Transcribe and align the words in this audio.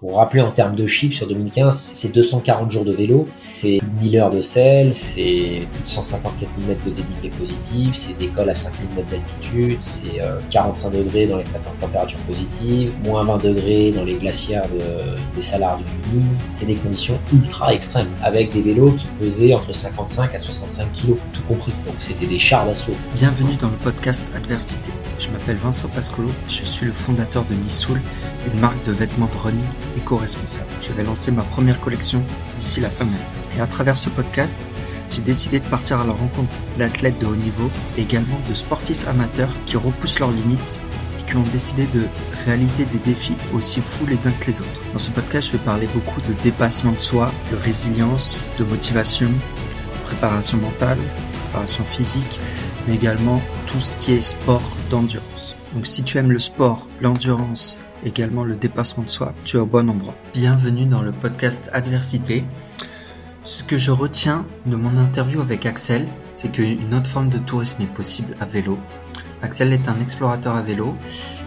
Pour 0.00 0.18
rappeler 0.18 0.42
en 0.42 0.52
termes 0.52 0.76
de 0.76 0.86
chiffres, 0.86 1.16
sur 1.16 1.26
2015, 1.26 1.76
c'est 1.76 2.14
240 2.14 2.70
jours 2.70 2.84
de 2.84 2.92
vélo, 2.92 3.26
c'est 3.34 3.80
1000 4.00 4.16
heures 4.16 4.30
de 4.30 4.42
sel, 4.42 4.94
c'est 4.94 5.66
plus 5.72 5.82
de 5.82 5.88
154 5.88 6.48
000 6.56 6.68
mètres 6.68 6.84
de 6.84 6.90
dénivelé 6.90 7.30
positif, 7.30 7.96
c'est 7.96 8.16
des 8.16 8.28
cols 8.28 8.48
à 8.48 8.54
5000 8.54 8.94
mètres 8.94 9.10
d'altitude, 9.10 9.78
c'est 9.80 10.20
45 10.50 10.94
euh, 10.94 11.02
degrés 11.02 11.26
dans 11.26 11.38
les 11.38 11.44
températures 11.80 12.20
positives, 12.20 12.92
moins 13.02 13.24
20 13.24 13.42
degrés 13.42 13.90
dans 13.90 14.04
les 14.04 14.14
glacières 14.14 14.66
des 15.34 15.42
salars 15.42 15.78
du 15.78 15.84
Mini. 16.12 16.26
C'est 16.52 16.66
des 16.66 16.76
conditions 16.76 17.18
ultra 17.32 17.74
extrêmes, 17.74 18.06
avec 18.22 18.52
des 18.52 18.60
vélos 18.60 18.92
qui 18.92 19.08
pesaient 19.18 19.52
entre 19.52 19.74
55 19.74 20.32
à 20.32 20.38
65 20.38 20.92
kg, 20.92 21.14
tout 21.32 21.42
compris. 21.48 21.72
Donc 21.86 21.96
c'était 21.98 22.26
des 22.26 22.38
chars 22.38 22.64
d'assaut. 22.66 22.94
Bienvenue 23.16 23.56
dans 23.56 23.68
le 23.68 23.76
podcast 23.78 24.22
Adversité. 24.36 24.92
Je 25.18 25.30
m'appelle 25.30 25.56
Vincent 25.56 25.88
Pascolo, 25.88 26.30
je 26.48 26.64
suis 26.64 26.86
le 26.86 26.92
fondateur 26.92 27.44
de 27.44 27.54
Missoul, 27.54 28.00
une 28.52 28.60
marque 28.60 28.84
de 28.84 28.92
vêtements 28.92 29.26
de 29.26 29.36
running 29.36 29.64
éco-responsable. 29.96 30.68
Je 30.80 30.92
vais 30.92 31.02
lancer 31.02 31.32
ma 31.32 31.42
première 31.42 31.80
collection 31.80 32.22
d'ici 32.56 32.80
la 32.80 32.88
fin 32.88 33.04
mai. 33.04 33.18
Et 33.56 33.60
à 33.60 33.66
travers 33.66 33.96
ce 33.96 34.10
podcast, 34.10 34.58
j'ai 35.10 35.22
décidé 35.22 35.58
de 35.58 35.64
partir 35.64 35.98
à 35.98 36.06
la 36.06 36.12
rencontre 36.12 36.54
d'athlètes 36.78 37.18
de 37.18 37.26
haut 37.26 37.34
niveau, 37.34 37.68
également 37.96 38.38
de 38.48 38.54
sportifs 38.54 39.08
amateurs 39.08 39.50
qui 39.66 39.76
repoussent 39.76 40.20
leurs 40.20 40.30
limites 40.30 40.80
et 41.18 41.28
qui 41.28 41.36
ont 41.36 41.42
décidé 41.52 41.86
de 41.92 42.02
réaliser 42.44 42.84
des 42.84 42.98
défis 42.98 43.34
aussi 43.52 43.80
fous 43.80 44.06
les 44.06 44.28
uns 44.28 44.32
que 44.38 44.46
les 44.46 44.60
autres. 44.60 44.80
Dans 44.92 45.00
ce 45.00 45.10
podcast, 45.10 45.48
je 45.48 45.52
vais 45.52 45.64
parler 45.64 45.88
beaucoup 45.94 46.20
de 46.20 46.32
dépassement 46.44 46.92
de 46.92 47.00
soi, 47.00 47.32
de 47.50 47.56
résilience, 47.56 48.46
de 48.60 48.64
motivation, 48.64 49.30
préparation 50.04 50.58
mentale, 50.58 50.98
préparation 51.50 51.84
physique, 51.84 52.40
mais 52.88 52.94
également 52.94 53.40
tout 53.66 53.80
ce 53.80 53.94
qui 53.94 54.12
est 54.12 54.20
sport 54.20 54.62
d'endurance. 54.90 55.54
Donc 55.74 55.86
si 55.86 56.02
tu 56.02 56.16
aimes 56.16 56.32
le 56.32 56.38
sport, 56.38 56.88
l'endurance, 57.00 57.80
également 58.04 58.44
le 58.44 58.56
dépassement 58.56 59.04
de 59.04 59.10
soi, 59.10 59.34
tu 59.44 59.58
es 59.58 59.60
au 59.60 59.66
bon 59.66 59.90
endroit. 59.90 60.14
Bienvenue 60.32 60.86
dans 60.86 61.02
le 61.02 61.12
podcast 61.12 61.68
Adversité. 61.72 62.44
Ce 63.44 63.62
que 63.62 63.78
je 63.78 63.90
retiens 63.90 64.46
de 64.66 64.76
mon 64.76 64.96
interview 64.96 65.40
avec 65.40 65.66
Axel, 65.66 66.08
c'est 66.34 66.50
qu'une 66.50 66.94
autre 66.94 67.08
forme 67.08 67.28
de 67.28 67.38
tourisme 67.38 67.82
est 67.82 67.94
possible 67.94 68.34
à 68.40 68.46
vélo. 68.46 68.78
Axel 69.42 69.72
est 69.72 69.88
un 69.88 70.00
explorateur 70.00 70.56
à 70.56 70.62
vélo. 70.62 70.96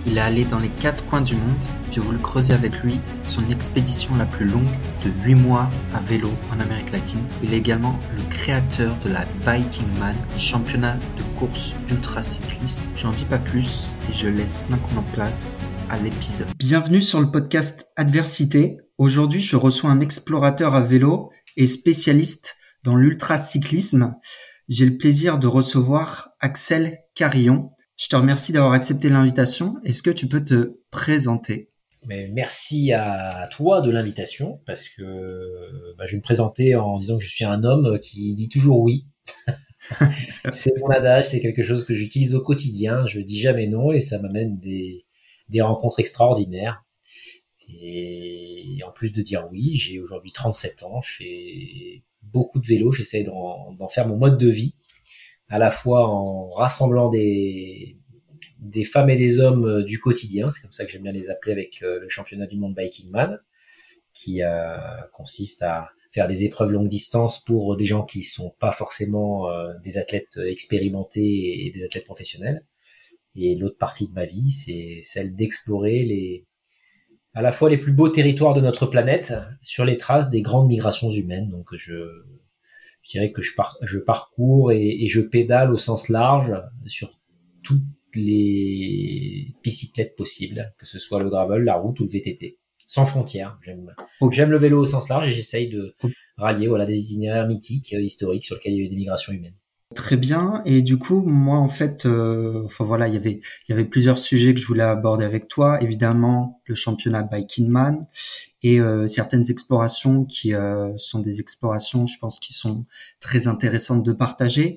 Il 0.06 0.18
est 0.18 0.22
allé 0.22 0.46
dans 0.46 0.60
les 0.60 0.70
quatre 0.70 1.06
coins 1.06 1.22
du 1.22 1.36
monde. 1.36 1.64
J'ai 1.92 2.00
voulu 2.00 2.20
creuser 2.20 2.54
avec 2.54 2.80
lui 2.84 3.00
son 3.28 3.50
expédition 3.50 4.16
la 4.16 4.26
plus 4.26 4.48
longue 4.48 4.64
de 5.04 5.12
8 5.26 5.36
mois 5.36 5.70
à 5.94 6.00
vélo 6.00 6.30
en 6.56 6.60
Amérique 6.62 6.92
latine. 6.92 7.20
Il 7.44 7.54
est 7.54 7.58
également 7.58 8.00
le 8.16 8.24
créateur 8.30 8.96
de 9.00 9.10
la 9.10 9.26
Biking 9.46 9.88
Man, 10.00 10.16
championnat 10.38 10.96
de 10.96 11.24
course 11.38 11.76
d'ultracyclisme. 11.88 12.84
J'en 12.96 13.12
dis 13.12 13.26
pas 13.26 13.40
plus 13.40 13.98
et 14.10 14.14
je 14.14 14.28
laisse 14.28 14.64
maintenant 14.70 15.04
place 15.14 15.62
à 15.90 15.98
l'épisode. 15.98 16.48
Bienvenue 16.58 17.02
sur 17.02 17.20
le 17.20 17.30
podcast 17.30 17.88
Adversité. 17.98 18.78
Aujourd'hui, 18.98 19.42
je 19.42 19.58
reçois 19.58 19.90
un 19.90 20.00
explorateur 20.00 20.76
à 20.76 20.82
vélo 20.82 21.30
et 21.58 21.68
spécialiste 21.68 22.56
dans 22.84 22.96
l'ultracyclisme. 22.96 24.16
J'ai 24.70 24.86
le 24.86 24.96
plaisir 24.96 25.38
de 25.40 25.48
recevoir 25.48 26.30
Axel 26.40 27.00
Carillon. 27.16 27.72
Je 28.02 28.08
te 28.08 28.16
remercie 28.16 28.52
d'avoir 28.52 28.72
accepté 28.72 29.10
l'invitation. 29.10 29.76
Est-ce 29.86 30.02
que 30.02 30.10
tu 30.10 30.28
peux 30.28 30.44
te 30.44 30.80
présenter? 30.90 31.70
Mais 32.08 32.28
Merci 32.34 32.94
à 32.94 33.48
toi 33.52 33.82
de 33.82 33.92
l'invitation 33.92 34.60
parce 34.66 34.90
que 34.90 35.94
bah, 36.00 36.08
je 36.08 36.14
vais 36.14 36.18
me 36.18 36.24
présenter 36.24 36.74
en 36.74 36.98
disant 36.98 37.20
que 37.20 37.24
je 37.24 37.30
suis 37.30 37.46
un 37.46 37.64
homme 37.64 38.00
qui 38.00 38.34
dit 38.34 38.50
toujours 38.50 38.80
oui. 38.80 39.06
c'est 40.52 40.76
mon 40.80 40.90
adage, 40.90 41.26
c'est 41.26 41.42
quelque 41.42 41.62
chose 41.62 41.86
que 41.86 41.94
j'utilise 41.94 42.34
au 42.34 42.42
quotidien. 42.42 43.06
Je 43.06 43.20
dis 43.20 43.40
jamais 43.40 43.68
non 43.68 43.92
et 43.92 44.00
ça 44.00 44.20
m'amène 44.20 44.58
des, 44.58 45.06
des 45.50 45.62
rencontres 45.62 46.00
extraordinaires. 46.00 46.84
Et 47.70 48.80
en 48.84 48.92
plus 48.92 49.14
de 49.14 49.22
dire 49.22 49.48
oui, 49.52 49.76
j'ai 49.76 50.00
aujourd'hui 50.00 50.32
37 50.32 50.82
ans, 50.82 51.02
je 51.02 51.18
fais 51.18 52.04
beaucoup 52.24 52.58
de 52.58 52.66
vélo, 52.66 52.92
j'essaie 52.92 53.22
d'en 53.22 53.88
faire 53.90 54.08
mon 54.08 54.18
mode 54.18 54.40
de 54.40 54.50
vie 54.50 54.74
à 55.52 55.60
la 55.60 55.70
fois 55.70 56.08
en 56.08 56.50
rassemblant 56.50 57.10
des, 57.10 57.98
femmes 58.90 59.10
et 59.10 59.18
des 59.18 59.40
hommes 59.40 59.66
euh, 59.66 59.84
du 59.84 60.00
quotidien, 60.00 60.50
c'est 60.50 60.62
comme 60.62 60.72
ça 60.72 60.86
que 60.86 60.92
j'aime 60.92 61.04
bien 61.04 61.12
les 61.12 61.30
appeler 61.30 61.52
avec 61.52 61.84
euh, 61.84 62.00
le 62.00 62.08
championnat 62.08 62.48
du 62.48 62.58
monde 62.58 62.74
Biking 62.74 63.12
Man, 63.12 63.38
qui 64.14 64.44
euh, 64.44 64.78
consiste 65.12 65.62
à 65.62 65.90
faire 66.10 66.28
des 66.28 66.46
épreuves 66.46 66.72
longue 66.72 66.88
distance 66.88 67.44
pour 67.44 67.76
des 67.76 67.86
gens 67.86 68.04
qui 68.04 68.24
sont 68.24 68.56
pas 68.60 68.72
forcément 68.72 69.48
des 69.82 69.98
athlètes 69.98 70.38
expérimentés 70.46 71.66
et 71.66 71.72
des 71.72 71.86
athlètes 71.86 72.04
professionnels. 72.04 72.66
Et 73.34 73.56
l'autre 73.56 73.78
partie 73.78 74.10
de 74.10 74.14
ma 74.14 74.26
vie, 74.26 74.52
c'est 74.52 75.00
celle 75.04 75.34
d'explorer 75.38 76.04
les, 76.04 76.46
à 77.34 77.42
la 77.42 77.54
fois 77.54 77.70
les 77.70 77.78
plus 77.78 77.94
beaux 77.94 78.10
territoires 78.10 78.54
de 78.54 78.60
notre 78.60 78.88
planète 78.88 79.34
sur 79.62 79.86
les 79.86 79.96
traces 79.96 80.30
des 80.30 80.42
grandes 80.42 80.68
migrations 80.68 81.10
humaines. 81.10 81.48
Donc 81.48 81.74
je, 81.78 82.26
je 83.04 83.12
dirais 83.12 83.32
que 83.32 83.42
je, 83.42 83.52
je 83.82 84.00
parcours 84.00 84.72
et, 84.72 85.08
je 85.08 85.22
pédale 85.22 85.72
au 85.72 85.78
sens 85.78 86.10
large 86.10 86.54
sur 86.86 87.10
toutes 87.64 87.84
les 88.16 89.56
bicyclettes 89.64 90.16
possibles, 90.16 90.74
que 90.78 90.86
ce 90.86 91.00
soit 91.00 91.22
le 91.22 91.30
gravel, 91.30 91.64
la 91.64 91.76
route 91.76 92.00
ou 92.00 92.04
le 92.04 92.10
VTT, 92.10 92.60
sans 92.88 93.06
frontières. 93.06 93.58
J'aime 93.64 93.94
j'aime 94.32 94.52
le 94.52 94.58
vélo 94.58 94.82
au 94.82 94.86
sens 94.86 95.10
large 95.10 95.30
et 95.30 95.32
j'essaye 95.32 95.70
de 95.70 95.96
rallier 96.38 96.68
voilà 96.68 96.86
des 96.86 97.00
itinéraires 97.00 97.48
mythiques, 97.48 97.94
euh, 97.94 98.02
historiques 98.02 98.46
sur 98.46 98.56
lesquels 98.56 98.74
il 98.74 98.80
y 98.80 98.82
a 98.82 98.86
eu 98.86 98.90
des 98.90 98.96
migrations 98.96 99.34
humaines. 99.34 99.56
Très 99.96 100.16
bien. 100.16 100.62
Et 100.66 100.82
du 100.82 100.98
coup, 100.98 101.22
moi, 101.22 101.58
en 101.58 101.68
fait, 101.68 102.06
euh, 102.06 102.64
enfin 102.64 102.86
voilà, 102.86 103.10
il 103.10 103.14
y 103.14 103.18
avait, 103.74 103.84
plusieurs 103.84 104.18
sujets 104.18 104.54
que 104.54 104.60
je 104.60 104.66
voulais 104.66 104.84
aborder 104.84 105.26
avec 105.26 105.50
toi. 105.50 105.82
Évidemment, 105.82 106.62
le 106.66 106.76
championnat 106.76 107.24
Biking 107.24 107.68
Man 107.68 108.00
et 108.64 108.80
euh, 108.80 109.06
certaines 109.08 109.50
explorations 109.50 110.24
qui 110.24 110.54
euh, 110.54 110.96
sont 110.96 111.20
des 111.20 111.42
explorations, 111.42 112.06
je 112.06 112.18
pense, 112.20 112.40
qui 112.40 112.54
sont 112.54 112.86
très 113.20 113.48
intéressantes 113.48 114.04
de 114.04 114.14
partager. 114.14 114.76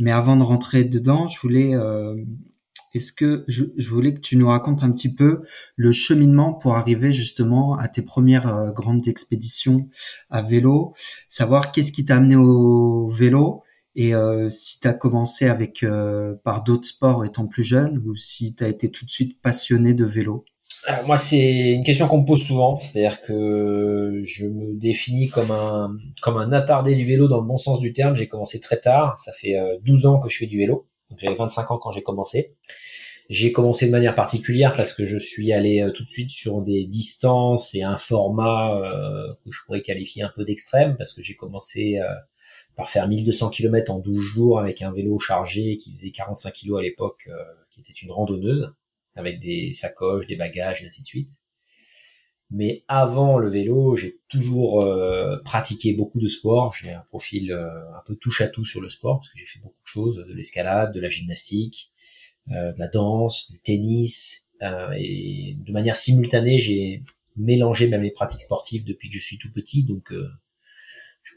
Mais 0.00 0.10
avant 0.10 0.36
de 0.36 0.42
rentrer 0.42 0.84
dedans, 0.84 1.28
je 1.28 1.38
voulais, 1.40 1.76
euh, 1.76 2.16
est-ce 2.94 3.12
que 3.12 3.44
je, 3.46 3.64
voulais 3.88 4.14
que 4.14 4.20
tu 4.20 4.36
nous 4.36 4.48
racontes 4.48 4.82
un 4.82 4.90
petit 4.90 5.14
peu 5.14 5.42
le 5.76 5.92
cheminement 5.92 6.52
pour 6.52 6.74
arriver 6.74 7.12
justement 7.12 7.76
à 7.76 7.86
tes 7.86 8.02
premières 8.02 8.72
grandes 8.74 9.06
expéditions 9.06 9.88
à 10.30 10.42
vélo, 10.42 10.94
savoir 11.28 11.70
qu'est-ce 11.70 11.92
qui 11.92 12.04
t'a 12.04 12.16
amené 12.16 12.34
au 12.34 13.08
vélo 13.08 13.62
et 14.00 14.14
euh, 14.14 14.48
si 14.48 14.78
tu 14.78 14.86
as 14.86 14.94
commencé 14.94 15.48
avec 15.48 15.82
euh, 15.82 16.36
par 16.44 16.62
d'autres 16.62 16.86
sports 16.86 17.24
étant 17.24 17.48
plus 17.48 17.64
jeune 17.64 18.00
ou 18.06 18.14
si 18.14 18.54
tu 18.54 18.62
as 18.62 18.68
été 18.68 18.92
tout 18.92 19.04
de 19.04 19.10
suite 19.10 19.42
passionné 19.42 19.92
de 19.92 20.04
vélo? 20.04 20.44
Euh, 20.88 20.92
Moi, 21.04 21.16
c'est 21.16 21.72
une 21.72 21.82
question 21.82 22.06
qu'on 22.06 22.20
me 22.20 22.24
pose 22.24 22.40
souvent. 22.40 22.76
C'est-à-dire 22.76 23.20
que 23.22 24.20
je 24.22 24.46
me 24.46 24.78
définis 24.78 25.28
comme 25.28 25.50
un, 25.50 25.96
comme 26.22 26.36
un 26.36 26.52
attardé 26.52 26.94
du 26.94 27.04
vélo 27.04 27.26
dans 27.26 27.40
le 27.40 27.46
bon 27.46 27.56
sens 27.56 27.80
du 27.80 27.92
terme. 27.92 28.14
J'ai 28.14 28.28
commencé 28.28 28.60
très 28.60 28.78
tard. 28.78 29.18
Ça 29.18 29.32
fait 29.32 29.56
12 29.82 30.06
ans 30.06 30.20
que 30.20 30.28
je 30.28 30.38
fais 30.38 30.46
du 30.46 30.58
vélo. 30.58 30.86
J'avais 31.16 31.34
25 31.34 31.68
ans 31.72 31.78
quand 31.78 31.90
j'ai 31.90 32.02
commencé. 32.02 32.54
J'ai 33.28 33.50
commencé 33.50 33.86
de 33.86 33.90
manière 33.90 34.14
particulière 34.14 34.76
parce 34.76 34.92
que 34.92 35.04
je 35.04 35.18
suis 35.18 35.52
allé 35.52 35.84
tout 35.92 36.04
de 36.04 36.08
suite 36.08 36.30
sur 36.30 36.62
des 36.62 36.84
distances 36.84 37.74
et 37.74 37.82
un 37.82 37.96
format 37.96 38.80
que 39.44 39.50
je 39.50 39.58
pourrais 39.66 39.82
qualifier 39.82 40.22
un 40.22 40.30
peu 40.36 40.44
d'extrême 40.44 40.94
parce 40.96 41.12
que 41.12 41.20
j'ai 41.20 41.34
commencé 41.34 41.98
par 42.78 42.88
faire 42.88 43.08
1200 43.08 43.50
km 43.50 43.90
en 43.90 43.98
12 43.98 44.20
jours 44.20 44.60
avec 44.60 44.82
un 44.82 44.92
vélo 44.92 45.18
chargé 45.18 45.76
qui 45.78 45.92
faisait 45.92 46.12
45 46.12 46.52
kg 46.52 46.78
à 46.78 46.82
l'époque, 46.82 47.28
euh, 47.28 47.34
qui 47.70 47.80
était 47.80 47.92
une 47.92 48.12
randonneuse, 48.12 48.72
avec 49.16 49.40
des 49.40 49.72
sacoches, 49.72 50.28
des 50.28 50.36
bagages, 50.36 50.80
et 50.80 50.86
ainsi 50.86 51.02
de 51.02 51.06
suite. 51.08 51.30
Mais 52.52 52.84
avant 52.86 53.36
le 53.36 53.48
vélo, 53.48 53.96
j'ai 53.96 54.20
toujours 54.28 54.84
euh, 54.84 55.38
pratiqué 55.38 55.92
beaucoup 55.92 56.20
de 56.20 56.28
sport. 56.28 56.72
J'ai 56.72 56.92
un 56.92 57.00
profil 57.00 57.50
euh, 57.50 57.66
un 57.96 58.02
peu 58.06 58.14
touche 58.14 58.42
à 58.42 58.46
tout 58.46 58.64
sur 58.64 58.80
le 58.80 58.90
sport, 58.90 59.18
parce 59.18 59.30
que 59.30 59.38
j'ai 59.38 59.44
fait 59.44 59.58
beaucoup 59.58 59.82
de 59.82 59.88
choses, 59.88 60.24
de 60.24 60.32
l'escalade, 60.32 60.94
de 60.94 61.00
la 61.00 61.08
gymnastique, 61.08 61.90
de 62.46 62.78
la 62.78 62.88
danse, 62.88 63.50
du 63.50 63.58
tennis, 63.58 64.52
et 64.96 65.56
de 65.58 65.72
manière 65.72 65.96
simultanée, 65.96 66.60
j'ai 66.60 67.02
mélangé 67.36 67.88
même 67.88 68.02
les 68.02 68.12
pratiques 68.12 68.40
sportives 68.40 68.84
depuis 68.84 69.10
que 69.10 69.16
je 69.16 69.20
suis 69.20 69.36
tout 69.36 69.52
petit, 69.52 69.82
donc 69.82 70.12
je 70.12 70.26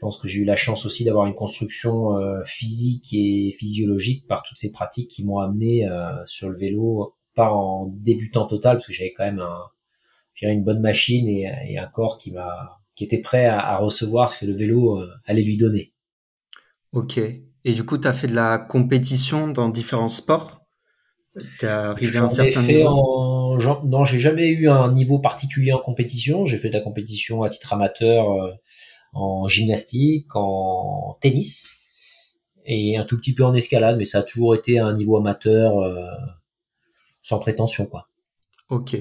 pense 0.02 0.18
que 0.18 0.26
j'ai 0.26 0.40
eu 0.40 0.44
la 0.44 0.56
chance 0.56 0.84
aussi 0.84 1.04
d'avoir 1.04 1.26
une 1.26 1.34
construction 1.34 2.18
euh, 2.18 2.42
physique 2.44 3.10
et 3.12 3.54
physiologique 3.56 4.26
par 4.26 4.42
toutes 4.42 4.58
ces 4.58 4.72
pratiques 4.72 5.08
qui 5.08 5.24
m'ont 5.24 5.38
amené 5.38 5.88
euh, 5.88 6.10
sur 6.26 6.48
le 6.48 6.58
vélo, 6.58 7.14
pas 7.36 7.52
en 7.52 7.86
débutant 7.86 8.46
total, 8.46 8.78
parce 8.78 8.88
que 8.88 8.92
j'avais 8.92 9.12
quand 9.12 9.24
même 9.24 9.38
un, 9.38 10.50
une 10.50 10.64
bonne 10.64 10.80
machine 10.80 11.28
et, 11.28 11.78
un 11.78 11.86
corps 11.86 12.18
qui 12.18 12.32
m'a, 12.32 12.80
qui 12.96 13.04
était 13.04 13.20
prêt 13.20 13.46
à, 13.46 13.76
recevoir 13.76 14.28
ce 14.28 14.40
que 14.40 14.46
le 14.46 14.56
vélo 14.56 14.98
euh, 14.98 15.08
allait 15.24 15.44
lui 15.44 15.56
donner. 15.56 15.92
Ok. 16.90 17.18
Et 17.64 17.72
du 17.72 17.84
coup, 17.84 17.96
tu 17.96 18.08
as 18.08 18.12
fait 18.12 18.26
de 18.26 18.34
la 18.34 18.58
compétition 18.58 19.46
dans 19.46 19.68
différents 19.68 20.08
sports? 20.08 20.62
Tu 21.60 21.66
arrivé 21.66 22.18
à 22.18 22.24
un 22.24 22.28
certain 22.28 22.62
niveau? 22.62 22.88
en... 22.88 23.84
Non, 23.84 24.02
j'ai 24.02 24.18
jamais 24.18 24.48
eu 24.48 24.68
un 24.68 24.92
niveau 24.92 25.20
particulier 25.20 25.72
en 25.72 25.78
compétition. 25.78 26.44
J'ai 26.44 26.58
fait 26.58 26.70
de 26.70 26.74
la 26.74 26.80
compétition 26.80 27.44
à 27.44 27.48
titre 27.48 27.72
amateur 27.72 28.58
en 29.12 29.48
gymnastique, 29.48 30.34
en 30.34 31.18
tennis 31.20 31.78
et 32.64 32.96
un 32.96 33.04
tout 33.04 33.16
petit 33.16 33.34
peu 33.34 33.44
en 33.44 33.54
escalade, 33.54 33.96
mais 33.98 34.04
ça 34.04 34.18
a 34.18 34.22
toujours 34.22 34.54
été 34.54 34.78
à 34.78 34.86
un 34.86 34.92
niveau 34.92 35.16
amateur, 35.16 35.78
euh, 35.80 36.06
sans 37.20 37.38
prétention, 37.38 37.86
quoi. 37.86 38.08
Ok. 38.68 38.96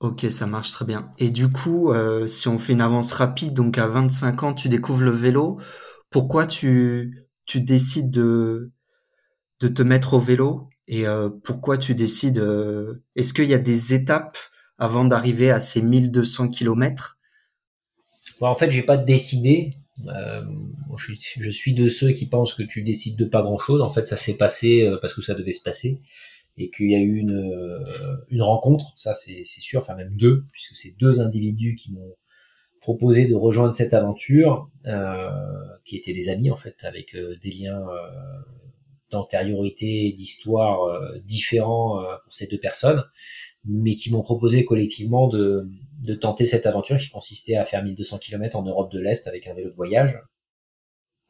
Ok, 0.00 0.26
ça 0.28 0.46
marche 0.46 0.72
très 0.72 0.84
bien. 0.84 1.12
Et 1.18 1.30
du 1.30 1.50
coup, 1.50 1.90
euh, 1.90 2.26
si 2.26 2.48
on 2.48 2.58
fait 2.58 2.74
une 2.74 2.82
avance 2.82 3.12
rapide, 3.12 3.54
donc 3.54 3.78
à 3.78 3.86
25 3.86 4.42
ans, 4.42 4.54
tu 4.54 4.68
découvres 4.68 5.02
le 5.02 5.10
vélo, 5.10 5.58
pourquoi 6.10 6.46
tu, 6.46 7.26
tu 7.46 7.62
décides 7.62 8.10
de, 8.10 8.70
de 9.60 9.68
te 9.68 9.82
mettre 9.82 10.14
au 10.14 10.18
vélo 10.18 10.68
et 10.88 11.06
euh, 11.06 11.30
pourquoi 11.30 11.78
tu 11.78 11.94
décides 11.94 12.38
euh, 12.38 13.02
Est-ce 13.16 13.32
qu'il 13.32 13.48
y 13.48 13.54
a 13.54 13.58
des 13.58 13.94
étapes 13.94 14.38
avant 14.78 15.04
d'arriver 15.04 15.50
à 15.50 15.60
ces 15.60 15.80
1200 15.80 16.48
km 16.48 17.15
En 18.40 18.54
fait, 18.54 18.70
j'ai 18.70 18.82
pas 18.82 18.96
décidé. 18.96 19.70
Euh, 20.08 20.42
je, 20.98 21.50
suis 21.50 21.74
de 21.74 21.88
ceux 21.88 22.10
qui 22.12 22.26
pensent 22.26 22.52
que 22.52 22.62
tu 22.62 22.82
décides 22.82 23.16
de 23.18 23.24
pas 23.24 23.42
grand-chose. 23.42 23.80
En 23.80 23.88
fait, 23.88 24.06
ça 24.08 24.16
s'est 24.16 24.36
passé 24.36 24.90
parce 25.00 25.14
que 25.14 25.22
ça 25.22 25.34
devait 25.34 25.52
se 25.52 25.62
passer 25.62 26.00
et 26.58 26.70
qu'il 26.70 26.90
y 26.90 26.94
a 26.94 27.00
eu 27.00 27.16
une, 27.16 27.84
une 28.30 28.42
rencontre. 28.42 28.92
Ça, 28.96 29.14
c'est 29.14 29.44
sûr. 29.46 29.80
Enfin, 29.80 29.94
même 29.94 30.16
deux, 30.16 30.44
puisque 30.52 30.76
c'est 30.76 30.96
deux 30.98 31.20
individus 31.20 31.74
qui 31.76 31.92
m'ont 31.92 32.14
proposé 32.80 33.26
de 33.26 33.34
rejoindre 33.34 33.74
cette 33.74 33.94
aventure, 33.94 34.70
qui 35.84 35.96
étaient 35.96 36.14
des 36.14 36.28
amis 36.28 36.50
en 36.50 36.56
fait, 36.56 36.76
avec 36.82 37.16
des 37.16 37.50
liens 37.50 37.82
d'antériorité, 39.10 40.12
d'histoire 40.12 40.82
euh, 40.84 41.18
différents 41.24 42.02
euh, 42.02 42.16
pour 42.24 42.34
ces 42.34 42.46
deux 42.46 42.58
personnes, 42.58 43.04
mais 43.68 43.94
qui 43.94 44.12
m'ont 44.12 44.22
proposé 44.22 44.64
collectivement 44.64 45.28
de, 45.28 45.68
de 46.04 46.14
tenter 46.14 46.44
cette 46.44 46.66
aventure 46.66 46.98
qui 46.98 47.10
consistait 47.10 47.56
à 47.56 47.64
faire 47.64 47.82
1200 47.82 48.18
km 48.18 48.56
en 48.56 48.62
Europe 48.62 48.92
de 48.92 49.00
l'Est 49.00 49.26
avec 49.26 49.46
un 49.46 49.54
vélo 49.54 49.70
de 49.70 49.76
voyage. 49.76 50.18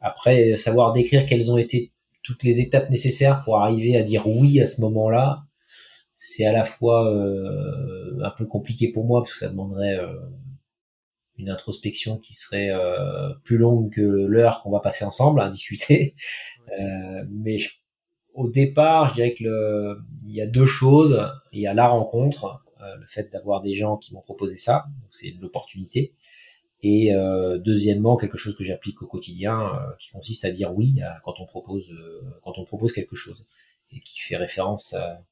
Après, 0.01 0.57
savoir 0.57 0.93
décrire 0.93 1.27
quelles 1.27 1.51
ont 1.51 1.57
été 1.57 1.93
toutes 2.23 2.43
les 2.43 2.61
étapes 2.61 2.91
nécessaires 2.91 3.43
pour 3.45 3.59
arriver 3.59 3.97
à 3.97 4.03
dire 4.03 4.27
oui 4.27 4.61
à 4.61 4.67
ce 4.67 4.81
moment-là, 4.83 5.45
c'est 6.17 6.45
à 6.45 6.53
la 6.53 6.65
fois 6.65 7.13
euh, 7.13 8.19
un 8.23 8.31
peu 8.31 8.47
compliqué 8.47 8.91
pour 8.91 9.07
moi 9.07 9.23
parce 9.23 9.33
que 9.33 9.39
ça 9.39 9.49
demanderait 9.49 9.99
euh, 9.99 10.15
une 11.39 11.51
introspection 11.51 12.19
qui 12.19 12.35
serait 12.35 12.71
euh, 12.71 13.33
plus 13.45 13.59
longue 13.59 13.93
que 13.93 14.01
l'heure 14.01 14.63
qu'on 14.63 14.71
va 14.71 14.81
passer 14.81 15.05
ensemble 15.05 15.41
à 15.41 15.49
discuter. 15.49 16.15
Euh, 16.81 17.25
mais 17.31 17.59
au 18.37 18.49
départ, 18.49 19.09
je 19.09 19.15
dirais 19.15 19.35
que 19.35 19.45
le, 19.45 19.99
il 20.25 20.35
y 20.35 20.41
a 20.41 20.47
deux 20.47 20.67
choses. 20.67 21.29
Il 21.53 21.61
y 21.61 21.67
a 21.67 21.75
la 21.75 21.87
rencontre, 21.87 22.63
euh, 22.83 22.97
le 22.97 23.07
fait 23.07 23.33
d'avoir 23.33 23.63
des 23.63 23.75
gens 23.75 23.97
qui 23.97 24.15
m'ont 24.15 24.21
proposé 24.21 24.57
ça, 24.57 24.85
donc 25.01 25.09
c'est 25.11 25.35
l'opportunité. 25.41 26.13
Et 26.83 27.15
euh, 27.15 27.59
deuxièmement, 27.59 28.17
quelque 28.17 28.37
chose 28.37 28.55
que 28.55 28.63
j'applique 28.63 29.03
au 29.03 29.07
quotidien, 29.07 29.61
euh, 29.61 29.97
qui 29.99 30.11
consiste 30.11 30.45
à 30.45 30.51
dire 30.51 30.75
oui 30.75 31.01
quand 31.25 31.41
on 31.41 31.47
propose 31.47 31.91
quand 32.45 32.59
on 32.59 32.65
propose 32.65 32.93
quelque 32.93 33.17
chose, 33.17 33.47
et 33.91 34.01
qui 34.01 34.21
fait 34.21 34.37
référence 34.37 34.93
à, 34.93 35.25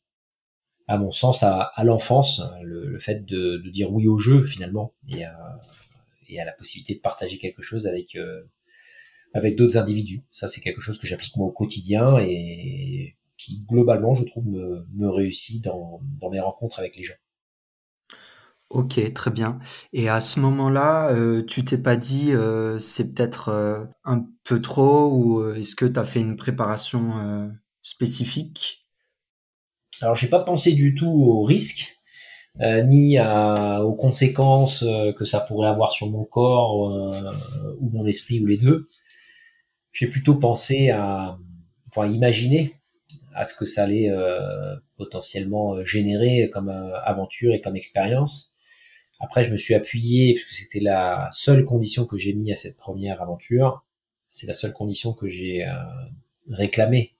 à 0.88 0.96
mon 0.96 1.12
sens 1.12 1.42
à, 1.42 1.60
à 1.60 1.84
l'enfance, 1.84 2.42
le, 2.62 2.86
le, 2.86 2.98
fait 2.98 3.26
de, 3.26 3.58
de, 3.58 3.70
dire 3.70 3.92
oui 3.92 4.06
au 4.06 4.18
jeu 4.18 4.46
finalement, 4.46 4.94
et 5.08 5.24
à, 5.24 5.60
et 6.28 6.40
à 6.40 6.46
la 6.46 6.52
possibilité 6.52 6.94
de 6.94 7.00
partager 7.00 7.36
quelque 7.36 7.60
chose 7.62 7.86
avec 7.86 8.16
avec 9.34 9.56
d'autres 9.56 9.76
individus. 9.76 10.22
Ça, 10.30 10.48
c'est 10.48 10.60
quelque 10.60 10.80
chose 10.80 10.98
que 10.98 11.06
j'applique 11.06 11.36
moi 11.36 11.48
au 11.48 11.52
quotidien 11.52 12.18
et 12.18 13.16
qui 13.36 13.64
globalement, 13.68 14.14
je 14.14 14.24
trouve, 14.24 14.46
me, 14.46 14.86
me 14.94 15.08
réussit 15.08 15.62
dans, 15.62 16.00
dans, 16.20 16.30
mes 16.30 16.40
rencontres 16.40 16.78
avec 16.78 16.96
les 16.96 17.02
gens. 17.02 17.14
Ok, 18.70 19.12
très 19.12 19.30
bien. 19.30 19.58
Et 19.92 20.08
à 20.08 20.20
ce 20.20 20.40
moment-là, 20.40 21.12
euh, 21.12 21.44
tu 21.44 21.64
t'es 21.64 21.78
pas 21.78 21.96
dit 21.96 22.32
euh, 22.32 22.78
c'est 22.78 23.12
peut-être 23.12 23.48
euh, 23.48 23.84
un 24.04 24.24
peu 24.44 24.60
trop 24.62 25.10
ou 25.10 25.40
euh, 25.40 25.56
est-ce 25.56 25.76
que 25.76 25.84
tu 25.84 25.98
as 25.98 26.04
fait 26.04 26.20
une 26.20 26.36
préparation 26.36 27.18
euh, 27.18 27.48
spécifique? 27.82 28.86
Alors, 30.00 30.14
j'ai 30.14 30.28
pas 30.28 30.40
pensé 30.40 30.72
du 30.72 30.94
tout 30.94 31.10
au 31.10 31.42
risque. 31.42 31.90
ni 32.60 33.18
à, 33.18 33.84
aux 33.84 33.94
conséquences 33.94 34.84
que 35.16 35.24
ça 35.24 35.40
pourrait 35.40 35.68
avoir 35.68 35.90
sur 35.90 36.08
mon 36.08 36.24
corps 36.24 36.76
ou 37.80 37.90
mon 37.90 38.06
esprit 38.06 38.40
ou 38.40 38.46
les 38.46 38.56
deux 38.56 38.86
j'ai 39.94 40.08
plutôt 40.08 40.34
pensé 40.34 40.90
à, 40.90 41.38
enfin, 41.88 42.06
imaginer 42.10 42.74
à 43.34 43.46
ce 43.46 43.54
que 43.54 43.64
ça 43.64 43.84
allait 43.84 44.10
euh, 44.10 44.76
potentiellement 44.96 45.74
euh, 45.74 45.84
générer 45.84 46.50
comme 46.52 46.68
euh, 46.68 47.00
aventure 47.04 47.54
et 47.54 47.60
comme 47.60 47.76
expérience. 47.76 48.54
Après, 49.20 49.44
je 49.44 49.50
me 49.50 49.56
suis 49.56 49.74
appuyé, 49.74 50.34
puisque 50.34 50.50
c'était 50.50 50.80
la 50.80 51.30
seule 51.32 51.64
condition 51.64 52.04
que 52.04 52.16
j'ai 52.16 52.34
mis 52.34 52.52
à 52.52 52.56
cette 52.56 52.76
première 52.76 53.22
aventure, 53.22 53.84
c'est 54.32 54.48
la 54.48 54.54
seule 54.54 54.72
condition 54.72 55.12
que 55.12 55.28
j'ai 55.28 55.64
euh, 55.64 55.72
réclamée 56.50 57.14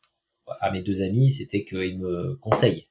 à 0.60 0.70
mes 0.72 0.82
deux 0.82 1.00
amis, 1.00 1.30
c'était 1.30 1.64
qu'ils 1.64 1.98
me 1.98 2.34
conseillent 2.36 2.88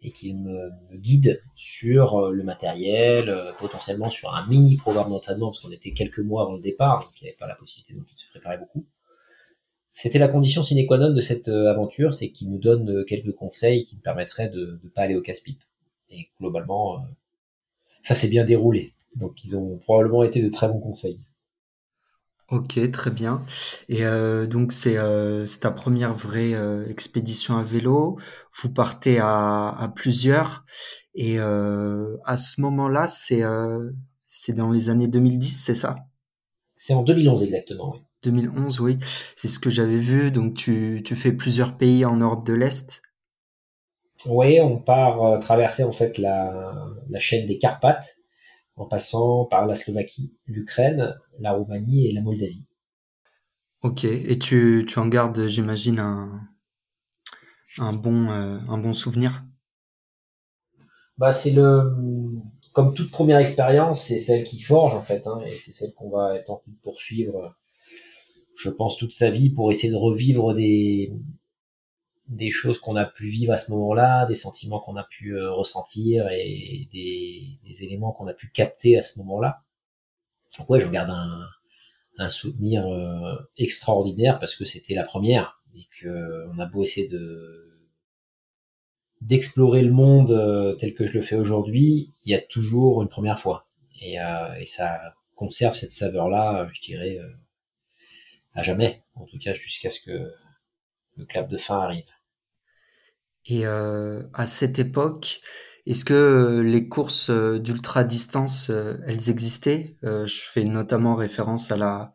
et 0.00 0.10
qu'ils 0.10 0.36
me, 0.36 0.70
me, 0.90 0.96
guident 0.96 1.40
sur 1.54 2.30
le 2.32 2.42
matériel, 2.42 3.54
potentiellement 3.58 4.10
sur 4.10 4.34
un 4.34 4.46
mini 4.46 4.76
programme 4.76 5.10
d'entraînement, 5.10 5.50
parce 5.50 5.60
qu'on 5.60 5.70
était 5.70 5.92
quelques 5.92 6.18
mois 6.18 6.42
avant 6.42 6.56
le 6.56 6.62
départ, 6.62 7.00
donc 7.00 7.10
il 7.20 7.24
n'y 7.24 7.28
avait 7.30 7.36
pas 7.36 7.46
la 7.46 7.54
possibilité 7.54 7.94
de 7.94 8.04
se 8.16 8.28
préparer 8.30 8.58
beaucoup. 8.58 8.84
C'était 9.96 10.18
la 10.18 10.28
condition 10.28 10.62
sine 10.62 10.86
qua 10.86 10.98
non 10.98 11.12
de 11.12 11.20
cette 11.20 11.48
euh, 11.48 11.70
aventure, 11.70 12.14
c'est 12.14 12.30
qu'il 12.30 12.50
me 12.52 12.58
donne 12.58 12.88
euh, 12.90 13.04
quelques 13.04 13.34
conseils 13.34 13.82
qui 13.82 13.96
me 13.96 14.02
permettraient 14.02 14.50
de 14.50 14.78
ne 14.84 14.88
pas 14.90 15.02
aller 15.02 15.16
au 15.16 15.22
casse-pipe. 15.22 15.62
Et 16.10 16.28
globalement, 16.38 16.96
euh, 16.96 16.98
ça 18.02 18.14
s'est 18.14 18.28
bien 18.28 18.44
déroulé. 18.44 18.92
Donc 19.16 19.42
ils 19.44 19.56
ont 19.56 19.78
probablement 19.78 20.22
été 20.22 20.42
de 20.42 20.50
très 20.50 20.68
bons 20.68 20.80
conseils. 20.80 21.18
Ok, 22.48 22.78
très 22.92 23.10
bien. 23.10 23.44
Et 23.88 24.04
euh, 24.04 24.46
donc 24.46 24.72
c'est 24.72 24.98
euh, 24.98 25.46
ta 25.60 25.72
première 25.72 26.14
vraie 26.14 26.54
euh, 26.54 26.86
expédition 26.88 27.56
à 27.56 27.64
vélo. 27.64 28.18
Vous 28.62 28.70
partez 28.70 29.18
à, 29.18 29.68
à 29.68 29.88
plusieurs. 29.88 30.64
Et 31.14 31.38
à 31.38 32.36
ce 32.36 32.60
moment-là, 32.60 33.08
c'est 33.08 33.42
c'est 34.26 34.52
dans 34.52 34.70
les 34.70 34.90
années 34.90 35.08
2010, 35.08 35.64
c'est 35.64 35.74
ça? 35.74 35.96
C'est 36.76 36.92
en 36.92 37.02
2011 37.02 37.42
exactement. 37.42 37.94
Oui. 37.94 38.00
2011, 38.26 38.80
oui, 38.80 38.98
c'est 39.36 39.48
ce 39.48 39.58
que 39.58 39.70
j'avais 39.70 39.96
vu. 39.96 40.30
Donc, 40.30 40.54
tu, 40.54 41.02
tu, 41.04 41.16
fais 41.16 41.32
plusieurs 41.32 41.76
pays 41.76 42.04
en 42.04 42.16
Europe 42.16 42.44
de 42.46 42.54
l'Est. 42.54 43.02
Oui, 44.26 44.60
on 44.60 44.78
part 44.78 45.22
euh, 45.22 45.38
traverser 45.38 45.84
en 45.84 45.92
fait 45.92 46.18
la, 46.18 46.74
la, 47.08 47.18
chaîne 47.18 47.46
des 47.46 47.58
Carpates 47.58 48.16
en 48.76 48.86
passant 48.86 49.44
par 49.44 49.66
la 49.66 49.74
Slovaquie, 49.74 50.36
l'Ukraine, 50.46 51.14
la 51.38 51.52
Roumanie 51.52 52.08
et 52.08 52.12
la 52.12 52.22
Moldavie. 52.22 52.66
Ok, 53.82 54.04
et 54.04 54.38
tu, 54.38 54.84
tu 54.88 54.98
en 54.98 55.06
gardes, 55.06 55.46
j'imagine, 55.46 56.00
un, 56.00 56.40
un, 57.78 57.92
bon, 57.92 58.30
euh, 58.30 58.58
un 58.68 58.78
bon 58.78 58.94
souvenir? 58.94 59.44
Bah, 61.18 61.32
C'est 61.32 61.52
le. 61.52 61.92
Comme 62.72 62.94
toute 62.94 63.10
première 63.10 63.38
expérience, 63.38 64.02
c'est 64.02 64.18
celle 64.18 64.44
qui 64.44 64.60
forge 64.60 64.94
en 64.94 65.00
fait, 65.00 65.26
hein, 65.26 65.40
et 65.46 65.50
c'est 65.50 65.72
celle 65.72 65.94
qu'on 65.94 66.10
va 66.10 66.38
tenter 66.40 66.70
de 66.70 66.76
poursuivre 66.82 67.56
je 68.56 68.70
pense, 68.70 68.96
toute 68.96 69.12
sa 69.12 69.30
vie 69.30 69.50
pour 69.50 69.70
essayer 69.70 69.92
de 69.92 69.98
revivre 69.98 70.54
des, 70.54 71.12
des 72.28 72.50
choses 72.50 72.78
qu'on 72.78 72.96
a 72.96 73.04
pu 73.04 73.28
vivre 73.28 73.52
à 73.52 73.58
ce 73.58 73.70
moment-là, 73.72 74.26
des 74.26 74.34
sentiments 74.34 74.80
qu'on 74.80 74.96
a 74.96 75.04
pu 75.04 75.36
euh, 75.36 75.52
ressentir 75.52 76.28
et 76.30 76.88
des, 76.92 77.58
des 77.64 77.84
éléments 77.84 78.12
qu'on 78.12 78.26
a 78.26 78.34
pu 78.34 78.50
capter 78.50 78.98
à 78.98 79.02
ce 79.02 79.18
moment-là. 79.20 79.62
Donc 80.58 80.70
ouais, 80.70 80.80
je 80.80 80.88
garde 80.88 81.10
un, 81.10 81.46
un 82.18 82.28
souvenir 82.28 82.86
euh, 82.86 83.36
extraordinaire 83.58 84.38
parce 84.38 84.56
que 84.56 84.64
c'était 84.64 84.94
la 84.94 85.04
première 85.04 85.62
et 85.74 85.86
que 86.00 86.46
on 86.52 86.58
a 86.58 86.66
beau 86.66 86.82
essayer 86.82 87.08
de 87.08 87.62
d'explorer 89.22 89.82
le 89.82 89.92
monde 89.92 90.30
euh, 90.30 90.74
tel 90.74 90.94
que 90.94 91.06
je 91.06 91.14
le 91.14 91.22
fais 91.22 91.36
aujourd'hui, 91.36 92.14
il 92.24 92.32
y 92.32 92.34
a 92.34 92.40
toujours 92.40 93.02
une 93.02 93.08
première 93.08 93.40
fois 93.40 93.68
et, 94.00 94.16
et 94.60 94.66
ça 94.66 95.14
conserve 95.34 95.74
cette 95.74 95.90
saveur 95.90 96.28
là, 96.28 96.68
je 96.72 96.82
dirais 96.82 97.18
à 98.56 98.62
jamais, 98.62 99.02
en 99.14 99.26
tout 99.26 99.38
cas 99.38 99.54
jusqu'à 99.54 99.90
ce 99.90 100.00
que 100.00 100.32
le 101.16 101.24
clap 101.26 101.48
de 101.48 101.56
fin 101.56 101.78
arrive. 101.78 102.06
Et 103.44 103.66
euh, 103.66 104.22
à 104.34 104.46
cette 104.46 104.78
époque, 104.78 105.40
est-ce 105.86 106.04
que 106.04 106.14
euh, 106.14 106.62
les 106.62 106.88
courses 106.88 107.30
euh, 107.30 107.60
d'ultra 107.60 108.02
distance, 108.02 108.70
elles 109.06 109.30
existaient? 109.30 109.96
Je 110.02 110.40
fais 110.52 110.64
notamment 110.64 111.14
référence 111.14 111.70
à 111.70 111.76
la 111.76 112.14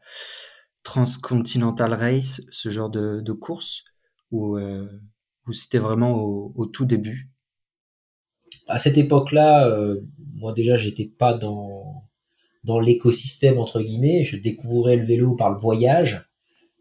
Transcontinental 0.83 1.93
Race, 1.93 2.41
ce 2.51 2.69
genre 2.69 2.89
de, 2.89 3.21
de 3.21 3.33
course, 3.33 3.83
où, 4.31 4.57
où 4.57 5.53
c'était 5.53 5.77
vraiment 5.77 6.15
au, 6.15 6.51
au, 6.55 6.65
tout 6.65 6.85
début. 6.85 7.29
À 8.67 8.77
cette 8.77 8.97
époque-là, 8.97 9.67
euh, 9.67 10.01
moi 10.35 10.53
déjà, 10.53 10.75
j'étais 10.77 11.05
pas 11.17 11.33
dans 11.33 12.07
dans 12.63 12.79
l'écosystème 12.79 13.57
entre 13.57 13.81
guillemets. 13.81 14.23
Je 14.23 14.37
découvrais 14.37 14.95
le 14.95 15.05
vélo 15.05 15.35
par 15.35 15.49
le 15.49 15.57
voyage 15.57 16.30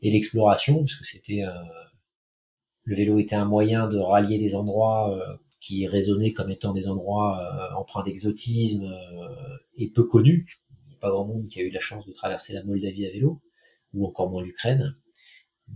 et 0.02 0.11
l'exploration, 0.11 0.78
parce 0.78 0.97
que 0.97 1.04
c'était 1.04 1.42
euh, 1.45 1.52
le 2.85 2.97
vélo 2.97 3.19
était 3.19 3.37
un 3.37 3.45
moyen 3.45 3.87
de 3.87 3.99
rallier 3.99 4.38
des 4.38 4.54
endroits 4.54 5.14
euh, 5.14 5.37
qui 5.61 5.87
résonnaient 5.87 6.33
comme 6.33 6.50
étant 6.50 6.73
des 6.73 6.88
endroits 6.88 7.38
euh, 7.40 7.75
empreints 7.76 8.02
d'exotisme 8.02 8.90
et 9.76 9.90
peu 9.90 10.04
connus. 10.04 10.47
Il 10.87 10.88
n'y 10.88 10.95
a 10.95 10.99
pas 10.99 11.11
grand 11.11 11.26
monde 11.26 11.47
qui 11.47 11.61
a 11.61 11.62
eu 11.62 11.71
la 11.71 11.80
chance 11.80 12.07
de 12.07 12.12
traverser 12.12 12.52
la 12.52 12.64
Moldavie 12.64 13.07
à 13.07 13.11
vélo, 13.11 13.40
ou 13.92 14.07
encore 14.07 14.30
moins 14.30 14.42
l'Ukraine. 14.42 14.97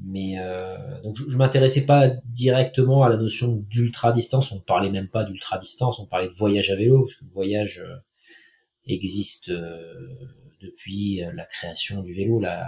Mais 0.02 0.38
euh, 0.38 1.00
donc 1.02 1.16
je, 1.16 1.36
m'intéressais 1.36 1.86
pas 1.86 2.08
directement 2.24 3.04
à 3.04 3.08
la 3.08 3.16
notion 3.16 3.64
d'ultra 3.68 4.10
distance. 4.10 4.50
On 4.50 4.56
ne 4.56 4.62
parlait 4.62 4.90
même 4.90 5.08
pas 5.08 5.24
d'ultra 5.24 5.58
distance. 5.58 6.00
On 6.00 6.06
parlait 6.06 6.28
de 6.28 6.34
voyage 6.34 6.70
à 6.70 6.76
vélo 6.76 7.02
parce 7.02 7.14
que 7.14 7.24
le 7.24 7.30
voyage 7.30 7.80
existe 8.86 9.52
depuis 10.60 11.22
la 11.32 11.44
création 11.44 12.02
du 12.02 12.12
vélo. 12.12 12.40
La, 12.40 12.66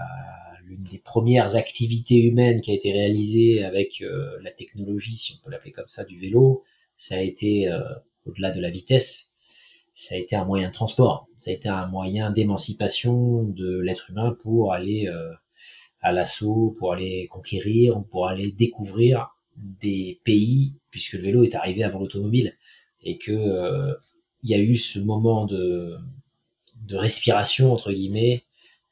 l'une 0.66 0.82
des 0.82 0.98
premières 0.98 1.56
activités 1.56 2.22
humaines 2.22 2.60
qui 2.60 2.72
a 2.72 2.74
été 2.74 2.92
réalisée 2.92 3.64
avec 3.64 4.02
euh, 4.02 4.38
la 4.42 4.50
technologie, 4.50 5.16
si 5.16 5.32
on 5.34 5.44
peut 5.44 5.50
l'appeler 5.50 5.72
comme 5.72 5.88
ça, 5.88 6.04
du 6.04 6.18
vélo, 6.18 6.64
ça 6.96 7.16
a 7.16 7.20
été 7.20 7.68
euh, 7.68 7.80
au-delà 8.26 8.50
de 8.50 8.60
la 8.60 8.70
vitesse. 8.70 9.32
Ça 9.94 10.14
a 10.14 10.18
été 10.18 10.36
un 10.36 10.44
moyen 10.44 10.68
de 10.68 10.74
transport. 10.74 11.28
Ça 11.36 11.50
a 11.50 11.54
été 11.54 11.68
un 11.68 11.86
moyen 11.86 12.30
d'émancipation 12.30 13.44
de 13.44 13.78
l'être 13.78 14.10
humain 14.10 14.36
pour 14.42 14.72
aller 14.72 15.08
euh, 15.08 15.32
à 16.00 16.12
l'assaut, 16.12 16.74
pour 16.78 16.92
aller 16.92 17.28
conquérir, 17.28 18.02
pour 18.10 18.28
aller 18.28 18.52
découvrir 18.52 19.30
des 19.56 20.20
pays, 20.24 20.76
puisque 20.90 21.14
le 21.14 21.20
vélo 21.20 21.44
est 21.44 21.54
arrivé 21.54 21.82
avant 21.82 22.00
l'automobile, 22.00 22.56
et 23.00 23.18
que 23.18 23.32
euh, 23.32 23.94
il 24.42 24.50
y 24.50 24.54
a 24.54 24.58
eu 24.58 24.76
ce 24.76 24.98
moment 24.98 25.46
de, 25.46 25.96
de 26.82 26.96
respiration 26.96 27.72
entre 27.72 27.92
guillemets 27.92 28.45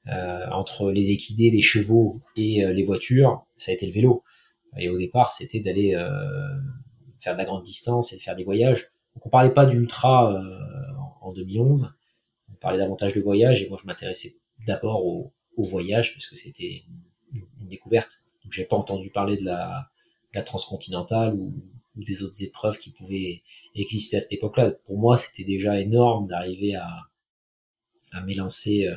euh, 0.08 0.46
entre 0.50 0.92
les 0.92 1.12
équidés, 1.12 1.50
les 1.50 1.62
chevaux 1.62 2.20
et 2.36 2.62
euh, 2.62 2.74
les 2.74 2.82
voitures, 2.82 3.46
ça 3.56 3.70
a 3.70 3.74
été 3.74 3.86
le 3.86 3.92
vélo. 3.92 4.22
Et 4.76 4.90
au 4.90 4.98
départ, 4.98 5.32
c'était 5.32 5.60
d'aller 5.60 5.94
euh, 5.94 6.10
faire 7.20 7.32
de 7.32 7.38
la 7.38 7.46
grande 7.46 7.62
distance 7.62 8.12
et 8.12 8.16
de 8.16 8.20
faire 8.20 8.36
des 8.36 8.44
voyages. 8.44 8.90
Donc 9.14 9.26
on 9.26 9.30
parlait 9.30 9.54
pas 9.54 9.64
d'ultra 9.64 10.42
en 11.22 11.32
2011, 11.32 11.88
on 12.50 12.54
parlait 12.56 12.78
davantage 12.78 13.14
de 13.14 13.20
voyage, 13.20 13.62
et 13.62 13.68
moi 13.68 13.78
je 13.80 13.86
m'intéressais 13.86 14.34
d'abord 14.66 15.06
au, 15.06 15.32
au 15.56 15.62
voyage 15.62 16.12
parce 16.12 16.26
que 16.26 16.34
c'était 16.34 16.82
une 17.32 17.68
découverte. 17.68 18.24
Donc 18.42 18.52
j'avais 18.52 18.66
pas 18.66 18.76
entendu 18.76 19.10
parler 19.10 19.36
de 19.36 19.44
la, 19.44 19.88
de 20.34 20.40
transcontinentale 20.40 21.34
ou, 21.34 21.54
des 21.96 22.22
autres 22.22 22.42
épreuves 22.42 22.78
qui 22.78 22.90
pouvaient 22.90 23.44
exister 23.76 24.16
à 24.16 24.20
cette 24.20 24.32
époque-là. 24.32 24.72
Pour 24.84 24.98
moi, 24.98 25.16
c'était 25.16 25.44
déjà 25.44 25.80
énorme 25.80 26.26
d'arriver 26.26 26.74
à 26.74 27.06
m'élancer 28.26 28.88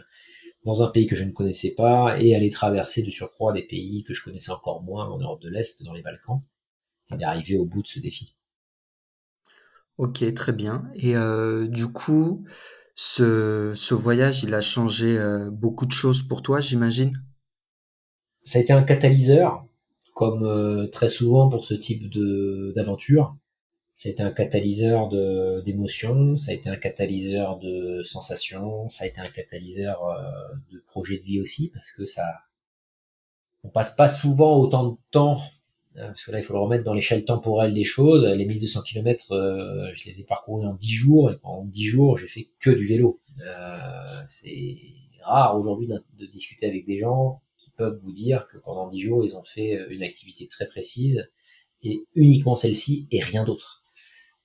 dans 0.67 0.83
un 0.83 0.89
pays 0.89 1.07
que 1.07 1.15
je 1.15 1.23
ne 1.23 1.31
connaissais 1.31 1.73
pas 1.73 2.19
et 2.19 2.35
aller 2.35 2.49
traverser 2.49 3.01
de 3.01 3.09
surcroît 3.09 3.53
des 3.53 3.63
pays 3.63 4.03
que 4.03 4.13
je 4.13 4.21
connaissais 4.21 4.51
encore 4.51 4.83
moins 4.83 5.07
en 5.07 5.17
Europe 5.17 5.41
de 5.41 5.47
l'Est, 5.47 5.81
dans 5.83 5.93
les 5.93 6.01
Balkans, 6.01 6.41
et 7.09 7.15
d'arriver 7.15 7.57
au 7.57 7.63
bout 7.63 7.81
de 7.81 7.87
ce 7.87 8.01
défi. 8.01 8.35
Ok, 9.97 10.33
très 10.33 10.51
bien. 10.51 10.89
Et 10.95 11.15
euh, 11.15 11.67
du 11.67 11.87
coup, 11.87 12.45
ce, 12.95 13.71
ce, 13.77 13.93
voyage, 13.93 14.43
il 14.43 14.53
a 14.53 14.59
changé 14.59 15.17
euh, 15.17 15.49
beaucoup 15.49 15.85
de 15.85 15.93
choses 15.93 16.21
pour 16.21 16.41
toi, 16.41 16.59
j'imagine? 16.59 17.17
Ça 18.43 18.59
a 18.59 18.61
été 18.61 18.73
un 18.73 18.83
catalyseur, 18.83 19.65
comme 20.13 20.43
euh, 20.43 20.87
très 20.87 21.07
souvent 21.07 21.47
pour 21.47 21.63
ce 21.63 21.75
type 21.75 22.13
d'aventure. 22.75 23.37
Ça 23.97 24.09
a 24.09 24.11
été 24.11 24.21
un 24.21 24.31
catalyseur 24.31 25.09
d'émotions, 25.63 26.37
ça 26.37 26.51
a 26.51 26.53
été 26.53 26.69
un 26.69 26.75
catalyseur 26.75 27.57
de 27.57 28.03
sensations, 28.03 28.87
ça 28.89 29.05
a 29.05 29.07
été 29.07 29.19
un 29.19 29.29
catalyseur 29.29 30.05
euh, 30.05 30.55
de 30.71 30.79
projet 30.85 31.17
de 31.17 31.23
vie 31.23 31.41
aussi, 31.41 31.71
parce 31.73 31.91
que 31.91 32.05
ça, 32.05 32.23
on 33.63 33.69
passe 33.69 33.95
pas 33.95 34.07
souvent 34.07 34.59
autant 34.59 34.91
de 34.91 34.97
temps, 35.09 35.39
euh, 35.95 36.09
parce 36.09 36.23
que 36.23 36.31
là 36.31 36.39
il 36.39 36.43
faut 36.43 36.53
le 36.53 36.59
remettre 36.59 36.83
dans 36.83 36.93
l'échelle 36.93 37.25
temporelle 37.25 37.73
des 37.73 37.83
choses. 37.83 38.23
Les 38.23 38.45
1200 38.45 38.83
km, 38.83 39.31
euh, 39.31 39.89
je 39.95 40.05
les 40.05 40.19
ai 40.19 40.23
parcourus 40.23 40.67
en 40.67 40.75
10 40.75 40.87
jours, 40.89 41.31
et 41.31 41.37
pendant 41.37 41.65
10 41.65 41.85
jours 41.85 42.17
j'ai 42.19 42.27
fait 42.27 42.49
que 42.59 42.69
du 42.69 42.85
vélo. 42.85 43.19
Euh, 43.41 44.23
c'est 44.27 44.77
rare 45.23 45.57
aujourd'hui 45.57 45.87
de 45.87 46.25
discuter 46.27 46.67
avec 46.67 46.85
des 46.85 46.99
gens 46.99 47.41
qui 47.57 47.71
peuvent 47.71 47.99
vous 48.03 48.13
dire 48.13 48.47
que 48.47 48.59
pendant 48.59 48.87
10 48.87 48.99
jours 48.99 49.25
ils 49.25 49.35
ont 49.35 49.43
fait 49.43 49.79
une 49.89 50.03
activité 50.03 50.47
très 50.47 50.67
précise, 50.67 51.27
et 51.81 52.03
uniquement 52.13 52.55
celle-ci 52.55 53.07
et 53.09 53.21
rien 53.21 53.43
d'autre 53.43 53.81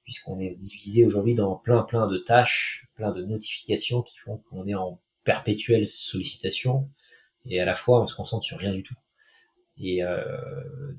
puisqu'on 0.05 0.39
est 0.41 0.55
divisé 0.57 1.05
aujourd'hui 1.05 1.35
dans 1.35 1.57
plein 1.57 1.83
plein 1.83 2.07
de 2.07 2.19
tâches, 2.19 2.89
plein 2.95 3.13
de 3.13 3.25
notifications 3.25 4.03
qui 4.03 4.19
font 4.19 4.39
qu'on 4.39 4.67
est 4.67 4.75
en 4.75 5.01
perpétuelle 5.25 5.87
sollicitation 5.87 6.91
et 7.47 7.61
à 7.61 7.65
la 7.65 7.75
fois 7.75 8.03
on 8.03 8.07
se 8.07 8.15
concentre 8.15 8.45
sur 8.45 8.59
rien 8.59 8.73
du 8.73 8.83
tout. 8.83 8.95
Et 9.79 10.03
euh, 10.03 10.23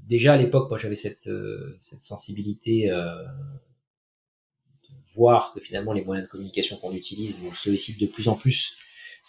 déjà 0.07 0.33
à 0.33 0.37
l'époque, 0.37 0.69
moi 0.69 0.77
j'avais 0.77 0.95
cette, 0.95 1.27
euh, 1.27 1.75
cette 1.79 2.01
sensibilité 2.01 2.89
euh, 2.89 3.05
de 4.89 5.13
voir 5.15 5.53
que 5.53 5.59
finalement 5.59 5.93
les 5.93 6.03
moyens 6.03 6.27
de 6.27 6.31
communication 6.31 6.77
qu'on 6.77 6.93
utilise 6.93 7.41
nous 7.41 7.53
sollicitent 7.53 7.99
de 7.99 8.07
plus 8.07 8.27
en 8.27 8.35
plus 8.35 8.75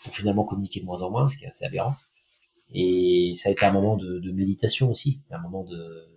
pour 0.02 0.14
finalement 0.14 0.44
communiquer 0.44 0.80
de 0.80 0.86
moins 0.86 1.02
en 1.02 1.10
moins, 1.10 1.28
ce 1.28 1.36
qui 1.36 1.44
est 1.44 1.48
assez 1.48 1.64
aberrant. 1.64 1.94
Et 2.72 3.34
ça 3.36 3.48
a 3.50 3.52
été 3.52 3.64
un 3.64 3.72
moment 3.72 3.96
de, 3.96 4.18
de 4.18 4.32
méditation 4.32 4.90
aussi, 4.90 5.20
un 5.30 5.38
moment 5.38 5.64
de, 5.64 6.13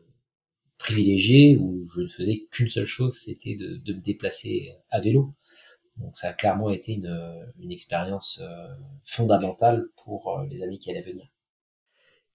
privilégié 0.78 1.58
où 1.58 1.88
je 1.96 2.02
ne 2.02 2.08
faisais 2.08 2.48
qu'une 2.52 2.70
seule 2.70 2.86
chose, 2.86 3.18
c'était 3.18 3.56
de, 3.56 3.78
de, 3.78 3.94
me 3.94 4.02
déplacer 4.02 4.74
à 4.90 5.02
vélo. 5.02 5.34
Donc 5.98 6.16
ça 6.16 6.30
a 6.30 6.34
clairement 6.34 6.70
été 6.70 6.94
une, 6.94 7.52
une 7.60 7.72
expérience 7.72 8.40
euh, 8.44 8.68
fondamentale 9.06 9.88
pour 10.04 10.30
euh, 10.30 10.46
les 10.48 10.64
années 10.64 10.78
qui 10.78 10.92
allaient 10.92 11.02
venir. 11.02 11.28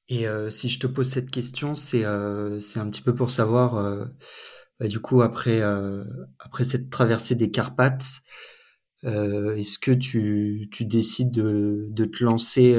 Et 0.09 0.27
euh, 0.27 0.51
si 0.51 0.69
je 0.69 0.79
te 0.79 0.87
pose 0.87 1.09
cette 1.09 1.31
question, 1.31 1.75
c'est 1.75 2.05
euh, 2.05 2.59
un 2.77 2.91
petit 2.91 3.03
peu 3.03 3.15
pour 3.15 3.31
savoir, 3.31 3.77
euh, 3.77 4.05
bah, 4.79 4.89
du 4.89 5.01
coup, 5.01 5.23
après, 5.23 5.61
euh, 5.63 6.05
après 6.39 6.65
cette 6.65 6.91
traversée 6.91 7.35
des 7.35 7.51
Carpates, 7.51 8.21
est-ce 9.05 9.81
que 9.81 9.91
tu, 9.91 10.69
tu 10.71 10.85
décides 10.85 11.33
de, 11.33 11.89
de 11.91 12.05
te 12.05 12.23
lancer 12.23 12.79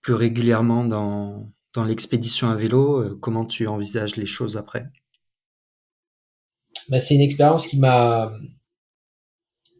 plus 0.00 0.14
régulièrement 0.14 0.84
dans, 0.84 1.52
dans 1.76 1.84
l'expédition 1.84 2.48
à 2.48 2.56
vélo, 2.56 3.00
euh, 3.00 3.18
comment 3.20 3.44
tu 3.44 3.66
envisages 3.66 4.16
les 4.16 4.26
choses 4.26 4.56
après? 4.56 4.86
Bah, 6.88 6.98
C'est 6.98 7.14
une 7.14 7.20
expérience 7.20 7.68
qui 7.68 7.78
m'a 7.78 8.32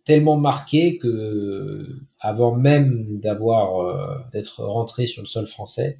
tellement 0.05 0.37
marqué 0.37 0.99
que 0.99 1.99
avant 2.21 2.55
même 2.55 3.19
d'avoir 3.19 3.81
euh, 3.81 4.19
d'être 4.33 4.63
rentré 4.63 5.07
sur 5.07 5.23
le 5.23 5.27
sol 5.27 5.47
français, 5.47 5.99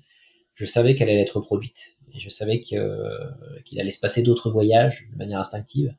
je 0.55 0.65
savais 0.65 0.95
qu'elle 0.95 1.09
allait 1.09 1.23
être 1.23 1.39
reproduite 1.39 1.97
et 2.13 2.21
je 2.21 2.31
savais 2.31 2.61
qu'il 2.61 2.79
allait 3.81 3.91
se 3.91 4.01
passer 4.01 4.23
d'autres 4.23 4.51
voyages 4.51 5.09
de 5.13 5.19
manière 5.19 5.41
instinctive 5.41 5.95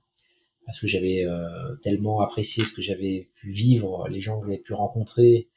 parce 0.68 0.82
que 0.82 0.88
j'avais 0.88 1.26
euh, 1.26 1.76
tellement 1.82 2.22
apprécié 2.22 2.66
ce 2.66 2.74
que 2.74 2.82
j'avais 2.82 3.30
pu 3.36 3.50
vivre, 3.50 4.08
les 4.10 4.20
gens 4.20 4.40
que 4.42 4.48
j'avais 4.48 4.60
pu 4.60 4.74
rencontrer, 4.74 5.48
euh, 5.48 5.57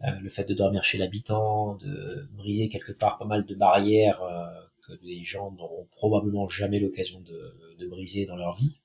le 0.00 0.30
fait 0.30 0.44
de 0.44 0.54
dormir 0.54 0.82
chez 0.82 0.98
l'habitant, 0.98 1.74
de 1.76 2.26
briser 2.32 2.68
quelque 2.68 2.92
part 2.92 3.18
pas 3.18 3.26
mal 3.26 3.44
de 3.44 3.54
barrières 3.54 4.22
euh, 4.22 4.46
que 4.86 4.92
les 5.02 5.22
gens 5.22 5.52
n'auront 5.52 5.86
probablement 5.92 6.48
jamais 6.48 6.80
l'occasion 6.80 7.20
de, 7.20 7.76
de, 7.78 7.86
briser 7.86 8.24
dans 8.24 8.36
leur 8.36 8.56
vie. 8.56 8.80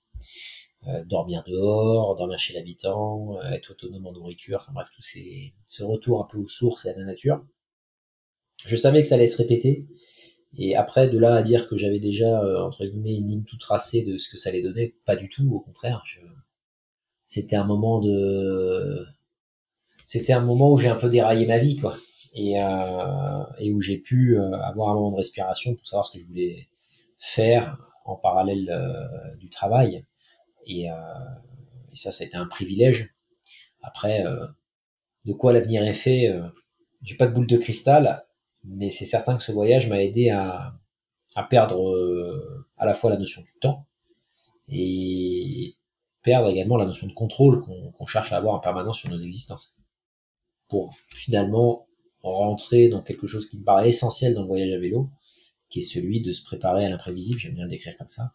Euh, 0.88 1.04
dormir 1.06 1.44
dehors, 1.48 2.16
dormir 2.16 2.38
chez 2.38 2.54
l'habitant, 2.54 3.42
être 3.44 3.72
autonome 3.72 4.06
en 4.06 4.12
nourriture, 4.12 4.58
enfin 4.62 4.74
bref, 4.74 4.90
tout 4.94 5.02
ces, 5.02 5.54
ce 5.66 5.84
retour 5.84 6.22
un 6.22 6.28
peu 6.28 6.38
aux 6.38 6.48
sources 6.48 6.86
et 6.86 6.90
à 6.90 6.98
la 6.98 7.06
nature. 7.06 7.44
Je 8.68 8.76
savais 8.76 9.02
que 9.02 9.08
ça 9.08 9.16
allait 9.16 9.28
se 9.28 9.38
répéter, 9.38 9.88
et 10.58 10.76
après, 10.76 11.10
de 11.10 11.18
là 11.18 11.36
à 11.36 11.42
dire 11.42 11.68
que 11.68 11.76
j'avais 11.76 12.00
déjà, 12.00 12.40
entre 12.64 12.86
guillemets, 12.86 13.16
une 13.16 13.28
ligne 13.28 13.44
tout 13.44 13.58
tracée 13.58 14.04
de 14.04 14.18
ce 14.18 14.30
que 14.30 14.38
ça 14.38 14.50
allait 14.50 14.62
donner, 14.62 14.96
pas 15.06 15.16
du 15.16 15.30
tout, 15.30 15.50
au 15.52 15.60
contraire. 15.60 16.04
C'était 17.26 17.56
un 17.56 17.66
moment 17.66 18.00
de, 18.00 19.06
c'était 20.06 20.34
un 20.34 20.42
moment 20.42 20.72
où 20.72 20.78
j'ai 20.78 20.88
un 20.88 20.96
peu 20.96 21.10
déraillé 21.10 21.46
ma 21.48 21.58
vie, 21.58 21.78
quoi. 21.78 21.96
Et, 22.34 22.62
euh, 22.62 23.44
et 23.60 23.72
où 23.72 23.82
j'ai 23.82 23.98
pu 23.98 24.38
euh, 24.38 24.52
avoir 24.62 24.90
un 24.90 24.94
moment 24.96 25.12
de 25.12 25.18
respiration 25.18 25.74
pour 25.74 25.88
savoir 25.88 26.06
ce 26.06 26.14
que 26.14 26.20
je 26.20 26.28
voulais 26.28 26.68
faire 27.18 27.78
en 28.06 28.16
parallèle 28.16 28.70
euh, 28.70 29.36
du 29.38 29.50
travail. 29.50 30.06
Et, 30.68 30.92
euh, 30.92 30.96
et, 31.92 31.96
ça, 31.96 32.12
ça 32.12 32.24
a 32.24 32.28
été 32.28 32.38
un 32.38 32.46
privilège. 32.46 33.16
Après, 33.82 34.26
euh, 34.26 34.46
de 35.26 35.34
quoi 35.34 35.54
l'avenir 35.54 35.84
est 35.84 35.94
fait, 35.94 36.30
euh, 36.30 36.48
j'ai 37.02 37.16
pas 37.16 37.28
de 37.28 37.34
boule 37.34 37.48
de 37.48 37.58
cristal, 37.58 38.26
mais 38.64 38.90
c'est 38.90 39.06
certain 39.06 39.36
que 39.36 39.44
ce 39.44 39.52
voyage 39.52 39.88
m'a 39.90 40.04
aidé 40.04 40.30
à, 40.30 40.74
à 41.36 41.44
perdre 41.44 41.96
à 42.78 42.86
la 42.86 42.94
fois 42.94 43.12
la 43.12 43.18
notion 43.18 43.42
du 43.42 43.54
temps 43.60 43.86
et 44.68 45.76
perdre 46.22 46.50
également 46.50 46.78
la 46.78 46.86
notion 46.86 47.08
de 47.08 47.14
contrôle 47.14 47.62
qu'on 47.62 47.92
qu 47.92 48.12
cherche 48.12 48.32
à 48.32 48.38
avoir 48.38 48.56
en 48.56 48.60
permanence 48.60 49.00
sur 49.00 49.10
nos 49.10 49.20
existences 49.20 49.78
pour 50.70 50.96
finalement 51.14 51.88
rentrer 52.22 52.90
dans 52.90 53.02
quelque 53.02 53.28
chose 53.28 53.48
qui 53.48 53.60
me 53.60 53.64
paraît 53.64 53.90
essentiel 53.90 54.34
dans 54.34 54.42
le 54.42 54.48
voyage 54.48 54.74
à 54.74 54.80
vélo, 54.80 55.10
qui 55.70 55.80
est 55.80 55.84
celui 55.84 56.22
de 56.22 56.32
se 56.32 56.44
préparer 56.44 56.86
à 56.86 56.90
l'imprévisible, 56.90 57.40
j'aime 57.40 57.54
bien 57.54 57.64
le 57.64 57.70
décrire 57.70 57.96
comme 57.98 58.10
ça, 58.10 58.34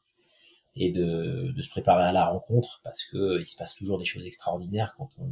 et 0.74 0.92
de, 0.92 1.52
de 1.54 1.62
se 1.62 1.68
préparer 1.68 2.04
à 2.04 2.12
la 2.12 2.26
rencontre, 2.26 2.80
parce 2.84 3.04
que 3.04 3.40
il 3.40 3.46
se 3.46 3.56
passe 3.56 3.74
toujours 3.74 3.98
des 3.98 4.04
choses 4.04 4.26
extraordinaires 4.26 4.94
quand 4.96 5.10
on, 5.18 5.30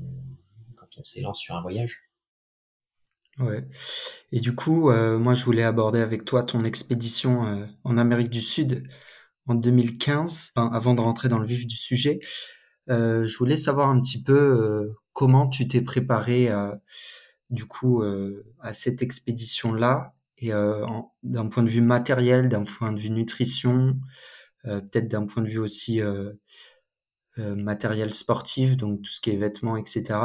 quand 0.76 0.88
on 0.98 1.04
s'élance 1.04 1.38
sur 1.38 1.54
un 1.54 1.62
voyage. 1.62 2.02
Ouais. 3.38 3.64
Et 4.32 4.40
du 4.40 4.54
coup, 4.54 4.90
euh, 4.90 5.16
moi, 5.16 5.34
je 5.34 5.44
voulais 5.44 5.62
aborder 5.62 6.00
avec 6.00 6.24
toi 6.24 6.42
ton 6.42 6.60
expédition 6.60 7.46
euh, 7.46 7.66
en 7.84 7.96
Amérique 7.96 8.30
du 8.30 8.40
Sud 8.40 8.88
en 9.46 9.54
2015, 9.54 10.52
enfin, 10.54 10.70
avant 10.74 10.94
de 10.94 11.00
rentrer 11.00 11.28
dans 11.28 11.38
le 11.38 11.46
vif 11.46 11.66
du 11.66 11.76
sujet. 11.76 12.18
Euh, 12.90 13.26
je 13.26 13.36
voulais 13.36 13.56
savoir 13.56 13.90
un 13.90 14.00
petit 14.00 14.22
peu 14.22 14.32
euh, 14.32 14.96
comment 15.18 15.48
tu 15.48 15.66
t'es 15.66 15.80
préparé 15.80 16.48
à, 16.48 16.80
du 17.50 17.64
coup 17.64 18.02
euh, 18.02 18.46
à 18.60 18.72
cette 18.72 19.02
expédition 19.02 19.72
là 19.72 20.14
Et 20.38 20.50
d'un 20.50 21.48
point 21.48 21.64
de 21.64 21.68
vue 21.68 21.80
matériel, 21.80 22.48
d'un 22.48 22.62
point 22.62 22.92
de 22.92 23.00
vue 23.00 23.10
nutrition, 23.10 23.98
peut-être 24.62 25.08
d'un 25.08 25.26
point 25.26 25.42
de 25.42 25.48
vue 25.48 25.58
aussi 25.58 26.00
matériel 27.36 28.14
sportif, 28.14 28.76
donc 28.76 29.02
tout 29.02 29.10
ce 29.10 29.20
qui 29.20 29.30
est 29.30 29.36
vêtements, 29.36 29.76
etc. 29.76 30.20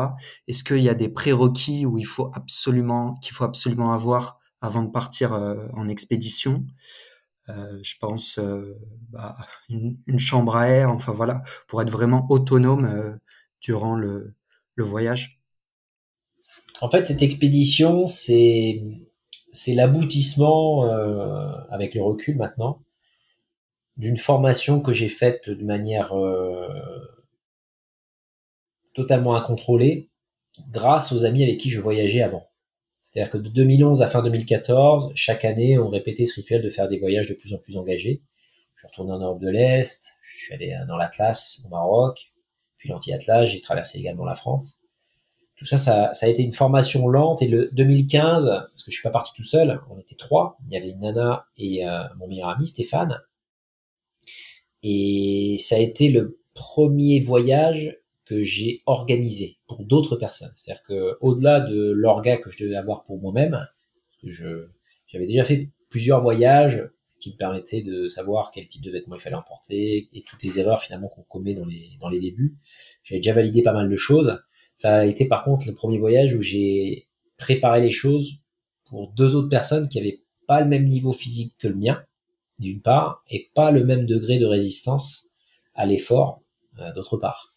Est-ce 0.48 0.64
qu'il 0.64 0.84
y 0.84 0.90
a 0.90 0.94
des 0.94 1.10
prérequis 1.10 1.88
où 1.88 1.98
il 1.98 2.06
faut 2.06 2.30
absolument 2.36 3.16
qu'il 3.16 3.34
faut 3.34 3.46
absolument 3.46 3.94
avoir 3.94 4.38
avant 4.62 4.84
de 4.84 4.92
partir 4.92 5.32
en 5.34 5.88
expédition? 5.88 6.68
Euh, 7.50 7.80
je 7.84 7.96
pense 8.00 8.38
euh, 8.40 8.80
bah, 9.10 9.36
une, 9.68 9.98
une, 10.08 10.20
chambre 10.20 10.56
à 10.56 10.70
air, 10.70 10.90
enfin 10.90 11.12
voilà, 11.12 11.44
pour 11.68 11.82
être 11.82 11.90
vraiment 11.90 12.26
autonome 12.30 12.86
euh, 12.86 13.18
durant 13.60 13.96
le, 13.96 14.34
le, 14.76 14.84
voyage? 14.84 15.40
En 16.82 16.90
fait, 16.90 17.06
cette 17.06 17.22
expédition, 17.22 18.08
c'est 18.08 18.82
l'aboutissement, 19.68 20.84
avec 21.70 21.96
le 21.96 22.02
recul 22.02 22.38
maintenant, 22.38 22.82
d'une 23.98 24.18
formation 24.18 24.82
que 24.82 24.94
j'ai 24.94 25.10
faite 25.10 25.50
de 25.50 25.64
manière 25.64 26.14
totalement 28.94 29.36
incontrôlée 29.36 30.10
grâce 30.70 31.12
aux 31.12 31.26
amis 31.26 31.44
avec 31.44 31.60
qui 31.60 31.70
je 31.70 31.82
voyageais 31.82 32.22
avant. 32.22 32.46
C'est-à-dire 33.02 33.32
que 33.32 33.38
de 33.38 33.50
2011 33.50 34.02
à 34.02 34.08
fin 34.08 34.24
2014, 34.24 35.12
chaque 35.16 35.46
année, 35.46 35.78
on 35.78 35.90
répétait 35.90 36.26
ce 36.26 36.36
rituel 36.36 36.64
de 36.64 36.70
faire 36.70 36.88
des 36.88 36.98
voyages 36.98 37.30
de 37.30 37.34
plus 37.34 37.54
en 37.54 37.58
plus 37.58 37.78
engagés. 37.78 38.24
Je 38.76 38.82
suis 38.82 38.88
retourné 38.88 39.12
en 39.12 39.20
Europe 39.20 39.42
de 39.42 39.50
l'Est, 39.50 40.14
je 40.22 40.38
suis 40.38 40.54
allé 40.54 40.78
dans 40.88 40.98
l'Atlas, 40.98 41.62
au 41.66 41.70
Maroc, 41.70 42.33
puis 42.84 42.90
l'anti-Atlas, 42.90 43.46
j'ai 43.46 43.62
traversé 43.62 43.98
également 43.98 44.26
la 44.26 44.36
France. 44.36 44.82
Tout 45.56 45.64
ça, 45.64 45.78
ça, 45.78 46.12
a 46.20 46.28
été 46.28 46.44
une 46.44 46.52
formation 46.52 47.08
lente. 47.08 47.42
Et 47.42 47.48
le 47.48 47.70
2015, 47.72 48.48
parce 48.50 48.84
que 48.84 48.92
je 48.92 48.98
suis 48.98 49.04
pas 49.04 49.12
parti 49.12 49.32
tout 49.38 49.46
seul, 49.46 49.80
on 49.90 49.98
était 49.98 50.16
trois. 50.16 50.58
Il 50.68 50.74
y 50.74 50.76
avait 50.76 50.94
Nana 50.96 51.46
et 51.56 51.88
euh, 51.88 52.04
mon 52.18 52.28
meilleur 52.28 52.50
ami 52.50 52.68
Stéphane. 52.68 53.22
Et 54.82 55.56
ça 55.62 55.76
a 55.76 55.80
été 55.80 56.10
le 56.10 56.42
premier 56.56 57.22
voyage 57.22 57.98
que 58.26 58.44
j'ai 58.44 58.82
organisé 58.86 59.60
pour 59.66 59.86
d'autres 59.86 60.18
personnes. 60.18 60.52
C'est-à-dire 60.58 60.84
que 60.84 61.18
au-delà 61.22 61.62
de 61.62 61.90
l'orga 61.90 62.36
que 62.36 62.52
je 62.52 62.66
devais 62.66 62.76
avoir 62.76 63.06
pour 63.06 63.18
moi-même, 63.18 63.66
j'avais 64.24 65.26
déjà 65.26 65.46
fait 65.46 65.70
plusieurs 65.90 66.22
voyages 66.22 66.90
qui 67.24 67.32
me 67.32 67.38
permettaient 67.38 67.82
de 67.82 68.10
savoir 68.10 68.52
quel 68.52 68.68
type 68.68 68.82
de 68.82 68.92
vêtements 68.92 69.16
il 69.16 69.22
fallait 69.22 69.38
emporter 69.38 70.10
et 70.14 70.24
toutes 70.24 70.44
les 70.44 70.60
erreurs 70.60 70.82
finalement 70.82 71.08
qu'on 71.08 71.24
commet 71.24 71.54
dans 71.54 71.66
les 71.66 71.92
dans 72.02 72.10
les 72.10 72.20
débuts. 72.20 72.58
J'avais 73.04 73.20
déjà 73.20 73.34
validé 73.34 73.64
pas 73.64 73.72
mal 73.72 73.90
de 73.90 73.96
choses. 73.96 74.44
Ça 74.76 74.98
a 74.98 75.06
été 75.06 75.26
par 75.26 75.46
contre 75.46 75.66
le 75.66 75.74
premier 75.74 75.98
voyage 76.00 76.34
où 76.34 76.42
j'ai 76.42 77.08
préparé 77.38 77.80
les 77.80 77.92
choses 77.92 78.40
pour 78.86 79.14
deux 79.14 79.36
autres 79.36 79.48
personnes 79.48 79.88
qui 79.88 80.00
avaient 80.00 80.22
pas 80.48 80.60
le 80.60 80.68
même 80.68 80.86
niveau 80.86 81.14
physique 81.14 81.56
que 81.58 81.70
le 81.70 81.76
mien, 81.76 82.04
d'une 82.60 82.82
part, 82.82 83.24
et 83.30 83.50
pas 83.56 83.72
le 83.72 83.86
même 83.86 84.06
degré 84.06 84.38
de 84.38 84.46
résistance 84.46 85.30
à 85.74 85.86
l'effort, 85.86 86.42
euh, 86.80 86.94
d'autre 86.94 87.16
part. 87.16 87.53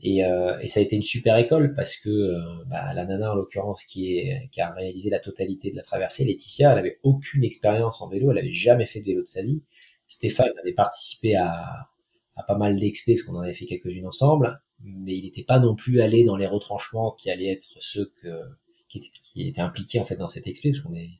Et, 0.00 0.24
euh, 0.24 0.58
et, 0.60 0.68
ça 0.68 0.78
a 0.78 0.82
été 0.82 0.94
une 0.94 1.02
super 1.02 1.36
école 1.38 1.74
parce 1.74 1.96
que 1.96 2.08
euh, 2.08 2.64
bah, 2.66 2.92
la 2.94 3.04
nana 3.04 3.32
en 3.32 3.34
l'occurrence 3.34 3.82
qui, 3.82 4.30
qui 4.52 4.60
a 4.60 4.70
réalisé 4.70 5.10
la 5.10 5.18
totalité 5.18 5.72
de 5.72 5.76
la 5.76 5.82
traversée, 5.82 6.24
Laetitia, 6.24 6.72
elle 6.72 6.78
avait 6.78 7.00
aucune 7.02 7.42
expérience 7.42 8.00
en 8.00 8.08
vélo, 8.08 8.30
elle 8.30 8.38
avait 8.38 8.52
jamais 8.52 8.86
fait 8.86 9.00
de 9.00 9.06
vélo 9.06 9.22
de 9.22 9.26
sa 9.26 9.42
vie. 9.42 9.62
Stéphane 10.06 10.52
avait 10.62 10.72
participé 10.72 11.34
à, 11.34 11.88
à 12.36 12.42
pas 12.44 12.56
mal 12.56 12.76
d'expés 12.76 13.14
parce 13.14 13.24
qu'on 13.24 13.34
en 13.34 13.40
avait 13.40 13.52
fait 13.52 13.66
quelques-unes 13.66 14.06
ensemble, 14.06 14.60
mais 14.80 15.16
il 15.16 15.24
n'était 15.24 15.42
pas 15.42 15.58
non 15.58 15.74
plus 15.74 16.00
allé 16.00 16.24
dans 16.24 16.36
les 16.36 16.46
retranchements 16.46 17.10
qui 17.12 17.30
allaient 17.30 17.52
être 17.52 17.76
ceux 17.80 18.12
que, 18.22 18.40
qui, 18.88 18.98
étaient, 18.98 19.08
qui 19.20 19.48
étaient 19.48 19.60
impliqués 19.60 19.98
en 19.98 20.04
fait 20.04 20.16
dans 20.16 20.28
cette 20.28 20.46
expé 20.46 20.70
parce 20.70 20.82
qu'on 20.82 20.94
est 20.94 21.10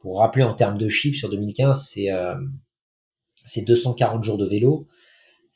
pour 0.00 0.18
rappeler 0.18 0.42
en 0.44 0.54
termes 0.54 0.78
de 0.78 0.88
chiffres 0.88 1.18
sur 1.18 1.30
2015, 1.30 1.88
c'est 1.88 2.10
euh, 2.10 2.34
c'est 3.44 3.62
240 3.62 4.22
jours 4.22 4.38
de 4.38 4.46
vélo 4.46 4.86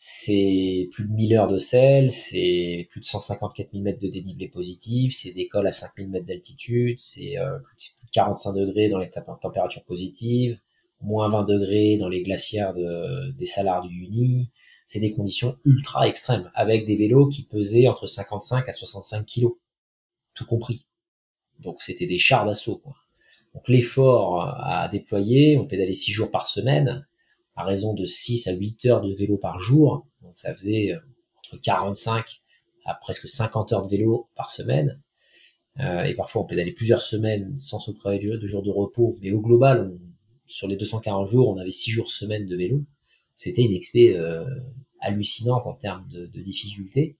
c'est 0.05 0.89
plus 0.91 1.05
de 1.05 1.13
1000 1.13 1.35
heures 1.35 1.49
de 1.49 1.61
sel, 1.61 2.11
c'est 2.11 2.89
plus 2.91 2.99
de 2.99 3.05
154 3.05 3.71
000 3.71 3.85
mètres 3.85 4.01
de 4.01 4.09
dénivelé 4.09 4.49
positif, 4.49 5.15
c'est 5.15 5.33
des 5.33 5.47
cols 5.47 5.69
à 5.69 5.71
5000 5.71 6.09
mètres 6.09 6.27
d'altitude, 6.27 6.99
c'est 6.99 7.39
euh, 7.39 7.57
plus 7.79 8.07
de 8.07 8.11
45 8.11 8.53
degrés 8.55 8.89
dans 8.89 8.99
les 8.99 9.13
températures 9.41 9.85
positives, 9.85 10.59
moins 11.03 11.29
20 11.29 11.45
degrés 11.45 11.99
dans 11.99 12.09
les 12.09 12.25
glacières 12.25 12.75
de, 12.75 13.31
des 13.39 13.47
salars 13.47 13.87
du 13.87 13.95
Uni. 13.95 14.51
C'est 14.87 14.99
des 14.99 15.13
conditions 15.13 15.57
ultra 15.65 16.09
extrêmes, 16.09 16.51
avec 16.57 16.85
des 16.85 16.97
vélos 16.97 17.29
qui 17.29 17.45
pesaient 17.45 17.87
entre 17.87 18.09
55 18.09 18.69
à 18.69 18.73
65 18.73 19.25
kilos, 19.25 19.55
tout 20.35 20.47
compris. 20.47 20.85
Donc 21.61 21.81
c'était 21.81 22.09
des 22.09 22.19
chars 22.19 22.45
d'assaut. 22.45 22.83
Donc 23.55 23.69
l'effort 23.69 24.43
à 24.65 24.89
déployer, 24.89 25.57
on 25.59 25.65
pédalait 25.65 25.95
6 25.95 26.11
jours 26.11 26.33
par 26.33 26.49
semaine, 26.49 27.07
à 27.57 27.65
raison 27.65 27.95
de 27.95 28.07
6 28.07 28.49
à 28.49 28.53
8 28.53 28.87
heures 28.87 29.01
de 29.01 29.13
vélo 29.13 29.37
par 29.37 29.59
jour. 29.59 30.07
Donc 30.23 30.33
ça 30.37 30.55
faisait 30.55 30.93
euh, 30.93 30.99
entre 31.39 31.61
45 31.61 32.43
à 32.85 32.95
presque 32.95 33.29
50 33.29 33.73
heures 33.73 33.83
de 33.83 33.89
vélo 33.89 34.29
par 34.35 34.51
semaine. 34.51 35.01
Euh, 35.81 36.05
et 36.05 36.15
parfois 36.15 36.43
on 36.43 36.45
pédalait 36.45 36.73
plusieurs 36.73 37.01
semaines 37.01 37.57
sans 37.59 37.81
se 37.81 37.91
de, 37.91 38.37
de 38.37 38.47
jours 38.47 38.63
de 38.63 38.71
repos. 38.71 39.17
Mais 39.21 39.33
au 39.33 39.41
global, 39.41 39.99
sur 40.47 40.69
les 40.69 40.77
240 40.77 41.29
jours, 41.29 41.49
on 41.49 41.59
avait 41.59 41.71
6 41.71 41.91
jours 41.91 42.11
semaine 42.11 42.47
de 42.47 42.57
vélo. 42.57 42.85
C'était 43.37 43.63
une 43.63 43.75
expé 43.75 44.15
euh, 44.15 44.45
hallucinante 45.01 45.67
en 45.67 45.75
termes 45.75 46.07
de, 46.09 46.27
de 46.27 46.43
difficulté, 46.43 47.17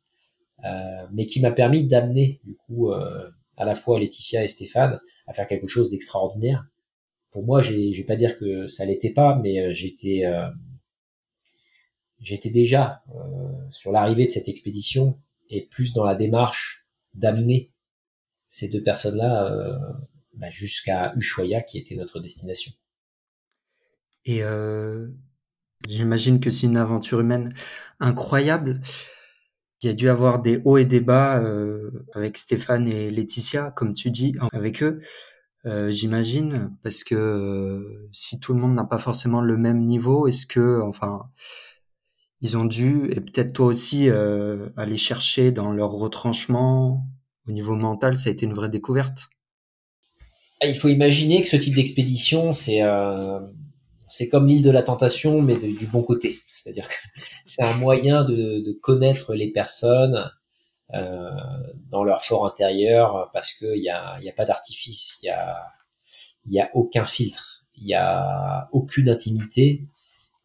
mais 1.13 1.27
qui 1.27 1.41
m'a 1.41 1.51
permis 1.51 1.89
d'amener 1.89 2.41
du 2.45 2.55
coup 2.55 2.93
à 2.93 3.65
la 3.65 3.75
fois 3.75 3.99
Laetitia 3.99 4.45
et 4.45 4.49
Stéphane 4.49 5.01
à 5.27 5.33
faire 5.33 5.49
quelque 5.49 5.67
chose 5.67 5.91
d'extraordinaire 5.91 6.65
pour 7.33 7.45
moi, 7.45 7.63
je 7.63 7.73
vais 7.73 8.05
pas 8.05 8.17
dire 8.17 8.37
que 8.39 8.69
ça 8.69 8.85
l'était 8.85 9.11
pas, 9.11 9.39
mais 9.43 9.59
euh, 9.59 9.73
j'étais 9.73 10.27
euh, 10.27 10.49
j'étais 12.21 12.51
déjà 12.51 13.03
euh, 13.15 13.49
sur 13.71 13.91
l'arrivée 13.91 14.27
de 14.27 14.31
cette 14.31 14.49
expédition 14.49 15.19
et 15.49 15.67
plus 15.67 15.95
dans 15.95 16.05
la 16.05 16.15
démarche 16.15 16.87
d'amener 17.15 17.73
ces 18.49 18.69
deux 18.69 18.83
personnes-là 18.83 19.79
bah, 20.35 20.51
jusqu'à 20.51 21.15
Ushuaia, 21.17 21.63
qui 21.63 21.79
était 21.79 21.95
notre 21.95 22.21
destination. 22.21 22.73
Et 24.25 24.43
j'imagine 25.89 26.39
que 26.39 26.51
c'est 26.51 26.67
une 26.67 26.77
aventure 26.77 27.21
humaine 27.21 27.53
incroyable. 27.99 28.81
Il 29.83 29.87
y 29.87 29.91
a 29.91 29.95
dû 29.95 30.09
avoir 30.09 30.41
des 30.41 30.61
hauts 30.65 30.79
et 30.79 30.85
des 30.85 31.01
bas 31.01 31.43
avec 32.15 32.39
Stéphane 32.39 32.89
et 32.89 33.11
Laetitia, 33.11 33.73
comme 33.73 33.95
tu 33.95 34.11
dis, 34.11 34.35
avec 34.53 34.83
eux. 34.83 35.03
Euh, 35.65 35.91
j'imagine, 35.91 36.77
parce 36.83 37.05
que 37.05 37.15
euh, 37.15 38.09
si 38.13 38.41
tout 38.41 38.53
le 38.53 38.61
monde 38.61 38.75
n'a 38.75 38.85
pas 38.85 38.99
forcément 38.99 39.41
le 39.41 39.57
même 39.57 39.85
niveau, 39.85 40.27
est-ce 40.27 40.47
que, 40.47 40.81
enfin, 40.83 41.31
ils 42.41 42.57
ont 42.57 42.65
dû, 42.65 43.11
et 43.13 43.21
peut-être 43.21 43.53
toi 43.53 43.67
aussi, 43.67 44.09
euh, 44.09 44.71
aller 44.77 44.99
chercher 44.99 45.53
dans 45.53 45.73
leur 45.73 45.91
retranchement 45.93 47.07
au 47.47 47.53
niveau 47.53 47.77
mental, 47.77 48.19
ça 48.19 48.31
a 48.31 48.33
été 48.33 48.45
une 48.47 48.55
vraie 48.55 48.71
découverte? 48.71 49.31
Ah, 50.61 50.67
il 50.67 50.77
faut 50.77 50.89
imaginer 50.89 51.43
que 51.43 51.49
ce 51.49 51.57
type 51.57 51.75
d'expédition, 51.75 52.53
c'est 52.53 52.81
c'est 54.09 54.29
comme 54.29 54.47
l'île 54.47 54.63
de 54.63 54.71
la 54.71 54.83
tentation, 54.83 55.41
mais 55.41 55.57
du 55.57 55.87
bon 55.87 56.03
côté. 56.03 56.39
C'est-à-dire 56.55 56.89
que 56.89 56.95
c'est 57.45 57.63
un 57.63 57.77
moyen 57.77 58.25
de, 58.25 58.79
connaître 58.81 59.35
les 59.35 59.51
personnes, 59.51 60.31
dans 60.91 62.05
leur 62.05 62.23
fort 62.23 62.47
intérieur 62.47 63.31
parce 63.33 63.53
qu'il 63.53 63.81
n'y 63.81 63.89
a, 63.89 64.21
y 64.21 64.29
a 64.29 64.33
pas 64.33 64.45
d'artifice, 64.45 65.19
il 65.23 65.31
a, 65.31 65.73
y 66.45 66.61
a 66.61 66.71
aucun 66.75 67.05
filtre, 67.05 67.65
il 67.75 67.87
n'y 67.87 67.95
a 67.95 68.69
aucune 68.73 69.09
intimité 69.09 69.87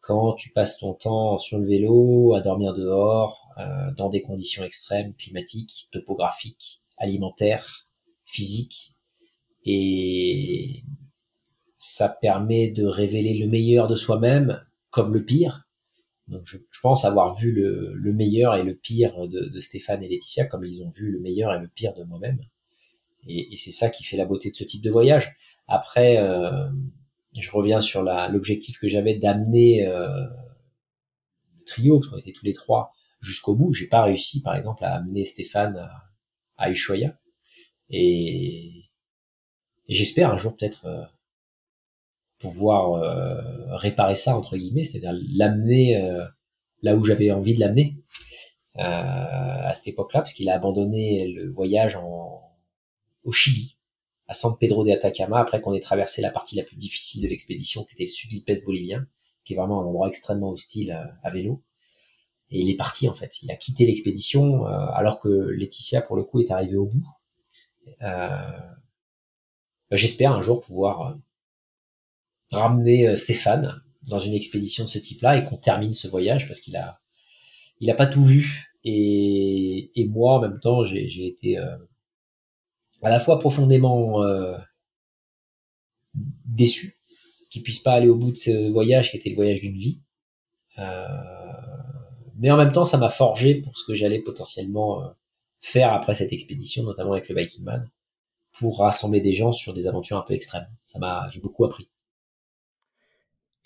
quand 0.08 0.32
tu 0.32 0.48
passes 0.48 0.78
ton 0.78 0.94
temps 0.94 1.36
sur 1.36 1.58
le 1.58 1.66
vélo, 1.66 2.32
à 2.34 2.40
dormir 2.40 2.72
dehors, 2.72 3.50
euh, 3.58 3.92
dans 3.94 4.08
des 4.08 4.22
conditions 4.22 4.64
extrêmes, 4.64 5.12
climatiques, 5.14 5.88
topographiques, 5.92 6.82
alimentaires, 6.96 7.86
physiques. 8.24 8.96
Et 9.66 10.82
ça 11.76 12.08
permet 12.08 12.70
de 12.70 12.86
révéler 12.86 13.34
le 13.34 13.48
meilleur 13.48 13.86
de 13.86 13.94
soi-même 13.94 14.64
comme 14.88 15.12
le 15.12 15.26
pire, 15.26 15.67
donc 16.28 16.42
je, 16.44 16.58
pense 16.82 17.04
avoir 17.04 17.34
vu 17.34 17.52
le, 17.52 18.12
meilleur 18.12 18.54
et 18.56 18.62
le 18.62 18.74
pire 18.74 19.26
de, 19.28 19.60
Stéphane 19.60 20.02
et 20.02 20.08
Laetitia, 20.08 20.46
comme 20.46 20.64
ils 20.64 20.82
ont 20.82 20.90
vu 20.90 21.10
le 21.10 21.20
meilleur 21.20 21.54
et 21.54 21.58
le 21.58 21.68
pire 21.68 21.94
de 21.94 22.04
moi-même. 22.04 22.38
Et, 23.26 23.56
c'est 23.56 23.72
ça 23.72 23.90
qui 23.90 24.04
fait 24.04 24.16
la 24.16 24.26
beauté 24.26 24.50
de 24.50 24.56
ce 24.56 24.64
type 24.64 24.82
de 24.82 24.90
voyage. 24.90 25.36
Après, 25.66 26.18
euh, 26.18 26.68
je 27.34 27.50
reviens 27.50 27.80
sur 27.80 28.02
l'objectif 28.02 28.78
que 28.78 28.88
j'avais 28.88 29.14
d'amener 29.14 29.86
euh, 29.86 30.26
le 31.58 31.64
trio, 31.64 31.98
parce 31.98 32.10
qu'on 32.10 32.18
était 32.18 32.32
tous 32.32 32.44
les 32.44 32.52
trois, 32.52 32.92
jusqu'au 33.20 33.54
bout. 33.54 33.72
J'ai 33.72 33.86
pas 33.86 34.02
réussi, 34.02 34.42
par 34.42 34.54
exemple, 34.54 34.84
à 34.84 34.94
amener 34.94 35.24
Stéphane 35.24 35.76
à, 35.76 36.04
à 36.58 36.70
Ushuaia. 36.70 37.18
Et, 37.90 38.84
j'espère 39.88 40.32
un 40.32 40.36
jour 40.36 40.56
peut-être 40.56 40.84
euh, 40.86 41.04
pouvoir 42.38 42.94
euh, 42.94 43.76
réparer 43.76 44.14
ça 44.14 44.36
entre 44.36 44.56
guillemets, 44.56 44.84
c'est-à-dire 44.84 45.18
l'amener 45.30 45.96
euh, 45.96 46.24
là 46.82 46.96
où 46.96 47.04
j'avais 47.04 47.30
envie 47.30 47.54
de 47.54 47.60
l'amener 47.60 47.96
euh, 48.76 48.82
à 48.82 49.72
cette 49.74 49.88
époque-là, 49.88 50.20
parce 50.20 50.32
qu'il 50.32 50.48
a 50.48 50.54
abandonné 50.54 51.26
le 51.28 51.50
voyage 51.50 51.96
en, 51.96 52.40
au 53.24 53.32
Chili 53.32 53.76
à 54.28 54.34
San 54.34 54.56
Pedro 54.58 54.84
de 54.84 54.90
Atacama, 54.90 55.40
après 55.40 55.60
qu'on 55.60 55.72
ait 55.72 55.80
traversé 55.80 56.20
la 56.20 56.30
partie 56.30 56.54
la 56.54 56.62
plus 56.62 56.76
difficile 56.76 57.22
de 57.22 57.28
l'expédition, 57.28 57.84
qui 57.84 57.94
était 57.94 58.04
le 58.04 58.10
sud-est 58.10 58.64
bolivien, 58.64 59.06
qui 59.44 59.54
est 59.54 59.56
vraiment 59.56 59.80
un 59.80 59.86
endroit 59.86 60.08
extrêmement 60.08 60.50
hostile 60.50 60.92
à, 61.22 61.30
vélo. 61.30 61.62
Et 62.50 62.60
il 62.60 62.70
est 62.70 62.76
parti 62.76 63.08
en 63.08 63.14
fait. 63.14 63.42
Il 63.42 63.50
a 63.50 63.56
quitté 63.56 63.86
l'expédition 63.86 64.66
alors 64.66 65.18
que 65.18 65.28
Laetitia, 65.28 66.02
pour 66.02 66.14
le 66.14 66.24
coup, 66.24 66.40
est 66.40 66.50
arrivée 66.50 66.76
au 66.76 66.84
bout. 66.84 67.06
J'espère 69.90 70.32
un 70.32 70.42
jour 70.42 70.60
pouvoir 70.60 71.16
ramener 72.50 73.16
Stéphane 73.16 73.82
dans 74.02 74.18
une 74.18 74.34
expédition 74.34 74.84
de 74.84 74.88
ce 74.88 74.98
type-là 74.98 75.36
et 75.36 75.44
qu'on 75.44 75.56
termine 75.56 75.92
ce 75.92 76.08
voyage 76.08 76.48
parce 76.48 76.60
qu'il 76.60 76.76
a, 76.76 77.00
il 77.80 77.90
a 77.90 77.94
pas 77.94 78.06
tout 78.06 78.24
vu. 78.24 78.74
Et, 78.84 79.90
et 79.94 80.06
moi, 80.06 80.34
en 80.34 80.40
même 80.40 80.60
temps, 80.60 80.84
j'ai 80.84 81.26
été 81.26 81.58
euh, 81.58 81.76
à 83.02 83.10
la 83.10 83.20
fois 83.20 83.38
profondément 83.38 84.22
euh, 84.22 84.56
déçu 86.44 86.96
qu'il 87.50 87.62
puisse 87.62 87.80
pas 87.80 87.92
aller 87.92 88.08
au 88.08 88.16
bout 88.16 88.32
de 88.32 88.36
ce 88.36 88.70
voyage 88.70 89.10
qui 89.10 89.16
était 89.16 89.30
le 89.30 89.36
voyage 89.36 89.60
d'une 89.60 89.76
vie. 89.76 90.02
Euh, 90.78 91.06
mais 92.36 92.50
en 92.50 92.56
même 92.56 92.72
temps, 92.72 92.84
ça 92.84 92.98
m'a 92.98 93.10
forgé 93.10 93.56
pour 93.56 93.76
ce 93.76 93.84
que 93.84 93.94
j'allais 93.94 94.20
potentiellement 94.20 95.02
euh, 95.02 95.08
faire 95.60 95.92
après 95.92 96.14
cette 96.14 96.32
expédition, 96.32 96.84
notamment 96.84 97.12
avec 97.12 97.28
le 97.28 97.34
Biking 97.34 97.64
Man, 97.64 97.90
pour 98.52 98.78
rassembler 98.78 99.20
des 99.20 99.34
gens 99.34 99.52
sur 99.52 99.72
des 99.72 99.86
aventures 99.86 100.18
un 100.18 100.22
peu 100.22 100.34
extrêmes. 100.34 100.68
Ça 100.84 100.98
m'a, 100.98 101.26
j'ai 101.32 101.40
beaucoup 101.40 101.64
appris. 101.64 101.88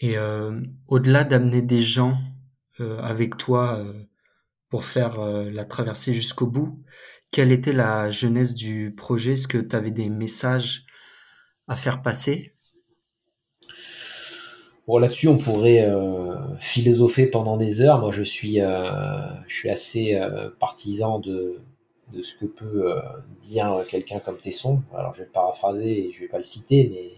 Et 0.03 0.19
euh, 0.19 0.61
au-delà 0.89 1.23
d'amener 1.23 1.63
des 1.63 1.81
gens 1.81 2.19
euh, 2.81 3.01
avec 3.01 3.37
toi 3.37 3.79
euh, 3.79 3.93
pour 4.69 4.85
faire 4.85 5.21
la 5.21 5.65
traversée 5.65 6.13
jusqu'au 6.13 6.47
bout, 6.47 6.83
quelle 7.31 7.53
était 7.53 7.73
la 7.73 8.11
jeunesse 8.11 8.53
du 8.55 8.93
projet? 8.95 9.35
Est-ce 9.35 9.47
que 9.47 9.59
tu 9.59 9.77
avais 9.77 9.91
des 9.91 10.09
messages 10.09 10.87
à 11.69 11.77
faire 11.77 12.03
passer? 12.03 12.55
Bon, 14.89 14.99
là-dessus, 14.99 15.29
on 15.29 15.37
pourrait 15.37 15.87
philosopher 16.59 17.27
pendant 17.27 17.59
des 17.59 17.83
heures. 17.83 18.01
Moi, 18.01 18.13
je 18.13 18.23
suis, 18.23 18.61
je 18.61 19.55
suis 19.55 19.69
assez 19.69 20.19
partisan 20.59 21.19
de, 21.19 21.59
de 22.15 22.23
ce 22.23 22.39
que 22.39 22.47
peut 22.47 22.95
dire 23.43 23.85
quelqu'un 23.91 24.21
comme 24.21 24.39
Tesson. 24.39 24.83
Alors, 24.97 25.13
je 25.13 25.19
vais 25.19 25.27
le 25.27 25.33
paraphraser 25.33 26.07
et 26.09 26.13
je 26.13 26.21
vais 26.21 26.29
pas 26.29 26.39
le 26.39 26.45
citer, 26.45 26.89
mais 26.91 27.11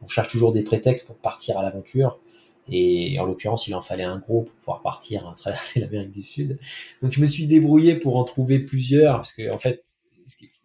on 0.00 0.06
cherche 0.06 0.30
toujours 0.30 0.52
des 0.52 0.62
prétextes 0.62 1.08
pour 1.08 1.16
partir 1.16 1.58
à 1.58 1.62
l'aventure. 1.64 2.20
Et 2.68 3.18
en 3.18 3.24
l'occurrence, 3.24 3.66
il 3.66 3.74
en 3.74 3.80
fallait 3.80 4.04
un 4.04 4.18
gros 4.18 4.42
pour 4.42 4.54
pouvoir 4.54 4.82
partir 4.82 5.28
à 5.28 5.34
traverser 5.36 5.80
l'Amérique 5.80 6.12
du 6.12 6.22
Sud. 6.22 6.58
Donc 7.02 7.12
je 7.12 7.20
me 7.20 7.26
suis 7.26 7.46
débrouillé 7.46 7.96
pour 7.96 8.16
en 8.16 8.24
trouver 8.24 8.60
plusieurs, 8.60 9.16
parce 9.16 9.32
que 9.32 9.50
en 9.50 9.58
fait, 9.58 9.84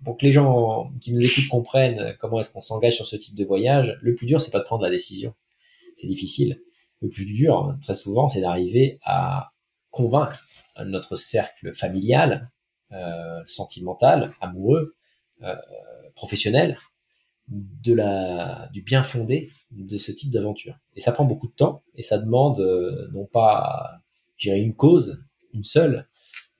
pour 0.03 0.17
que 0.17 0.25
les 0.25 0.31
gens 0.31 0.91
qui 1.01 1.13
nous 1.13 1.23
écoutent 1.23 1.47
comprennent 1.49 2.15
comment 2.19 2.39
est-ce 2.39 2.51
qu'on 2.51 2.61
s'engage 2.61 2.95
sur 2.95 3.07
ce 3.07 3.15
type 3.15 3.35
de 3.35 3.45
voyage, 3.45 3.97
le 4.01 4.13
plus 4.13 4.27
dur, 4.27 4.39
c'est 4.39 4.51
pas 4.51 4.59
de 4.59 4.63
prendre 4.63 4.83
la 4.83 4.91
décision. 4.91 5.33
C'est 5.95 6.07
difficile. 6.07 6.61
Le 7.01 7.09
plus 7.09 7.25
dur, 7.25 7.75
très 7.81 7.93
souvent, 7.93 8.27
c'est 8.27 8.41
d'arriver 8.41 8.99
à 9.03 9.51
convaincre 9.91 10.45
notre 10.83 11.15
cercle 11.15 11.73
familial, 11.73 12.51
euh, 12.91 13.41
sentimental, 13.45 14.31
amoureux, 14.41 14.95
euh, 15.41 15.55
professionnel, 16.15 16.77
de 17.47 17.93
la, 17.93 18.69
du 18.73 18.81
bien 18.81 19.03
fondé 19.03 19.51
de 19.71 19.97
ce 19.97 20.11
type 20.11 20.31
d'aventure. 20.31 20.79
Et 20.95 20.99
ça 20.99 21.11
prend 21.11 21.25
beaucoup 21.25 21.47
de 21.47 21.53
temps 21.53 21.83
et 21.95 22.01
ça 22.01 22.17
demande 22.17 22.59
euh, 22.59 23.07
non 23.13 23.25
pas 23.25 24.01
gérer 24.37 24.61
une 24.61 24.75
cause, 24.75 25.23
une 25.53 25.63
seule, 25.63 26.07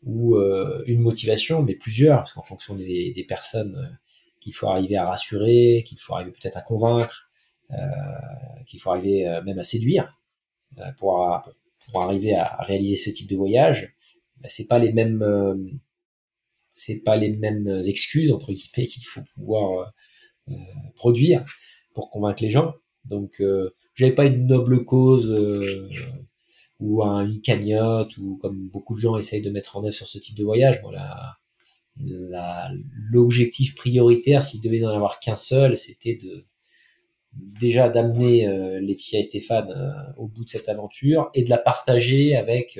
ou 0.04 0.36
euh, 0.36 0.84
une 0.86 1.00
motivation, 1.00 1.63
mais 1.63 1.74
plusieurs, 1.74 2.19
parce 2.19 2.34
qu'en 2.34 2.43
fonction 2.43 2.76
des, 2.76 3.12
des 3.13 3.24
personnes 3.24 3.76
euh, 3.76 3.95
qu'il 4.39 4.54
faut 4.54 4.67
arriver 4.67 4.95
à 4.95 5.04
rassurer, 5.04 5.84
qu'il 5.88 6.00
faut 6.00 6.13
arriver 6.13 6.32
peut-être 6.32 6.58
à 6.58 6.62
convaincre, 6.62 7.30
qu'il 8.67 8.80
faut 8.80 8.91
arriver 8.91 9.41
même 9.43 9.58
à 9.58 9.63
séduire 9.63 10.21
pour, 11.00 11.41
pour, 11.91 12.04
arriver 12.04 12.36
à, 12.36 12.58
réaliser 12.62 12.95
ce 12.95 13.10
type 13.10 13.28
de 13.28 13.36
voyage, 13.36 13.95
ben, 14.38 14.48
c'est 14.48 14.67
pas 14.67 14.78
les 14.78 14.93
mêmes 14.93 15.80
c'est 16.76 16.98
pas 16.98 17.15
les 17.15 17.36
mêmes 17.36 17.82
excuses 17.88 18.32
entre 18.32 18.54
guillemets 18.54 18.86
qu'il 18.86 19.04
faut 19.04 19.24
pouvoir 19.34 19.91
produire 20.96 21.44
pour 21.94 22.10
convaincre 22.10 22.44
les 22.44 22.52
gens. 22.52 22.76
Donc, 23.06 23.40
euh, 23.40 23.70
j'avais 23.94 24.14
pas 24.14 24.26
une 24.26 24.48
noble 24.48 24.84
cause 24.86 25.32
euh, 25.32 25.90
ou 26.80 27.04
un, 27.04 27.26
une 27.26 27.42
cagnotte 27.42 28.18
ou 28.18 28.38
comme 28.42 28.68
beaucoup 28.68 28.96
de 28.96 29.00
gens 29.00 29.18
essayent 29.18 29.42
de 29.42 29.52
mettre 29.52 29.78
en 29.78 29.84
œuvre 29.84 29.94
sur 29.94 30.08
ce 30.08 30.18
type 30.18 30.36
de 30.36 30.44
voyage. 30.44 30.82
Voilà, 30.82 31.38
l'objectif 33.12 33.76
prioritaire, 33.76 34.44
s'il 34.44 34.62
devait 34.62 34.84
en 34.86 34.90
avoir 34.90 35.20
qu'un 35.20 35.36
seul, 35.36 35.78
c'était 35.78 36.16
de 36.16 36.46
déjà 37.34 37.90
d'amener 37.90 38.48
euh, 38.48 38.80
Laetitia 38.80 39.20
et 39.20 39.24
Stéphane 39.24 40.14
au 40.18 40.28
bout 40.28 40.46
de 40.46 40.50
cette 40.50 40.70
aventure 40.70 41.30
et 41.34 41.44
de 41.44 41.50
la 41.50 41.58
partager 41.58 42.36
avec 42.36 42.80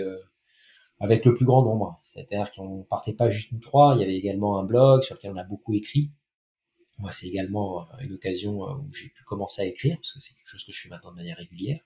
avec 1.00 1.26
le 1.26 1.34
plus 1.34 1.46
grand 1.46 1.64
nombre. 1.64 2.02
C'est-à-dire 2.04 2.52
qu'on 2.52 2.84
partait 2.84 3.14
pas 3.14 3.30
juste 3.30 3.52
nous 3.52 3.60
trois, 3.60 3.96
il 3.96 4.02
y 4.02 4.04
avait 4.04 4.16
également 4.16 4.60
un 4.60 4.64
blog 4.64 5.04
sur 5.04 5.16
lequel 5.16 5.32
on 5.34 5.38
a 5.38 5.44
beaucoup 5.44 5.74
écrit, 5.74 6.12
moi, 6.98 7.12
c'est 7.12 7.28
également 7.28 7.82
euh, 7.82 7.98
une 8.02 8.14
occasion 8.14 8.68
euh, 8.68 8.76
où 8.76 8.94
j'ai 8.94 9.10
pu 9.10 9.24
commencer 9.26 9.62
à 9.62 9.66
écrire, 9.66 9.98
parce 9.98 10.14
que 10.14 10.20
c'est 10.22 10.36
quelque 10.36 10.48
chose 10.48 10.64
que 10.64 10.72
je 10.72 10.82
fais 10.82 10.90
maintenant 10.90 11.12
de 11.12 11.18
manière 11.18 11.38
régulière. 11.38 11.80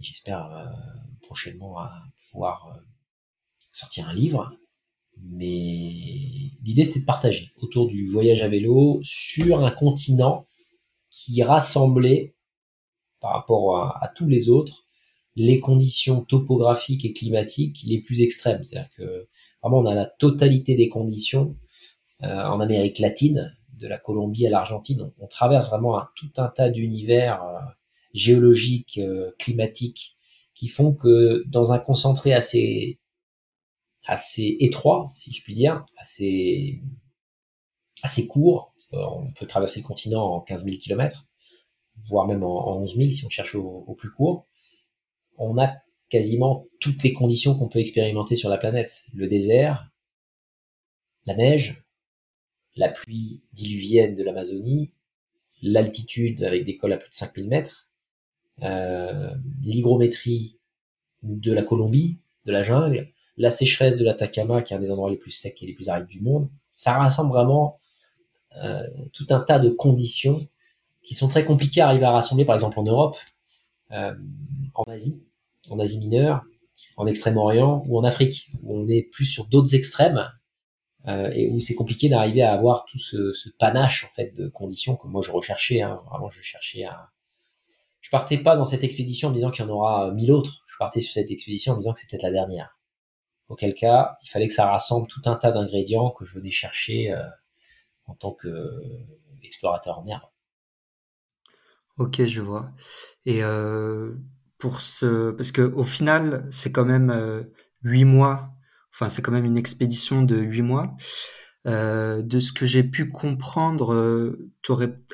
J'espère 0.00 0.50
euh, 0.52 0.66
prochainement 1.22 1.76
pouvoir 2.30 2.78
sortir 3.72 4.08
un 4.08 4.14
livre. 4.14 4.54
Mais 5.22 6.52
l'idée, 6.62 6.84
c'était 6.84 7.00
de 7.00 7.06
partager 7.06 7.50
autour 7.56 7.88
du 7.88 8.06
voyage 8.06 8.42
à 8.42 8.48
vélo 8.48 9.00
sur 9.02 9.64
un 9.64 9.70
continent 9.70 10.44
qui 11.10 11.42
rassemblait, 11.42 12.34
par 13.20 13.32
rapport 13.32 13.78
à, 13.78 14.12
tous 14.14 14.28
les 14.28 14.50
autres, 14.50 14.86
les 15.34 15.58
conditions 15.60 16.20
topographiques 16.20 17.06
et 17.06 17.14
climatiques 17.14 17.80
les 17.84 18.02
plus 18.02 18.20
extrêmes. 18.20 18.62
C'est-à-dire 18.62 18.90
que 18.94 19.26
vraiment, 19.62 19.78
on 19.78 19.86
a 19.86 19.94
la 19.94 20.04
totalité 20.04 20.74
des 20.74 20.90
conditions 20.90 21.56
en 22.20 22.60
Amérique 22.60 22.98
latine, 22.98 23.56
de 23.76 23.88
la 23.88 23.98
Colombie 23.98 24.46
à 24.46 24.50
l'Argentine. 24.50 25.12
On, 25.20 25.26
traverse 25.26 25.68
vraiment 25.68 26.00
tout 26.14 26.30
un 26.36 26.48
tas 26.48 26.70
d'univers 26.70 27.42
euh, 27.44 27.60
géologiques, 28.14 28.98
euh, 28.98 29.32
climatiques, 29.38 30.16
qui 30.54 30.68
font 30.68 30.94
que 30.94 31.44
dans 31.46 31.72
un 31.72 31.78
concentré 31.78 32.32
assez 32.32 32.98
assez 34.06 34.56
étroit, 34.60 35.06
si 35.16 35.32
je 35.32 35.42
puis 35.42 35.54
dire, 35.54 35.84
assez 35.98 36.82
assez 38.02 38.26
court, 38.26 38.74
on 38.92 39.32
peut 39.32 39.46
traverser 39.46 39.80
le 39.80 39.86
continent 39.86 40.22
en 40.24 40.40
15 40.40 40.64
000 40.64 40.76
km, 40.78 41.26
voire 42.08 42.26
même 42.26 42.44
en, 42.44 42.80
11 42.82 42.96
000 42.96 43.10
si 43.10 43.26
on 43.26 43.30
cherche 43.30 43.54
au 43.56 43.94
plus 43.98 44.10
court. 44.10 44.46
On 45.38 45.58
a 45.58 45.74
quasiment 46.08 46.66
toutes 46.80 47.02
les 47.02 47.12
conditions 47.12 47.58
qu'on 47.58 47.68
peut 47.68 47.80
expérimenter 47.80 48.36
sur 48.36 48.48
la 48.48 48.58
planète. 48.58 49.02
Le 49.12 49.28
désert, 49.28 49.90
la 51.26 51.34
neige, 51.34 51.85
la 52.76 52.88
pluie 52.88 53.40
diluvienne 53.52 54.16
de 54.16 54.22
l'Amazonie, 54.22 54.92
l'altitude 55.62 56.42
avec 56.42 56.64
des 56.64 56.76
cols 56.76 56.92
à 56.92 56.98
plus 56.98 57.08
de 57.08 57.14
5000 57.14 57.48
mètres, 57.48 57.88
euh, 58.62 59.30
l'hygrométrie 59.62 60.56
de 61.22 61.52
la 61.52 61.62
Colombie, 61.62 62.18
de 62.44 62.52
la 62.52 62.62
jungle, 62.62 63.08
la 63.36 63.50
sécheresse 63.50 63.96
de 63.96 64.04
l'Atacama, 64.04 64.62
qui 64.62 64.72
est 64.72 64.76
un 64.76 64.80
des 64.80 64.90
endroits 64.90 65.10
les 65.10 65.16
plus 65.16 65.30
secs 65.30 65.62
et 65.62 65.66
les 65.66 65.74
plus 65.74 65.88
arides 65.88 66.06
du 66.06 66.20
monde. 66.20 66.48
Ça 66.72 66.92
rassemble 66.98 67.30
vraiment 67.30 67.78
euh, 68.62 68.86
tout 69.12 69.26
un 69.30 69.40
tas 69.40 69.58
de 69.58 69.70
conditions 69.70 70.46
qui 71.02 71.14
sont 71.14 71.28
très 71.28 71.44
compliquées 71.44 71.80
à 71.80 71.88
arriver 71.88 72.04
à 72.04 72.12
rassembler, 72.12 72.44
par 72.44 72.54
exemple 72.54 72.78
en 72.78 72.84
Europe, 72.84 73.16
euh, 73.92 74.14
en 74.74 74.84
Asie, 74.84 75.22
en 75.70 75.78
Asie 75.78 76.00
mineure, 76.00 76.44
en 76.96 77.06
Extrême-Orient 77.06 77.84
ou 77.86 77.98
en 77.98 78.04
Afrique, 78.04 78.48
où 78.62 78.78
on 78.78 78.88
est 78.88 79.02
plus 79.02 79.26
sur 79.26 79.46
d'autres 79.46 79.74
extrêmes 79.74 80.30
euh, 81.06 81.30
et 81.32 81.48
où 81.50 81.60
c'est 81.60 81.74
compliqué 81.74 82.08
d'arriver 82.08 82.42
à 82.42 82.52
avoir 82.52 82.84
tout 82.84 82.98
ce, 82.98 83.32
panache 83.58 84.04
en 84.04 84.14
fait 84.14 84.34
de 84.34 84.48
conditions 84.48 84.96
que 84.96 85.06
moi 85.06 85.22
je 85.22 85.30
recherchais. 85.30 85.82
Hein. 85.82 86.02
Vraiment, 86.10 86.30
je 86.30 86.42
cherchais 86.42 86.84
à. 86.84 87.10
Je 88.00 88.10
partais 88.10 88.38
pas 88.38 88.56
dans 88.56 88.64
cette 88.64 88.84
expédition 88.84 89.28
en 89.28 89.32
disant 89.32 89.50
qu'il 89.50 89.64
y 89.64 89.68
en 89.68 89.70
aura 89.70 90.10
mille 90.12 90.32
autres. 90.32 90.64
Je 90.66 90.76
partais 90.78 91.00
sur 91.00 91.12
cette 91.12 91.30
expédition 91.30 91.72
en 91.72 91.76
disant 91.76 91.92
que 91.92 91.98
c'est 91.98 92.08
peut-être 92.08 92.22
la 92.22 92.30
dernière. 92.30 92.76
Auquel 93.48 93.74
cas, 93.74 94.16
il 94.22 94.28
fallait 94.28 94.48
que 94.48 94.54
ça 94.54 94.68
rassemble 94.68 95.06
tout 95.06 95.22
un 95.26 95.36
tas 95.36 95.52
d'ingrédients 95.52 96.10
que 96.10 96.24
je 96.24 96.34
venais 96.34 96.50
chercher 96.50 97.12
euh, 97.12 97.22
en 98.06 98.14
tant 98.14 98.32
que 98.32 98.48
euh, 98.48 98.80
explorateur 99.44 100.00
en 100.00 100.06
herbe. 100.06 100.28
Ok, 101.98 102.24
je 102.26 102.40
vois. 102.40 102.72
Et 103.24 103.42
euh, 103.42 104.14
pour 104.58 104.82
ce, 104.82 105.30
parce 105.30 105.52
que 105.52 105.62
au 105.62 105.84
final, 105.84 106.46
c'est 106.50 106.72
quand 106.72 106.84
même 106.84 107.46
huit 107.82 108.04
mois 108.04 108.55
Enfin, 108.96 109.10
c'est 109.10 109.20
quand 109.20 109.32
même 109.32 109.44
une 109.44 109.58
expédition 109.58 110.22
de 110.22 110.36
huit 110.36 110.62
mois. 110.62 110.94
Euh, 111.66 112.22
de 112.22 112.40
ce 112.40 112.52
que 112.52 112.64
j'ai 112.64 112.82
pu 112.84 113.08
comprendre, 113.08 113.92
euh, 113.92 114.50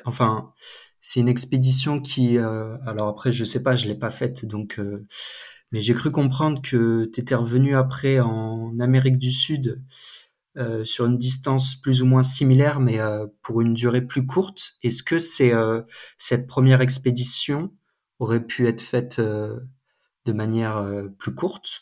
enfin, 0.05 0.53
c'est 1.01 1.19
une 1.19 1.27
expédition 1.27 1.99
qui, 1.99 2.37
euh, 2.37 2.77
alors 2.85 3.09
après, 3.09 3.33
je 3.33 3.43
sais 3.43 3.61
pas, 3.61 3.75
je 3.75 3.87
l'ai 3.87 3.95
pas 3.95 4.11
faite, 4.11 4.45
donc, 4.45 4.79
euh, 4.79 5.05
mais 5.71 5.81
j'ai 5.81 5.95
cru 5.95 6.11
comprendre 6.11 6.61
que 6.61 7.09
tu 7.11 7.19
étais 7.19 7.35
revenu 7.35 7.75
après 7.75 8.19
en 8.19 8.79
Amérique 8.79 9.17
du 9.17 9.31
Sud 9.31 9.83
sur 10.83 11.05
une 11.07 11.17
distance 11.17 11.75
plus 11.75 12.03
ou 12.03 12.05
moins 12.05 12.21
similaire, 12.21 12.79
mais 12.79 12.99
pour 13.41 13.61
une 13.61 13.73
durée 13.73 14.01
plus 14.01 14.27
courte. 14.27 14.73
Est-ce 14.83 15.01
que 15.01 15.17
c'est 15.17 15.51
cette 16.19 16.45
première 16.45 16.81
expédition 16.81 17.73
aurait 18.19 18.45
pu 18.45 18.67
être 18.67 18.81
faite 18.81 19.19
de 19.19 20.31
manière 20.31 20.85
plus 21.17 21.33
courte? 21.33 21.81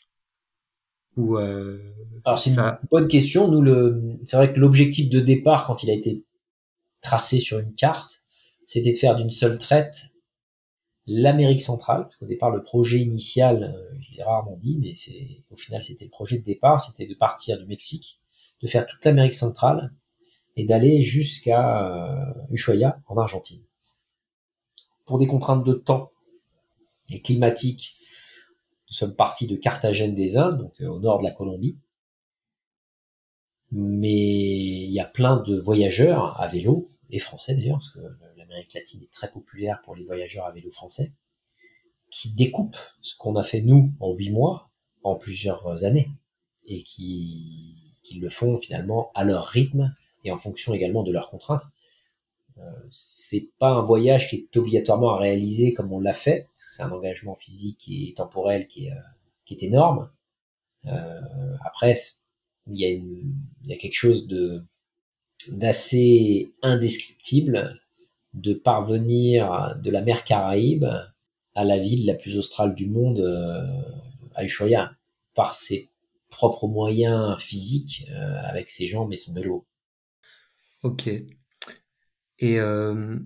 Ou 1.17 1.38
Alors 1.38 2.39
c'est 2.39 2.52
ça... 2.52 2.80
une 2.82 2.89
bonne 2.89 3.08
question. 3.08 3.47
Nous, 3.47 3.62
le, 3.62 4.19
c'est 4.26 4.38
vrai 4.38 4.54
que 4.54 4.60
l'objectif 4.60 5.10
de 5.10 5.19
départ, 5.19 5.65
quand 5.67 5.84
il 5.84 5.89
a 5.89 5.93
été 5.93 6.24
tracé 7.02 7.39
sur 7.39 7.60
une 7.60 7.74
carte, 7.74 8.21
c'était 8.65 8.93
de 8.93 8.97
faire 8.97 9.15
d'une 9.15 9.30
seule 9.30 9.58
traite 9.58 10.12
l'Amérique 11.08 11.62
centrale. 11.62 12.04
Parce 12.04 12.17
qu'au 12.17 12.26
départ, 12.26 12.52
le 12.52 12.63
projet 12.63 13.00
initial, 13.00 13.76
je 14.00 14.15
l'ai 14.15 14.24
rarement 14.24 14.58
dit, 14.58 14.78
mais 14.80 14.93
c'est 14.95 15.43
au 15.50 15.58
final 15.58 15.84
c'était 15.84 16.06
le 16.06 16.12
projet 16.12 16.38
de 16.38 16.43
départ, 16.43 16.84
c'était 16.84 17.08
de 17.08 17.15
partir 17.15 17.60
du 17.60 17.65
Mexique, 17.65 18.19
de 18.62 18.67
faire 18.67 18.86
toute 18.86 19.04
l'Amérique 19.06 19.34
centrale 19.34 19.93
et 20.56 20.65
d'aller 20.65 21.02
jusqu'à 21.04 21.88
euh, 21.88 22.34
Ushuaia 22.52 23.02
en 23.08 23.17
Argentine. 23.17 23.63
Pour 25.06 25.17
des 25.17 25.28
contraintes 25.28 25.63
de 25.63 25.74
temps 25.74 26.12
et 27.10 27.21
climatiques, 27.21 27.93
nous 28.92 28.98
sommes 28.98 29.16
partis 29.16 29.48
de 29.48 29.56
Carthagène 29.56 30.16
des 30.16 30.36
Indes, 30.36 30.60
donc 30.60 30.82
euh, 30.82 30.88
au 30.88 31.00
nord 31.00 31.20
de 31.20 31.24
la 31.24 31.32
Colombie. 31.32 31.78
Mais 33.72 34.10
il 34.12 34.92
y 34.92 35.00
a 35.00 35.06
plein 35.06 35.38
de 35.38 35.58
voyageurs 35.58 36.40
à 36.42 36.48
vélo, 36.48 36.90
et 37.10 37.20
français 37.20 37.56
d'ailleurs, 37.56 37.78
parce 37.78 37.92
que 37.92 38.00
l'Amérique 38.36 38.74
latine 38.74 39.02
est 39.04 39.12
très 39.12 39.32
populaire 39.32 39.82
pour 39.82 39.96
les 39.96 40.04
voyageurs 40.04 40.46
à 40.46 40.52
vélo 40.52 40.70
français, 40.72 41.14
qui 42.10 42.34
découpent 42.34 42.78
ce 43.02 43.16
qu'on 43.16 43.38
a 43.38 43.44
fait 43.44 43.62
nous 43.62 43.94
en 44.02 44.12
huit 44.12 44.30
mois 44.30 44.70
en 45.04 45.16
plusieurs 45.16 45.86
années, 45.86 46.10
et 46.66 46.84
qui, 46.84 47.96
qui 48.04 48.20
le 48.20 48.30
font 48.30 48.58
finalement 48.58 49.12
à 49.16 49.24
leur 49.24 49.46
rythme 49.46 49.94
et 50.26 50.32
en 50.32 50.38
fonction 50.38 50.74
également 50.74 51.04
de 51.04 51.14
leurs 51.14 51.30
contraintes. 51.30 51.64
Euh, 52.58 52.72
c'est 52.92 53.50
pas 53.60 53.72
un 53.72 53.82
voyage 53.82 54.30
qui 54.30 54.36
est 54.36 54.58
obligatoirement 54.58 55.16
à 55.16 55.20
réaliser 55.20 55.74
comme 55.74 55.92
on 55.92 56.00
l'a 56.00 56.14
fait, 56.14 56.48
parce 56.54 56.66
que 56.66 56.74
c'est 56.74 56.84
un 56.84 56.92
engagement 56.92 57.36
physique 57.36 57.90
et 57.90 58.14
temporel 58.16 58.68
qui 58.68 58.88
est, 58.88 58.92
euh, 58.92 59.02
qui 59.46 59.56
est 59.56 59.64
énorme. 59.64 60.10
Euh, 60.86 61.56
après, 61.66 61.96
il 62.68 62.80
y, 62.80 62.86
a 62.86 62.90
il 62.90 63.34
y 63.66 63.74
a 63.74 63.78
quelque 63.78 63.96
chose 63.96 64.28
de 64.28 64.64
d'assez 65.50 66.54
indescriptible 66.62 67.82
de 68.34 68.54
parvenir 68.54 69.76
de 69.84 69.90
la 69.90 70.02
mer 70.02 70.24
Caraïbe 70.24 70.86
à 71.56 71.66
la 71.66 71.80
ville 71.80 72.06
la 72.06 72.14
plus 72.14 72.38
australe 72.38 72.76
du 72.76 72.88
monde, 72.88 73.20
euh, 73.20 73.66
à 74.36 74.46
Ushuaia, 74.46 74.96
par 75.36 75.56
ses 75.56 75.90
propres 76.30 76.68
moyens 76.68 77.38
physiques 77.40 78.08
euh, 78.10 78.42
avec 78.46 78.70
ses 78.70 78.88
jambes 78.88 79.12
et 79.12 79.18
son 79.18 79.34
vélo. 79.34 79.66
Ok. 80.84 81.10
Et 82.42 82.60
euh, 82.60 83.18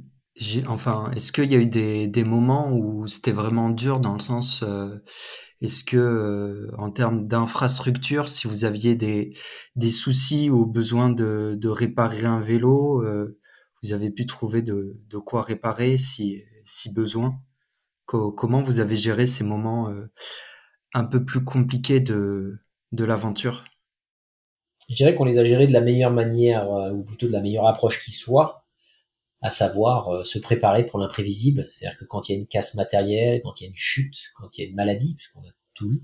enfin, 0.68 1.10
est-ce 1.16 1.32
qu'il 1.32 1.52
y 1.52 1.56
a 1.56 1.60
eu 1.60 1.68
des, 1.68 2.08
des 2.08 2.24
moments 2.24 2.72
où 2.72 3.08
c'était 3.08 3.32
vraiment 3.32 3.70
dur 3.70 4.00
dans 4.00 4.14
le 4.14 4.20
sens, 4.20 4.62
euh, 4.64 4.98
est-ce 5.62 5.86
que 5.86 5.96
euh, 5.98 6.70
en 6.78 6.92
termes 6.92 7.26
d'infrastructure, 7.26 8.28
si 8.28 8.48
vous 8.48 8.66
aviez 8.66 8.96
des, 8.96 9.34
des 9.78 9.90
soucis 9.90 10.50
ou 10.50 10.66
besoin 10.66 11.10
de, 11.10 11.56
de 11.58 11.70
réparer 11.70 12.26
un 12.26 12.42
vélo, 12.42 13.02
euh, 13.04 13.40
vous 13.82 13.94
avez 13.94 14.12
pu 14.12 14.26
trouver 14.26 14.62
de, 14.62 15.00
de 15.10 15.18
quoi 15.18 15.44
réparer 15.44 15.98
si, 15.98 16.44
si 16.66 16.94
besoin? 16.94 17.40
Comment 18.06 18.62
vous 18.62 18.80
avez 18.80 18.96
géré 18.96 19.26
ces 19.26 19.44
moments 19.44 19.92
un 20.94 21.04
peu 21.06 21.26
plus 21.26 21.44
compliqués 21.44 22.00
de, 22.00 22.60
de 22.92 23.04
l'aventure? 23.04 23.66
Je 24.90 24.96
dirais 24.96 25.16
qu'on 25.16 25.26
les 25.26 25.40
a 25.40 25.46
gérés 25.46 25.66
de 25.66 25.74
la 25.74 25.82
meilleure 25.82 26.12
manière, 26.12 26.70
ou 26.94 27.04
plutôt 27.04 27.26
de 27.26 27.32
la 27.32 27.42
meilleure 27.42 27.66
approche 27.66 28.04
qui 28.04 28.12
soit 28.12 28.65
à 29.42 29.50
savoir 29.50 30.10
euh, 30.10 30.24
se 30.24 30.40
préparer 30.40 30.86
pour 30.86 31.00
l'imprévisible. 31.00 31.68
C'est-à-dire 31.72 31.98
que 32.00 32.06
quand 32.06 32.30
il 32.30 32.34
y 32.34 32.36
a 32.36 32.40
une 32.40 32.48
casse 32.48 32.76
matérielle, 32.76 33.42
quand 33.44 33.60
il 33.60 33.66
y 33.66 33.68
a 33.68 33.70
une 33.70 33.76
chute, 33.76 34.32
quand 34.36 34.58
il 34.58 34.62
y 34.62 34.66
a 34.66 34.70
une 34.70 34.76
maladie, 34.76 35.16
puisqu'on 35.16 35.42
a 35.42 35.52
tout 35.74 35.92
eu, 35.92 36.02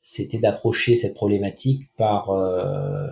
c'était 0.00 0.38
d'approcher 0.38 0.94
cette 0.94 1.14
problématique 1.14 1.88
par 1.96 2.30
euh, 2.30 3.06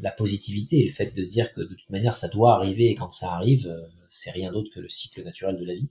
la 0.00 0.12
positivité 0.12 0.84
le 0.84 0.92
fait 0.92 1.14
de 1.14 1.22
se 1.22 1.28
dire 1.28 1.52
que 1.52 1.60
de 1.60 1.74
toute 1.74 1.90
manière 1.90 2.14
ça 2.14 2.28
doit 2.28 2.54
arriver 2.54 2.90
et 2.90 2.94
quand 2.94 3.10
ça 3.10 3.32
arrive, 3.32 3.66
euh, 3.66 3.80
c'est 4.10 4.30
rien 4.30 4.52
d'autre 4.52 4.70
que 4.72 4.80
le 4.80 4.88
cycle 4.88 5.24
naturel 5.24 5.58
de 5.58 5.64
la 5.64 5.74
vie 5.74 5.90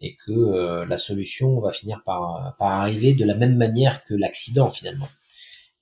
et 0.00 0.16
que 0.26 0.84
la 0.84 0.96
solution 0.96 1.60
va 1.60 1.70
finir 1.70 2.02
par, 2.04 2.56
par 2.58 2.72
arriver 2.72 3.14
de 3.14 3.24
la 3.24 3.36
même 3.36 3.54
manière 3.54 4.04
que 4.04 4.14
l'accident 4.14 4.68
finalement. 4.68 5.08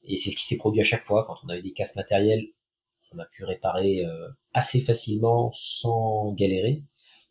Et 0.02 0.18
c'est 0.18 0.28
ce 0.28 0.36
qui 0.36 0.44
s'est 0.44 0.58
produit 0.58 0.82
à 0.82 0.84
chaque 0.84 1.04
fois 1.04 1.24
quand 1.26 1.36
on 1.42 1.48
a 1.48 1.56
eu 1.56 1.62
des 1.62 1.72
casses 1.72 1.96
matérielles 1.96 2.48
on 3.12 3.18
a 3.18 3.26
pu 3.26 3.44
réparer 3.44 4.04
euh, 4.04 4.28
assez 4.52 4.80
facilement 4.80 5.50
sans 5.52 6.32
galérer. 6.32 6.84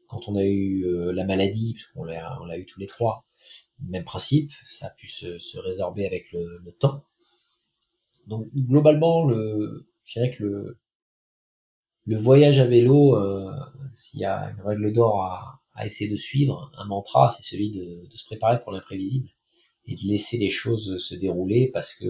Quand 0.08 0.28
on 0.28 0.36
a 0.36 0.44
eu 0.44 0.86
euh, 0.86 1.12
la 1.12 1.26
maladie, 1.26 1.74
puisqu'on 1.74 2.04
l'a, 2.04 2.38
on 2.42 2.46
l'a 2.46 2.58
eu 2.58 2.66
tous 2.66 2.80
les 2.80 2.88
trois, 2.88 3.26
même 3.88 4.04
principe, 4.04 4.52
ça 4.70 4.88
a 4.88 4.90
pu 4.90 5.08
se, 5.08 5.58
résorber 5.58 6.06
avec 6.06 6.32
le, 6.32 6.76
temps. 6.80 7.04
Donc 8.28 8.48
globalement, 8.54 9.26
le, 9.26 9.88
je 10.04 10.20
dirais 10.20 10.32
que 10.32 10.78
le, 12.06 12.18
voyage 12.18 12.60
à 12.60 12.66
vélo, 12.66 13.16
euh, 13.16 13.52
s'il 13.96 14.20
y 14.20 14.26
a 14.26 14.52
une 14.52 14.62
règle 14.62 14.92
d'or 14.92 15.22
à, 15.22 15.62
essayer 15.86 16.12
de 16.12 16.18
suivre, 16.18 16.70
un 16.78 16.86
mantra, 16.86 17.30
c'est 17.30 17.44
celui 17.44 17.72
de, 17.72 18.06
se 18.14 18.26
préparer 18.26 18.60
pour 18.60 18.74
l'imprévisible 18.74 19.30
et 19.86 19.96
de 19.96 20.02
laisser 20.10 20.38
les 20.38 20.50
choses 20.50 20.98
se 20.98 21.16
dérouler 21.16 21.70
parce 21.72 21.94
que 21.94 22.06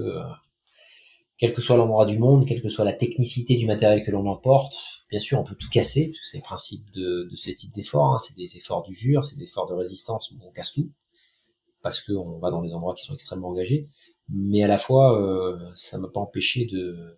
quel 1.39 1.53
que 1.53 1.61
soit 1.61 1.77
l'endroit 1.77 2.05
du 2.05 2.19
monde, 2.19 2.45
quelle 2.45 2.61
que 2.61 2.67
soit 2.67 2.83
la 2.83 2.93
technicité 2.93 3.55
du 3.55 3.65
matériel 3.65 4.03
que 4.03 4.11
l'on 4.11 4.27
emporte, 4.27 4.75
bien 5.09 5.19
sûr, 5.19 5.39
on 5.39 5.43
peut 5.45 5.55
tout 5.55 5.69
casser, 5.69 6.07
parce 6.07 6.19
que 6.19 6.27
c'est 6.27 6.37
le 6.37 6.43
principe 6.43 6.91
de, 6.91 7.29
de 7.31 7.35
ce 7.37 7.49
type 7.51 7.73
d'effort, 7.73 8.13
hein, 8.13 8.19
c'est 8.19 8.35
des 8.35 8.57
efforts 8.57 8.83
d'usure, 8.83 9.23
c'est 9.23 9.37
des 9.37 9.43
efforts 9.43 9.65
de 9.65 9.73
résistance 9.73 10.33
on 10.41 10.51
casse 10.51 10.73
tout, 10.73 10.91
parce 11.81 12.01
qu'on 12.01 12.39
va 12.39 12.51
dans 12.51 12.61
des 12.61 12.73
endroits 12.73 12.93
qui 12.93 13.05
sont 13.05 13.13
extrêmement 13.13 13.49
engagés, 13.49 13.89
mais 14.27 14.63
à 14.63 14.67
la 14.67 14.77
fois, 14.77 15.19
euh, 15.19 15.71
ça 15.75 15.97
m'a 15.97 16.09
pas 16.09 16.19
empêché 16.19 16.65
de 16.65 17.17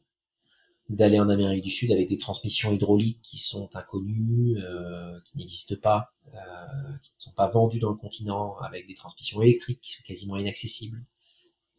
d'aller 0.90 1.22
en 1.22 1.30
Amérique 1.30 1.64
du 1.64 1.70
Sud 1.70 1.90
avec 1.94 2.10
des 2.10 2.18
transmissions 2.18 2.74
hydrauliques 2.74 3.22
qui 3.22 3.38
sont 3.38 3.74
inconnues, 3.78 4.58
euh, 4.58 5.18
qui 5.24 5.38
n'existent 5.38 5.78
pas, 5.82 6.12
euh, 6.34 6.98
qui 7.02 7.14
ne 7.18 7.22
sont 7.22 7.32
pas 7.32 7.48
vendues 7.48 7.80
dans 7.80 7.92
le 7.92 7.96
continent, 7.96 8.58
avec 8.58 8.88
des 8.88 8.94
transmissions 8.94 9.42
électriques 9.42 9.80
qui 9.82 9.94
sont 9.94 10.04
quasiment 10.06 10.36
inaccessibles 10.36 11.02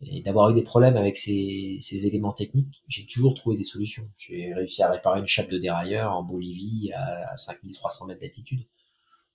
et 0.05 0.23
d'avoir 0.23 0.51
eu 0.51 0.55
des 0.55 0.63
problèmes 0.63 0.97
avec 0.97 1.17
ces, 1.17 2.07
éléments 2.07 2.33
techniques, 2.33 2.83
j'ai 2.89 3.07
toujours 3.07 3.35
trouvé 3.35 3.57
des 3.57 3.65
solutions. 3.65 4.09
J'ai 4.17 4.53
réussi 4.53 4.83
à 4.83 4.91
réparer 4.91 5.21
une 5.21 5.27
chape 5.27 5.51
de 5.51 5.59
dérailleur 5.59 6.13
en 6.13 6.23
Bolivie 6.23 6.91
à 6.93 7.37
5300 7.37 8.07
mètres 8.07 8.21
d'altitude. 8.21 8.65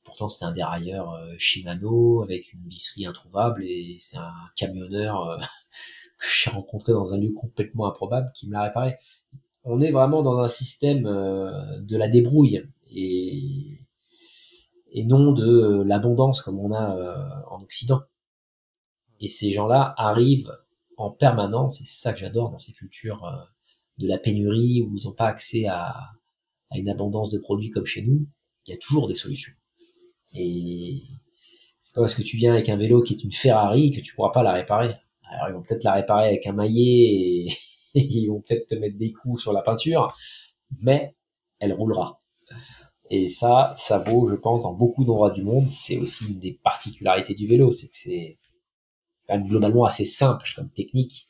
Pourtant, 0.04 0.30
c'était 0.30 0.46
un 0.46 0.54
dérailleur 0.54 1.14
euh, 1.14 1.34
Shimano 1.38 2.22
avec 2.22 2.54
une 2.54 2.66
visserie 2.68 3.06
introuvable 3.06 3.64
et 3.64 3.98
c'est 4.00 4.18
un 4.18 4.32
camionneur 4.56 5.22
euh, 5.28 5.38
que 6.20 6.28
j'ai 6.44 6.50
rencontré 6.50 6.94
dans 6.94 7.14
un 7.14 7.18
lieu 7.18 7.34
complètement 7.34 7.88
improbable 7.88 8.32
qui 8.34 8.48
me 8.48 8.54
l'a 8.54 8.64
réparé. 8.64 8.96
On 9.64 9.82
est 9.82 9.92
vraiment 9.92 10.22
dans 10.22 10.40
un 10.40 10.48
système 10.48 11.06
euh, 11.06 11.82
de 11.82 11.98
la 11.98 12.08
débrouille 12.08 12.66
et 12.90 13.80
non 15.04 15.34
de 15.34 15.84
l'abondance 15.86 16.42
comme 16.42 16.58
on 16.60 16.74
a 16.74 17.44
en 17.52 17.62
Occident. 17.62 18.02
Et 19.20 19.28
ces 19.28 19.52
gens-là 19.52 19.94
arrivent 19.98 20.52
en 20.98 21.12
permanence, 21.12 21.82
et 21.82 21.86
c'est 21.86 22.02
ça 22.02 22.14
que 22.14 22.20
j'adore 22.20 22.50
dans 22.50 22.58
ces 22.58 22.74
cultures 22.74 23.24
euh, 23.26 23.38
de 23.98 24.08
la 24.08 24.18
pénurie 24.18 24.82
où 24.82 24.96
ils 24.96 25.06
n'ont 25.06 25.14
pas 25.14 25.28
accès 25.28 25.66
à, 25.66 25.94
une 26.76 26.90
abondance 26.90 27.32
de 27.32 27.40
produits 27.40 27.70
comme 27.70 27.86
chez 27.86 28.02
nous, 28.02 28.28
il 28.66 28.72
y 28.72 28.74
a 28.74 28.78
toujours 28.78 29.08
des 29.08 29.16
solutions. 29.16 29.54
Et 30.34 31.02
c'est 31.80 31.94
pas 31.94 32.02
parce 32.02 32.16
que 32.16 32.24
tu 32.24 32.36
viens 32.36 32.54
avec 32.54 32.68
un 32.68 32.76
vélo 32.76 33.02
qui 33.02 33.14
est 33.14 33.24
une 33.24 33.32
Ferrari 33.32 33.92
que 33.92 34.02
tu 34.02 34.14
pourras 34.14 34.32
pas 34.32 34.44
la 34.44 34.52
réparer. 34.52 34.96
Alors 35.30 35.50
ils 35.50 35.54
vont 35.54 35.62
peut-être 35.62 35.86
la 35.86 35.94
réparer 35.94 36.28
avec 36.28 36.46
un 36.46 36.52
maillet 36.52 37.46
et, 37.46 37.48
ils 37.94 38.28
vont 38.28 38.42
peut-être 38.42 38.68
te 38.68 38.76
mettre 38.76 38.98
des 38.98 39.14
coups 39.14 39.42
sur 39.42 39.54
la 39.54 39.62
peinture, 39.62 40.14
mais 40.84 41.16
elle 41.60 41.72
roulera. 41.72 42.20
Et 43.10 43.30
ça, 43.30 43.74
ça 43.78 44.00
vaut, 44.00 44.28
je 44.30 44.36
pense, 44.36 44.64
dans 44.64 44.74
beaucoup 44.74 45.06
d'endroits 45.06 45.32
du 45.32 45.44
monde. 45.44 45.70
C'est 45.70 45.98
aussi 45.98 46.28
une 46.28 46.40
des 46.40 46.60
particularités 46.62 47.34
du 47.34 47.48
vélo, 47.48 47.72
c'est 47.72 47.88
que 47.88 47.96
c'est 47.96 48.38
globalement 49.30 49.86
assez 49.86 50.06
simple 50.06 50.50
comme 50.56 50.70
technique 50.70 51.28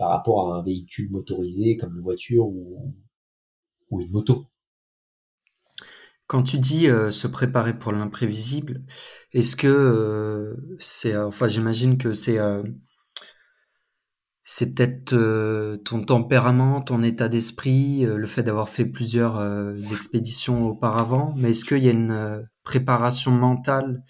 par 0.00 0.10
rapport 0.10 0.52
à 0.52 0.58
un 0.58 0.62
véhicule 0.62 1.10
motorisé 1.10 1.76
comme 1.76 1.96
une 1.96 2.02
voiture 2.02 2.46
ou, 2.46 2.94
une 3.90 4.10
moto. 4.10 4.46
Quand 6.26 6.42
tu 6.42 6.58
dis 6.58 6.88
euh, 6.88 7.10
se 7.10 7.26
préparer 7.26 7.76
pour 7.78 7.92
l'imprévisible, 7.92 8.82
est-ce 9.32 9.56
que 9.56 9.66
euh, 9.66 10.56
c'est, 10.78 11.12
euh, 11.12 11.26
enfin, 11.26 11.48
j'imagine 11.48 11.98
que 11.98 12.14
c'est, 12.14 12.38
c'est 14.44 14.74
peut-être 14.74 15.14
ton 15.84 16.02
tempérament, 16.02 16.80
ton 16.80 17.02
état 17.02 17.28
d'esprit, 17.28 18.06
le 18.06 18.26
fait 18.26 18.42
d'avoir 18.42 18.70
fait 18.70 18.86
plusieurs 18.86 19.38
expéditions 19.92 20.66
auparavant, 20.66 21.34
mais 21.36 21.50
est-ce 21.50 21.64
qu'il 21.64 21.84
y 21.84 21.88
a 21.88 21.92
une 21.92 22.48
préparation 22.64 23.32
mentale 23.32 24.02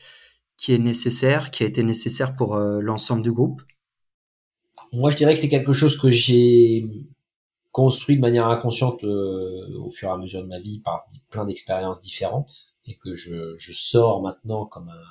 qui 0.60 0.74
est 0.74 0.78
nécessaire, 0.78 1.50
qui 1.50 1.62
a 1.62 1.66
été 1.66 1.82
nécessaire 1.82 2.36
pour 2.36 2.54
euh, 2.54 2.80
l'ensemble 2.82 3.22
du 3.22 3.32
groupe? 3.32 3.62
Moi, 4.92 5.10
je 5.10 5.16
dirais 5.16 5.32
que 5.32 5.40
c'est 5.40 5.48
quelque 5.48 5.72
chose 5.72 5.98
que 5.98 6.10
j'ai 6.10 6.84
construit 7.70 8.16
de 8.16 8.20
manière 8.20 8.46
inconsciente 8.46 9.02
au 9.02 9.90
fur 9.90 10.10
et 10.10 10.12
à 10.12 10.18
mesure 10.18 10.42
de 10.42 10.48
ma 10.48 10.60
vie 10.60 10.80
par 10.80 11.08
plein 11.30 11.46
d'expériences 11.46 12.00
différentes 12.00 12.74
et 12.84 12.98
que 12.98 13.14
je, 13.14 13.54
je 13.56 13.72
sors 13.72 14.20
maintenant 14.20 14.66
comme 14.66 14.90
un 14.90 15.02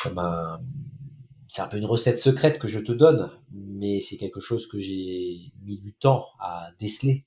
comme 0.00 0.18
un 0.18 0.60
c'est 1.48 1.62
un 1.62 1.68
peu 1.68 1.78
une 1.78 1.84
recette 1.84 2.20
secrète 2.20 2.60
que 2.60 2.68
je 2.68 2.78
te 2.78 2.92
donne, 2.92 3.32
mais 3.50 3.98
c'est 3.98 4.16
quelque 4.16 4.40
chose 4.40 4.68
que 4.68 4.78
j'ai 4.78 5.52
mis 5.64 5.78
du 5.78 5.92
temps 5.92 6.28
à 6.38 6.70
déceler 6.78 7.26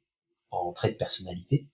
en 0.52 0.72
trait 0.72 0.92
de 0.92 0.98
personnalité. 0.98 1.68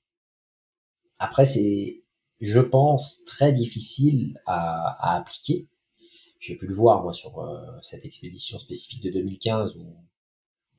Après, 1.19 1.45
c'est, 1.45 2.00
je 2.41 2.59
pense, 2.59 3.23
très 3.25 3.53
difficile 3.53 4.39
à, 4.45 5.15
appliquer. 5.15 5.67
J'ai 6.39 6.55
pu 6.55 6.67
le 6.67 6.73
voir, 6.73 7.03
moi, 7.03 7.13
sur 7.13 7.39
euh, 7.39 7.61
cette 7.81 8.03
expédition 8.03 8.59
spécifique 8.59 9.03
de 9.03 9.11
2015 9.11 9.77
où, 9.77 9.95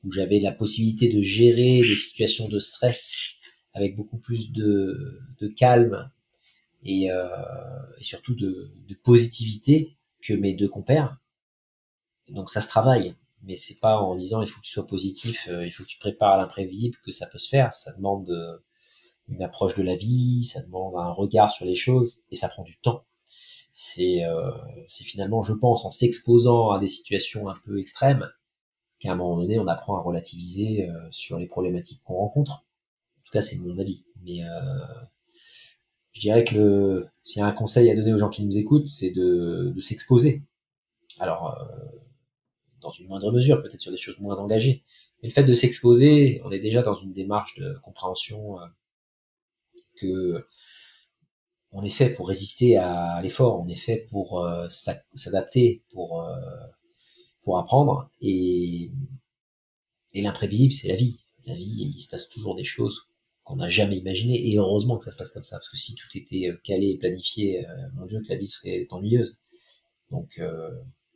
où 0.04 0.12
j'avais 0.12 0.40
la 0.40 0.52
possibilité 0.52 1.12
de 1.12 1.20
gérer 1.20 1.82
des 1.82 1.96
situations 1.96 2.48
de 2.48 2.58
stress 2.58 3.16
avec 3.72 3.96
beaucoup 3.96 4.18
plus 4.18 4.52
de, 4.52 5.20
de 5.40 5.48
calme 5.48 6.10
et, 6.82 7.10
euh, 7.10 7.28
et 7.98 8.02
surtout 8.02 8.34
de, 8.34 8.72
de 8.88 8.94
positivité 8.94 9.96
que 10.20 10.34
mes 10.34 10.54
deux 10.54 10.68
compères 10.68 11.22
donc 12.32 12.50
ça 12.50 12.60
se 12.60 12.68
travaille, 12.68 13.14
mais 13.42 13.56
c'est 13.56 13.78
pas 13.78 13.98
en 13.98 14.14
disant 14.14 14.42
il 14.42 14.48
faut 14.48 14.60
que 14.60 14.66
tu 14.66 14.72
sois 14.72 14.86
positif, 14.86 15.48
euh, 15.48 15.66
il 15.66 15.70
faut 15.70 15.82
que 15.82 15.88
tu 15.88 15.98
prépares 15.98 16.36
l'imprévisible 16.36 16.96
que 17.04 17.12
ça 17.12 17.26
peut 17.26 17.38
se 17.38 17.48
faire. 17.48 17.74
Ça 17.74 17.92
demande 17.92 18.30
euh, 18.30 18.58
une 19.28 19.42
approche 19.42 19.74
de 19.76 19.82
la 19.82 19.96
vie, 19.96 20.44
ça 20.44 20.62
demande 20.62 20.94
un 20.96 21.10
regard 21.10 21.50
sur 21.50 21.64
les 21.64 21.76
choses 21.76 22.20
et 22.30 22.34
ça 22.34 22.48
prend 22.48 22.62
du 22.62 22.78
temps. 22.78 23.04
C'est 23.72 24.24
euh, 24.24 24.50
finalement, 24.88 25.42
je 25.42 25.54
pense, 25.54 25.84
en 25.84 25.90
s'exposant 25.90 26.70
à 26.70 26.78
des 26.78 26.88
situations 26.88 27.48
un 27.48 27.54
peu 27.64 27.78
extrêmes 27.78 28.28
qu'à 28.98 29.12
un 29.12 29.16
moment 29.16 29.36
donné, 29.38 29.58
on 29.58 29.66
apprend 29.66 29.96
à 29.96 30.02
relativiser 30.02 30.88
euh, 30.88 31.08
sur 31.10 31.38
les 31.38 31.46
problématiques 31.46 32.02
qu'on 32.04 32.16
rencontre. 32.16 32.64
En 33.18 33.22
tout 33.24 33.32
cas, 33.32 33.40
c'est 33.40 33.58
mon 33.58 33.78
avis. 33.78 34.04
Mais 34.24 34.42
je 36.12 36.20
dirais 36.20 36.44
que 36.44 36.54
le, 36.54 37.08
s'il 37.22 37.40
y 37.40 37.42
a 37.42 37.46
un 37.46 37.52
conseil 37.52 37.90
à 37.90 37.96
donner 37.96 38.12
aux 38.12 38.18
gens 38.18 38.28
qui 38.28 38.44
nous 38.44 38.56
écoutent, 38.56 38.86
c'est 38.86 39.10
de, 39.10 39.72
de 39.74 39.80
s'exposer. 39.80 40.42
Alors, 41.18 41.56
dans 42.82 42.90
une 42.90 43.06
moindre 43.08 43.32
mesure, 43.32 43.62
peut-être 43.62 43.80
sur 43.80 43.92
des 43.92 43.96
choses 43.98 44.18
moins 44.18 44.38
engagées. 44.38 44.84
Mais 45.22 45.28
le 45.28 45.32
fait 45.32 45.44
de 45.44 45.54
s'exposer, 45.54 46.42
on 46.44 46.50
est 46.50 46.58
déjà 46.58 46.82
dans 46.82 46.96
une 46.96 47.12
démarche 47.12 47.58
de 47.58 47.78
compréhension 47.82 48.60
euh, 48.60 48.66
on 51.72 51.82
est 51.82 51.90
fait 51.90 52.10
pour 52.10 52.28
résister 52.28 52.76
à 52.76 53.20
l'effort, 53.22 53.60
on 53.60 53.68
est 53.68 53.74
fait 53.74 54.06
pour 54.10 54.44
euh, 54.44 54.68
s'adapter, 55.14 55.84
pour 55.92 56.22
euh, 56.22 56.36
pour 57.42 57.58
apprendre 57.58 58.10
et 58.20 58.90
l'imprévisible, 60.14 60.72
c'est 60.72 60.88
la 60.88 60.96
vie. 60.96 61.24
La 61.44 61.54
vie, 61.56 61.92
il 61.96 61.98
se 61.98 62.08
passe 62.08 62.28
toujours 62.28 62.54
des 62.54 62.64
choses 62.64 63.10
qu'on 63.42 63.56
n'a 63.56 63.68
jamais 63.68 63.96
imaginées 63.96 64.48
et 64.48 64.56
heureusement 64.58 64.96
que 64.96 65.04
ça 65.04 65.10
se 65.10 65.16
passe 65.16 65.30
comme 65.30 65.42
ça 65.42 65.56
parce 65.56 65.68
que 65.68 65.76
si 65.76 65.96
tout 65.96 66.06
était 66.14 66.52
calé 66.62 66.90
et 66.90 66.98
planifié, 66.98 67.66
mon 67.94 68.06
Dieu, 68.06 68.20
que 68.20 68.28
la 68.28 68.36
vie 68.36 68.46
serait 68.46 68.86
ennuyeuse. 68.90 69.40
Donc 70.12 70.40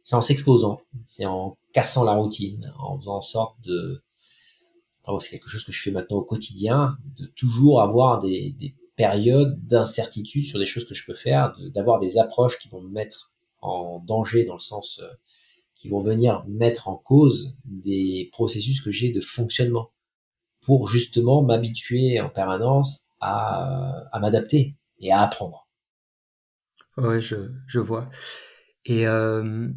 c'est 0.03 0.17
en 0.17 0.21
s'exposant, 0.21 0.81
c'est 1.05 1.27
en 1.27 1.57
cassant 1.73 2.03
la 2.03 2.15
routine, 2.15 2.73
en 2.79 2.99
faisant 2.99 3.17
en 3.17 3.21
sorte 3.21 3.61
de, 3.61 4.03
c'est 5.21 5.31
quelque 5.31 5.49
chose 5.49 5.65
que 5.65 5.73
je 5.73 5.83
fais 5.83 5.91
maintenant 5.91 6.19
au 6.19 6.25
quotidien, 6.25 6.97
de 7.19 7.27
toujours 7.27 7.81
avoir 7.81 8.21
des, 8.21 8.55
des 8.59 8.75
périodes 8.97 9.65
d'incertitude 9.67 10.45
sur 10.47 10.59
des 10.59 10.67
choses 10.67 10.87
que 10.89 10.95
je 10.95 11.07
peux 11.07 11.15
faire, 11.15 11.55
d'avoir 11.75 12.01
des 12.01 12.19
approches 12.19 12.59
qui 12.59 12.69
vont 12.69 12.81
me 12.81 12.89
mettre 12.89 13.33
en 13.61 14.01
danger 14.01 14.45
dans 14.45 14.55
le 14.55 14.61
sens 14.61 15.01
euh, 15.03 15.09
qui 15.75 15.89
vont 15.89 16.01
venir 16.01 16.45
mettre 16.49 16.89
en 16.89 16.97
cause 16.97 17.57
des 17.65 18.31
processus 18.33 18.81
que 18.81 18.91
j'ai 18.91 19.13
de 19.13 19.21
fonctionnement 19.21 19.93
pour 20.63 20.89
justement 20.89 21.43
m'habituer 21.43 22.21
en 22.21 22.31
permanence 22.31 23.09
à, 23.21 24.09
à 24.13 24.19
m'adapter 24.19 24.77
et 24.99 25.13
à 25.13 25.21
apprendre. 25.21 25.69
Ouais, 26.97 27.21
je, 27.21 27.37
je 27.67 27.79
vois. 27.79 28.09
Et 28.87 29.07
euh, 29.07 29.69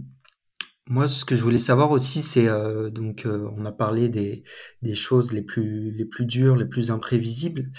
moi, 0.90 1.08
ce 1.08 1.24
que 1.24 1.36
je 1.36 1.44
voulais 1.44 1.60
savoir 1.60 1.92
aussi, 1.92 2.24
c'est 2.24 2.48
euh, 2.48 2.90
donc 2.90 3.26
euh, 3.26 3.48
on 3.58 3.64
a 3.66 3.72
parlé 3.72 4.10
des, 4.10 4.44
des 4.82 4.96
choses 4.96 5.34
les 5.34 5.44
plus 5.44 5.92
les 5.92 6.06
plus 6.06 6.26
dures, 6.26 6.56
les 6.56 6.66
plus 6.66 6.90
imprévisibles, 6.92 7.72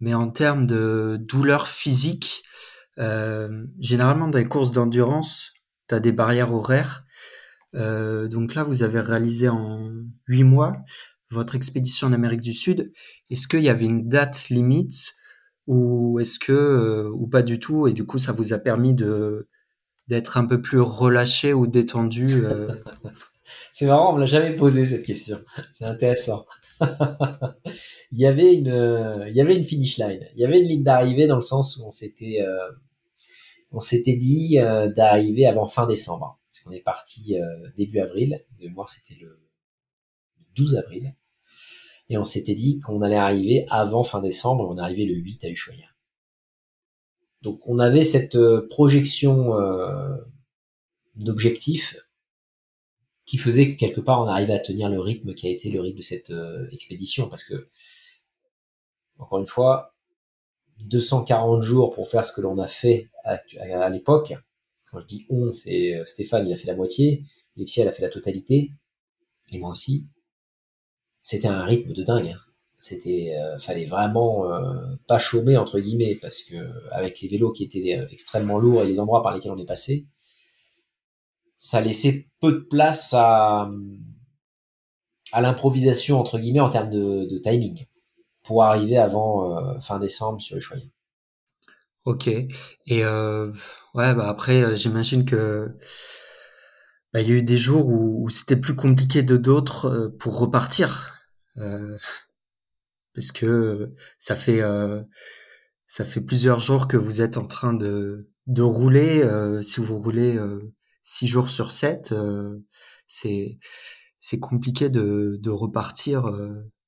mais 0.00 0.12
en 0.14 0.30
termes 0.30 0.66
de 0.66 1.18
douleur 1.18 1.66
physique, 1.66 2.42
euh, 2.98 3.64
généralement 3.80 4.28
dans 4.28 4.38
les 4.38 4.48
courses 4.48 4.72
d'endurance, 4.72 5.52
tu 5.88 5.94
as 5.94 6.00
des 6.00 6.12
barrières 6.12 6.52
horaires. 6.52 7.04
donc 7.74 8.54
là, 8.54 8.64
vous 8.64 8.82
avez 8.82 9.00
réalisé 9.00 9.48
en 9.48 9.90
huit 10.28 10.44
mois 10.44 10.76
votre 11.30 11.54
expédition 11.54 12.08
en 12.08 12.12
Amérique 12.12 12.42
du 12.42 12.52
Sud. 12.52 12.92
Est-ce 13.30 13.48
qu'il 13.48 13.62
y 13.62 13.70
avait 13.70 13.86
une 13.86 14.08
date 14.08 14.50
limite 14.50 15.14
ou 15.66 16.20
est-ce 16.20 16.38
que 16.38 17.08
ou 17.14 17.28
pas 17.28 17.42
du 17.42 17.58
tout 17.58 17.86
et 17.88 17.94
du 17.94 18.04
coup 18.04 18.18
ça 18.18 18.32
vous 18.32 18.52
a 18.52 18.58
permis 18.58 18.94
de 18.94 19.48
d'être 20.08 20.36
un 20.36 20.46
peu 20.46 20.60
plus 20.60 20.80
relâché 20.80 21.52
ou 21.52 21.66
détendu 21.66 22.44
euh. 22.44 22.74
C'est 23.72 23.86
marrant, 23.86 24.12
on 24.12 24.16
me 24.16 24.20
l'a 24.20 24.26
jamais 24.26 24.54
posé 24.54 24.86
cette 24.86 25.04
question. 25.04 25.38
C'est 25.78 25.84
intéressant. 25.84 26.46
il 26.80 28.18
y 28.18 28.26
avait 28.26 28.54
une, 28.54 29.24
il 29.28 29.34
y 29.34 29.40
avait 29.40 29.56
une 29.56 29.64
finish 29.64 29.98
line. 29.98 30.28
Il 30.34 30.40
y 30.40 30.44
avait 30.44 30.60
une 30.60 30.68
ligne 30.68 30.82
d'arrivée 30.82 31.26
dans 31.26 31.36
le 31.36 31.42
sens 31.42 31.78
où 31.78 31.86
on 31.86 31.90
s'était, 31.90 32.40
euh, 32.42 32.70
dit 34.06 34.58
euh, 34.58 34.88
d'arriver 34.92 35.46
avant 35.46 35.64
fin 35.64 35.86
décembre. 35.86 36.38
Parce 36.50 36.64
qu'on 36.64 36.72
est 36.72 36.82
parti 36.82 37.34
début 37.76 38.00
avril. 38.00 38.44
De 38.60 38.68
c'était 38.88 39.18
le 39.20 39.40
12 40.54 40.76
avril. 40.76 41.14
Et 42.08 42.18
on 42.18 42.24
s'était 42.24 42.54
dit 42.54 42.80
qu'on 42.80 43.00
allait 43.00 43.16
arriver 43.16 43.64
avant 43.70 44.04
fin 44.04 44.20
décembre. 44.20 44.68
On 44.68 44.76
est 44.76 44.82
arrivé 44.82 45.06
le 45.06 45.14
8 45.14 45.44
à 45.44 45.48
Ushuaïa. 45.48 45.91
Donc 47.42 47.68
on 47.68 47.78
avait 47.78 48.04
cette 48.04 48.36
euh, 48.36 48.66
projection 48.68 49.58
euh, 49.58 50.16
d'objectif 51.16 51.96
qui 53.24 53.36
faisait 53.36 53.72
que 53.72 53.78
quelque 53.78 54.00
part 54.00 54.22
on 54.22 54.28
arrivait 54.28 54.54
à 54.54 54.60
tenir 54.60 54.88
le 54.88 55.00
rythme 55.00 55.34
qui 55.34 55.48
a 55.48 55.50
été 55.50 55.70
le 55.70 55.80
rythme 55.80 55.98
de 55.98 56.02
cette 56.02 56.30
euh, 56.30 56.68
expédition 56.70 57.28
parce 57.28 57.44
que 57.44 57.68
encore 59.18 59.40
une 59.40 59.46
fois 59.46 59.94
240 60.80 61.62
jours 61.62 61.92
pour 61.92 62.08
faire 62.08 62.26
ce 62.26 62.32
que 62.32 62.40
l'on 62.40 62.58
a 62.58 62.66
fait 62.66 63.10
à, 63.24 63.88
l'époque 63.90 64.34
quand 64.90 65.00
je 65.00 65.06
dis 65.06 65.26
on 65.28 65.52
c'est 65.52 66.00
Stéphane 66.06 66.46
il 66.46 66.52
a 66.52 66.56
fait 66.56 66.66
la 66.66 66.76
moitié 66.76 67.24
Laetitia 67.56 67.82
elle 67.82 67.88
a 67.88 67.92
fait 67.92 68.02
la 68.02 68.08
totalité 68.08 68.72
et 69.50 69.58
moi 69.58 69.70
aussi 69.70 70.06
c'était 71.22 71.48
un 71.48 71.64
rythme 71.64 71.92
de 71.92 72.02
dingue 72.02 72.28
hein. 72.28 72.51
C'était, 72.82 73.36
euh, 73.40 73.60
fallait 73.60 73.84
vraiment 73.84 74.50
euh, 74.50 74.74
pas 75.06 75.20
chômer 75.20 75.56
entre 75.56 75.78
guillemets 75.78 76.18
parce 76.20 76.42
que 76.42 76.56
avec 76.90 77.20
les 77.20 77.28
vélos 77.28 77.52
qui 77.52 77.62
étaient 77.62 77.96
euh, 77.96 78.08
extrêmement 78.10 78.58
lourds 78.58 78.82
et 78.82 78.88
les 78.88 78.98
endroits 78.98 79.22
par 79.22 79.32
lesquels 79.32 79.52
on 79.52 79.56
est 79.56 79.64
passé, 79.64 80.08
ça 81.58 81.80
laissait 81.80 82.26
peu 82.40 82.50
de 82.50 82.58
place 82.58 83.14
à 83.14 83.70
à 85.30 85.40
l'improvisation 85.40 86.18
entre 86.18 86.40
guillemets 86.40 86.58
en 86.58 86.70
termes 86.70 86.90
de, 86.90 87.38
timing 87.38 87.86
pour 88.42 88.64
arriver 88.64 88.98
avant 88.98 89.80
fin 89.80 90.00
décembre 90.00 90.42
sur 90.42 90.56
les 90.56 90.60
choyens. 90.60 90.90
Ok. 92.04 92.26
Et 92.26 93.04
ouais, 93.04 94.14
bah 94.14 94.28
après, 94.28 94.76
j'imagine 94.76 95.24
que 95.24 95.78
bah, 97.12 97.20
il 97.20 97.28
y 97.28 97.32
a 97.32 97.36
eu 97.36 97.42
des 97.42 97.58
jours 97.58 97.86
où, 97.86 98.28
c'était 98.28 98.56
plus 98.56 98.74
compliqué 98.74 99.22
de 99.22 99.36
d'autres 99.36 100.12
pour 100.18 100.38
repartir 100.38 101.14
parce 103.14 103.32
que 103.32 103.94
ça 104.18 104.36
fait 104.36 104.62
euh, 104.62 105.02
ça 105.86 106.04
fait 106.04 106.20
plusieurs 106.20 106.58
jours 106.58 106.88
que 106.88 106.96
vous 106.96 107.20
êtes 107.20 107.36
en 107.36 107.46
train 107.46 107.74
de 107.74 108.30
de 108.46 108.62
rouler. 108.62 109.22
Euh, 109.22 109.62
si 109.62 109.80
vous 109.80 109.98
roulez 109.98 110.36
euh, 110.36 110.72
six 111.02 111.28
jours 111.28 111.50
sur 111.50 111.72
sept, 111.72 112.14
c'est 113.06 113.58
c'est 114.20 114.38
compliqué 114.38 114.88
de 114.88 115.38
de 115.40 115.50
repartir 115.50 116.24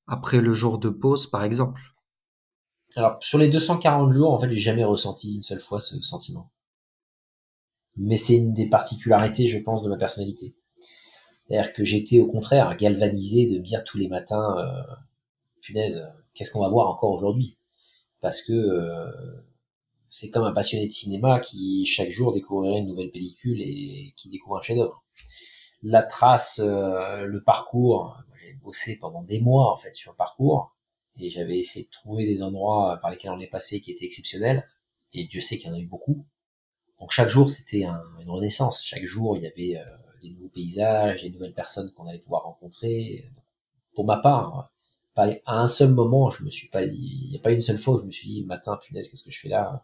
après 0.07 0.41
le 0.41 0.53
jour 0.53 0.79
de 0.79 0.89
pause, 0.89 1.27
par 1.27 1.43
exemple. 1.43 1.81
Alors 2.95 3.17
sur 3.21 3.37
les 3.37 3.49
240 3.49 4.13
jours, 4.13 4.33
en 4.33 4.39
fait, 4.39 4.49
j'ai 4.49 4.59
jamais 4.59 4.85
ressenti 4.85 5.35
une 5.35 5.41
seule 5.41 5.59
fois 5.59 5.79
ce 5.79 5.99
sentiment. 6.01 6.51
Mais 7.97 8.17
c'est 8.17 8.35
une 8.35 8.53
des 8.53 8.69
particularités, 8.69 9.47
je 9.47 9.59
pense, 9.59 9.81
de 9.81 9.89
ma 9.89 9.97
personnalité. 9.97 10.57
C'est-à-dire 11.47 11.73
que 11.73 11.83
j'étais 11.85 12.19
au 12.19 12.27
contraire 12.27 12.75
galvanisé 12.77 13.47
de 13.47 13.59
me 13.59 13.63
dire 13.65 13.83
tous 13.83 13.97
les 13.97 14.07
matins, 14.07 14.55
qu'est-ce 16.33 16.51
qu'on 16.51 16.61
va 16.61 16.69
voir 16.69 16.87
encore 16.87 17.11
aujourd'hui? 17.11 17.57
Parce 18.21 18.41
que 18.41 18.53
euh, 18.53 19.11
c'est 20.09 20.29
comme 20.29 20.45
un 20.45 20.53
passionné 20.53 20.87
de 20.87 20.91
cinéma 20.91 21.39
qui 21.39 21.85
chaque 21.85 22.09
jour 22.09 22.33
découvrirait 22.33 22.79
une 22.79 22.87
nouvelle 22.87 23.11
pellicule 23.11 23.61
et 23.61 24.13
qui 24.15 24.29
découvre 24.29 24.57
un 24.57 24.61
chef-d'œuvre. 24.61 25.03
La 25.81 26.03
trace, 26.03 26.61
euh, 26.63 27.25
le 27.25 27.43
parcours, 27.43 28.17
j'ai 28.41 28.53
bossé 28.53 28.97
pendant 28.97 29.23
des 29.23 29.39
mois 29.39 29.73
en 29.73 29.77
fait 29.77 29.93
sur 29.95 30.11
le 30.11 30.17
parcours 30.17 30.75
et 31.17 31.29
j'avais 31.29 31.59
essayé 31.59 31.85
de 31.85 31.91
trouver 31.91 32.25
des 32.25 32.41
endroits 32.41 32.97
par 33.01 33.11
lesquels 33.11 33.31
on 33.31 33.39
est 33.39 33.47
passé 33.47 33.81
qui 33.81 33.91
étaient 33.91 34.05
exceptionnels 34.05 34.67
et 35.13 35.25
Dieu 35.25 35.41
sait 35.41 35.57
qu'il 35.57 35.67
y 35.67 35.71
en 35.71 35.75
a 35.75 35.79
eu 35.79 35.85
beaucoup. 35.85 36.25
Donc 36.99 37.11
chaque 37.11 37.29
jour 37.29 37.49
c'était 37.49 37.83
une 37.83 38.29
renaissance. 38.29 38.83
Chaque 38.83 39.05
jour 39.05 39.37
il 39.37 39.43
y 39.43 39.47
avait 39.47 39.77
euh, 39.77 39.85
des 40.21 40.29
nouveaux 40.31 40.49
paysages, 40.49 41.21
des 41.23 41.29
nouvelles 41.29 41.53
personnes 41.53 41.91
qu'on 41.91 42.07
allait 42.07 42.19
pouvoir 42.19 42.43
rencontrer. 42.43 43.29
Pour 43.93 44.05
ma 44.05 44.17
part, 44.17 44.71
pas 45.15 45.29
à 45.45 45.61
un 45.61 45.67
seul 45.67 45.93
moment, 45.93 46.29
je 46.29 46.43
me 46.43 46.49
suis 46.49 46.67
pas 46.67 46.85
dit, 46.85 47.21
il 47.23 47.29
n'y 47.29 47.37
a 47.37 47.39
pas 47.39 47.51
une 47.51 47.61
seule 47.61 47.77
fois 47.77 47.95
où 47.95 47.99
je 48.01 48.05
me 48.05 48.11
suis 48.11 48.27
dit, 48.27 48.43
matin, 48.43 48.77
punaise, 48.85 49.09
qu'est-ce 49.09 49.23
que 49.23 49.31
je 49.31 49.39
fais 49.39 49.49
là? 49.49 49.83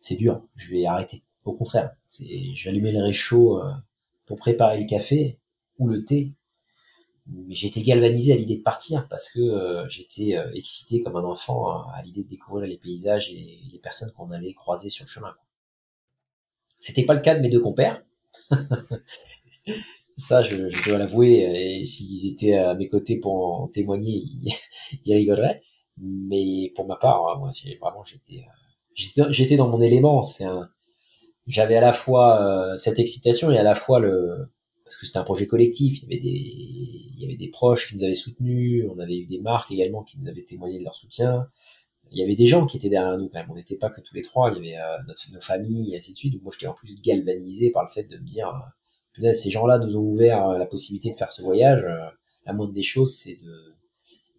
C'est 0.00 0.16
dur, 0.16 0.42
je 0.56 0.70
vais 0.70 0.84
arrêter. 0.84 1.22
Au 1.44 1.52
contraire, 1.52 1.94
c'est, 2.08 2.54
allumer 2.66 2.92
le 2.92 3.02
réchaud 3.02 3.62
euh, 3.62 3.72
pour 4.26 4.36
préparer 4.36 4.80
le 4.80 4.86
café 4.86 5.38
ou 5.78 5.88
le 5.88 6.04
thé. 6.04 6.32
Mais 7.26 7.54
j'étais 7.54 7.82
galvanisé 7.82 8.32
à 8.32 8.36
l'idée 8.36 8.58
de 8.58 8.62
partir 8.62 9.08
parce 9.08 9.30
que 9.30 9.40
euh, 9.40 9.88
j'étais 9.88 10.36
euh, 10.36 10.52
excité 10.54 11.00
comme 11.00 11.16
un 11.16 11.24
enfant 11.24 11.88
à 11.88 12.02
l'idée 12.02 12.24
de 12.24 12.28
découvrir 12.28 12.66
les 12.66 12.76
paysages 12.76 13.30
et 13.32 13.60
les 13.72 13.78
personnes 13.78 14.10
qu'on 14.12 14.30
allait 14.30 14.52
croiser 14.52 14.90
sur 14.90 15.04
le 15.04 15.08
chemin. 15.08 15.34
C'était 16.80 17.04
pas 17.04 17.14
le 17.14 17.20
cas 17.20 17.34
de 17.34 17.40
mes 17.40 17.48
deux 17.48 17.60
compères. 17.60 18.04
Ça, 20.16 20.42
je, 20.42 20.68
je 20.68 20.88
dois 20.88 20.98
l'avouer, 20.98 21.80
et 21.80 21.86
s'ils 21.86 22.32
étaient 22.32 22.54
à 22.54 22.74
mes 22.74 22.88
côtés 22.88 23.16
pour 23.16 23.62
en 23.62 23.68
témoigner, 23.68 24.22
ils, 25.04 25.12
rigoleraient. 25.14 25.62
Mais 25.98 26.72
pour 26.74 26.86
ma 26.86 26.96
part, 26.96 27.38
moi, 27.38 27.52
j'ai 27.54 27.76
vraiment, 27.76 28.04
j'étais, 28.04 28.42
j'étais 29.30 29.56
dans 29.56 29.68
mon 29.68 29.80
élément. 29.80 30.22
C'est 30.22 30.44
un, 30.44 30.68
j'avais 31.46 31.76
à 31.76 31.80
la 31.80 31.92
fois 31.92 32.42
euh, 32.42 32.76
cette 32.78 32.98
excitation 32.98 33.50
et 33.50 33.58
à 33.58 33.62
la 33.62 33.74
fois 33.74 34.00
le, 34.00 34.48
parce 34.84 34.96
que 34.96 35.06
c'était 35.06 35.18
un 35.18 35.24
projet 35.24 35.46
collectif. 35.46 36.02
Il 36.02 36.04
y 36.04 36.06
avait 36.06 36.22
des, 36.22 36.28
il 36.28 37.20
y 37.20 37.24
avait 37.24 37.36
des 37.36 37.48
proches 37.48 37.88
qui 37.88 37.96
nous 37.96 38.04
avaient 38.04 38.14
soutenus. 38.14 38.86
On 38.94 38.98
avait 38.98 39.18
eu 39.18 39.26
des 39.26 39.40
marques 39.40 39.70
également 39.72 40.02
qui 40.02 40.18
nous 40.18 40.28
avaient 40.28 40.44
témoigné 40.44 40.78
de 40.78 40.84
leur 40.84 40.94
soutien. 40.94 41.48
Il 42.10 42.18
y 42.18 42.22
avait 42.22 42.36
des 42.36 42.46
gens 42.46 42.66
qui 42.66 42.76
étaient 42.76 42.88
derrière 42.88 43.18
nous 43.18 43.28
quand 43.28 43.38
même. 43.38 43.50
On 43.50 43.56
n'était 43.56 43.76
pas 43.76 43.90
que 43.90 44.00
tous 44.00 44.14
les 44.14 44.22
trois. 44.22 44.50
Il 44.50 44.64
y 44.64 44.74
avait 44.74 44.82
euh, 44.82 45.14
nos 45.32 45.40
familles 45.40 45.94
et 45.94 45.98
ainsi 45.98 46.12
de 46.12 46.18
suite. 46.18 46.34
Donc 46.34 46.42
moi, 46.42 46.52
j'étais 46.52 46.66
en 46.66 46.74
plus 46.74 47.00
galvanisé 47.02 47.70
par 47.70 47.82
le 47.82 47.88
fait 47.88 48.04
de 48.04 48.16
me 48.18 48.24
dire, 48.24 48.52
ces 49.32 49.50
gens-là 49.50 49.78
nous 49.78 49.96
ont 49.96 50.02
ouvert 50.02 50.48
euh, 50.48 50.58
la 50.58 50.66
possibilité 50.66 51.10
de 51.10 51.16
faire 51.16 51.30
ce 51.30 51.42
voyage. 51.42 51.84
Euh, 51.84 52.08
la 52.46 52.52
moindre 52.52 52.72
des 52.72 52.82
choses, 52.82 53.16
c'est 53.16 53.36
de 53.36 53.74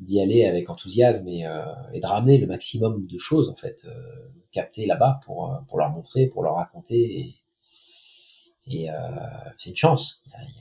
d'y 0.01 0.19
aller 0.19 0.43
avec 0.43 0.69
enthousiasme 0.69 1.25
et, 1.29 1.45
euh, 1.45 1.63
et, 1.93 2.01
de 2.01 2.05
ramener 2.05 2.37
le 2.37 2.47
maximum 2.47 3.07
de 3.07 3.17
choses 3.17 3.47
en 3.49 3.55
fait 3.55 3.87
captées 4.51 4.85
là-bas 4.85 5.21
pour 5.23 5.57
pour 5.69 5.77
leur 5.77 5.89
montrer, 5.89 6.27
pour 6.27 6.43
leur 6.43 6.55
raconter. 6.55 7.19
Et, 7.19 7.35
et 8.67 8.89
c'est 9.57 9.69
une 9.69 9.75
chance. 9.75 10.25
Il 10.27 10.31
y 10.31 10.35
a, 10.35 10.39
il 10.49 10.53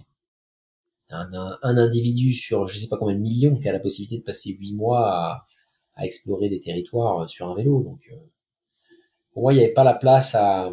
y 1.10 1.14
a 1.14 1.18
un, 1.18 1.58
un, 1.62 1.76
individu 1.76 2.32
sur 2.32 2.68
je 2.68 2.78
sais 2.78 2.88
pas 2.88 2.96
combien 2.96 3.16
de 3.16 3.20
millions 3.20 3.58
qui 3.58 3.68
a 3.68 3.72
la 3.72 3.80
possibilité 3.80 4.18
de 4.18 4.22
passer 4.22 4.52
huit 4.52 4.72
mois 4.72 5.10
à, 5.10 5.44
à 5.96 6.06
explorer 6.06 6.48
des 6.48 6.60
territoires 6.60 7.28
sur 7.28 7.48
un 7.48 7.56
vélo. 7.56 7.82
Donc 7.82 8.08
pour 9.34 9.42
moi, 9.42 9.52
il 9.52 9.56
n'y 9.56 9.64
avait 9.64 9.74
pas 9.74 9.84
la 9.84 9.94
place 9.94 10.34
à 10.36 10.70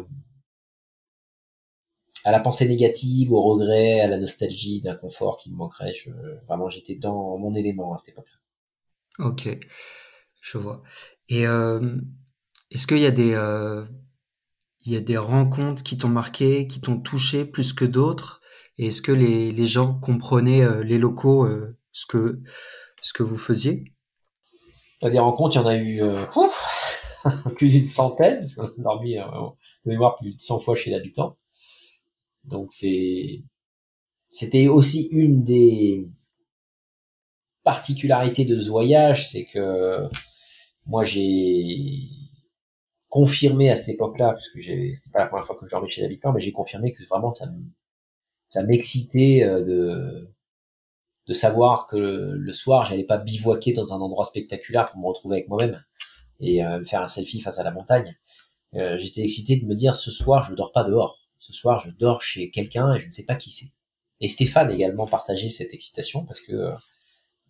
à 2.24 2.30
la 2.30 2.40
pensée 2.40 2.68
négative, 2.68 3.32
au 3.32 3.42
regret, 3.42 4.00
à 4.00 4.06
la 4.06 4.18
nostalgie 4.18 4.80
d'un 4.80 4.94
confort 4.94 5.36
qui 5.36 5.50
me 5.50 5.56
manquerait. 5.56 5.92
Je, 5.92 6.10
vraiment, 6.46 6.68
j'étais 6.68 6.94
dans 6.94 7.36
mon 7.38 7.54
élément 7.54 7.94
à 7.94 7.98
cette 7.98 8.10
époque-là. 8.10 9.26
Ok, 9.26 9.48
je 10.40 10.58
vois. 10.58 10.82
Et 11.28 11.46
euh, 11.46 11.96
est-ce 12.70 12.86
qu'il 12.86 12.98
y 12.98 13.06
a 13.06 13.10
des 13.10 13.34
euh, 13.34 13.84
il 14.84 14.92
y 14.92 14.96
a 14.96 15.00
des 15.00 15.18
rencontres 15.18 15.82
qui 15.82 15.98
t'ont 15.98 16.08
marqué, 16.08 16.66
qui 16.66 16.80
t'ont 16.80 16.98
touché 16.98 17.44
plus 17.44 17.72
que 17.72 17.84
d'autres? 17.84 18.40
Et 18.78 18.86
est-ce 18.86 19.02
que 19.02 19.12
les, 19.12 19.52
les 19.52 19.66
gens 19.66 19.94
comprenaient 19.94 20.62
euh, 20.62 20.82
les 20.82 20.98
locaux 20.98 21.46
ce 21.92 22.06
que 22.06 22.40
ce 23.02 23.12
que 23.12 23.22
vous 23.22 23.36
faisiez? 23.36 23.84
Des 25.02 25.18
rencontres, 25.18 25.56
il 25.56 25.58
y 25.58 25.62
en 25.62 25.66
a 25.66 25.76
eu 25.76 26.00
plus 27.56 27.68
d'une 27.68 27.88
centaine, 27.88 28.40
parce 28.40 28.54
qu'on 28.54 28.66
a 28.66 28.82
dormi 28.82 29.16
de 29.16 29.90
mémoire 29.90 30.16
plus 30.16 30.34
de 30.34 30.40
100 30.40 30.60
fois 30.60 30.76
chez 30.76 30.90
l'habitant. 30.90 31.36
Donc 32.44 32.72
c'était 32.72 34.68
aussi 34.68 35.08
une 35.12 35.44
des 35.44 36.08
particularités 37.62 38.44
de 38.44 38.60
ce 38.60 38.68
voyage, 38.68 39.30
c'est 39.30 39.46
que 39.46 40.08
moi 40.86 41.04
j'ai 41.04 42.08
confirmé 43.08 43.70
à 43.70 43.76
cette 43.76 43.90
époque-là, 43.90 44.34
puisque 44.34 44.66
c'était 44.66 44.96
pas 45.12 45.20
la 45.20 45.26
première 45.26 45.46
fois 45.46 45.56
que 45.56 45.66
je 45.66 45.70
dormais 45.70 45.90
chez 45.90 46.02
l'habitant, 46.02 46.32
mais 46.32 46.40
j'ai 46.40 46.52
confirmé 46.52 46.92
que 46.92 47.04
vraiment 47.04 47.32
ça 47.32 47.46
ça 48.46 48.62
m'excitait 48.64 49.44
euh, 49.44 49.64
de 49.64 50.28
de 51.28 51.32
savoir 51.34 51.86
que 51.86 51.96
le, 51.96 52.52
soir 52.52 52.84
j'allais 52.84 53.04
pas 53.04 53.18
bivouaquer 53.18 53.72
dans 53.72 53.92
un 53.94 54.00
endroit 54.00 54.24
spectaculaire 54.24 54.90
pour 54.90 55.00
me 55.00 55.06
retrouver 55.06 55.36
avec 55.36 55.48
moi-même 55.48 55.80
et 56.40 56.64
euh, 56.64 56.80
me 56.80 56.84
faire 56.84 57.02
un 57.02 57.08
selfie 57.08 57.40
face 57.40 57.58
à 57.58 57.62
la 57.62 57.70
montagne. 57.70 58.16
Euh, 58.74 58.98
j'étais 58.98 59.22
excité 59.22 59.56
de 59.56 59.66
me 59.66 59.74
dire 59.74 59.94
ce 59.94 60.10
soir 60.10 60.44
je 60.44 60.54
dors 60.54 60.72
pas 60.72 60.84
dehors 60.84 61.21
ce 61.42 61.52
soir, 61.52 61.80
je 61.80 61.90
dors 61.90 62.22
chez 62.22 62.50
quelqu'un 62.50 62.94
et 62.94 63.00
je 63.00 63.08
ne 63.08 63.10
sais 63.10 63.24
pas 63.24 63.34
qui 63.34 63.50
c'est. 63.50 63.70
Et 64.20 64.28
Stéphane 64.28 64.70
également 64.70 65.06
partageait 65.08 65.48
cette 65.48 65.74
excitation 65.74 66.24
parce 66.24 66.40
que 66.40 66.52
euh, 66.52 66.72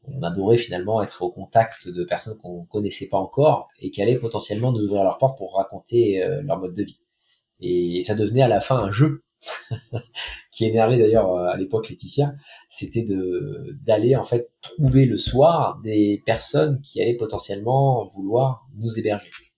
on 0.04 0.22
adorait 0.22 0.56
finalement 0.56 1.02
être 1.02 1.20
au 1.20 1.30
contact 1.30 1.86
de 1.86 2.02
personnes 2.02 2.38
qu'on 2.38 2.64
connaissait 2.64 3.08
pas 3.08 3.18
encore 3.18 3.68
et 3.78 3.90
qui 3.90 4.00
allaient 4.00 4.18
potentiellement 4.18 4.72
nous 4.72 4.80
ouvrir 4.80 5.04
leur 5.04 5.18
porte 5.18 5.36
pour 5.36 5.56
raconter 5.56 6.22
euh, 6.22 6.40
leur 6.42 6.58
mode 6.58 6.74
de 6.74 6.82
vie. 6.82 7.02
Et 7.60 8.00
ça 8.00 8.14
devenait 8.14 8.40
à 8.40 8.48
la 8.48 8.62
fin 8.62 8.78
un 8.78 8.90
jeu 8.90 9.24
qui 10.50 10.64
énervait 10.64 10.98
d'ailleurs 10.98 11.30
euh, 11.30 11.48
à 11.48 11.58
l'époque 11.58 11.90
Laetitia, 11.90 12.34
c'était 12.70 13.02
de 13.02 13.76
d'aller 13.82 14.16
en 14.16 14.24
fait 14.24 14.50
trouver 14.62 15.04
le 15.04 15.18
soir 15.18 15.80
des 15.84 16.22
personnes 16.24 16.80
qui 16.80 17.02
allaient 17.02 17.18
potentiellement 17.18 18.08
vouloir 18.14 18.66
nous 18.76 18.98
héberger. 18.98 19.52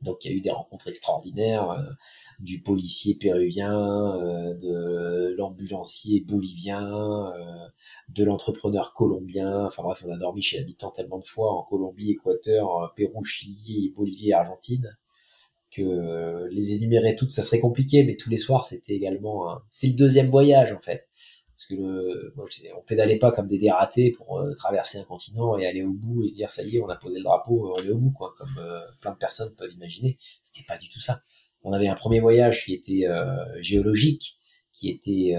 Donc 0.00 0.24
il 0.24 0.32
y 0.32 0.34
a 0.34 0.36
eu 0.36 0.40
des 0.40 0.50
rencontres 0.50 0.88
extraordinaires 0.88 1.70
du 2.40 2.62
policier 2.62 3.14
péruvien, 3.14 3.72
euh, 4.16 4.54
de 4.54 5.34
l'ambulancier 5.36 6.20
bolivien, 6.20 7.32
euh, 7.32 7.68
de 8.08 8.24
l'entrepreneur 8.24 8.94
colombien. 8.94 9.66
Enfin 9.66 9.82
bref, 9.82 10.04
on 10.06 10.12
a 10.12 10.18
dormi 10.18 10.42
chez 10.42 10.58
l'habitant 10.58 10.90
tellement 10.90 11.18
de 11.18 11.26
fois 11.26 11.52
en 11.52 11.62
Colombie, 11.62 12.10
Équateur, 12.10 12.92
Pérou, 12.96 13.24
Chili, 13.24 13.92
Bolivie 13.96 14.30
et 14.30 14.34
Argentine 14.34 14.96
que 15.72 16.48
les 16.50 16.74
énumérer 16.74 17.16
toutes, 17.16 17.32
ça 17.32 17.42
serait 17.42 17.58
compliqué, 17.58 18.04
mais 18.04 18.16
tous 18.16 18.30
les 18.30 18.38
soirs, 18.38 18.64
c'était 18.64 18.94
également... 18.94 19.58
C'est 19.68 19.88
le 19.88 19.94
deuxième 19.94 20.28
voyage 20.28 20.72
en 20.72 20.78
fait 20.78 21.06
parce 21.56 21.66
que 21.68 21.74
le, 21.74 22.34
on 22.76 22.82
pédalait 22.82 23.18
pas 23.18 23.32
comme 23.32 23.46
des 23.46 23.58
dératés 23.58 24.10
pour 24.10 24.38
euh, 24.38 24.52
traverser 24.54 24.98
un 24.98 25.04
continent 25.04 25.56
et 25.56 25.66
aller 25.66 25.82
au 25.82 25.92
bout 25.92 26.22
et 26.22 26.28
se 26.28 26.34
dire 26.34 26.50
ça 26.50 26.62
y 26.62 26.76
est, 26.76 26.80
on 26.80 26.88
a 26.90 26.96
posé 26.96 27.16
le 27.16 27.24
drapeau, 27.24 27.74
on 27.74 27.82
est 27.82 27.88
au 27.88 27.96
bout, 27.96 28.10
quoi, 28.10 28.34
comme 28.36 28.58
euh, 28.58 28.78
plein 29.00 29.12
de 29.12 29.16
personnes 29.16 29.54
peuvent 29.56 29.72
imaginer. 29.72 30.18
C'était 30.42 30.66
pas 30.66 30.76
du 30.76 30.90
tout 30.90 31.00
ça. 31.00 31.22
On 31.68 31.72
avait 31.72 31.88
un 31.88 31.96
premier 31.96 32.20
voyage 32.20 32.64
qui 32.64 32.74
était 32.74 33.08
euh, 33.08 33.34
géologique, 33.60 34.36
qui 34.72 34.88
était 34.88 35.34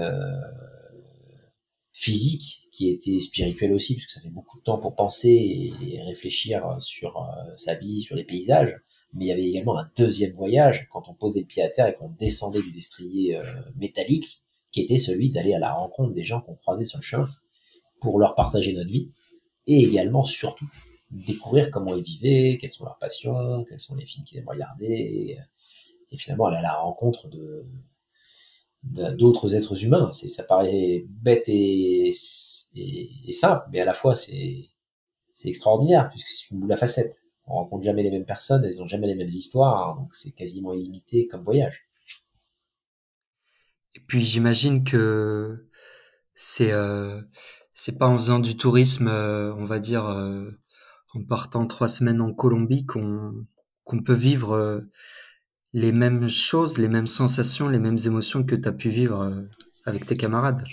physique, 1.92 2.68
qui 2.70 2.90
était 2.90 3.18
spirituel 3.22 3.72
aussi, 3.72 3.94
parce 3.94 4.06
que 4.06 4.12
ça 4.12 4.20
fait 4.20 4.28
beaucoup 4.28 4.58
de 4.58 4.62
temps 4.62 4.76
pour 4.76 4.94
penser 4.94 5.72
et 5.80 6.02
réfléchir 6.02 6.76
sur 6.80 7.26
sa 7.56 7.74
vie, 7.76 8.02
sur 8.02 8.14
les 8.14 8.24
paysages. 8.24 8.76
Mais 9.14 9.24
il 9.24 9.28
y 9.28 9.32
avait 9.32 9.48
également 9.48 9.78
un 9.78 9.90
deuxième 9.96 10.32
voyage, 10.32 10.86
quand 10.92 11.08
on 11.08 11.14
posait 11.14 11.40
le 11.40 11.46
pied 11.46 11.62
à 11.62 11.70
terre 11.70 11.86
et 11.86 11.94
qu'on 11.94 12.10
descendait 12.10 12.60
du 12.60 12.72
destrier 12.72 13.40
métallique, 13.76 14.42
qui 14.70 14.82
était 14.82 14.98
celui 14.98 15.30
d'aller 15.30 15.54
à 15.54 15.58
la 15.58 15.72
rencontre 15.72 16.12
des 16.12 16.24
gens 16.24 16.42
qu'on 16.42 16.56
croisait 16.56 16.84
sur 16.84 16.98
le 16.98 17.04
chemin 17.04 17.28
pour 18.00 18.18
leur 18.18 18.34
partager 18.34 18.74
notre 18.74 18.90
vie 18.90 19.12
et 19.66 19.82
également, 19.82 20.24
surtout, 20.24 20.68
découvrir 21.10 21.70
comment 21.70 21.96
ils 21.96 22.04
vivaient, 22.04 22.58
quelles 22.60 22.72
sont 22.72 22.84
leurs 22.84 22.98
passions, 22.98 23.64
quels 23.64 23.80
sont 23.80 23.94
les 23.94 24.04
films 24.04 24.24
qu'ils 24.26 24.38
aiment 24.38 24.48
regarder 24.48 25.38
et, 26.10 26.16
finalement 26.16 26.46
aller 26.46 26.58
à 26.58 26.62
la 26.62 26.74
rencontre 26.74 27.28
de 27.28 27.66
d'autres 28.84 29.54
êtres 29.54 29.84
humains. 29.84 30.12
C'est, 30.12 30.28
ça 30.28 30.44
paraît 30.44 31.04
bête 31.08 31.44
et, 31.48 32.12
et, 32.74 33.32
simple, 33.32 33.66
mais 33.72 33.80
à 33.80 33.84
la 33.84 33.94
fois 33.94 34.14
c'est, 34.14 34.70
c'est 35.32 35.48
extraordinaire 35.48 36.08
puisque 36.10 36.28
c'est 36.28 36.50
une 36.50 36.60
boule 36.60 36.72
à 36.72 36.76
facettes. 36.76 37.20
On 37.46 37.54
rencontre 37.54 37.84
jamais 37.84 38.02
les 38.02 38.10
mêmes 38.10 38.26
personnes, 38.26 38.64
elles 38.64 38.82
ont 38.82 38.86
jamais 38.86 39.06
les 39.06 39.14
mêmes 39.14 39.28
histoires, 39.28 39.96
donc 39.96 40.14
c'est 40.14 40.32
quasiment 40.32 40.74
illimité 40.74 41.26
comme 41.26 41.42
voyage. 41.42 41.88
Et 43.94 44.00
puis 44.00 44.24
j'imagine 44.24 44.84
que 44.84 45.68
c'est 46.34 46.72
euh, 46.72 47.20
c'est 47.78 47.96
pas 47.96 48.08
en 48.08 48.16
faisant 48.16 48.40
du 48.40 48.56
tourisme, 48.56 49.06
euh, 49.06 49.54
on 49.54 49.64
va 49.64 49.78
dire, 49.78 50.06
euh, 50.06 50.50
en 51.14 51.24
partant 51.24 51.64
trois 51.66 51.86
semaines 51.86 52.20
en 52.20 52.32
Colombie 52.34 52.84
qu'on 52.84 53.46
qu'on 53.84 54.02
peut 54.02 54.14
vivre 54.14 54.52
euh, 54.52 54.80
les 55.72 55.92
mêmes 55.92 56.28
choses, 56.28 56.78
les 56.78 56.88
mêmes 56.88 57.06
sensations, 57.06 57.68
les 57.68 57.78
mêmes 57.78 57.98
émotions 58.06 58.42
que 58.44 58.54
tu 58.54 58.68
as 58.68 58.72
pu 58.72 58.88
vivre 58.88 59.46
avec 59.84 60.06
tes 60.06 60.16
camarades. 60.16 60.64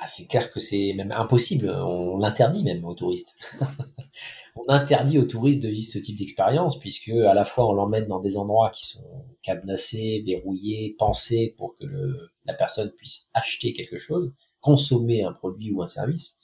Ah, 0.00 0.06
c'est 0.06 0.26
clair 0.26 0.50
que 0.52 0.60
c'est 0.60 0.92
même 0.94 1.12
impossible, 1.12 1.70
on 1.70 2.18
l'interdit 2.18 2.62
même 2.62 2.84
aux 2.84 2.94
touristes. 2.94 3.32
on 4.56 4.68
interdit 4.68 5.18
aux 5.18 5.24
touristes 5.24 5.62
de 5.62 5.68
vivre 5.68 5.88
ce 5.90 5.98
type 5.98 6.18
d'expérience 6.18 6.78
puisque 6.78 7.08
à 7.08 7.32
la 7.32 7.44
fois 7.44 7.68
on 7.68 7.72
l'emmène 7.72 8.06
dans 8.06 8.20
des 8.20 8.36
endroits 8.36 8.70
qui 8.70 8.86
sont 8.86 9.24
cadenassés, 9.42 10.22
verrouillés, 10.26 10.94
pensés 10.98 11.54
pour 11.56 11.76
que 11.78 11.86
la 12.44 12.54
personne 12.54 12.90
puisse 12.90 13.30
acheter 13.32 13.72
quelque 13.72 13.96
chose, 13.96 14.34
consommer 14.60 15.24
un 15.24 15.32
produit 15.32 15.72
ou 15.72 15.82
un 15.82 15.88
service, 15.88 16.38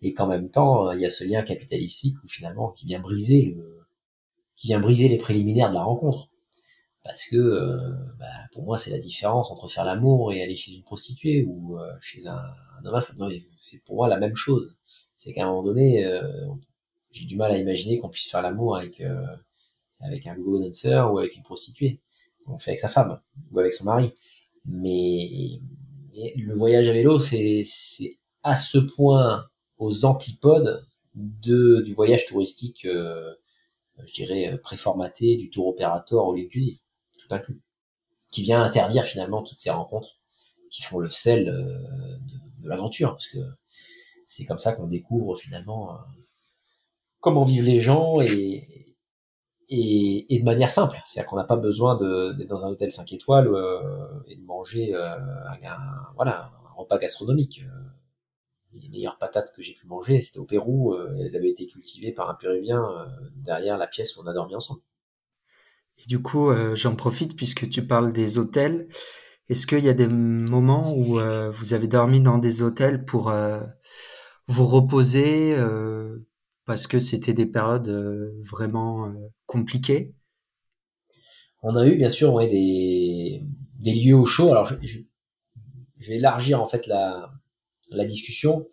et 0.00 0.14
qu'en 0.14 0.28
même 0.28 0.50
temps 0.50 0.92
il 0.92 1.00
y 1.00 1.06
a 1.06 1.10
ce 1.10 1.24
lien 1.24 1.42
capitalistique 1.42 2.14
finalement 2.28 2.70
qui 2.70 2.86
vient 2.86 3.00
briser 3.00 3.54
le, 3.56 3.79
qui 4.60 4.68
vient 4.68 4.80
briser 4.80 5.08
les 5.08 5.16
préliminaires 5.16 5.70
de 5.70 5.74
la 5.74 5.82
rencontre. 5.82 6.28
Parce 7.02 7.24
que 7.24 7.36
euh, 7.36 7.76
bah, 8.18 8.26
pour 8.52 8.64
moi 8.64 8.76
c'est 8.76 8.90
la 8.90 8.98
différence 8.98 9.50
entre 9.50 9.68
faire 9.68 9.84
l'amour 9.84 10.32
et 10.32 10.42
aller 10.42 10.54
chez 10.54 10.72
une 10.72 10.82
prostituée 10.82 11.44
ou 11.48 11.78
euh, 11.78 11.90
chez 12.02 12.26
un, 12.26 12.36
un 12.36 12.84
homme. 12.84 13.02
C'est 13.56 13.82
pour 13.84 13.96
moi 13.96 14.08
la 14.08 14.18
même 14.18 14.36
chose 14.36 14.76
c'est 15.16 15.32
qu'à 15.32 15.44
un 15.44 15.48
moment 15.48 15.62
donné, 15.62 16.02
j'ai 17.10 17.26
du 17.26 17.36
mal 17.36 17.52
à 17.52 17.58
imaginer 17.58 17.98
qu'on 17.98 18.08
puisse 18.08 18.30
faire 18.30 18.40
l'amour 18.40 18.76
avec 18.76 19.02
avec 20.00 20.26
un 20.26 20.34
Google 20.34 20.64
Dancer 20.64 21.02
ou 21.12 21.18
avec 21.18 21.36
une 21.36 21.42
prostituée. 21.42 22.00
On 22.46 22.58
fait 22.58 22.72
avec 22.72 22.80
sa 22.80 22.88
femme 22.88 23.20
ou 23.52 23.58
avec 23.58 23.72
son 23.72 23.84
mari. 23.84 24.12
Mais, 24.64 25.60
le 26.36 26.54
voyage 26.54 26.88
à 26.88 26.92
vélo, 26.92 27.20
c'est 27.20 27.64
à 28.42 28.56
ce 28.56 28.78
point 28.78 29.46
aux 29.78 30.04
antipodes 30.04 30.84
de, 31.14 31.82
du 31.82 31.94
voyage 31.94 32.26
touristique, 32.26 32.84
euh, 32.84 33.34
je 34.06 34.12
dirais, 34.12 34.58
préformaté, 34.62 35.36
du 35.36 35.50
tour 35.50 35.68
opérateur 35.68 36.26
ou 36.26 36.34
l'inclusif, 36.34 36.80
tout 37.18 37.34
inclus, 37.34 37.60
qui 38.30 38.42
vient 38.42 38.62
interdire 38.62 39.04
finalement 39.04 39.42
toutes 39.42 39.60
ces 39.60 39.70
rencontres 39.70 40.20
qui 40.70 40.82
font 40.82 40.98
le 40.98 41.10
sel 41.10 41.48
euh, 41.48 42.16
de, 42.62 42.68
l'aventure, 42.68 43.12
parce 43.12 43.28
que 43.28 43.38
c'est 44.26 44.44
comme 44.44 44.58
ça 44.58 44.72
qu'on 44.72 44.86
découvre 44.86 45.36
finalement 45.36 45.92
euh, 45.92 45.98
comment 47.18 47.42
vivent 47.42 47.64
les 47.64 47.80
gens 47.80 48.20
et, 48.20 48.96
et, 49.70 50.38
de 50.38 50.44
manière 50.44 50.70
simple. 50.70 51.00
C'est-à-dire 51.06 51.28
qu'on 51.28 51.36
n'a 51.36 51.44
pas 51.44 51.56
besoin 51.56 51.96
d'être 51.96 52.48
dans 52.48 52.64
un 52.64 52.68
hôtel 52.68 52.90
5 52.90 53.12
étoiles 53.12 53.48
euh, 53.48 54.08
et 54.28 54.36
de 54.36 54.44
manger 54.44 54.94
euh, 54.94 55.16
voilà, 56.14 56.52
un 56.68 56.72
repas 56.76 56.98
gastronomique. 56.98 57.62
Euh, 58.74 58.78
les 58.80 58.88
meilleures 58.88 59.18
patates 59.18 59.52
que 59.54 59.62
j'ai 59.62 59.74
pu 59.74 59.86
manger, 59.86 60.20
c'était 60.20 60.38
au 60.38 60.44
Pérou. 60.44 60.94
elles 60.96 61.36
avaient 61.36 61.50
été 61.50 61.66
cultivées 61.66 62.12
par 62.12 62.30
un 62.30 62.34
Péruvien 62.34 62.82
derrière 63.36 63.78
la 63.78 63.86
pièce 63.86 64.16
où 64.16 64.20
on 64.22 64.26
a 64.26 64.32
dormi 64.32 64.54
ensemble. 64.54 64.80
Et 66.02 66.06
du 66.06 66.22
coup, 66.22 66.50
j'en 66.74 66.94
profite 66.94 67.36
puisque 67.36 67.68
tu 67.68 67.86
parles 67.86 68.12
des 68.12 68.38
hôtels. 68.38 68.88
Est-ce 69.48 69.66
qu'il 69.66 69.84
y 69.84 69.88
a 69.88 69.94
des 69.94 70.08
moments 70.08 70.94
où 70.96 71.18
vous 71.50 71.74
avez 71.74 71.88
dormi 71.88 72.20
dans 72.20 72.38
des 72.38 72.62
hôtels 72.62 73.04
pour 73.04 73.32
vous 74.46 74.66
reposer, 74.66 75.56
parce 76.70 76.86
que 76.86 77.00
c'était 77.00 77.34
des 77.34 77.46
périodes 77.46 77.88
euh, 77.88 78.30
vraiment 78.44 79.08
euh, 79.08 79.14
compliquées? 79.46 80.14
On 81.62 81.74
a 81.74 81.84
eu 81.84 81.96
bien 81.96 82.12
sûr 82.12 82.38
des, 82.38 83.42
lieux 83.84 84.14
au 84.14 84.24
chaud. 84.24 84.52
Alors 84.52 84.66
je, 84.66 85.00
vais 85.98 86.14
élargir 86.14 86.62
en 86.62 86.68
fait 86.68 86.86
la, 86.86 87.32
discussion 88.04 88.66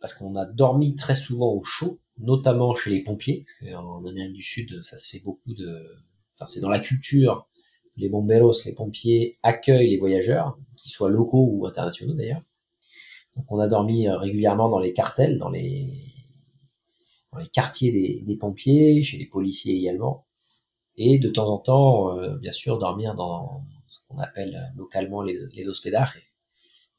parce 0.00 0.12
qu'on 0.12 0.36
a 0.36 0.44
dormi 0.44 0.96
très 0.96 1.14
souvent 1.14 1.54
au 1.54 1.62
chaud, 1.62 1.98
notamment 2.18 2.74
chez 2.74 2.90
les 2.90 3.02
pompiers. 3.02 3.46
Parce 3.60 3.74
en 3.74 4.04
Amérique 4.04 4.34
du 4.34 4.42
Sud, 4.42 4.82
ça 4.82 4.98
se 4.98 5.08
fait 5.08 5.20
beaucoup 5.20 5.54
de. 5.54 5.82
Enfin, 6.34 6.46
c'est 6.46 6.60
dans 6.60 6.68
la 6.68 6.80
culture. 6.80 7.48
Les 7.96 8.10
bomberos, 8.10 8.52
les 8.66 8.74
pompiers 8.74 9.38
accueillent 9.42 9.88
les 9.88 9.98
voyageurs, 9.98 10.58
qu'ils 10.76 10.90
soient 10.90 11.08
locaux 11.08 11.48
ou 11.50 11.66
internationaux 11.66 12.12
d'ailleurs. 12.12 12.42
Donc 13.34 13.46
on 13.50 13.58
a 13.58 13.66
dormi 13.66 14.06
euh, 14.06 14.18
régulièrement 14.18 14.68
dans 14.68 14.78
les 14.78 14.92
cartels, 14.92 15.38
dans 15.38 15.48
les 15.48 15.90
dans 17.32 17.38
les 17.38 17.48
quartiers 17.48 18.20
des, 18.22 18.36
pompiers, 18.36 19.02
chez 19.02 19.16
les 19.16 19.26
policiers 19.26 19.74
également, 19.74 20.26
et 20.96 21.18
de 21.18 21.30
temps 21.30 21.48
en 21.48 21.58
temps, 21.58 22.18
euh, 22.18 22.36
bien 22.36 22.52
sûr, 22.52 22.78
dormir 22.78 23.14
dans 23.14 23.64
ce 23.86 24.00
qu'on 24.06 24.18
appelle 24.18 24.70
localement 24.76 25.22
les, 25.22 25.38
les 25.54 25.68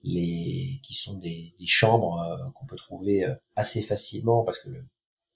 les, 0.05 0.79
qui 0.83 0.93
sont 0.93 1.17
des, 1.17 1.53
chambres 1.65 2.19
euh, 2.21 2.49
qu'on 2.53 2.65
peut 2.65 2.75
trouver 2.75 3.25
euh, 3.25 3.35
assez 3.55 3.81
facilement 3.81 4.43
parce 4.43 4.59
que 4.59 4.69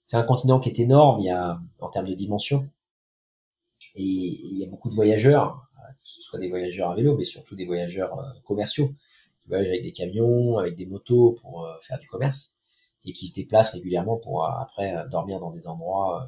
c'est 0.06 0.16
un 0.16 0.22
continent 0.22 0.60
qui 0.60 0.68
est 0.70 0.78
énorme, 0.78 1.20
il 1.20 1.26
y 1.26 1.30
a 1.30 1.60
en 1.78 1.88
termes 1.88 2.08
de 2.08 2.14
dimension, 2.14 2.68
et 3.94 4.02
il 4.02 4.58
y 4.58 4.64
a 4.64 4.68
beaucoup 4.68 4.90
de 4.90 4.94
voyageurs, 4.94 5.68
que 5.76 6.08
ce 6.08 6.22
soit 6.22 6.38
des 6.38 6.48
voyageurs 6.48 6.90
à 6.90 6.94
vélo, 6.96 7.16
mais 7.16 7.24
surtout 7.24 7.54
des 7.54 7.66
voyageurs 7.66 8.16
commerciaux, 8.44 8.88
qui 9.42 9.48
voyagent 9.48 9.68
avec 9.68 9.82
des 9.82 9.92
camions, 9.92 10.58
avec 10.58 10.76
des 10.76 10.86
motos 10.86 11.36
pour 11.40 11.68
faire 11.82 12.00
du 12.00 12.08
commerce 12.08 12.54
et 13.04 13.12
qui 13.12 13.26
se 13.26 13.34
déplacent 13.34 13.72
régulièrement 13.72 14.16
pour 14.16 14.44
euh, 14.44 14.48
après 14.58 14.96
euh, 14.96 15.06
dormir 15.08 15.40
dans 15.40 15.50
des 15.50 15.66
endroits 15.66 16.22
euh, 16.22 16.26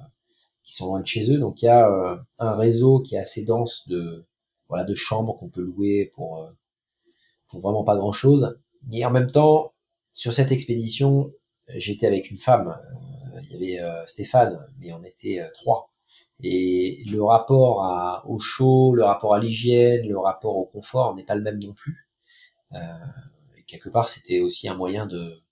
qui 0.64 0.74
sont 0.74 0.86
loin 0.86 1.00
de 1.00 1.06
chez 1.06 1.32
eux. 1.32 1.38
Donc 1.38 1.62
il 1.62 1.66
y 1.66 1.68
a 1.68 2.24
un 2.38 2.52
réseau 2.52 3.00
qui 3.00 3.16
est 3.16 3.18
assez 3.18 3.44
dense 3.44 3.88
de 3.88 4.24
voilà 4.68 4.84
de 4.84 4.94
chambres 4.94 5.34
qu'on 5.36 5.48
peut 5.48 5.60
louer 5.60 6.10
pour 6.14 6.48
pour 7.52 7.60
vraiment 7.60 7.84
pas 7.84 7.96
grand 7.96 8.10
chose. 8.10 8.58
Et 8.90 9.04
en 9.06 9.12
même 9.12 9.30
temps, 9.30 9.72
sur 10.12 10.34
cette 10.34 10.50
expédition, 10.50 11.32
j'étais 11.68 12.08
avec 12.08 12.30
une 12.30 12.38
femme. 12.38 12.76
Il 13.44 13.50
y 13.52 13.78
avait 13.78 14.06
Stéphane, 14.08 14.66
mais 14.80 14.92
on 14.92 15.04
était 15.04 15.40
trois. 15.54 15.92
Et 16.42 17.04
le 17.06 17.22
rapport 17.22 18.24
au 18.26 18.38
chaud, 18.38 18.94
le 18.94 19.04
rapport 19.04 19.34
à 19.34 19.38
l'hygiène, 19.38 20.08
le 20.08 20.18
rapport 20.18 20.56
au 20.56 20.64
confort 20.64 21.14
n'est 21.14 21.24
pas 21.24 21.36
le 21.36 21.42
même 21.42 21.62
non 21.62 21.72
plus. 21.72 22.08
Euh, 22.74 22.78
quelque 23.66 23.88
part, 23.88 24.08
c'était 24.08 24.40
aussi 24.40 24.68
un 24.68 24.74
moyen 24.74 25.06
de, 25.06 25.42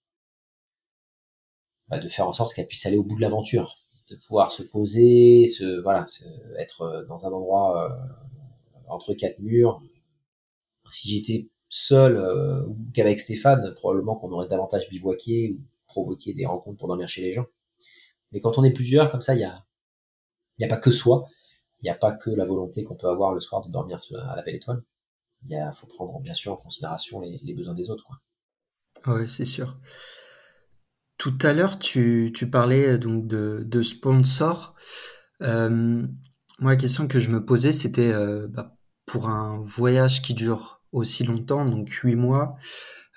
bah, 1.89 1.99
de 1.99 2.09
faire 2.09 2.29
en 2.29 2.33
sorte 2.33 2.55
qu'elle 2.55 2.67
puisse 2.67 2.87
aller 2.87 2.97
au 2.97 3.05
bout 3.05 3.17
de 3.17 3.21
l'aventure, 3.21 3.77
de 4.11 4.17
pouvoir 4.17 4.53
se 4.53 4.63
poser, 4.63 5.47
se 5.47 5.81
voilà, 5.83 6.07
être 6.59 6.83
euh, 6.83 7.05
dans 7.07 7.27
un 7.27 7.33
endroit 7.33 7.85
euh, 7.85 8.89
entre 8.89 9.15
quatre 9.15 9.39
murs. 9.39 9.81
Si 10.91 11.09
j'étais 11.11 11.49
seul 11.71 12.17
euh, 12.17 12.67
ou 12.67 12.77
qu'avec 12.93 13.21
Stéphane, 13.21 13.73
probablement 13.75 14.17
qu'on 14.17 14.31
aurait 14.33 14.49
davantage 14.49 14.91
bivouaqué 14.91 15.57
ou 15.57 15.63
provoqué 15.87 16.35
des 16.35 16.45
rencontres 16.45 16.77
pour 16.77 16.89
dormir 16.89 17.09
chez 17.09 17.23
les 17.23 17.33
gens. 17.33 17.47
Mais 18.33 18.41
quand 18.41 18.59
on 18.59 18.65
est 18.65 18.73
plusieurs, 18.73 19.11
comme 19.11 19.23
ça, 19.23 19.35
il 19.35 19.41
y 19.41 19.45
a, 19.45 19.65
y 20.59 20.65
a 20.65 20.69
pas 20.69 20.77
que 20.77 20.91
soi, 20.91 21.27
il 21.81 21.85
n'y 21.85 21.91
a 21.91 21.95
pas 21.95 22.13
que 22.13 22.31
la 22.31 22.45
volonté 22.45 22.85
qu'on 22.85 22.97
peut 22.97 23.09
avoir 23.09 23.33
le 23.33 23.41
soir 23.41 23.63
de 23.63 23.71
dormir 23.71 23.99
à 24.29 24.37
la 24.37 24.43
belle 24.43 24.57
étoile. 24.57 24.83
Il 25.47 25.71
faut 25.75 25.87
prendre 25.87 26.21
bien 26.21 26.35
sûr 26.35 26.53
en 26.53 26.57
considération 26.57 27.21
les, 27.21 27.55
besoins 27.55 27.75
des 27.75 27.89
autres. 27.89 28.05
Quoi. 28.05 29.15
Oui, 29.15 29.29
c'est 29.29 29.47
sûr. 29.47 29.79
Tout 31.17 31.37
à 31.43 31.55
l'heure, 31.55 31.79
tu, 31.79 32.33
parlais 32.51 32.95
euh, 32.95 32.99
donc 32.99 33.27
de, 33.27 33.83
sponsors. 33.83 34.75
Euh, 35.43 36.07
moi, 36.59 36.73
la 36.73 36.77
question 36.77 37.09
que 37.09 37.21
je 37.21 37.31
me 37.31 37.45
posais, 37.45 37.73
c'était 37.73 38.13
euh, 38.13 38.47
bah, 38.49 38.77
pour 39.07 39.29
un 39.29 39.61
voyage 39.63 40.21
qui 40.21 40.35
dure 40.35 40.80
aussi 40.93 41.25
longtemps, 41.25 41.65
donc 41.65 41.91
huit 41.91 42.17
mois. 42.17 42.57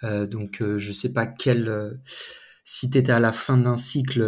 donc, 0.03 0.57
je 0.59 0.87
ne 0.87 0.93
sais 0.93 1.13
pas 1.13 1.25
quel, 1.25 1.99
si 2.65 2.89
tu 2.89 2.97
étais 2.97 3.11
à 3.11 3.19
la 3.19 3.31
fin 3.31 3.57
d'un 3.57 3.75
cycle 3.75 4.21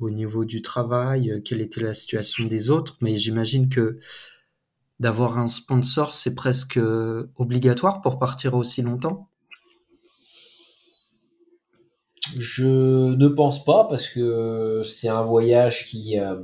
au 0.00 0.10
niveau 0.10 0.44
du 0.44 0.62
travail, 0.62 1.42
quelle 1.44 1.60
était 1.60 1.80
la 1.80 1.94
situation 1.94 2.46
des 2.46 2.70
autres, 2.70 2.96
mais 3.00 3.16
j'imagine 3.16 3.68
que 3.68 3.98
d'avoir 5.00 5.38
un 5.38 5.48
sponsor, 5.48 6.12
c'est 6.12 6.34
presque 6.34 6.80
obligatoire 7.36 8.00
pour 8.00 8.18
partir 8.18 8.54
aussi 8.54 8.82
longtemps. 8.82 9.28
Je 12.38 13.14
ne 13.14 13.28
pense 13.28 13.64
pas 13.64 13.84
parce 13.84 14.08
que 14.08 14.82
c'est 14.84 15.08
un 15.08 15.22
voyage 15.22 15.86
qui, 15.86 16.18
euh, 16.18 16.42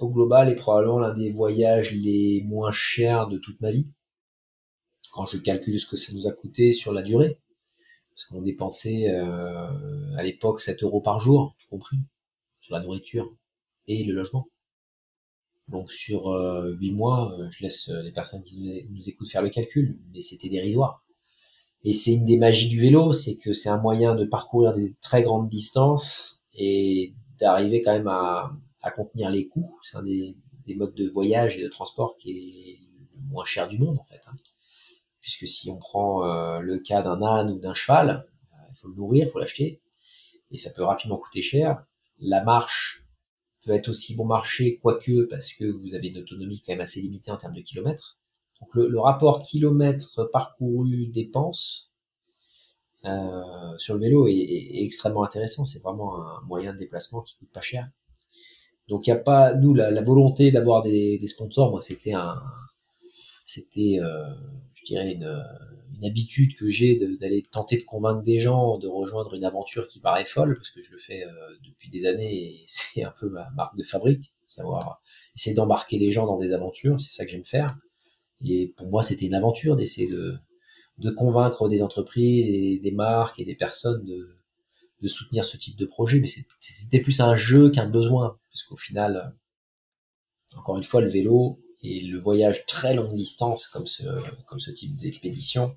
au 0.00 0.10
global, 0.10 0.50
est 0.50 0.54
probablement 0.54 0.98
l'un 0.98 1.14
des 1.14 1.30
voyages 1.30 1.92
les 1.92 2.44
moins 2.46 2.72
chers 2.72 3.28
de 3.28 3.38
toute 3.38 3.60
ma 3.60 3.70
vie. 3.70 3.88
Quand 5.12 5.26
je 5.26 5.38
calcule 5.38 5.80
ce 5.80 5.86
que 5.86 5.96
ça 5.96 6.12
nous 6.12 6.26
a 6.26 6.32
coûté 6.32 6.72
sur 6.72 6.92
la 6.92 7.02
durée, 7.02 7.38
parce 8.10 8.26
qu'on 8.26 8.42
dépensait 8.42 9.10
euh, 9.10 10.16
à 10.16 10.22
l'époque 10.22 10.60
7 10.60 10.82
euros 10.82 11.00
par 11.00 11.20
jour, 11.20 11.54
tout 11.60 11.68
compris, 11.68 11.98
sur 12.60 12.74
la 12.74 12.82
nourriture 12.82 13.32
et 13.86 14.02
le 14.02 14.12
logement. 14.12 14.48
Donc 15.68 15.92
sur 15.92 16.28
euh, 16.28 16.74
8 16.80 16.92
mois, 16.92 17.32
euh, 17.38 17.48
je 17.50 17.62
laisse 17.62 17.88
les 17.88 18.10
personnes 18.10 18.42
qui 18.42 18.86
nous 18.90 19.08
écoutent 19.08 19.30
faire 19.30 19.42
le 19.42 19.50
calcul, 19.50 19.98
mais 20.12 20.20
c'était 20.20 20.48
dérisoire. 20.48 21.04
Et 21.84 21.92
c'est 21.92 22.12
une 22.12 22.24
des 22.24 22.38
magies 22.38 22.68
du 22.68 22.80
vélo, 22.80 23.12
c'est 23.12 23.36
que 23.36 23.52
c'est 23.52 23.68
un 23.68 23.80
moyen 23.80 24.16
de 24.16 24.24
parcourir 24.24 24.74
des 24.74 24.94
très 25.00 25.22
grandes 25.22 25.48
distances 25.48 26.42
et 26.54 27.14
d'arriver 27.38 27.82
quand 27.82 27.92
même 27.92 28.08
à, 28.08 28.52
à, 28.82 28.90
contenir 28.90 29.30
les 29.30 29.46
coûts. 29.46 29.78
C'est 29.84 29.96
un 29.96 30.02
des, 30.02 30.36
des, 30.66 30.74
modes 30.74 30.94
de 30.94 31.08
voyage 31.08 31.56
et 31.56 31.62
de 31.62 31.68
transport 31.68 32.16
qui 32.18 32.30
est 32.30 32.80
le 33.14 33.28
moins 33.30 33.44
cher 33.44 33.68
du 33.68 33.78
monde 33.78 33.98
en 33.98 34.04
fait. 34.04 34.20
Hein. 34.26 34.34
Puisque 35.28 35.46
si 35.46 35.68
on 35.68 35.76
prend 35.76 36.24
euh, 36.24 36.60
le 36.60 36.78
cas 36.78 37.02
d'un 37.02 37.20
âne 37.20 37.50
ou 37.50 37.58
d'un 37.58 37.74
cheval, 37.74 38.26
euh, 38.50 38.56
il 38.70 38.76
faut 38.78 38.88
le 38.88 38.94
nourrir, 38.94 39.26
il 39.26 39.30
faut 39.30 39.38
l'acheter, 39.38 39.82
et 40.50 40.56
ça 40.56 40.70
peut 40.70 40.82
rapidement 40.82 41.18
coûter 41.18 41.42
cher. 41.42 41.84
La 42.18 42.42
marche 42.42 43.04
peut 43.62 43.72
être 43.72 43.90
aussi 43.90 44.16
bon 44.16 44.24
marché, 44.24 44.78
quoique, 44.78 45.26
parce 45.26 45.52
que 45.52 45.66
vous 45.66 45.94
avez 45.94 46.08
une 46.08 46.16
autonomie 46.16 46.62
quand 46.64 46.72
même 46.72 46.80
assez 46.80 47.02
limitée 47.02 47.30
en 47.30 47.36
termes 47.36 47.52
de 47.52 47.60
kilomètres. 47.60 48.18
Donc 48.62 48.74
le, 48.74 48.98
rapport 48.98 49.42
kilomètre 49.42 50.24
parcouru 50.32 51.08
dépense 51.08 51.92
euh, 53.04 53.76
sur 53.76 53.96
le 53.96 54.00
vélo 54.00 54.28
est, 54.28 54.82
extrêmement 54.82 55.24
intéressant. 55.24 55.66
C'est 55.66 55.82
vraiment 55.82 56.24
un 56.24 56.40
moyen 56.46 56.72
de 56.72 56.78
déplacement 56.78 57.20
qui 57.20 57.36
coûte 57.36 57.52
pas 57.52 57.60
cher. 57.60 57.86
Donc 58.88 59.06
il 59.06 59.10
n'y 59.12 59.18
a 59.18 59.20
pas 59.20 59.52
nous 59.52 59.74
la, 59.74 60.00
volonté 60.00 60.52
d'avoir 60.52 60.80
des, 60.80 61.20
sponsors. 61.26 61.70
Moi 61.70 61.82
c'était 61.82 62.14
un 62.14 62.40
c'était 63.44 63.98
dirais 64.88 65.12
une, 65.12 65.44
une 65.94 66.04
habitude 66.04 66.56
que 66.56 66.68
j'ai 66.68 66.96
d'aller 67.18 67.42
tenter 67.42 67.76
de 67.76 67.84
convaincre 67.84 68.22
des 68.22 68.38
gens 68.38 68.78
de 68.78 68.86
rejoindre 68.86 69.34
une 69.34 69.44
aventure 69.44 69.88
qui 69.88 70.00
paraît 70.00 70.24
folle 70.24 70.54
parce 70.54 70.70
que 70.70 70.82
je 70.82 70.92
le 70.92 70.98
fais 70.98 71.24
euh, 71.24 71.30
depuis 71.64 71.90
des 71.90 72.06
années 72.06 72.34
et 72.34 72.64
c'est 72.66 73.02
un 73.02 73.14
peu 73.18 73.28
ma 73.28 73.50
marque 73.50 73.76
de 73.76 73.82
fabrique 73.82 74.32
savoir 74.46 75.02
essayer 75.36 75.54
d'embarquer 75.54 75.98
les 75.98 76.10
gens 76.10 76.26
dans 76.26 76.38
des 76.38 76.52
aventures 76.52 76.98
c'est 77.00 77.12
ça 77.12 77.24
que 77.24 77.30
j'aime 77.30 77.44
faire. 77.44 77.68
Et 78.40 78.72
pour 78.76 78.88
moi, 78.88 79.02
c'était 79.02 79.26
une 79.26 79.34
aventure 79.34 79.74
d'essayer 79.74 80.08
de, 80.08 80.36
de 80.98 81.10
convaincre 81.10 81.68
des 81.68 81.82
entreprises 81.82 82.48
et 82.48 82.78
des 82.78 82.92
marques 82.92 83.40
et 83.40 83.44
des 83.44 83.56
personnes 83.56 84.04
de, 84.04 84.38
de 85.02 85.08
soutenir 85.08 85.44
ce 85.44 85.56
type 85.56 85.76
de 85.76 85.86
projet, 85.86 86.20
mais 86.20 86.28
c'était 86.60 87.00
plus 87.00 87.20
un 87.20 87.36
jeu 87.36 87.70
qu'un 87.70 87.88
besoin, 87.88 88.38
parce 88.50 88.62
qu'au 88.64 88.76
final, 88.76 89.34
encore 90.56 90.76
une 90.76 90.84
fois, 90.84 91.00
le 91.00 91.08
vélo 91.08 91.60
et 91.82 92.00
le 92.00 92.18
voyage 92.18 92.66
très 92.66 92.94
longue 92.94 93.14
distance 93.14 93.66
comme 93.66 93.86
ce, 93.86 94.02
comme 94.46 94.58
ce 94.58 94.70
type 94.70 94.96
d'expédition, 94.98 95.76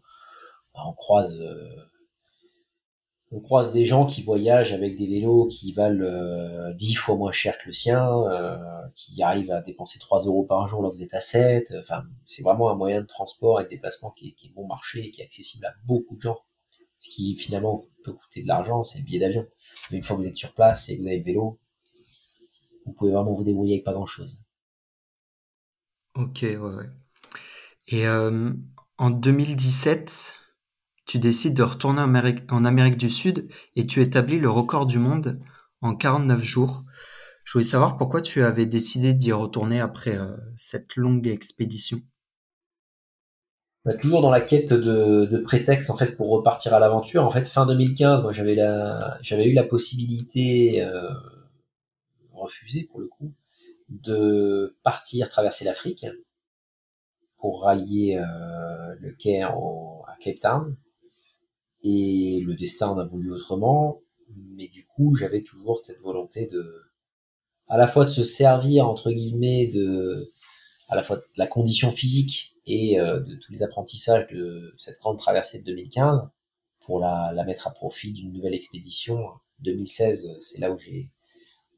bah, 0.74 0.82
on 0.88 0.94
croise, 0.94 1.40
euh, 1.40 1.76
on 3.32 3.40
croise 3.40 3.72
des 3.72 3.86
gens 3.86 4.06
qui 4.06 4.24
voyagent 4.24 4.74
avec 4.74 4.98
des 4.98 5.08
vélos 5.08 5.48
qui 5.48 5.74
valent 5.74 6.04
euh, 6.04 6.74
10 6.74 6.96
fois 6.96 7.16
moins 7.16 7.32
cher 7.32 7.58
que 7.60 7.68
le 7.68 7.74
sien, 7.74 8.08
euh, 8.30 8.58
qui 8.96 9.22
arrivent 9.22 9.52
à 9.52 9.62
dépenser 9.62 10.00
3 10.00 10.26
euros 10.26 10.44
par 10.44 10.68
jour, 10.68 10.82
là 10.82 10.90
vous 10.90 11.04
êtes 11.04 11.14
à 11.14 11.22
7. 11.22 11.74
Enfin, 11.80 12.04
c'est 12.26 12.44
vraiment 12.44 12.70
un 12.72 12.76
moyen 12.76 13.02
de 13.02 13.08
transport 13.08 13.62
et 13.62 13.66
de 13.66 13.70
déplacement 13.70 14.12
qui 14.12 14.30
est, 14.30 14.32
qui 14.34 14.48
est 14.48 14.52
bon 14.52 14.68
marché 14.68 15.06
et 15.06 15.12
qui 15.12 15.22
est 15.22 15.26
accessible 15.26 15.66
à 15.66 15.74
beaucoup 15.86 16.16
de 16.16 16.22
gens. 16.22 16.40
Ce 17.00 17.10
qui 17.10 17.36
finalement 17.36 17.86
peut 18.04 18.14
coûter 18.14 18.44
de 18.44 18.48
l'argent, 18.48 18.84
c'est 18.84 19.00
le 19.00 19.06
billet 19.06 19.20
d'avion. 19.20 19.48
Mais 19.90 19.98
une 19.98 20.04
fois 20.04 20.16
que 20.16 20.22
vous 20.22 20.28
êtes 20.28 20.36
sur 20.36 20.54
place 20.54 20.88
et 20.90 20.98
que 20.98 21.02
vous 21.02 21.08
avez 21.08 21.18
le 21.18 21.24
vélo, 21.24 21.60
vous 22.86 22.94
pouvez 22.94 23.12
vraiment 23.12 23.34
vous 23.34 23.44
débrouiller 23.44 23.76
avec 23.76 23.86
pas 23.86 23.94
grand 23.94 24.06
chose. 24.06 24.44
Ok, 26.16 26.40
ouais, 26.42 26.58
ouais. 26.58 26.90
Et 27.88 28.08
euh, 28.08 28.52
en 28.98 29.10
2017, 29.10 30.36
tu 31.06 31.20
décides 31.20 31.56
de 31.56 31.64
retourner 31.64 32.02
en 32.02 32.66
Amérique, 32.66 32.98
du 32.98 33.10
Sud 33.10 33.48
et 33.76 33.88
tu 33.88 34.02
établis 34.02 34.40
le 34.40 34.50
record 34.50 34.86
du 34.86 35.00
monde 35.00 35.40
en 35.82 35.96
49 35.96 36.42
jours. 36.44 36.84
Je 37.44 37.54
voulais 37.54 37.66
savoir 37.66 37.98
pourquoi 37.98 38.22
tu 38.22 38.44
avais 38.44 38.66
décidé 38.66 39.14
d'y 39.14 39.32
retourner 39.32 39.80
après 39.80 40.18
euh, 40.18 40.38
cette 40.58 40.96
longue 40.96 41.28
expédition. 41.28 42.00
Bah, 43.84 43.96
toujours 43.96 44.22
dans 44.22 44.30
la 44.30 44.42
quête 44.42 44.72
de, 44.72 45.26
de 45.26 45.38
prétexte 45.40 45.90
en 45.90 45.98
fait 45.98 46.16
pour 46.16 46.30
repartir 46.30 46.74
à 46.74 46.80
l'aventure. 46.80 47.26
En 47.26 47.32
fait, 47.32 47.48
fin 47.48 47.66
2015, 47.66 48.22
moi 48.22 48.32
j'avais 48.32 48.56
la, 48.56 49.18
j'avais 49.22 49.48
eu 49.48 49.54
la 49.54 49.64
possibilité 49.64 50.84
euh, 50.84 51.10
refusée 52.32 52.84
pour 52.84 53.00
le 53.00 53.08
coup 53.08 53.34
de 53.92 54.78
partir 54.84 55.30
traverser 55.30 55.66
l'Afrique 55.66 56.06
pour 57.38 57.64
rallier 57.64 58.18
euh, 58.18 58.96
le 59.00 59.12
Caire 59.12 59.56
à 60.08 60.16
Cape 60.20 60.40
Town. 60.40 60.78
Et 61.84 62.42
le 62.46 62.56
destin 62.56 62.90
en 62.90 63.00
a 63.00 63.06
voulu 63.06 63.32
autrement, 63.32 64.02
mais 64.56 64.68
du 64.68 64.86
coup 64.86 65.16
j'avais 65.16 65.42
toujours 65.42 65.80
cette 65.80 66.00
volonté 66.00 66.46
de, 66.46 66.64
à 67.68 67.78
la 67.78 67.88
fois 67.88 68.06
de 68.06 68.12
se 68.12 68.24
servir 68.24 68.88
entre 68.88 69.12
guillemets 69.12 69.68
de, 69.68 70.30
à 70.90 70.96
la 70.96 71.02
fois 71.02 71.18
de 71.18 71.24
la 71.38 71.48
condition 71.48 71.90
physique 71.90 72.58
et 72.68 73.00
euh, 73.00 73.20
de 73.20 73.36
tous 73.36 73.52
les 73.52 73.64
apprentissages 73.64 74.28
de 74.28 74.74
cette 74.78 75.00
grande 75.00 75.18
traversée 75.18 75.60
de 75.60 75.66
2015 75.66 76.30
pour 76.82 77.00
la, 77.00 77.32
la 77.34 77.44
mettre 77.44 77.68
à 77.68 77.72
profit 77.72 78.14
d'une 78.14 78.32
nouvelle 78.32 78.54
expédition. 78.54 79.26
2016, 79.60 80.38
c'est 80.40 80.60
là 80.60 80.72
où 80.72 80.78
j'ai 80.78 81.10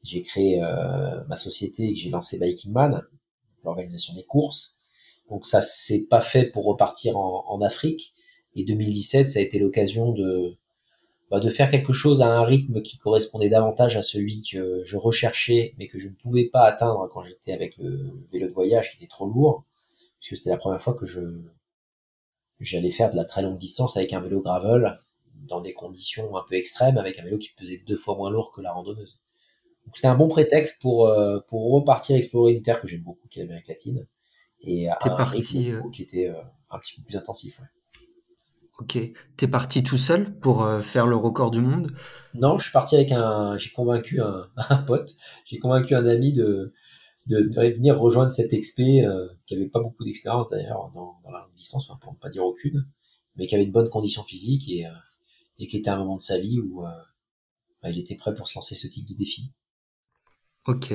j'ai 0.04 0.22
créé 0.22 0.62
euh, 0.62 1.24
ma 1.28 1.36
société 1.36 1.84
et 1.84 1.94
que 1.94 1.98
j'ai 1.98 2.10
lancé 2.10 2.38
Biking 2.38 2.72
Man, 2.72 3.02
l'organisation 3.64 4.14
des 4.14 4.24
courses. 4.24 4.76
Donc 5.30 5.46
ça 5.46 5.60
c'est 5.60 6.06
pas 6.06 6.20
fait 6.20 6.44
pour 6.44 6.66
repartir 6.66 7.16
en, 7.16 7.44
en, 7.48 7.62
Afrique. 7.62 8.14
Et 8.54 8.64
2017, 8.64 9.28
ça 9.28 9.38
a 9.40 9.42
été 9.42 9.58
l'occasion 9.58 10.12
de 10.12 10.56
bah, 11.30 11.40
de 11.40 11.48
faire 11.50 11.70
quelque 11.70 11.92
chose 11.92 12.22
à 12.22 12.28
un 12.28 12.44
rythme 12.44 12.82
qui 12.82 12.98
correspondait 12.98 13.48
davantage 13.48 13.96
à 13.96 14.02
celui 14.02 14.42
que 14.42 14.82
je 14.84 14.96
recherchais, 14.96 15.74
mais 15.78 15.88
que 15.88 15.98
je 15.98 16.08
ne 16.08 16.14
pouvais 16.14 16.44
pas 16.44 16.66
atteindre 16.66 17.08
quand 17.12 17.24
j'étais 17.24 17.52
avec 17.52 17.76
le 17.78 18.12
vélo 18.30 18.46
de 18.46 18.52
voyage 18.52 18.90
qui 18.90 18.98
était 18.98 19.08
trop 19.08 19.26
lourd, 19.26 19.64
puisque 20.20 20.36
c'était 20.36 20.50
la 20.50 20.58
première 20.58 20.82
fois 20.82 20.94
que 20.94 21.06
je 21.06 21.20
j'allais 22.60 22.90
faire 22.90 23.10
de 23.10 23.16
la 23.16 23.24
très 23.24 23.42
longue 23.42 23.58
distance 23.58 23.96
avec 23.96 24.12
un 24.12 24.20
vélo 24.20 24.40
gravel 24.40 24.96
dans 25.34 25.60
des 25.60 25.72
conditions 25.72 26.36
un 26.36 26.44
peu 26.48 26.54
extrêmes, 26.54 26.98
avec 26.98 27.18
un 27.18 27.24
vélo 27.24 27.38
qui 27.38 27.50
pesait 27.58 27.82
deux 27.86 27.96
fois 27.96 28.16
moins 28.16 28.30
lourd 28.30 28.52
que 28.52 28.60
la 28.60 28.72
randonneuse. 28.72 29.20
Donc 29.86 29.96
c'était 29.96 30.08
un 30.08 30.16
bon 30.16 30.28
prétexte 30.28 30.80
pour, 30.80 31.08
euh, 31.08 31.40
pour 31.48 31.72
repartir 31.72 32.16
explorer 32.16 32.52
une 32.52 32.62
terre 32.62 32.80
que 32.80 32.88
j'aime 32.88 33.02
beaucoup, 33.02 33.28
qui 33.28 33.40
est 33.40 33.42
l'Amérique 33.42 33.68
latine, 33.68 34.06
et 34.60 34.88
un 34.88 34.96
parti, 34.96 35.58
rythme 35.58 35.86
euh, 35.86 35.90
qui 35.90 36.02
était 36.02 36.28
euh, 36.28 36.40
un 36.70 36.78
petit 36.78 36.96
peu 36.96 37.02
plus 37.02 37.16
intensif. 37.16 37.60
Ouais. 37.60 37.66
Ok. 38.80 38.98
T'es 39.36 39.46
parti 39.46 39.84
tout 39.84 39.96
seul 39.96 40.36
pour 40.38 40.64
euh, 40.64 40.80
faire 40.80 41.06
le 41.06 41.14
record 41.14 41.50
du 41.52 41.60
monde? 41.60 41.92
Non, 42.34 42.58
je 42.58 42.64
suis 42.64 42.72
parti 42.72 42.96
avec 42.96 43.12
un. 43.12 43.56
J'ai 43.56 43.70
convaincu 43.70 44.20
un, 44.20 44.48
un 44.68 44.78
pote, 44.78 45.14
j'ai 45.44 45.58
convaincu 45.58 45.94
un 45.94 46.06
ami 46.06 46.32
de, 46.32 46.72
de, 47.28 47.40
de 47.40 47.60
venir 47.74 47.98
rejoindre 47.98 48.32
cette 48.32 48.52
expé 48.52 49.04
euh, 49.04 49.28
qui 49.46 49.54
avait 49.54 49.68
pas 49.68 49.80
beaucoup 49.80 50.04
d'expérience 50.04 50.48
d'ailleurs 50.48 50.90
dans, 50.92 51.20
dans 51.22 51.30
la 51.30 51.40
longue 51.40 51.54
distance, 51.54 51.88
enfin, 51.88 51.98
pour 52.00 52.12
ne 52.14 52.18
pas 52.18 52.30
dire 52.30 52.44
aucune, 52.44 52.84
mais 53.36 53.46
qui 53.46 53.54
avait 53.54 53.64
une 53.64 53.72
bonne 53.72 53.88
condition 53.88 54.24
physique 54.24 54.68
et, 54.68 54.86
euh, 54.86 54.90
et 55.58 55.68
qui 55.68 55.76
était 55.76 55.90
à 55.90 55.94
un 55.94 55.98
moment 55.98 56.16
de 56.16 56.22
sa 56.22 56.40
vie 56.40 56.58
où 56.58 56.82
bah, 57.80 57.90
il 57.90 57.98
était 57.98 58.16
prêt 58.16 58.34
pour 58.34 58.48
se 58.48 58.56
lancer 58.56 58.74
ce 58.74 58.88
type 58.88 59.06
de 59.06 59.14
défi. 59.14 59.52
Ok. 60.66 60.92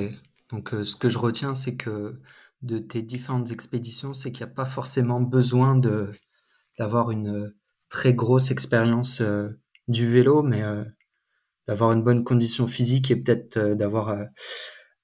Donc 0.50 0.74
euh, 0.74 0.84
ce 0.84 0.96
que 0.96 1.08
je 1.08 1.18
retiens, 1.18 1.54
c'est 1.54 1.76
que 1.76 2.20
de 2.62 2.78
tes 2.78 3.02
différentes 3.02 3.50
expéditions, 3.52 4.14
c'est 4.14 4.32
qu'il 4.32 4.44
n'y 4.44 4.52
a 4.52 4.54
pas 4.54 4.66
forcément 4.66 5.20
besoin 5.20 5.76
de 5.76 6.10
d'avoir 6.78 7.10
une 7.12 7.54
très 7.90 8.14
grosse 8.14 8.50
expérience 8.52 9.20
euh, 9.22 9.50
du 9.88 10.08
vélo, 10.08 10.42
mais 10.42 10.62
euh, 10.62 10.84
d'avoir 11.68 11.92
une 11.92 12.02
bonne 12.04 12.24
condition 12.24 12.66
physique 12.68 13.10
et 13.12 13.16
peut-être 13.16 13.58
euh, 13.58 13.76
d'avoir 13.76 14.10
euh, 14.10 14.24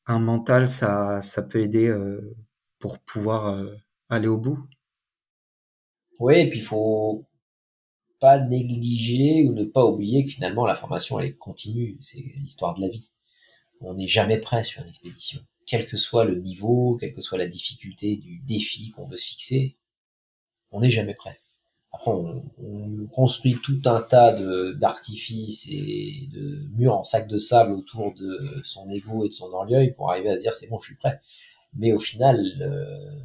un 0.07 0.19
mental, 0.21 0.71
ça, 0.71 1.23
ça 1.23 1.43
peut 1.43 1.61
aider 1.61 1.89
euh, 1.89 2.37
pour 2.81 2.99
pouvoir 3.01 3.49
euh, 3.49 3.75
aller 4.11 4.29
au 4.29 4.39
bout. 4.39 4.59
Oui, 6.19 6.35
et 6.41 6.51
puis 6.51 6.61
faut 6.61 7.25
pas 8.21 8.39
négliger 8.39 9.49
ou 9.49 9.55
ne 9.55 9.65
pas 9.65 9.87
oublier 9.87 10.25
que 10.27 10.31
finalement 10.33 10.67
la 10.67 10.77
formation 10.77 11.21
elle 11.21 11.29
est 11.29 11.37
continue, 11.37 11.99
c'est 12.01 12.21
l'histoire 12.37 12.75
de 12.75 12.83
la 12.83 12.89
vie. 12.91 13.13
On 13.81 13.95
n'est 13.95 14.09
jamais 14.09 14.39
prêt 14.39 14.65
sur 14.65 14.83
une 14.83 14.89
expédition, 14.89 15.41
quel 15.67 15.87
que 15.87 15.97
soit 15.97 16.25
le 16.25 16.37
niveau, 16.37 16.97
quelle 17.01 17.15
que 17.15 17.21
soit 17.21 17.39
la 17.39 17.47
difficulté 17.47 18.17
du 18.17 18.41
défi 18.41 18.91
qu'on 18.91 19.09
veut 19.09 19.17
se 19.17 19.27
fixer, 19.27 19.77
on 20.71 20.81
n'est 20.81 20.91
jamais 20.91 21.15
prêt. 21.15 21.39
Après, 21.93 22.11
on, 22.11 22.45
on, 22.59 23.07
construit 23.07 23.57
tout 23.63 23.81
un 23.87 24.03
tas 24.03 24.33
d'artifices 24.75 25.69
et 25.71 26.29
de 26.33 26.69
murs 26.75 26.99
en 26.99 27.05
sac 27.05 27.29
de 27.29 27.39
sable 27.39 27.73
autour 27.73 28.15
de 28.15 28.61
son 28.65 28.91
ego 28.91 29.25
et 29.25 29.29
de 29.29 29.33
son 29.33 29.51
orgueil 29.53 29.95
pour 29.95 30.11
arriver 30.11 30.31
à 30.31 30.37
se 30.37 30.43
dire 30.43 30.53
c'est 30.53 30.69
bon, 30.69 30.81
je 30.81 30.89
suis 30.89 30.97
prêt. 30.97 31.21
Mais 31.75 31.93
au 31.93 31.99
final, 31.99 32.43
euh, 32.61 33.21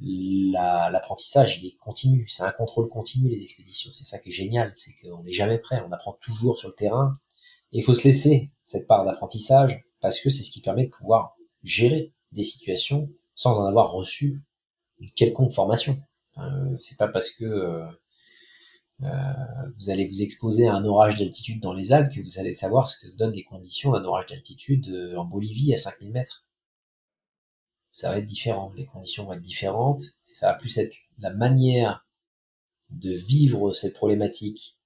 l'apprentissage, 0.00 1.58
il 1.58 1.68
est 1.68 1.76
continu. 1.76 2.26
C'est 2.28 2.42
un 2.42 2.50
contrôle 2.50 2.88
continu, 2.88 3.28
les 3.28 3.42
expéditions. 3.42 3.90
C'est 3.92 4.04
ça 4.04 4.18
qui 4.18 4.30
est 4.30 4.32
génial, 4.32 4.72
c'est 4.74 4.92
qu'on 5.02 5.22
n'est 5.22 5.32
jamais 5.32 5.58
prêt. 5.58 5.82
On 5.86 5.92
apprend 5.92 6.12
toujours 6.20 6.58
sur 6.58 6.68
le 6.68 6.74
terrain. 6.74 7.18
Et 7.72 7.78
il 7.78 7.84
faut 7.84 7.94
se 7.94 8.04
laisser 8.04 8.50
cette 8.62 8.86
part 8.86 9.04
d'apprentissage 9.04 9.84
parce 10.00 10.20
que 10.20 10.30
c'est 10.30 10.42
ce 10.42 10.50
qui 10.50 10.60
permet 10.60 10.86
de 10.86 10.90
pouvoir 10.90 11.36
gérer 11.62 12.12
des 12.32 12.44
situations 12.44 13.10
sans 13.34 13.58
en 13.58 13.66
avoir 13.66 13.92
reçu 13.92 14.42
une 14.98 15.10
quelconque 15.12 15.52
formation. 15.52 16.02
Euh, 16.38 16.76
c'est 16.76 16.98
pas 16.98 17.08
parce 17.08 17.30
que 17.30 17.44
euh, 17.44 17.86
euh, 19.02 19.70
vous 19.76 19.90
allez 19.90 20.06
vous 20.06 20.22
exposer 20.22 20.66
à 20.66 20.74
un 20.74 20.84
orage 20.84 21.18
d'altitude 21.18 21.60
dans 21.60 21.72
les 21.72 21.92
Alpes 21.92 22.12
que 22.14 22.20
vous 22.20 22.38
allez 22.38 22.54
savoir 22.54 22.88
ce 22.88 23.00
que 23.00 23.16
donnent 23.16 23.34
les 23.34 23.44
conditions 23.44 23.92
d'un 23.92 24.04
orage 24.04 24.26
d'altitude 24.26 25.14
en 25.16 25.24
Bolivie 25.24 25.74
à 25.74 25.76
5000 25.76 26.12
mètres. 26.12 26.46
Ça 27.90 28.10
va 28.10 28.18
être 28.18 28.26
différent, 28.26 28.72
les 28.74 28.86
conditions 28.86 29.24
vont 29.24 29.34
être 29.34 29.42
différentes, 29.42 30.02
ça 30.32 30.46
va 30.46 30.54
plus 30.54 30.78
être 30.78 30.96
la 31.18 31.30
manière 31.30 32.06
de 32.90 33.12
vivre 33.12 33.72
cette 33.72 33.92
problématique 33.92 34.78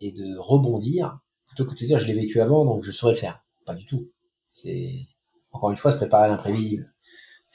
et 0.00 0.10
de 0.10 0.36
rebondir, 0.36 1.20
plutôt 1.54 1.64
que 1.64 1.74
de 1.74 1.78
te 1.78 1.84
dire 1.84 1.98
je 1.98 2.06
l'ai 2.06 2.14
vécu 2.14 2.40
avant 2.40 2.64
donc 2.64 2.84
je 2.84 2.92
saurais 2.92 3.14
le 3.14 3.18
faire. 3.18 3.44
Pas 3.64 3.74
du 3.74 3.86
tout. 3.86 4.10
C'est 4.48 5.06
encore 5.52 5.70
une 5.70 5.76
fois 5.76 5.92
se 5.92 5.96
préparer 5.96 6.24
à 6.24 6.28
l'imprévisible 6.28 6.94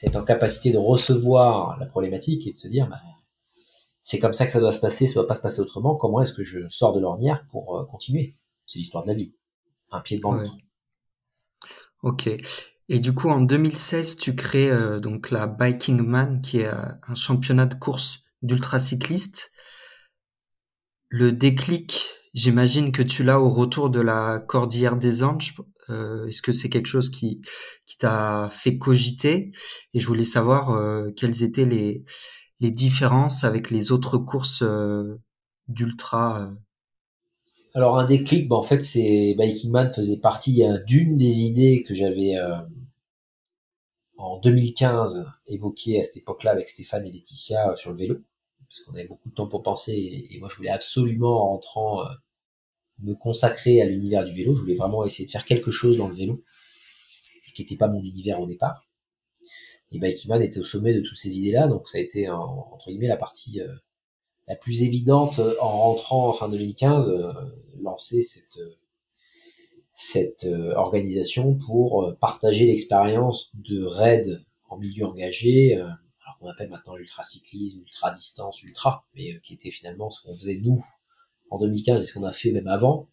c'est 0.00 0.06
être 0.06 0.16
en 0.16 0.24
capacité 0.24 0.72
de 0.72 0.78
recevoir 0.78 1.78
la 1.78 1.84
problématique 1.84 2.46
et 2.46 2.52
de 2.52 2.56
se 2.56 2.68
dire, 2.68 2.88
bah, 2.88 3.02
c'est 4.02 4.18
comme 4.18 4.32
ça 4.32 4.46
que 4.46 4.52
ça 4.52 4.58
doit 4.58 4.72
se 4.72 4.80
passer, 4.80 5.06
ça 5.06 5.12
doit 5.12 5.26
pas 5.26 5.34
se 5.34 5.42
passer 5.42 5.60
autrement. 5.60 5.94
Comment 5.94 6.22
est-ce 6.22 6.32
que 6.32 6.42
je 6.42 6.66
sors 6.70 6.94
de 6.94 7.00
l'ornière 7.00 7.46
pour 7.50 7.76
euh, 7.76 7.84
continuer? 7.84 8.34
C'est 8.64 8.78
l'histoire 8.78 9.04
de 9.04 9.08
la 9.10 9.14
vie, 9.14 9.34
un 9.90 10.00
pied 10.00 10.16
devant 10.16 10.34
ouais. 10.34 10.44
l'autre. 10.44 10.56
Ok. 12.02 12.30
Et 12.88 12.98
du 12.98 13.12
coup, 13.12 13.28
en 13.28 13.42
2016, 13.42 14.16
tu 14.16 14.34
crées 14.34 14.70
euh, 14.70 15.00
donc 15.00 15.30
la 15.30 15.46
Biking 15.46 16.00
Man, 16.00 16.40
qui 16.40 16.60
est 16.60 16.68
euh, 16.68 16.80
un 17.06 17.14
championnat 17.14 17.66
de 17.66 17.74
course 17.74 18.20
d'ultracyclistes. 18.40 19.52
Le 21.10 21.30
déclic, 21.30 22.06
j'imagine 22.34 22.92
que 22.92 23.02
tu 23.02 23.24
l'as 23.24 23.40
au 23.40 23.48
retour 23.48 23.90
de 23.90 24.00
la 24.00 24.40
Cordillère 24.40 24.96
des 24.96 25.22
Andes, 25.24 25.42
euh, 25.90 26.26
Est-ce 26.26 26.42
que 26.42 26.52
c'est 26.52 26.68
quelque 26.70 26.86
chose 26.86 27.10
qui, 27.10 27.40
qui 27.86 27.98
t'a 27.98 28.48
fait 28.50 28.78
cogiter? 28.78 29.52
Et 29.94 30.00
je 30.00 30.06
voulais 30.06 30.24
savoir 30.24 30.70
euh, 30.70 31.10
quelles 31.16 31.42
étaient 31.42 31.64
les, 31.64 32.04
les 32.60 32.70
différences 32.70 33.44
avec 33.44 33.70
les 33.70 33.92
autres 33.92 34.18
courses 34.18 34.62
euh, 34.62 35.16
d'ultra. 35.68 36.42
euh? 36.42 36.54
Alors 37.74 37.98
un 37.98 38.06
déclic, 38.06 38.46
bah, 38.48 38.54
en 38.56 38.62
fait, 38.62 38.80
c'est 38.80 39.34
Biking 39.36 39.72
Man 39.72 39.92
faisait 39.92 40.18
partie 40.18 40.62
d'une 40.86 41.16
des 41.16 41.42
idées 41.42 41.82
que 41.82 41.94
j'avais 41.94 42.36
euh, 42.36 42.56
en 44.18 44.38
2015 44.38 45.26
évoquées 45.48 46.00
à 46.00 46.04
cette 46.04 46.18
époque-là 46.18 46.52
avec 46.52 46.68
Stéphane 46.68 47.04
et 47.06 47.10
Laetitia 47.10 47.70
euh, 47.72 47.76
sur 47.76 47.90
le 47.90 47.96
vélo, 47.96 48.16
parce 48.70 48.80
qu'on 48.86 48.94
avait 48.94 49.08
beaucoup 49.08 49.28
de 49.28 49.34
temps 49.34 49.48
pour 49.48 49.62
penser 49.62 50.26
et, 50.30 50.38
moi 50.38 50.48
je 50.48 50.56
voulais 50.56 50.70
absolument 50.70 51.42
en 51.42 51.48
rentrant 51.50 52.04
me 53.00 53.14
consacrer 53.14 53.82
à 53.82 53.84
l'univers 53.84 54.24
du 54.24 54.32
vélo. 54.32 54.54
Je 54.54 54.60
voulais 54.60 54.76
vraiment 54.76 55.04
essayer 55.04 55.26
de 55.26 55.30
faire 55.30 55.44
quelque 55.44 55.70
chose 55.70 55.98
dans 55.98 56.08
le 56.08 56.14
vélo 56.14 56.42
qui 57.54 57.62
n'était 57.62 57.76
pas 57.76 57.88
mon 57.88 58.02
univers 58.02 58.40
au 58.40 58.46
départ. 58.46 58.86
Et 59.92 59.98
Bikeman 59.98 60.42
était 60.42 60.60
au 60.60 60.64
sommet 60.64 60.94
de 60.94 61.00
toutes 61.00 61.18
ces 61.18 61.38
idées-là, 61.38 61.66
donc 61.66 61.88
ça 61.88 61.98
a 61.98 62.00
été 62.00 62.28
entre 62.28 62.90
guillemets 62.90 63.08
la 63.08 63.16
partie 63.16 63.60
euh, 63.60 63.74
la 64.46 64.54
plus 64.54 64.82
évidente 64.82 65.40
en 65.60 65.68
rentrant 65.68 66.28
en 66.28 66.32
fin 66.32 66.48
2015, 66.48 67.08
euh, 67.08 67.32
lancer 67.80 68.22
cette 68.22 68.60
cette 69.94 70.44
euh, 70.44 70.74
organisation 70.76 71.56
pour 71.56 72.14
partager 72.20 72.66
l'expérience 72.66 73.50
de 73.54 73.84
raid 73.84 74.42
en 74.68 74.78
milieu 74.78 75.04
engagé, 75.04 75.82
qu'on 76.40 76.48
appelle 76.48 76.70
maintenant 76.70 76.96
l'ultracyclisme, 76.96 77.80
ultra 77.80 78.10
distance, 78.12 78.62
ultra, 78.62 79.06
mais 79.14 79.40
qui 79.40 79.54
était 79.54 79.70
finalement 79.70 80.10
ce 80.10 80.22
qu'on 80.22 80.34
faisait 80.34 80.56
nous 80.56 80.84
en 81.50 81.58
2015 81.58 82.02
et 82.02 82.06
ce 82.06 82.14
qu'on 82.14 82.24
a 82.24 82.32
fait 82.32 82.52
même 82.52 82.66
avant, 82.66 83.08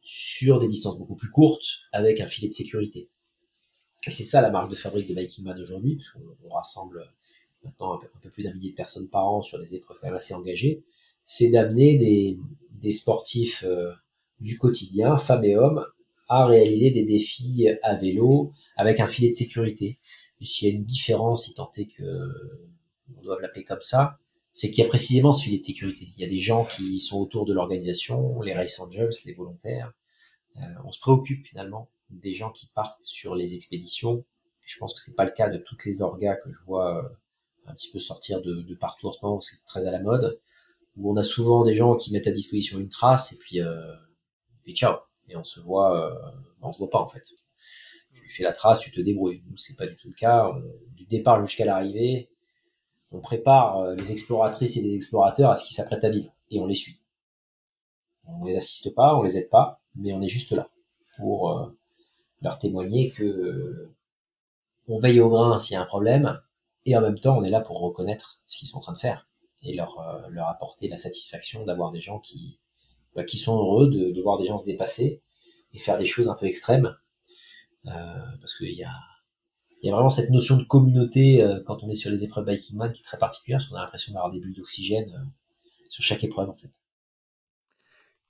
sur 0.00 0.58
des 0.58 0.68
distances 0.68 0.98
beaucoup 0.98 1.16
plus 1.16 1.30
courtes 1.30 1.64
avec 1.92 2.20
un 2.20 2.26
filet 2.26 2.48
de 2.48 2.52
sécurité. 2.52 3.08
Et 4.06 4.10
c'est 4.10 4.24
ça 4.24 4.40
la 4.40 4.50
marque 4.50 4.70
de 4.70 4.74
fabrique 4.74 5.08
de 5.08 5.14
Biking 5.14 5.44
Man 5.44 5.60
aujourd'hui, 5.60 5.96
puisqu'on 5.96 6.48
rassemble 6.48 7.04
maintenant 7.62 7.94
un 7.94 8.00
peu, 8.20 8.30
plus 8.30 8.42
d'un 8.42 8.54
millier 8.54 8.70
de 8.70 8.76
personnes 8.76 9.08
par 9.08 9.28
an 9.28 9.42
sur 9.42 9.58
des 9.58 9.74
épreuves 9.74 9.98
quand 10.00 10.08
même 10.08 10.16
assez 10.16 10.34
engagées, 10.34 10.82
c'est 11.24 11.50
d'amener 11.50 11.98
des, 11.98 12.38
des, 12.70 12.90
sportifs 12.90 13.62
euh, 13.64 13.92
du 14.40 14.58
quotidien, 14.58 15.16
femmes 15.16 15.44
et 15.44 15.56
hommes, 15.56 15.86
à 16.28 16.46
réaliser 16.46 16.90
des 16.90 17.04
défis 17.04 17.68
à 17.82 17.94
vélo 17.94 18.50
avec 18.76 18.98
un 18.98 19.06
filet 19.06 19.28
de 19.28 19.34
sécurité. 19.34 19.98
Et 20.42 20.44
s'il 20.44 20.68
y 20.68 20.72
a 20.72 20.74
une 20.74 20.84
différence, 20.84 21.46
si 21.46 21.54
tant 21.54 21.70
est 21.76 21.86
que 21.86 22.66
on 23.16 23.22
doit 23.22 23.40
l'appeler 23.40 23.64
comme 23.64 23.80
ça, 23.80 24.18
c'est 24.52 24.70
qu'il 24.70 24.82
y 24.82 24.86
a 24.86 24.88
précisément 24.88 25.32
ce 25.32 25.44
filet 25.44 25.58
de 25.58 25.62
sécurité. 25.62 26.08
Il 26.16 26.20
y 26.20 26.24
a 26.24 26.28
des 26.28 26.40
gens 26.40 26.64
qui 26.64 27.00
sont 27.00 27.18
autour 27.20 27.46
de 27.46 27.54
l'organisation, 27.54 28.42
les 28.42 28.52
Race 28.52 28.78
Angels, 28.80 29.12
les 29.24 29.32
volontaires. 29.32 29.92
Euh, 30.56 30.60
on 30.84 30.92
se 30.92 31.00
préoccupe 31.00 31.46
finalement 31.46 31.88
des 32.10 32.34
gens 32.34 32.50
qui 32.50 32.66
partent 32.66 33.02
sur 33.02 33.34
les 33.34 33.54
expéditions. 33.54 34.24
je 34.60 34.78
pense 34.78 34.94
que 34.94 35.00
c'est 35.00 35.14
pas 35.14 35.24
le 35.24 35.30
cas 35.30 35.48
de 35.48 35.58
toutes 35.58 35.84
les 35.84 36.02
orgas 36.02 36.36
que 36.36 36.52
je 36.52 36.58
vois 36.66 36.98
euh, 36.98 37.08
un 37.66 37.74
petit 37.74 37.90
peu 37.90 37.98
sortir 37.98 38.42
de, 38.42 38.74
partout 38.74 39.08
en 39.08 39.12
ce 39.12 39.18
moment, 39.22 39.40
c'est 39.40 39.64
très 39.64 39.86
à 39.86 39.90
la 39.90 40.00
mode, 40.00 40.40
où 40.96 41.10
on 41.10 41.16
a 41.16 41.22
souvent 41.22 41.64
des 41.64 41.74
gens 41.74 41.96
qui 41.96 42.12
mettent 42.12 42.26
à 42.26 42.32
disposition 42.32 42.78
une 42.78 42.88
trace 42.88 43.32
et 43.32 43.38
puis, 43.38 43.60
euh, 43.60 43.94
et 44.66 44.74
ciao. 44.74 44.96
Et 45.28 45.36
on 45.36 45.44
se 45.44 45.60
voit, 45.60 45.96
euh, 45.96 46.30
on 46.60 46.72
se 46.72 46.78
voit 46.78 46.90
pas 46.90 47.00
en 47.00 47.08
fait. 47.08 47.22
Tu 48.26 48.32
fais 48.32 48.44
la 48.44 48.52
trace, 48.52 48.78
tu 48.80 48.90
te 48.90 49.00
débrouilles. 49.00 49.42
C'est 49.56 49.76
pas 49.76 49.86
du 49.86 49.96
tout 49.96 50.08
le 50.08 50.14
cas. 50.14 50.52
du 50.96 51.06
départ 51.06 51.44
jusqu'à 51.44 51.64
l'arrivée, 51.64 52.30
on 53.12 53.20
prépare 53.20 53.78
euh, 53.78 53.94
les 53.94 54.12
exploratrices 54.12 54.76
et 54.76 54.82
les 54.82 54.94
explorateurs 54.94 55.50
à 55.50 55.56
ce 55.56 55.66
qu'ils 55.66 55.76
s'apprêtent 55.76 56.04
à 56.04 56.10
vivre 56.10 56.32
et 56.50 56.60
on 56.60 56.66
les 56.66 56.74
suit. 56.74 57.00
On 58.26 58.44
les 58.44 58.56
assiste 58.56 58.94
pas, 58.94 59.16
on 59.16 59.22
les 59.22 59.36
aide 59.36 59.50
pas, 59.50 59.80
mais 59.94 60.12
on 60.12 60.22
est 60.22 60.28
juste 60.28 60.52
là 60.52 60.70
pour 61.16 61.50
euh, 61.50 61.66
leur 62.40 62.58
témoigner 62.58 63.10
que 63.10 63.24
euh, 63.24 63.94
on 64.88 64.98
veille 64.98 65.20
au 65.20 65.28
grain 65.28 65.58
s'il 65.58 65.74
y 65.74 65.76
a 65.76 65.82
un 65.82 65.86
problème 65.86 66.40
et 66.86 66.96
en 66.96 67.00
même 67.00 67.20
temps 67.20 67.38
on 67.38 67.44
est 67.44 67.50
là 67.50 67.60
pour 67.60 67.80
reconnaître 67.80 68.40
ce 68.46 68.58
qu'ils 68.58 68.68
sont 68.68 68.78
en 68.78 68.80
train 68.80 68.92
de 68.94 68.98
faire 68.98 69.28
et 69.62 69.74
leur 69.74 70.28
leur 70.30 70.48
apporter 70.48 70.88
la 70.88 70.96
satisfaction 70.96 71.64
d'avoir 71.64 71.92
des 71.92 72.00
gens 72.00 72.18
qui 72.18 72.58
bah, 73.14 73.22
sont 73.28 73.56
heureux 73.56 73.88
de, 73.90 74.20
voir 74.20 74.38
des 74.38 74.46
gens 74.46 74.58
se 74.58 74.64
dépasser 74.64 75.22
et 75.72 75.78
faire 75.78 75.98
des 75.98 76.04
choses 76.04 76.28
un 76.28 76.34
peu 76.34 76.46
extrêmes 76.46 76.96
parce 77.84 78.56
qu'il 78.56 78.74
y 78.74 78.84
a 78.84 78.92
il 79.82 79.88
y 79.88 79.90
a 79.90 79.94
vraiment 79.94 80.10
cette 80.10 80.30
notion 80.30 80.56
de 80.56 80.62
communauté 80.62 81.42
euh, 81.42 81.60
quand 81.66 81.82
on 81.82 81.90
est 81.90 81.96
sur 81.96 82.10
les 82.10 82.22
épreuves 82.22 82.46
Biking 82.46 82.76
Man 82.76 82.92
qui 82.92 83.00
est 83.00 83.04
très 83.04 83.18
particulière, 83.18 83.58
parce 83.58 83.68
qu'on 83.68 83.76
a 83.76 83.80
l'impression 83.80 84.12
d'avoir 84.12 84.30
des 84.30 84.38
bulles 84.38 84.54
d'oxygène 84.54 85.10
euh, 85.10 85.70
sur 85.90 86.04
chaque 86.04 86.22
épreuve 86.22 86.50
en 86.50 86.54
fait. 86.54 86.70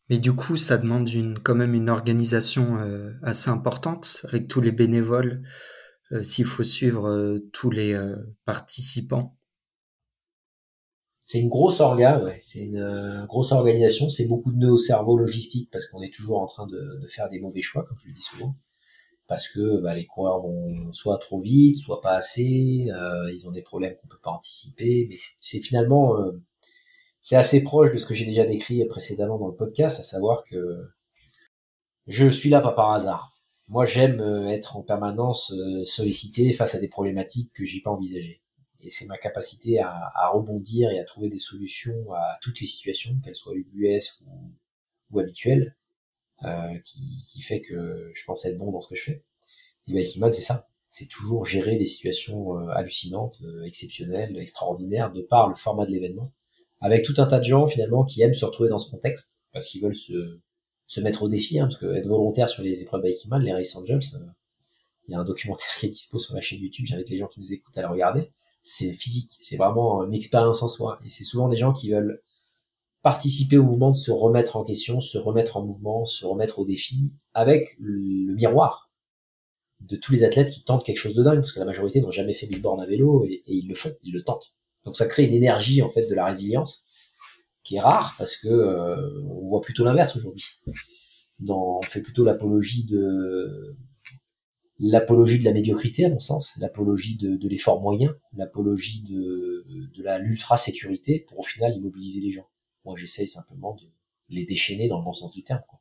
Mais 0.08 0.18
du 0.18 0.32
coup, 0.32 0.56
ça 0.56 0.78
demande 0.78 1.08
une, 1.10 1.38
quand 1.38 1.54
même 1.54 1.74
une 1.74 1.90
organisation 1.90 2.78
euh, 2.78 3.12
assez 3.22 3.50
importante 3.50 4.24
avec 4.28 4.48
tous 4.48 4.60
les 4.60 4.72
bénévoles, 4.72 5.42
s'il 6.22 6.44
faut 6.44 6.62
suivre 6.62 7.38
tous 7.54 7.70
les 7.70 7.98
participants. 8.44 9.34
C'est 11.24 11.40
une 11.40 11.48
grosse 11.48 11.80
orga, 11.80 12.22
ouais. 12.22 12.42
C'est 12.44 12.58
une 12.58 13.24
grosse 13.26 13.52
organisation. 13.52 14.10
C'est 14.10 14.26
beaucoup 14.26 14.52
de 14.52 14.58
nœuds 14.58 14.72
au 14.72 14.76
cerveau 14.76 15.16
logistique 15.16 15.70
parce 15.72 15.86
qu'on 15.86 16.02
est 16.02 16.12
toujours 16.12 16.42
en 16.42 16.46
train 16.46 16.66
de, 16.66 17.00
de, 17.00 17.08
faire 17.08 17.30
des 17.30 17.40
mauvais 17.40 17.62
choix, 17.62 17.82
comme 17.84 17.96
je 17.98 18.08
le 18.08 18.12
dis 18.12 18.20
souvent 18.20 18.54
parce 19.28 19.48
que 19.48 19.80
bah, 19.80 19.94
les 19.94 20.04
coureurs 20.04 20.40
vont 20.40 20.92
soit 20.92 21.18
trop 21.18 21.40
vite, 21.40 21.76
soit 21.76 22.00
pas 22.00 22.16
assez, 22.16 22.86
euh, 22.90 23.32
ils 23.32 23.46
ont 23.48 23.52
des 23.52 23.62
problèmes 23.62 23.96
qu'on 23.96 24.08
peut 24.08 24.20
pas 24.22 24.30
anticiper, 24.30 25.06
mais 25.08 25.16
c'est 25.38 25.60
finalement 25.60 26.18
euh, 26.18 26.32
c'est 27.20 27.36
assez 27.36 27.62
proche 27.62 27.92
de 27.92 27.98
ce 27.98 28.06
que 28.06 28.14
j'ai 28.14 28.26
déjà 28.26 28.44
décrit 28.44 28.84
précédemment 28.86 29.38
dans 29.38 29.48
le 29.48 29.54
podcast, 29.54 30.00
à 30.00 30.02
savoir 30.02 30.44
que 30.44 30.90
je 32.06 32.28
suis 32.28 32.50
là 32.50 32.60
pas 32.60 32.72
par 32.72 32.92
hasard. 32.92 33.32
Moi, 33.68 33.86
j'aime 33.86 34.20
euh, 34.20 34.48
être 34.48 34.76
en 34.76 34.82
permanence 34.82 35.54
sollicité 35.86 36.52
face 36.52 36.74
à 36.74 36.78
des 36.78 36.88
problématiques 36.88 37.52
que 37.54 37.64
j'ai 37.64 37.80
pas 37.80 37.90
envisagées. 37.90 38.42
Et 38.80 38.90
c'est 38.90 39.06
ma 39.06 39.16
capacité 39.16 39.78
à, 39.78 40.10
à, 40.14 40.28
rebondir 40.30 40.90
et 40.90 40.98
à 40.98 41.04
trouver 41.04 41.30
des 41.30 41.38
solutions 41.38 42.12
à 42.12 42.38
toutes 42.42 42.60
les 42.60 42.66
situations, 42.66 43.12
qu'elles 43.24 43.36
soient 43.36 43.54
UBS 43.54 44.22
ou, 44.26 44.50
ou 45.12 45.20
habituelles, 45.20 45.76
euh, 46.44 46.78
qui, 46.84 47.22
qui, 47.24 47.40
fait 47.40 47.60
que 47.60 48.10
je 48.12 48.24
pense 48.24 48.44
être 48.44 48.58
bon 48.58 48.72
dans 48.72 48.80
ce 48.80 48.88
que 48.88 48.94
je 48.94 49.02
fais. 49.02 49.24
Et 49.86 49.92
ben, 49.92 50.32
c'est 50.32 50.40
ça. 50.40 50.68
C'est 50.88 51.08
toujours 51.08 51.46
gérer 51.46 51.76
des 51.76 51.86
situations 51.86 52.58
euh, 52.58 52.68
hallucinantes, 52.70 53.42
euh, 53.44 53.64
exceptionnelles, 53.64 54.36
extraordinaires, 54.38 55.12
de 55.12 55.22
par 55.22 55.48
le 55.48 55.56
format 55.56 55.86
de 55.86 55.90
l'événement. 55.90 56.32
Avec 56.80 57.04
tout 57.04 57.14
un 57.18 57.26
tas 57.26 57.38
de 57.38 57.44
gens, 57.44 57.66
finalement, 57.66 58.04
qui 58.04 58.22
aiment 58.22 58.34
se 58.34 58.44
retrouver 58.44 58.68
dans 58.68 58.78
ce 58.78 58.90
contexte, 58.90 59.40
parce 59.52 59.68
qu'ils 59.68 59.82
veulent 59.82 59.94
se, 59.94 60.40
se 60.86 61.00
mettre 61.00 61.22
au 61.22 61.28
défi, 61.28 61.58
hein, 61.58 61.66
parce 61.66 61.78
que 61.78 61.86
être 61.94 62.08
volontaire 62.08 62.48
sur 62.48 62.62
les 62.62 62.82
épreuves 62.82 63.02
Biking 63.02 63.32
les 63.38 63.52
Race 63.52 63.74
Angels, 63.76 64.02
il 65.06 65.12
y 65.12 65.14
a 65.14 65.20
un 65.20 65.24
documentaire 65.24 65.74
qui 65.78 65.86
est 65.86 65.90
dispo 65.90 66.18
sur 66.18 66.34
la 66.34 66.40
chaîne 66.40 66.60
YouTube, 66.60 66.86
j'invite 66.86 67.08
les 67.08 67.18
gens 67.18 67.28
qui 67.28 67.40
nous 67.40 67.52
écoutent 67.52 67.78
à 67.78 67.82
le 67.82 67.88
regarder. 67.88 68.30
C'est 68.62 68.92
physique, 68.92 69.30
c'est 69.40 69.56
vraiment 69.56 70.04
une 70.04 70.14
expérience 70.14 70.62
en 70.62 70.68
soi. 70.68 70.98
Et 71.04 71.10
c'est 71.10 71.24
souvent 71.24 71.48
des 71.48 71.56
gens 71.56 71.72
qui 71.72 71.90
veulent 71.90 72.20
participer 73.02 73.58
au 73.58 73.64
mouvement 73.64 73.90
de 73.90 73.96
se 73.96 74.10
remettre 74.10 74.56
en 74.56 74.64
question, 74.64 75.00
se 75.00 75.18
remettre 75.18 75.56
en 75.56 75.64
mouvement, 75.64 76.04
se 76.04 76.24
remettre 76.24 76.60
au 76.60 76.64
défi, 76.64 77.16
avec 77.34 77.76
le 77.78 78.34
miroir 78.34 78.90
de 79.80 79.96
tous 79.96 80.12
les 80.12 80.24
athlètes 80.24 80.50
qui 80.50 80.64
tentent 80.64 80.84
quelque 80.84 80.98
chose 80.98 81.14
de 81.14 81.22
dingue, 81.22 81.40
parce 81.40 81.52
que 81.52 81.58
la 81.58 81.64
majorité 81.64 82.00
n'ont 82.00 82.12
jamais 82.12 82.34
fait 82.34 82.46
billboard 82.46 82.80
à 82.80 82.86
vélo 82.86 83.24
et, 83.24 83.42
ils 83.46 83.68
le 83.68 83.74
font, 83.74 83.92
ils 84.04 84.12
le 84.12 84.22
tentent. 84.22 84.56
Donc 84.84 84.96
ça 84.96 85.06
crée 85.06 85.24
une 85.24 85.32
énergie 85.32 85.82
en 85.82 85.90
fait 85.90 86.08
de 86.08 86.14
la 86.14 86.26
résilience 86.26 86.84
qui 87.64 87.76
est 87.76 87.80
rare 87.80 88.14
parce 88.18 88.36
que 88.36 88.48
euh, 88.48 89.20
on 89.24 89.46
voit 89.46 89.60
plutôt 89.60 89.84
l'inverse 89.84 90.16
aujourd'hui. 90.16 90.44
on 91.48 91.80
fait 91.82 92.02
plutôt 92.02 92.24
l'apologie 92.24 92.84
de 92.84 93.76
l'apologie 94.78 95.38
de 95.38 95.44
la 95.44 95.52
médiocrité 95.52 96.04
à 96.04 96.08
mon 96.08 96.18
sens, 96.18 96.52
l'apologie 96.58 97.16
de, 97.16 97.36
de 97.36 97.48
l'effort 97.48 97.80
moyen, 97.80 98.16
l'apologie 98.32 99.02
de, 99.02 99.64
de 99.94 100.02
la 100.02 100.18
l'ultra 100.18 100.56
sécurité 100.56 101.20
pour 101.28 101.40
au 101.40 101.44
final 101.44 101.76
immobiliser 101.76 102.20
les 102.20 102.32
gens. 102.32 102.48
Moi, 102.84 102.94
j'essaye 102.96 103.28
simplement 103.28 103.74
de 103.76 103.86
les 104.28 104.44
déchaîner 104.46 104.88
dans 104.88 104.98
le 104.98 105.04
bon 105.04 105.12
sens 105.12 105.32
du 105.32 105.42
terme. 105.42 105.62
Quoi. 105.68 105.80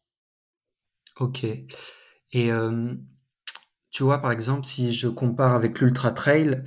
Ok. 1.20 1.44
Et 1.44 2.52
euh, 2.52 2.94
tu 3.90 4.04
vois, 4.04 4.22
par 4.22 4.32
exemple, 4.32 4.66
si 4.66 4.94
je 4.94 5.08
compare 5.08 5.54
avec 5.54 5.80
l'ultra 5.82 6.12
trail, 6.12 6.64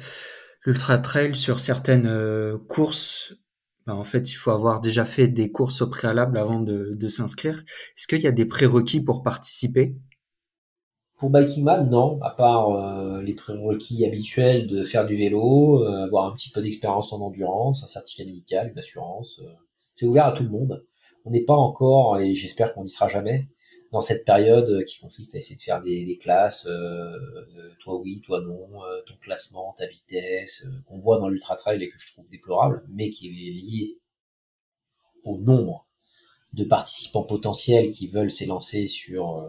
l'ultra 0.64 0.98
trail 0.98 1.34
sur 1.34 1.60
certaines 1.60 2.06
euh, 2.06 2.58
courses, 2.58 3.34
ben, 3.86 3.94
en 3.94 4.04
fait, 4.04 4.30
il 4.30 4.34
faut 4.34 4.50
avoir 4.50 4.80
déjà 4.80 5.04
fait 5.04 5.28
des 5.28 5.50
courses 5.50 5.82
au 5.82 5.88
préalable 5.88 6.38
avant 6.38 6.60
de, 6.60 6.94
de 6.94 7.08
s'inscrire. 7.08 7.64
Est-ce 7.96 8.06
qu'il 8.06 8.20
y 8.20 8.26
a 8.26 8.32
des 8.32 8.46
prérequis 8.46 9.00
pour 9.00 9.22
participer? 9.22 9.96
Pour 11.16 11.30
Biking 11.30 11.64
Man, 11.64 11.88
non, 11.90 12.20
à 12.22 12.30
part 12.30 12.70
euh, 12.70 13.22
les 13.22 13.34
prérequis 13.34 14.04
habituels 14.04 14.66
de 14.66 14.84
faire 14.84 15.06
du 15.06 15.16
vélo, 15.16 15.84
avoir 15.84 16.30
un 16.30 16.34
petit 16.34 16.50
peu 16.50 16.60
d'expérience 16.60 17.12
en 17.12 17.20
endurance, 17.20 17.84
un 17.84 17.88
certificat 17.88 18.24
médical, 18.24 18.70
une 18.72 18.78
assurance, 18.78 19.40
c'est 19.94 20.06
ouvert 20.06 20.26
à 20.26 20.32
tout 20.32 20.42
le 20.42 20.50
monde. 20.50 20.84
On 21.24 21.30
n'est 21.30 21.44
pas 21.44 21.56
encore, 21.56 22.18
et 22.18 22.34
j'espère 22.34 22.74
qu'on 22.74 22.84
n'y 22.84 22.90
sera 22.90 23.08
jamais, 23.08 23.48
dans 23.94 24.00
cette 24.00 24.24
période 24.24 24.84
qui 24.86 24.98
consiste 24.98 25.36
à 25.36 25.38
essayer 25.38 25.54
de 25.54 25.62
faire 25.62 25.80
des, 25.80 26.18
classes, 26.20 26.66
euh, 26.66 26.70
euh, 26.72 27.70
toi 27.78 27.96
oui, 28.00 28.20
toi 28.22 28.40
non, 28.40 28.82
euh, 28.82 29.00
ton 29.06 29.14
classement, 29.20 29.72
ta 29.78 29.86
vitesse, 29.86 30.66
qu'on 30.86 30.98
voit 30.98 31.20
dans 31.20 31.28
l'ultra 31.28 31.54
trail 31.54 31.80
et 31.80 31.88
que 31.88 31.96
je 31.96 32.12
trouve 32.12 32.28
déplorable, 32.28 32.82
mais 32.88 33.10
qui 33.10 33.28
est 33.28 33.52
lié 33.52 34.00
au 35.22 35.38
nombre 35.38 35.86
de 36.54 36.64
participants 36.64 37.22
potentiels 37.22 37.92
qui 37.92 38.08
veulent 38.08 38.32
s'élancer 38.32 38.88
sur 38.88 39.48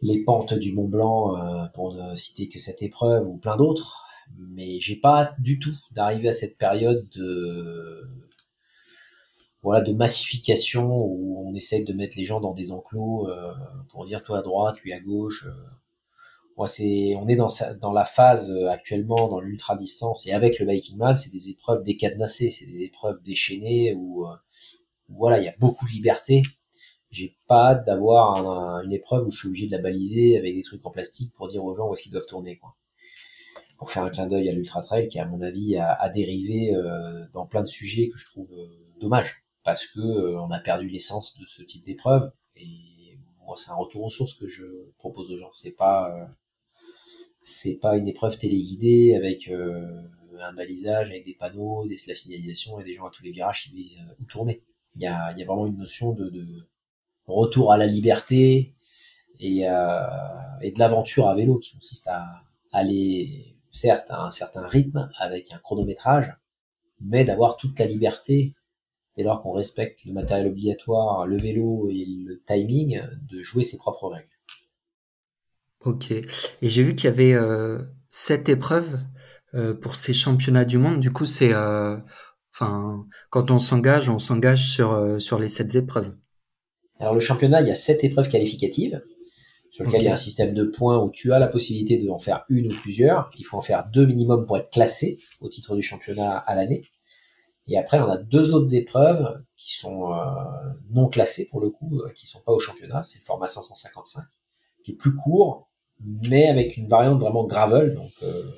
les 0.00 0.24
pentes 0.24 0.54
du 0.54 0.74
Mont 0.74 0.88
Blanc, 0.88 1.70
pour 1.74 1.94
ne 1.94 2.16
citer 2.16 2.48
que 2.48 2.58
cette 2.58 2.82
épreuve 2.82 3.28
ou 3.28 3.36
plein 3.36 3.56
d'autres. 3.56 4.04
Mais 4.36 4.80
j'ai 4.80 4.96
pas 4.96 5.32
du 5.38 5.60
tout 5.60 5.76
d'arriver 5.92 6.28
à 6.28 6.32
cette 6.32 6.58
période 6.58 7.08
de 7.10 8.08
voilà 9.62 9.80
de 9.80 9.92
massification 9.92 10.90
où 10.92 11.48
on 11.48 11.54
essaie 11.54 11.82
de 11.82 11.92
mettre 11.92 12.16
les 12.16 12.24
gens 12.24 12.40
dans 12.40 12.52
des 12.52 12.72
enclos 12.72 13.28
euh, 13.28 13.52
pour 13.90 14.04
dire 14.04 14.24
toi 14.24 14.38
à 14.38 14.42
droite, 14.42 14.80
lui 14.80 14.92
à 14.92 15.00
gauche. 15.00 15.46
Euh. 15.46 15.54
On 16.56 16.66
est 16.66 17.36
dans 17.36 17.92
la 17.92 18.04
phase 18.04 18.50
euh, 18.50 18.68
actuellement 18.68 19.28
dans 19.28 19.40
l'ultra 19.40 19.74
distance 19.74 20.26
et 20.26 20.32
avec 20.32 20.58
le 20.58 20.66
biking 20.66 20.98
man, 20.98 21.16
c'est 21.16 21.32
des 21.32 21.48
épreuves 21.48 21.82
décadenassées, 21.82 22.50
c'est 22.50 22.66
des 22.66 22.82
épreuves 22.82 23.22
déchaînées 23.22 23.94
où, 23.94 24.26
voilà 25.08 25.38
il 25.38 25.44
y 25.44 25.48
a 25.48 25.54
beaucoup 25.58 25.86
de 25.86 25.92
liberté, 25.92 26.42
j'ai 27.10 27.36
pas 27.46 27.70
hâte 27.70 27.86
d'avoir 27.86 28.36
une 28.84 28.92
épreuve 28.92 29.26
où 29.26 29.30
je 29.30 29.38
suis 29.38 29.48
obligé 29.48 29.66
de 29.66 29.72
la 29.72 29.80
baliser 29.80 30.38
avec 30.38 30.54
des 30.54 30.62
trucs 30.62 30.84
en 30.86 30.90
plastique 30.90 31.32
pour 31.34 31.48
dire 31.48 31.64
aux 31.64 31.74
gens 31.74 31.88
où 31.88 31.94
est-ce 31.94 32.02
qu'ils 32.02 32.12
doivent 32.12 32.26
tourner. 32.26 32.56
Quoi. 32.56 32.74
Pour 33.78 33.90
faire 33.90 34.02
un 34.02 34.10
clin 34.10 34.26
d'œil 34.26 34.48
à 34.48 34.52
l'Ultra 34.52 34.82
Trail 34.82 35.08
qui, 35.08 35.18
à 35.18 35.26
mon 35.26 35.42
avis, 35.42 35.76
a, 35.76 36.08
dérivé 36.10 36.74
euh, 36.74 37.26
dans 37.32 37.46
plein 37.46 37.62
de 37.62 37.66
sujets 37.66 38.08
que 38.08 38.16
je 38.16 38.26
trouve 38.26 38.52
euh, 38.52 38.66
dommage 39.00 39.41
parce 39.64 39.86
que 39.86 40.00
euh, 40.00 40.40
on 40.40 40.50
a 40.50 40.60
perdu 40.60 40.88
l'essence 40.88 41.38
de 41.38 41.46
ce 41.46 41.62
type 41.62 41.84
d'épreuve. 41.84 42.30
Et 42.56 43.18
moi, 43.44 43.56
c'est 43.56 43.70
un 43.70 43.74
retour 43.76 44.04
aux 44.04 44.10
sources 44.10 44.34
que 44.34 44.48
je 44.48 44.64
propose 44.98 45.30
aux 45.30 45.38
gens. 45.38 45.50
C'est 45.52 45.76
pas 45.76 46.28
c'est 47.40 47.76
pas 47.76 47.96
une 47.96 48.06
épreuve 48.08 48.38
téléguidée 48.38 49.14
avec 49.16 49.48
un 49.48 50.52
balisage, 50.52 51.10
avec 51.10 51.24
des 51.24 51.34
panneaux, 51.34 51.86
des, 51.86 51.96
la 52.06 52.14
signalisation 52.14 52.78
et 52.80 52.84
des 52.84 52.94
gens 52.94 53.06
à 53.06 53.10
tous 53.10 53.24
les 53.24 53.32
virages 53.32 53.64
qui 53.64 53.70
disent 53.70 53.98
où 54.20 54.24
tourner. 54.24 54.62
Il 54.94 55.02
y 55.02 55.06
a, 55.06 55.32
il 55.32 55.38
y 55.38 55.42
a 55.42 55.46
vraiment 55.46 55.66
une 55.66 55.78
notion 55.78 56.12
de, 56.12 56.28
de 56.28 56.46
retour 57.26 57.72
à 57.72 57.76
la 57.76 57.86
liberté 57.86 58.74
et, 59.40 59.68
euh, 59.68 60.60
et 60.60 60.70
de 60.70 60.78
l'aventure 60.78 61.28
à 61.28 61.34
vélo 61.34 61.58
qui 61.58 61.74
consiste 61.74 62.06
à 62.08 62.44
aller 62.72 63.56
certes 63.72 64.10
à 64.10 64.24
un 64.24 64.30
certain 64.30 64.66
rythme 64.66 65.10
avec 65.18 65.52
un 65.52 65.58
chronométrage, 65.58 66.32
mais 67.00 67.24
d'avoir 67.24 67.56
toute 67.56 67.78
la 67.78 67.86
liberté 67.86 68.54
dès 69.16 69.22
lors 69.22 69.42
qu'on 69.42 69.52
respecte 69.52 70.04
le 70.04 70.12
matériel 70.12 70.46
obligatoire, 70.46 71.26
le 71.26 71.36
vélo 71.36 71.88
et 71.90 72.06
le 72.06 72.42
timing, 72.46 73.00
de 73.30 73.42
jouer 73.42 73.62
ses 73.62 73.78
propres 73.78 74.08
règles. 74.08 74.28
Ok. 75.84 76.12
Et 76.12 76.68
j'ai 76.68 76.82
vu 76.82 76.94
qu'il 76.94 77.06
y 77.06 77.12
avait 77.12 77.34
euh, 77.34 77.78
sept 78.08 78.48
épreuves 78.48 79.00
euh, 79.54 79.74
pour 79.74 79.96
ces 79.96 80.12
championnats 80.12 80.64
du 80.64 80.78
monde. 80.78 81.00
Du 81.00 81.10
coup, 81.10 81.26
c'est, 81.26 81.52
euh, 81.52 81.96
enfin, 82.54 83.04
quand 83.30 83.50
on 83.50 83.58
s'engage, 83.58 84.08
on 84.08 84.18
s'engage 84.18 84.70
sur 84.70 85.20
sur 85.20 85.38
les 85.38 85.48
sept 85.48 85.74
épreuves. 85.74 86.14
Alors 86.98 87.14
le 87.14 87.20
championnat, 87.20 87.62
il 87.62 87.68
y 87.68 87.70
a 87.70 87.74
sept 87.74 88.04
épreuves 88.04 88.28
qualificatives 88.28 89.02
sur 89.72 89.84
lesquelles 89.84 90.02
il 90.02 90.04
y 90.04 90.08
a 90.08 90.14
un 90.14 90.18
système 90.18 90.54
de 90.54 90.64
points 90.64 91.02
où 91.02 91.10
tu 91.10 91.32
as 91.32 91.38
la 91.38 91.48
possibilité 91.48 91.96
d'en 92.04 92.18
faire 92.18 92.44
une 92.48 92.70
ou 92.70 92.76
plusieurs. 92.76 93.30
Il 93.38 93.44
faut 93.44 93.56
en 93.56 93.62
faire 93.62 93.88
deux 93.92 94.06
minimum 94.06 94.46
pour 94.46 94.58
être 94.58 94.70
classé 94.70 95.18
au 95.40 95.48
titre 95.48 95.74
du 95.74 95.82
championnat 95.82 96.36
à 96.36 96.54
l'année. 96.54 96.82
Et 97.66 97.78
après, 97.78 98.00
on 98.00 98.08
a 98.08 98.16
deux 98.16 98.54
autres 98.54 98.74
épreuves 98.74 99.42
qui 99.56 99.76
sont 99.76 100.12
euh, 100.12 100.16
non 100.90 101.08
classées 101.08 101.46
pour 101.48 101.60
le 101.60 101.70
coup, 101.70 102.00
euh, 102.00 102.10
qui 102.10 102.26
sont 102.26 102.40
pas 102.40 102.52
au 102.52 102.58
championnat. 102.58 103.04
C'est 103.04 103.20
le 103.20 103.24
format 103.24 103.46
555, 103.46 104.24
qui 104.84 104.92
est 104.92 104.94
plus 104.94 105.14
court, 105.14 105.68
mais 106.28 106.46
avec 106.46 106.76
une 106.76 106.88
variante 106.88 107.20
vraiment 107.20 107.44
gravel, 107.44 107.94
donc 107.94 108.10
euh, 108.24 108.50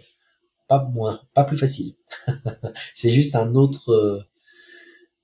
pas 0.68 0.84
moins, 0.94 1.20
pas 1.34 1.44
plus 1.44 1.58
facile. 1.58 1.94
c'est 2.94 3.10
juste 3.10 3.36
un 3.36 3.54
autre, 3.54 4.26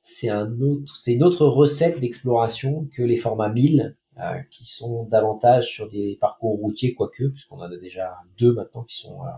c'est 0.03 0.29
un 0.29 0.61
autre, 0.61 0.97
c'est 0.97 1.15
une 1.15 1.23
autre 1.23 1.47
recette 1.47 2.01
d'exploration 2.01 2.87
que 2.95 3.03
les 3.03 3.17
formats 3.17 3.49
1000 3.49 3.97
euh, 4.19 4.43
qui 4.51 4.65
sont 4.65 5.05
davantage 5.05 5.73
sur 5.73 5.89
des 5.89 6.19
parcours 6.21 6.59
routiers, 6.59 6.95
quoique, 6.95 7.29
puisqu'on 7.29 7.57
en 7.57 7.63
a 7.63 7.77
déjà 7.79 8.17
deux 8.37 8.53
maintenant 8.53 8.83
qui 8.83 8.97
sont 8.97 9.23
euh, 9.23 9.31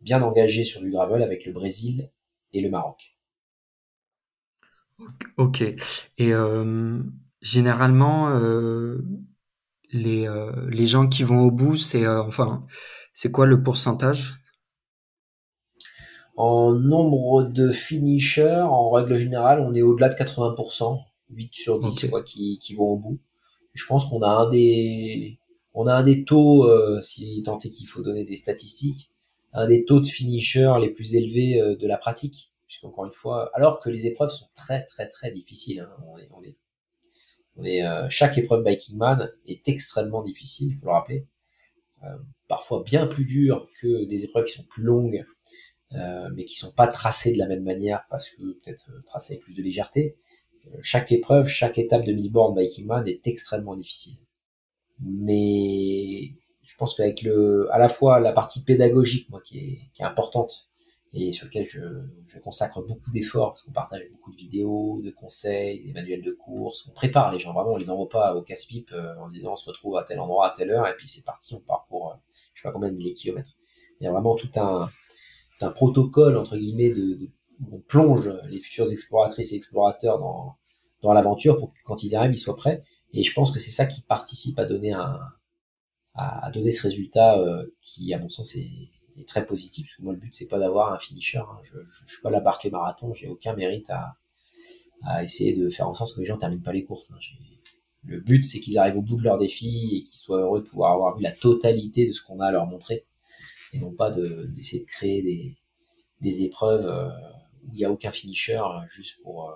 bien 0.00 0.22
engagés 0.22 0.64
sur 0.64 0.80
du 0.80 0.90
gravel 0.90 1.22
avec 1.22 1.44
le 1.44 1.52
Brésil 1.52 2.10
et 2.54 2.62
le 2.62 2.70
Maroc. 2.70 3.15
Ok. 5.36 5.62
Et 5.62 6.32
euh, 6.32 6.98
généralement, 7.42 8.38
les, 9.92 10.28
les 10.68 10.86
gens 10.86 11.08
qui 11.08 11.22
vont 11.22 11.40
au 11.40 11.50
bout, 11.50 11.76
c'est 11.76 12.06
enfin, 12.06 12.64
c'est 13.12 13.30
quoi 13.30 13.46
le 13.46 13.62
pourcentage? 13.62 14.34
En 16.36 16.72
nombre 16.72 17.44
de 17.44 17.70
finishers, 17.70 18.66
en 18.68 18.90
règle 18.90 19.16
générale, 19.16 19.60
on 19.60 19.74
est 19.74 19.82
au-delà 19.82 20.08
de 20.10 20.14
80%, 20.14 20.98
8 21.30 21.54
sur 21.54 21.80
10 21.80 22.08
quoi, 22.10 22.22
qui, 22.22 22.58
qui 22.58 22.74
vont 22.74 22.90
au 22.90 22.96
bout 22.96 23.18
je 23.76 23.86
pense 23.86 24.06
qu'on 24.06 24.22
a 24.22 24.28
un 24.28 24.48
des, 24.48 25.38
on 25.74 25.86
a 25.86 25.94
un 25.94 26.02
des 26.02 26.24
taux, 26.24 26.64
euh, 26.64 27.00
si 27.02 27.42
tant 27.44 27.58
est 27.58 27.70
qu'il 27.70 27.86
faut 27.86 28.02
donner 28.02 28.24
des 28.24 28.36
statistiques, 28.36 29.10
un 29.52 29.66
des 29.66 29.84
taux 29.84 30.00
de 30.00 30.06
finisher 30.06 30.72
les 30.80 30.90
plus 30.90 31.14
élevés 31.14 31.60
euh, 31.60 31.76
de 31.76 31.86
la 31.86 31.98
pratique. 31.98 32.52
Puisqu'encore 32.66 33.06
une 33.06 33.12
fois, 33.12 33.50
alors 33.54 33.80
que 33.80 33.88
les 33.90 34.06
épreuves 34.06 34.30
sont 34.30 34.48
très 34.54 34.84
très 34.86 35.08
très 35.08 35.30
difficiles, 35.30 35.80
hein, 35.80 35.96
on 37.56 37.64
est, 37.64 37.84
euh, 37.84 38.06
chaque 38.10 38.36
épreuve 38.38 38.64
Biking 38.64 38.96
Man 38.96 39.30
est 39.46 39.68
extrêmement 39.68 40.22
difficile, 40.22 40.72
il 40.72 40.76
faut 40.76 40.86
le 40.86 40.92
rappeler. 40.92 41.26
parfois 42.48 42.82
bien 42.84 43.06
plus 43.06 43.24
dur 43.24 43.68
que 43.80 44.04
des 44.04 44.24
épreuves 44.24 44.44
qui 44.44 44.54
sont 44.54 44.64
plus 44.64 44.82
longues, 44.82 45.24
mais 45.92 46.44
qui 46.44 46.56
sont 46.56 46.72
pas 46.72 46.88
tracées 46.88 47.32
de 47.32 47.38
la 47.38 47.46
même 47.46 47.62
manière 47.62 48.04
parce 48.10 48.28
que 48.30 48.42
peut-être 48.42 48.90
tracées 49.04 49.34
avec 49.34 49.44
plus 49.44 49.54
de 49.54 49.62
légèreté 49.62 50.16
chaque 50.82 51.12
épreuve, 51.12 51.48
chaque 51.48 51.78
étape 51.78 52.04
de 52.04 52.12
Milborn 52.12 52.54
Biking 52.54 52.86
Man 52.86 53.06
est 53.06 53.26
extrêmement 53.26 53.76
difficile. 53.76 54.16
Mais 55.00 56.32
je 56.62 56.76
pense 56.78 56.94
qu'avec 56.94 57.22
le, 57.22 57.68
à 57.72 57.78
la 57.78 57.88
fois 57.88 58.20
la 58.20 58.32
partie 58.32 58.62
pédagogique, 58.64 59.28
moi, 59.30 59.40
qui 59.44 59.80
est 59.98 60.02
importante 60.02 60.68
et 61.16 61.32
sur 61.32 61.46
laquelle 61.46 61.66
je, 61.66 61.80
je 62.26 62.38
consacre 62.38 62.82
beaucoup 62.82 63.10
d'efforts 63.10 63.52
parce 63.52 63.62
qu'on 63.62 63.72
partage 63.72 64.02
beaucoup 64.12 64.32
de 64.32 64.36
vidéos, 64.36 65.00
de 65.02 65.10
conseils, 65.10 65.82
des 65.82 65.92
manuels 65.92 66.22
de 66.22 66.32
course, 66.32 66.86
on 66.88 66.92
prépare 66.92 67.32
les 67.32 67.38
gens 67.38 67.52
vraiment, 67.52 67.72
on 67.72 67.76
les 67.76 67.90
envoie 67.90 68.08
pas 68.08 68.34
au 68.34 68.42
casse-pipe 68.42 68.92
euh, 68.92 69.16
en 69.18 69.28
disant 69.28 69.52
on 69.52 69.56
se 69.56 69.68
retrouve 69.70 69.96
à 69.96 70.04
tel 70.04 70.20
endroit 70.20 70.52
à 70.52 70.54
telle 70.56 70.70
heure 70.70 70.86
et 70.86 70.94
puis 70.96 71.08
c'est 71.08 71.24
parti, 71.24 71.54
on 71.54 71.60
part 71.60 71.86
pour 71.88 72.10
euh, 72.10 72.14
je 72.54 72.62
sais 72.62 72.68
pas 72.68 72.72
combien 72.72 72.90
de 72.90 72.96
milliers 72.96 73.14
de 73.14 73.18
kilomètres. 73.18 73.56
Il 73.98 74.04
y 74.04 74.06
a 74.06 74.12
vraiment 74.12 74.34
tout 74.34 74.50
un, 74.56 74.90
un 75.62 75.70
protocole 75.70 76.36
entre 76.36 76.56
guillemets 76.56 76.90
de, 76.90 77.14
de 77.14 77.30
on 77.72 77.78
plonge 77.78 78.30
les 78.48 78.58
futures 78.58 78.90
exploratrices 78.92 79.52
et 79.52 79.56
explorateurs 79.56 80.18
dans, 80.18 80.56
dans 81.00 81.14
l'aventure 81.14 81.58
pour 81.58 81.72
que 81.72 81.78
quand 81.84 82.02
ils 82.02 82.14
arrivent, 82.14 82.32
ils 82.32 82.38
soient 82.38 82.56
prêts. 82.56 82.82
Et 83.12 83.22
je 83.22 83.32
pense 83.32 83.50
que 83.50 83.58
c'est 83.58 83.70
ça 83.70 83.86
qui 83.86 84.02
participe 84.02 84.58
à 84.58 84.66
donner 84.66 84.92
un, 84.92 85.18
à, 86.14 86.50
donner 86.50 86.70
ce 86.70 86.82
résultat 86.82 87.38
euh, 87.38 87.66
qui, 87.82 88.12
à 88.14 88.18
mon 88.18 88.28
sens, 88.28 88.56
est, 88.56 88.90
est, 89.18 89.28
très 89.28 89.46
positif. 89.46 89.86
Parce 89.86 89.96
que 89.96 90.02
moi, 90.02 90.12
le 90.12 90.18
but, 90.18 90.34
c'est 90.34 90.48
pas 90.48 90.58
d'avoir 90.58 90.92
un 90.92 90.98
finisher. 90.98 91.38
Hein. 91.38 91.58
Je, 91.64 91.78
suis 92.06 92.22
pas 92.22 92.30
la 92.30 92.40
Barclay 92.40 92.70
Marathon. 92.70 93.14
J'ai 93.14 93.28
aucun 93.28 93.54
mérite 93.54 93.90
à, 93.90 94.16
à 95.02 95.22
essayer 95.24 95.54
de 95.54 95.68
faire 95.68 95.88
en 95.88 95.94
sorte 95.94 96.14
que 96.14 96.20
les 96.20 96.26
gens 96.26 96.36
terminent 96.36 96.62
pas 96.62 96.72
les 96.72 96.84
courses. 96.84 97.12
Hein. 97.12 97.18
Le 98.04 98.20
but, 98.20 98.44
c'est 98.44 98.60
qu'ils 98.60 98.78
arrivent 98.78 98.96
au 98.96 99.02
bout 99.02 99.16
de 99.16 99.24
leur 99.24 99.38
défi 99.38 99.96
et 99.96 100.02
qu'ils 100.04 100.18
soient 100.18 100.40
heureux 100.40 100.60
de 100.60 100.66
pouvoir 100.66 100.92
avoir 100.92 101.16
vu 101.16 101.22
la 101.22 101.32
totalité 101.32 102.06
de 102.06 102.12
ce 102.12 102.22
qu'on 102.22 102.40
a 102.40 102.46
à 102.46 102.52
leur 102.52 102.66
montrer. 102.66 103.04
Et 103.72 103.80
non 103.80 103.92
pas 103.92 104.10
d'essayer 104.10 104.82
de, 104.82 104.86
créer 104.86 105.22
des, 105.22 105.56
des 106.20 106.42
épreuves 106.44 106.86
euh, 106.86 107.08
où 107.64 107.72
il 107.72 107.78
n'y 107.78 107.84
a 107.84 107.90
aucun 107.90 108.10
finisher 108.10 108.58
euh, 108.58 108.86
juste 108.88 109.20
pour, 109.22 109.50
euh, 109.50 109.54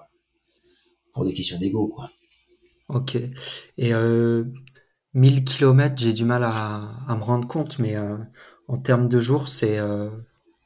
pour 1.12 1.24
des 1.24 1.32
questions 1.32 1.58
d'ego. 1.58 1.86
Quoi. 1.86 2.10
Ok. 2.88 3.16
Et 3.78 3.94
euh, 3.94 4.44
1000 5.14 5.44
km, 5.44 5.94
j'ai 5.96 6.12
du 6.12 6.24
mal 6.24 6.42
à, 6.44 6.88
à, 7.08 7.16
me 7.16 7.22
rendre 7.22 7.46
compte, 7.46 7.78
mais 7.78 7.96
euh, 7.96 8.16
en 8.70 8.78
termes 8.78 9.08
de 9.08 9.20
jours, 9.20 9.48
c'est 9.48 9.78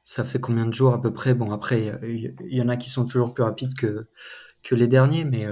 ça 0.05 0.25
fait 0.25 0.39
combien 0.39 0.67
de 0.67 0.75
jours 0.75 0.93
à 0.93 1.01
peu 1.01 1.13
près? 1.13 1.35
Bon, 1.35 1.51
après, 1.51 1.91
il 2.03 2.35
y, 2.51 2.61
en 2.61 2.69
a 2.69 2.77
qui 2.77 2.91
sont 2.91 3.07
toujours 3.07 3.33
plus 3.33 3.43
rapides 3.43 3.75
que, 3.75 4.07
que 4.63 4.75
les 4.75 4.87
derniers, 4.87 5.25
mais. 5.25 5.47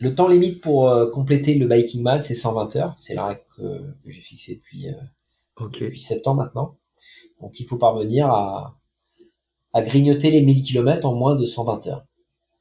Le 0.00 0.14
temps 0.14 0.28
limite 0.28 0.60
pour 0.60 0.92
compléter 1.12 1.54
le 1.54 1.66
Biking 1.66 2.02
Man, 2.02 2.22
c'est 2.22 2.34
120 2.34 2.76
heures. 2.76 2.94
C'est 2.98 3.14
la 3.14 3.26
règle 3.26 3.42
que, 3.56 3.62
j'ai 4.06 4.20
fixée 4.20 4.56
depuis, 4.56 4.86
depuis 5.60 6.00
7 6.00 6.26
ans 6.28 6.34
maintenant. 6.34 6.76
Donc 7.40 7.58
il 7.60 7.66
faut 7.66 7.76
parvenir 7.76 8.28
à, 8.28 8.78
à 9.76 9.82
grignoter 9.82 10.30
les 10.30 10.40
1000 10.40 10.62
km 10.62 11.06
en 11.06 11.14
moins 11.14 11.36
de 11.36 11.44
120 11.44 11.86
heures. 11.88 12.06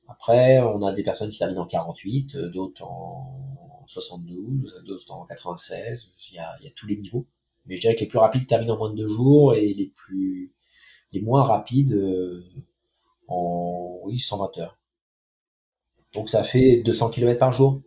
Après, 0.10 0.60
on 0.62 0.84
a 0.84 0.94
des 0.94 1.02
personnes 1.02 1.30
qui 1.30 1.40
terminent 1.40 1.62
en 1.62 1.66
48, 1.66 2.36
euh, 2.36 2.50
d'autres 2.50 2.84
en 2.84 3.86
72, 3.88 4.84
d'autres 4.86 5.12
en 5.12 5.26
96. 5.26 6.12
Il 6.32 6.36
y, 6.36 6.40
a, 6.40 6.56
il 6.60 6.66
y 6.66 6.68
a 6.68 6.72
tous 6.76 6.88
les 6.88 6.98
niveaux. 6.98 7.26
Mais 7.66 7.76
je 7.76 7.82
dirais 7.82 7.96
que 7.96 8.02
les 8.02 8.08
plus 8.08 8.20
rapides 8.20 8.48
terminent 8.48 8.76
en 8.76 8.78
moins 8.78 8.92
de 8.92 8.98
deux 8.98 9.08
jours 9.08 9.56
et 9.56 9.74
les 9.74 9.88
plus, 9.88 10.54
les 11.12 11.22
moins 11.22 11.44
rapides 11.44 11.94
euh, 11.94 12.44
en 13.28 14.00
oui, 14.04 14.20
120 14.20 14.58
heures. 14.60 14.80
Donc 16.14 16.30
ça 16.30 16.44
fait 16.44 16.82
200 16.84 17.10
km 17.10 17.40
par 17.40 17.52
jour. 17.52 17.82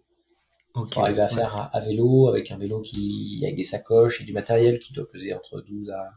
Okay, 0.75 0.93
pour 0.93 1.03
arriver 1.05 1.23
à 1.23 1.29
faire 1.29 1.71
à, 1.73 1.81
vélo, 1.81 2.29
avec 2.29 2.51
un 2.51 2.59
vélo 2.59 2.81
qui, 2.83 3.41
avec 3.43 3.57
des 3.57 3.65
sacoches 3.65 4.21
et 4.21 4.25
du 4.25 4.33
matériel 4.33 4.79
qui 4.79 4.93
doit 4.93 5.11
peser 5.11 5.35
entre 5.35 5.61
12 5.63 5.91
à, 5.91 6.11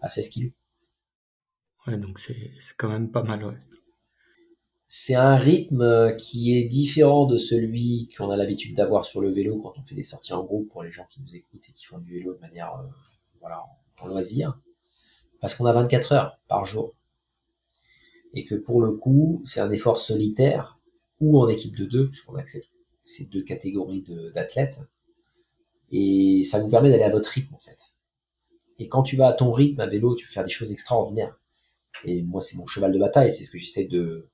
à 0.00 0.08
16 0.08 0.30
kg. 0.30 0.52
Ouais, 1.86 1.96
donc 1.96 2.18
c'est 2.18 2.36
quand 2.76 2.88
même 2.88 3.10
pas 3.10 3.22
mal, 3.22 3.44
ouais. 3.44 3.58
C'est 4.92 5.14
un 5.14 5.36
rythme 5.36 5.82
euh, 5.82 6.10
qui 6.10 6.58
est 6.58 6.64
différent 6.64 7.24
de 7.24 7.36
celui 7.36 8.08
qu'on 8.16 8.28
a 8.28 8.36
l'habitude 8.36 8.74
d'avoir 8.74 9.06
sur 9.06 9.20
le 9.20 9.30
vélo 9.30 9.56
quand 9.62 9.74
on 9.78 9.84
fait 9.84 9.94
des 9.94 10.02
sorties 10.02 10.32
en 10.32 10.42
groupe 10.42 10.68
pour 10.68 10.82
les 10.82 10.90
gens 10.90 11.06
qui 11.08 11.22
nous 11.22 11.36
écoutent 11.36 11.68
et 11.68 11.72
qui 11.72 11.84
font 11.84 11.98
du 11.98 12.12
vélo 12.12 12.34
de 12.34 12.40
manière, 12.40 12.74
euh, 12.74 12.88
voilà, 13.38 13.62
en 14.00 14.08
loisir. 14.08 14.58
Parce 15.40 15.54
qu'on 15.54 15.66
a 15.66 15.72
24 15.72 16.10
heures 16.10 16.40
par 16.48 16.64
jour. 16.64 16.96
Et 18.34 18.44
que 18.44 18.56
pour 18.56 18.82
le 18.82 18.90
coup, 18.96 19.42
c'est 19.44 19.60
un 19.60 19.70
effort 19.70 19.96
solitaire 19.96 20.80
ou 21.20 21.38
en 21.38 21.48
équipe 21.48 21.76
de 21.76 21.84
deux, 21.84 22.08
puisqu'on 22.08 22.34
accepte 22.34 22.66
ces 23.04 23.26
deux 23.26 23.44
catégories 23.44 24.02
d'athlètes. 24.34 24.80
Et 25.92 26.42
ça 26.42 26.58
vous 26.58 26.68
permet 26.68 26.90
d'aller 26.90 27.04
à 27.04 27.10
votre 27.10 27.30
rythme, 27.30 27.54
en 27.54 27.60
fait. 27.60 27.78
Et 28.78 28.88
quand 28.88 29.04
tu 29.04 29.14
vas 29.14 29.28
à 29.28 29.34
ton 29.34 29.52
rythme 29.52 29.78
à 29.78 29.86
vélo, 29.86 30.16
tu 30.16 30.26
peux 30.26 30.32
faire 30.32 30.42
des 30.42 30.50
choses 30.50 30.72
extraordinaires. 30.72 31.38
Et 32.02 32.24
moi, 32.24 32.40
c'est 32.40 32.56
mon 32.56 32.66
cheval 32.66 32.90
de 32.90 32.98
bataille, 32.98 33.30
c'est 33.30 33.44
ce 33.44 33.52
que 33.52 33.58
j'essaie 33.58 33.84
de, 33.84 34.28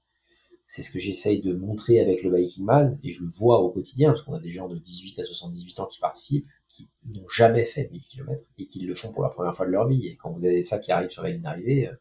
C'est 0.68 0.82
ce 0.82 0.90
que 0.90 0.98
j'essaye 0.98 1.42
de 1.42 1.54
montrer 1.54 2.00
avec 2.00 2.22
le 2.22 2.30
Biking 2.30 2.64
Man, 2.64 2.98
et 3.02 3.12
je 3.12 3.22
le 3.22 3.30
vois 3.30 3.60
au 3.60 3.70
quotidien, 3.70 4.10
parce 4.10 4.22
qu'on 4.22 4.34
a 4.34 4.40
des 4.40 4.50
gens 4.50 4.68
de 4.68 4.78
18 4.78 5.18
à 5.18 5.22
78 5.22 5.80
ans 5.80 5.86
qui 5.86 6.00
participent, 6.00 6.48
qui 6.68 6.88
n'ont 7.04 7.28
jamais 7.28 7.64
fait 7.64 7.88
1000 7.90 8.02
km, 8.02 8.42
et 8.58 8.66
qui 8.66 8.80
le 8.80 8.94
font 8.94 9.12
pour 9.12 9.22
la 9.22 9.28
première 9.28 9.54
fois 9.54 9.66
de 9.66 9.70
leur 9.70 9.86
vie. 9.86 10.08
Et 10.08 10.16
quand 10.16 10.32
vous 10.32 10.44
avez 10.44 10.62
ça 10.62 10.78
qui 10.78 10.90
arrive 10.90 11.08
sur 11.08 11.22
la 11.22 11.30
ligne 11.30 11.42
d'arrivée, 11.42 11.88
euh, 11.88 11.94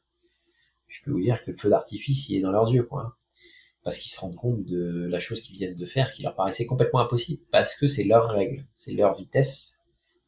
je 0.87 1.03
peux 1.03 1.11
vous 1.11 1.21
dire 1.21 1.43
que 1.43 1.51
le 1.51 1.57
feu 1.57 1.69
d'artifice, 1.69 2.29
il 2.29 2.37
est 2.37 2.41
dans 2.41 2.51
leurs 2.51 2.71
yeux, 2.71 2.83
quoi. 2.83 3.01
Hein. 3.01 3.13
Parce 3.83 3.99
qu'ils 3.99 4.11
se 4.11 4.19
rendent 4.19 4.35
compte 4.35 4.65
de 4.65 5.05
la 5.05 5.19
chose 5.19 5.41
qu'ils 5.41 5.55
viennent 5.55 5.75
de 5.75 5.85
faire, 5.85 6.11
qui 6.11 6.23
leur 6.23 6.33
paraissait 6.33 6.65
complètement 6.65 7.01
impossible, 7.01 7.43
parce 7.51 7.75
que 7.75 7.85
c'est 7.85 8.03
leur 8.03 8.29
règle, 8.29 8.65
c'est 8.73 8.93
leur 8.93 9.15
vitesse, 9.15 9.83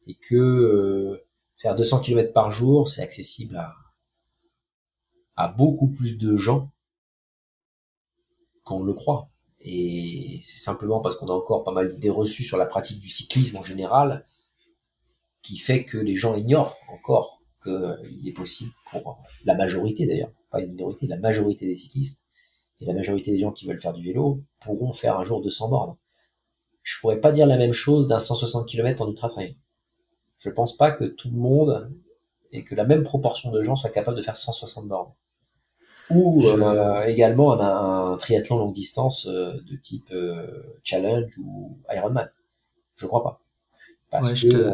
et 0.06 0.14
que 0.14 0.36
euh, 0.36 1.26
faire 1.56 1.74
200 1.74 2.00
km 2.00 2.32
par 2.32 2.52
jour, 2.52 2.88
c'est 2.88 3.02
accessible 3.02 3.60
à 5.34 5.48
beaucoup 5.48 5.88
plus 5.88 6.16
de 6.16 6.36
gens 6.36 6.70
qu'on 8.68 8.82
le 8.82 8.92
croit. 8.92 9.30
Et 9.60 10.38
c'est 10.42 10.60
simplement 10.60 11.00
parce 11.00 11.16
qu'on 11.16 11.26
a 11.26 11.32
encore 11.32 11.64
pas 11.64 11.72
mal 11.72 11.88
d'idées 11.88 12.10
reçues 12.10 12.44
sur 12.44 12.58
la 12.58 12.66
pratique 12.66 13.00
du 13.00 13.08
cyclisme 13.08 13.56
en 13.56 13.62
général 13.62 14.26
qui 15.42 15.56
fait 15.56 15.84
que 15.84 15.98
les 15.98 16.14
gens 16.14 16.36
ignorent 16.36 16.76
encore 16.92 17.42
qu'il 17.62 18.28
est 18.28 18.32
possible 18.32 18.70
pour 18.90 19.20
la 19.44 19.54
majorité 19.54 20.06
d'ailleurs, 20.06 20.30
pas 20.50 20.60
une 20.60 20.72
minorité, 20.72 21.06
la 21.06 21.18
majorité 21.18 21.66
des 21.66 21.74
cyclistes 21.74 22.24
et 22.80 22.84
la 22.84 22.94
majorité 22.94 23.32
des 23.32 23.38
gens 23.38 23.50
qui 23.50 23.66
veulent 23.66 23.80
faire 23.80 23.94
du 23.94 24.04
vélo 24.04 24.44
pourront 24.60 24.92
faire 24.92 25.18
un 25.18 25.24
jour 25.24 25.42
200 25.42 25.68
bornes. 25.70 25.96
Je 26.82 27.00
pourrais 27.00 27.20
pas 27.20 27.32
dire 27.32 27.46
la 27.46 27.58
même 27.58 27.72
chose 27.72 28.06
d'un 28.06 28.20
160 28.20 28.68
km 28.68 29.02
en 29.02 29.08
ultra 29.08 29.28
trail. 29.28 29.56
Je 30.38 30.50
pense 30.50 30.76
pas 30.76 30.92
que 30.92 31.04
tout 31.04 31.30
le 31.30 31.36
monde 31.36 31.92
et 32.52 32.62
que 32.64 32.74
la 32.74 32.84
même 32.84 33.02
proportion 33.02 33.50
de 33.50 33.62
gens 33.62 33.76
soit 33.76 33.90
capable 33.90 34.16
de 34.16 34.22
faire 34.22 34.36
160 34.36 34.86
bornes 34.86 35.12
ou 36.10 36.46
euh, 36.46 37.04
également 37.04 37.52
un, 37.52 38.12
un, 38.12 38.16
triathlon 38.16 38.58
longue 38.58 38.74
distance 38.74 39.26
euh, 39.26 39.54
de 39.70 39.76
type 39.76 40.10
euh, 40.12 40.62
challenge 40.82 41.36
ou 41.38 41.78
Ironman. 41.90 42.30
Je 42.96 43.06
crois 43.06 43.22
pas. 43.22 43.40
Parce 44.10 44.42
que 44.42 44.70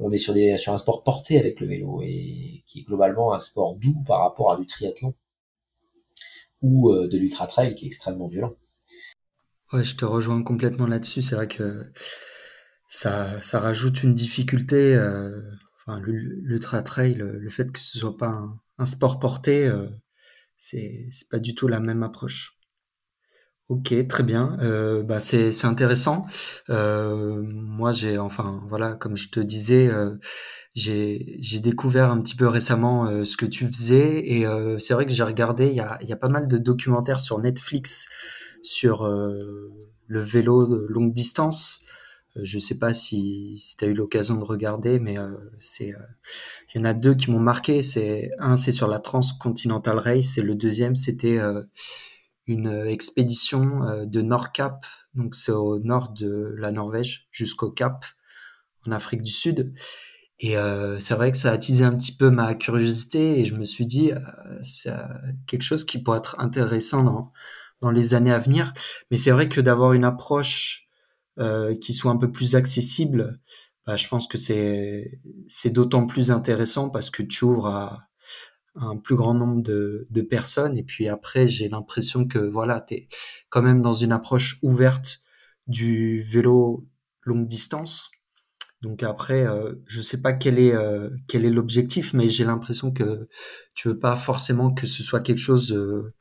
on, 0.00 0.10
est 0.10 0.18
sur, 0.18 0.32
des, 0.32 0.56
sur 0.56 0.72
un 0.72 0.78
sport 0.78 1.02
porté 1.02 1.38
avec 1.38 1.60
le 1.60 1.66
vélo 1.66 2.00
et 2.02 2.62
qui 2.66 2.80
est 2.80 2.82
globalement 2.84 3.34
un 3.34 3.38
sport 3.38 3.76
doux 3.76 4.02
par 4.06 4.20
rapport 4.20 4.52
à 4.52 4.56
du 4.56 4.64
triathlon 4.64 5.12
ou 6.62 6.90
de 6.90 7.18
l'ultra 7.18 7.46
trail 7.46 7.74
qui 7.74 7.84
est 7.84 7.88
extrêmement 7.88 8.28
violent. 8.28 8.54
Ouais, 9.72 9.84
je 9.84 9.94
te 9.94 10.06
rejoins 10.06 10.42
complètement 10.42 10.86
là-dessus. 10.86 11.20
C'est 11.20 11.34
vrai 11.34 11.48
que 11.48 11.84
ça, 12.88 13.40
ça 13.42 13.60
rajoute 13.60 14.02
une 14.02 14.14
difficulté. 14.14 14.94
Euh, 14.94 15.40
enfin, 15.76 16.00
l'ultra 16.00 16.82
trail, 16.82 17.14
le, 17.14 17.48
fait 17.50 17.70
que 17.70 17.78
ce 17.78 17.98
soit 17.98 18.16
pas 18.16 18.28
un, 18.28 18.58
un 18.78 18.84
sport 18.86 19.18
porté, 19.18 19.66
euh, 19.66 19.86
c'est 20.58 21.08
pas 21.30 21.38
du 21.38 21.54
tout 21.54 21.68
la 21.68 21.80
même 21.80 22.02
approche. 22.02 22.58
Ok, 23.68 23.94
très 24.08 24.22
bien. 24.22 24.56
Euh, 24.62 25.02
bah 25.02 25.20
c'est 25.20 25.52
c'est 25.52 25.66
intéressant. 25.66 26.26
Euh, 26.70 27.42
moi, 27.44 27.92
j'ai 27.92 28.16
enfin 28.18 28.62
voilà, 28.68 28.92
comme 28.94 29.16
je 29.16 29.28
te 29.28 29.40
disais, 29.40 29.88
euh, 29.88 30.16
j'ai 30.74 31.36
j'ai 31.40 31.60
découvert 31.60 32.10
un 32.10 32.18
petit 32.22 32.34
peu 32.34 32.48
récemment 32.48 33.06
euh, 33.06 33.24
ce 33.26 33.36
que 33.36 33.44
tu 33.44 33.66
faisais 33.66 34.26
et 34.26 34.46
c'est 34.80 34.94
vrai 34.94 35.04
que 35.04 35.12
j'ai 35.12 35.22
regardé. 35.22 35.66
Il 35.66 35.74
y 35.74 35.80
a 35.80 35.98
il 36.00 36.08
y 36.08 36.12
a 36.14 36.16
pas 36.16 36.30
mal 36.30 36.48
de 36.48 36.56
documentaires 36.56 37.20
sur 37.20 37.38
Netflix 37.40 38.08
sur 38.62 39.06
le 39.06 40.20
vélo 40.20 40.66
de 40.66 40.86
longue 40.88 41.12
distance. 41.12 41.80
Je 42.42 42.58
sais 42.58 42.78
pas 42.78 42.92
si, 42.94 43.56
si 43.58 43.76
tu 43.76 43.84
as 43.84 43.88
eu 43.88 43.94
l'occasion 43.94 44.36
de 44.36 44.44
regarder, 44.44 44.98
mais 44.98 45.18
euh, 45.18 45.28
c'est 45.60 45.94
euh, 45.94 45.98
il 46.74 46.78
y 46.78 46.80
en 46.80 46.84
a 46.84 46.94
deux 46.94 47.14
qui 47.14 47.30
m'ont 47.30 47.40
marqué. 47.40 47.82
C'est 47.82 48.30
un, 48.38 48.56
c'est 48.56 48.72
sur 48.72 48.88
la 48.88 48.98
Transcontinental 48.98 49.98
Race, 49.98 50.38
et 50.38 50.42
le 50.42 50.54
deuxième, 50.54 50.94
c'était 50.94 51.38
euh, 51.38 51.62
une 52.46 52.68
expédition 52.86 54.04
de 54.06 54.22
Nordkap, 54.22 54.86
donc 55.14 55.34
c'est 55.34 55.52
au 55.52 55.78
nord 55.80 56.10
de 56.12 56.54
la 56.56 56.72
Norvège 56.72 57.28
jusqu'au 57.30 57.70
Cap, 57.70 58.06
en 58.86 58.92
Afrique 58.92 59.22
du 59.22 59.30
Sud. 59.30 59.74
Et 60.40 60.56
euh, 60.56 61.00
c'est 61.00 61.14
vrai 61.14 61.32
que 61.32 61.36
ça 61.36 61.50
a 61.50 61.54
attisé 61.54 61.84
un 61.84 61.96
petit 61.96 62.16
peu 62.16 62.30
ma 62.30 62.54
curiosité 62.54 63.40
et 63.40 63.44
je 63.44 63.54
me 63.54 63.64
suis 63.64 63.86
dit, 63.86 64.12
euh, 64.12 64.18
c'est 64.62 64.92
quelque 65.46 65.62
chose 65.62 65.84
qui 65.84 66.00
pourrait 66.00 66.18
être 66.18 66.38
intéressant 66.38 67.02
dans, 67.02 67.32
dans 67.80 67.90
les 67.90 68.14
années 68.14 68.32
à 68.32 68.38
venir. 68.38 68.72
Mais 69.10 69.16
c'est 69.16 69.32
vrai 69.32 69.48
que 69.48 69.60
d'avoir 69.60 69.92
une 69.92 70.04
approche 70.04 70.84
euh, 70.84 70.87
qui 71.80 71.94
soit 71.94 72.10
un 72.10 72.16
peu 72.16 72.30
plus 72.30 72.56
accessible, 72.56 73.40
bah, 73.86 73.96
je 73.96 74.08
pense 74.08 74.26
que 74.28 74.36
c'est 74.36 75.70
d'autant 75.70 76.06
plus 76.06 76.30
intéressant 76.30 76.90
parce 76.90 77.10
que 77.10 77.22
tu 77.22 77.44
ouvres 77.44 77.66
à, 77.66 78.08
un 78.80 78.96
plus 78.96 79.16
grand 79.16 79.34
nombre 79.34 79.62
de, 79.62 80.06
de 80.10 80.22
personnes. 80.22 80.76
Et 80.76 80.82
puis 80.82 81.08
après 81.08 81.48
j'ai 81.48 81.68
l'impression 81.68 82.26
que 82.26 82.38
voilà 82.38 82.84
tu 82.86 82.94
es 82.94 83.08
quand 83.50 83.62
même 83.62 83.82
dans 83.82 83.94
une 83.94 84.12
approche 84.12 84.58
ouverte 84.62 85.20
du 85.66 86.20
vélo 86.22 86.86
longue 87.22 87.46
distance. 87.46 88.10
Donc 88.82 89.02
après 89.02 89.46
euh, 89.46 89.74
je 89.86 90.02
sais 90.02 90.22
pas 90.22 90.32
quel 90.32 90.58
est 90.58 90.74
euh, 90.74 91.10
quel 91.26 91.44
est 91.44 91.50
l'objectif 91.50 92.14
mais 92.14 92.30
j'ai 92.30 92.44
l'impression 92.44 92.92
que 92.92 93.28
tu 93.74 93.88
veux 93.88 93.98
pas 93.98 94.16
forcément 94.16 94.72
que 94.72 94.86
ce 94.86 95.02
soit 95.02 95.20
quelque 95.20 95.38
chose 95.38 95.72
euh, 95.72 96.14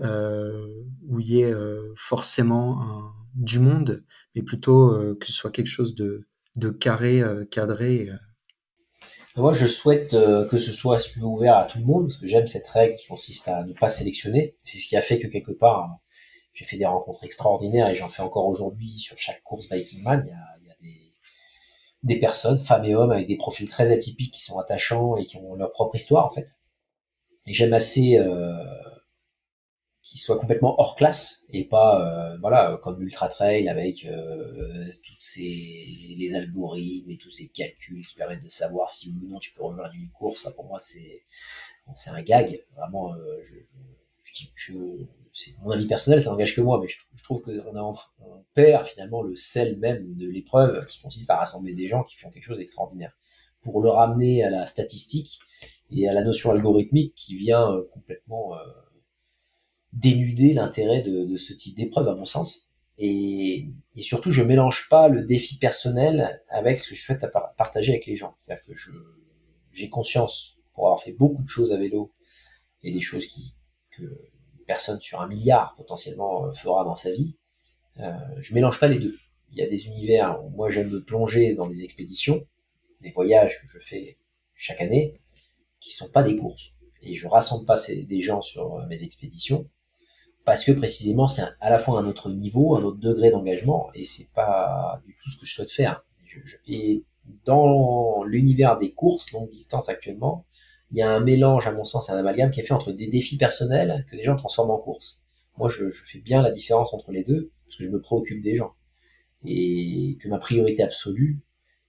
euh 0.00 0.66
où 1.08 1.20
il 1.20 1.26
y 1.26 1.42
ait 1.42 1.54
forcément 1.96 2.82
un, 2.82 3.21
du 3.34 3.58
monde, 3.58 4.04
mais 4.34 4.42
plutôt 4.42 4.92
euh, 4.92 5.16
que 5.18 5.26
ce 5.26 5.32
soit 5.32 5.50
quelque 5.50 5.68
chose 5.68 5.94
de, 5.94 6.26
de 6.56 6.70
carré, 6.70 7.20
euh, 7.20 7.44
cadré. 7.44 8.08
Euh. 8.08 8.16
Moi, 9.36 9.54
je 9.54 9.66
souhaite 9.66 10.10
que 10.10 10.58
ce 10.58 10.72
soit 10.72 10.98
ouvert 11.22 11.56
à 11.56 11.64
tout 11.64 11.78
le 11.78 11.86
monde, 11.86 12.08
parce 12.08 12.18
que 12.18 12.26
j'aime 12.26 12.46
cette 12.46 12.66
règle 12.66 12.96
qui 12.96 13.06
consiste 13.06 13.48
à 13.48 13.64
ne 13.64 13.72
pas 13.72 13.88
sélectionner. 13.88 14.56
C'est 14.62 14.76
ce 14.76 14.86
qui 14.86 14.94
a 14.94 15.00
fait 15.00 15.18
que 15.18 15.26
quelque 15.26 15.52
part, 15.52 15.88
j'ai 16.52 16.66
fait 16.66 16.76
des 16.76 16.84
rencontres 16.84 17.24
extraordinaires 17.24 17.88
et 17.88 17.94
j'en 17.94 18.10
fais 18.10 18.20
encore 18.20 18.46
aujourd'hui 18.46 18.98
sur 18.98 19.16
chaque 19.16 19.42
course 19.42 19.70
Biking 19.70 20.02
Man. 20.02 20.22
Il 20.60 20.66
y 20.66 20.70
a, 20.70 20.74
des, 22.02 22.18
personnes, 22.18 22.58
femmes 22.58 22.84
et 22.84 22.94
hommes, 22.94 23.10
avec 23.10 23.26
des 23.26 23.38
profils 23.38 23.70
très 23.70 23.90
atypiques 23.90 24.34
qui 24.34 24.42
sont 24.42 24.58
attachants 24.58 25.16
et 25.16 25.24
qui 25.24 25.38
ont 25.38 25.54
leur 25.54 25.72
propre 25.72 25.96
histoire, 25.96 26.26
en 26.26 26.30
fait. 26.30 26.58
Et 27.46 27.54
j'aime 27.54 27.72
assez 27.72 28.18
qui 30.02 30.18
soit 30.18 30.38
complètement 30.38 30.78
hors 30.80 30.96
classe 30.96 31.44
et 31.50 31.64
pas 31.64 32.32
euh, 32.32 32.36
voilà 32.40 32.78
comme 32.82 33.00
l'ultra 33.00 33.28
trail 33.28 33.68
avec 33.68 34.04
euh, 34.04 34.86
toutes 35.04 35.20
ces 35.20 35.86
les 36.18 36.34
algorithmes 36.34 37.10
et 37.10 37.16
tous 37.16 37.30
ces 37.30 37.50
calculs 37.50 38.04
qui 38.04 38.16
permettent 38.16 38.42
de 38.42 38.48
savoir 38.48 38.90
si 38.90 39.10
ou 39.10 39.28
non 39.28 39.38
tu 39.38 39.54
peux 39.54 39.62
rejoindre 39.62 39.94
une 39.94 40.10
course. 40.10 40.52
pour 40.56 40.66
moi 40.66 40.80
c'est 40.80 41.22
c'est 41.94 42.10
un 42.10 42.22
gag 42.22 42.64
vraiment. 42.76 43.14
Euh, 43.14 43.42
je, 43.44 43.54
je, 44.24 44.44
je, 44.54 44.74
c'est 45.32 45.52
mon 45.62 45.70
avis 45.70 45.86
personnel, 45.86 46.22
ça 46.22 46.30
n'engage 46.30 46.54
que 46.54 46.60
moi, 46.60 46.78
mais 46.80 46.88
je, 46.88 46.98
je 47.14 47.22
trouve 47.22 47.42
qu'on 47.42 47.94
on 48.20 48.44
perd 48.54 48.86
finalement 48.86 49.22
le 49.22 49.36
sel 49.36 49.78
même 49.78 50.14
de 50.16 50.28
l'épreuve 50.28 50.86
qui 50.86 51.00
consiste 51.00 51.30
à 51.30 51.36
rassembler 51.36 51.74
des 51.74 51.86
gens 51.86 52.02
qui 52.02 52.16
font 52.16 52.30
quelque 52.30 52.44
chose 52.44 52.58
d'extraordinaire 52.58 53.16
pour 53.62 53.80
le 53.80 53.88
ramener 53.88 54.42
à 54.42 54.50
la 54.50 54.66
statistique 54.66 55.38
et 55.90 56.08
à 56.08 56.12
la 56.12 56.22
notion 56.22 56.50
algorithmique 56.50 57.14
qui 57.14 57.36
vient 57.36 57.82
complètement 57.92 58.54
dénuder 59.92 60.54
l'intérêt 60.54 61.02
de, 61.02 61.36
ce 61.36 61.52
type 61.52 61.76
d'épreuve, 61.76 62.08
à 62.08 62.14
mon 62.14 62.24
sens. 62.24 62.68
Et, 62.98 63.68
surtout, 63.98 64.30
je 64.30 64.42
mélange 64.42 64.88
pas 64.88 65.08
le 65.08 65.22
défi 65.22 65.58
personnel 65.58 66.42
avec 66.48 66.80
ce 66.80 66.90
que 66.90 66.94
je 66.94 67.02
souhaite 67.02 67.26
partager 67.56 67.92
avec 67.92 68.06
les 68.06 68.16
gens. 68.16 68.34
C'est-à-dire 68.38 68.64
que 68.64 68.74
je, 68.74 68.90
j'ai 69.72 69.88
conscience, 69.88 70.56
pour 70.74 70.86
avoir 70.86 71.02
fait 71.02 71.12
beaucoup 71.12 71.42
de 71.42 71.48
choses 71.48 71.72
à 71.72 71.76
vélo, 71.76 72.12
et 72.82 72.92
des 72.92 73.00
choses 73.00 73.26
qui, 73.26 73.54
que 73.90 74.02
personne 74.66 75.00
sur 75.00 75.20
un 75.20 75.28
milliard 75.28 75.74
potentiellement 75.76 76.46
euh, 76.46 76.52
fera 76.52 76.84
dans 76.84 76.94
sa 76.94 77.12
vie, 77.12 77.36
euh, 78.00 78.12
je 78.40 78.54
mélange 78.54 78.80
pas 78.80 78.88
les 78.88 78.98
deux. 78.98 79.16
Il 79.50 79.58
y 79.58 79.62
a 79.62 79.68
des 79.68 79.86
univers 79.86 80.42
où 80.44 80.48
moi 80.50 80.70
j'aime 80.70 80.88
me 80.88 81.02
plonger 81.02 81.54
dans 81.54 81.66
des 81.68 81.84
expéditions, 81.84 82.44
des 83.00 83.10
voyages 83.10 83.60
que 83.60 83.68
je 83.68 83.78
fais 83.78 84.18
chaque 84.54 84.80
année, 84.80 85.20
qui 85.78 85.92
sont 85.92 86.10
pas 86.10 86.22
des 86.22 86.36
courses. 86.36 86.72
Et 87.02 87.14
je 87.14 87.26
rassemble 87.26 87.66
pas 87.66 87.80
des 87.88 88.20
gens 88.20 88.42
sur 88.42 88.76
euh, 88.76 88.86
mes 88.86 89.02
expéditions 89.02 89.68
parce 90.44 90.64
que 90.64 90.72
précisément 90.72 91.28
c'est 91.28 91.42
à 91.60 91.70
la 91.70 91.78
fois 91.78 91.98
un 92.00 92.06
autre 92.06 92.30
niveau, 92.30 92.76
un 92.76 92.82
autre 92.82 92.98
degré 92.98 93.30
d'engagement, 93.30 93.90
et 93.94 94.04
c'est 94.04 94.30
pas 94.32 95.00
du 95.06 95.16
tout 95.22 95.30
ce 95.30 95.38
que 95.38 95.46
je 95.46 95.54
souhaite 95.54 95.70
faire. 95.70 96.04
et 96.66 97.04
dans 97.44 98.24
l'univers 98.24 98.78
des 98.78 98.92
courses 98.92 99.32
longue 99.32 99.48
distance 99.48 99.88
actuellement, 99.88 100.44
il 100.92 100.98
y 100.98 101.02
a 101.02 101.10
un 101.10 101.20
mélange, 101.20 101.66
à 101.66 101.72
mon 101.72 101.84
sens, 101.84 102.10
un 102.10 102.16
amalgame 102.16 102.50
qui 102.50 102.60
est 102.60 102.64
fait 102.64 102.74
entre 102.74 102.92
des 102.92 103.06
défis 103.06 103.38
personnels 103.38 104.04
que 104.10 104.16
les 104.16 104.22
gens 104.22 104.36
transforment 104.36 104.72
en 104.72 104.78
courses. 104.78 105.22
Moi, 105.56 105.68
je, 105.68 105.90
je 105.90 106.04
fais 106.04 106.18
bien 106.18 106.42
la 106.42 106.50
différence 106.50 106.92
entre 106.92 107.12
les 107.12 107.24
deux, 107.24 107.50
parce 107.64 107.78
que 107.78 107.84
je 107.84 107.88
me 107.88 108.00
préoccupe 108.00 108.42
des 108.42 108.54
gens. 108.54 108.74
Et 109.42 110.18
que 110.20 110.28
ma 110.28 110.38
priorité 110.38 110.82
absolue, 110.82 111.40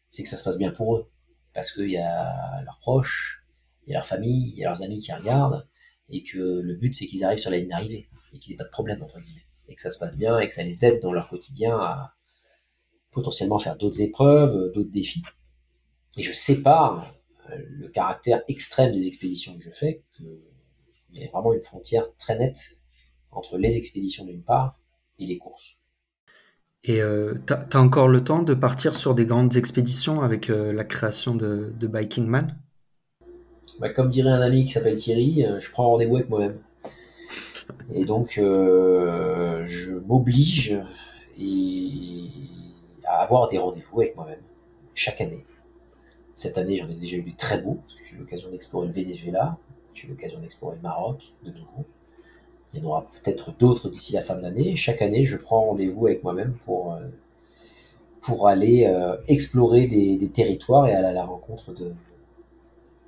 c'est 0.10 0.24
que 0.24 0.30
ça 0.30 0.38
se 0.38 0.44
passe 0.44 0.58
bien 0.58 0.72
pour 0.72 0.96
eux. 0.96 1.10
Parce 1.54 1.72
qu'il 1.72 1.92
y 1.92 1.98
a 1.98 2.62
leurs 2.64 2.80
proches, 2.80 3.46
il 3.86 3.92
y 3.92 3.94
a 3.94 4.00
leur 4.00 4.06
famille, 4.06 4.54
il 4.54 4.60
y 4.60 4.64
a 4.64 4.70
leurs 4.70 4.82
amis 4.84 5.02
qui 5.02 5.12
regardent, 5.12 5.68
et 6.10 6.24
que 6.24 6.38
le 6.38 6.76
but, 6.76 6.96
c'est 6.96 7.08
qu'ils 7.08 7.24
arrivent 7.24 7.40
sur 7.40 7.52
la 7.52 7.58
ligne 7.58 7.70
d'arrivée 7.70 8.10
et 8.34 8.40
qu'ils 8.40 8.54
n'aient 8.54 8.58
pas 8.58 8.66
de 8.66 8.70
problème, 8.70 9.02
entre 9.02 9.20
guillemets. 9.20 9.46
Et 9.68 9.76
que 9.76 9.82
ça 9.82 9.92
se 9.92 9.98
passe 9.98 10.18
bien 10.18 10.40
et 10.40 10.48
que 10.48 10.54
ça 10.54 10.64
les 10.64 10.84
aide 10.86 11.02
dans 11.02 11.14
leur 11.14 11.30
quotidien 11.30 11.78
à 11.78 12.14
potentiellement 13.12 13.60
faire 13.60 13.78
d'autres 13.78 14.02
épreuves, 14.02 14.56
euh, 14.56 14.72
d'autres 14.74 14.92
défis. 14.92 15.24
Et 16.18 16.24
je 16.24 16.34
sépare 16.34 17.16
euh, 17.50 17.58
le 17.70 17.88
caractère 17.90 18.42
extrême 18.48 18.92
des 18.92 19.08
expéditions 19.08 19.56
que 19.58 19.64
je 19.64 19.72
fais, 19.72 20.04
qu'il 20.16 21.22
y 21.22 21.24
a 21.24 21.30
vraiment 21.30 21.54
une 21.54 21.62
frontière 21.62 22.06
très 22.18 22.38
nette 22.38 22.78
entre 23.32 23.58
les 23.58 23.78
expéditions 23.78 24.26
d'une 24.26 24.44
part 24.44 24.84
et 25.20 25.26
les 25.26 25.38
courses. 25.38 25.78
Et 26.84 27.02
euh, 27.02 27.34
tu 27.48 27.54
as, 27.54 27.80
encore 27.80 28.10
le 28.10 28.24
temps 28.24 28.44
de 28.44 28.54
partir 28.54 28.94
sur 28.94 29.16
des 29.16 29.26
grandes 29.26 29.56
expéditions 29.56 30.22
avec 30.22 30.50
euh, 30.50 30.74
la 30.74 30.84
création 30.84 31.34
de, 31.34 31.74
de 31.78 31.88
Biking 31.88 32.26
Man? 32.26 32.58
Bah, 33.80 33.90
Comme 33.90 34.10
dirait 34.10 34.30
un 34.30 34.42
ami 34.42 34.66
qui 34.66 34.74
s'appelle 34.74 34.96
Thierry, 34.96 35.46
euh, 35.46 35.60
je 35.60 35.72
prends 35.72 35.90
rendez-vous 35.90 36.18
avec 36.18 36.30
moi-même. 36.30 36.60
Et 37.94 38.06
donc, 38.06 38.38
euh, 38.38 39.64
je 39.66 39.94
m'oblige 39.94 40.80
à 43.06 43.22
avoir 43.22 43.50
des 43.50 43.58
rendez-vous 43.58 44.02
avec 44.02 44.16
moi-même 44.16 44.42
chaque 44.94 45.22
année. 45.22 45.46
Cette 46.36 46.58
année, 46.58 46.76
j'en 46.76 46.90
ai 46.90 46.96
déjà 46.96 47.18
eu 47.18 47.24
des 47.24 47.34
très 47.34 47.62
beaux, 47.62 47.80
parce 47.82 47.96
que 47.96 48.06
j'ai 48.06 48.16
eu 48.16 48.20
l'occasion 48.20 48.50
d'explorer 48.50 48.88
le 48.88 48.94
Venezuela, 48.94 49.58
j'ai 49.94 50.08
eu 50.08 50.12
l'occasion 50.12 50.40
d'explorer 50.40 50.76
le 50.76 50.82
Maroc, 50.82 51.34
de 51.44 51.52
nouveau. 51.52 51.86
Il 52.74 52.80
y 52.80 52.84
en 52.84 52.90
aura 52.90 53.08
peut-être 53.08 53.56
d'autres 53.58 53.90
d'ici 53.90 54.14
la 54.14 54.22
fin 54.22 54.36
de 54.36 54.42
l'année. 54.42 54.76
Chaque 54.76 55.02
année, 55.02 55.24
je 55.24 55.38
prends 55.38 55.66
rendez-vous 55.66 56.08
avec 56.08 56.24
moi-même 56.24 56.54
pour, 56.66 56.94
euh, 56.94 57.02
pour 58.22 58.48
aller 58.48 58.92
explorer 59.28 59.86
des, 59.86 60.30
territoires 60.30 60.88
et 60.88 60.94
aller 60.94 61.08
à 61.08 61.12
la 61.12 61.26
rencontre 61.26 61.74
de, 61.74 61.94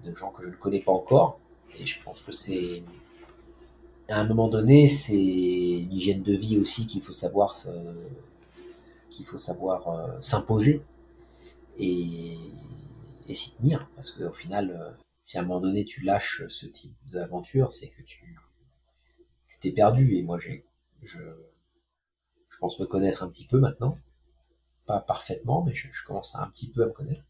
de 0.06 0.14
gens 0.16 0.32
que 0.32 0.44
je 0.44 0.50
ne 0.50 0.56
connais 0.56 0.80
pas 0.80 0.92
encore. 0.92 1.40
Et 1.80 1.86
je 1.86 2.02
pense 2.04 2.22
que 2.22 2.32
c'est, 2.32 2.84
à 4.08 4.20
un 4.20 4.28
moment 4.28 4.50
donné, 4.50 4.88
c'est 4.88 5.16
une 5.16 5.92
hygiène 5.92 6.24
de 6.24 6.34
vie 6.34 6.58
aussi 6.58 6.88
qu'il 6.88 7.02
faut 7.02 7.14
savoir, 7.14 7.56
qu'il 9.10 9.26
faut 9.26 9.40
savoir 9.40 9.90
euh, 9.90 10.22
s'imposer 10.22 10.84
et, 11.78 12.38
s'y 13.34 13.56
tenir. 13.56 13.90
Parce 13.96 14.12
qu'au 14.12 14.34
final, 14.34 14.96
si 15.24 15.38
à 15.38 15.42
un 15.42 15.44
moment 15.44 15.60
donné 15.60 15.84
tu 15.86 16.02
lâches 16.02 16.44
ce 16.48 16.68
type 16.68 16.96
d'aventure, 17.12 17.74
c'est 17.74 17.90
que 17.90 18.02
tu, 18.04 18.38
t'es 19.60 19.72
perdu. 19.72 20.16
Et 20.16 20.24
moi, 20.24 20.38
je, 20.40 20.52
je 22.56 22.60
pense 22.60 22.80
me 22.80 22.86
connaître 22.86 23.22
un 23.22 23.28
petit 23.28 23.46
peu 23.46 23.60
maintenant. 23.60 23.98
Pas 24.86 25.02
parfaitement, 25.02 25.64
mais 25.64 25.74
je, 25.74 25.88
commence 26.06 26.36
un 26.36 26.48
petit 26.48 26.72
peu 26.72 26.84
à 26.84 26.88
me 26.88 26.94
connaître. 26.94 27.24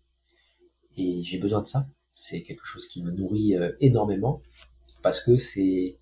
Et 0.98 1.24
j'ai 1.24 1.40
besoin 1.40 1.62
de 1.62 1.68
ça. 1.68 1.88
C'est 2.16 2.44
quelque 2.44 2.66
chose 2.66 2.88
qui 2.88 3.04
me 3.04 3.12
nourrit 3.12 3.56
euh, 3.56 3.74
énormément 3.82 4.42
parce 5.04 5.22
que 5.22 5.38
c'est 5.38 6.00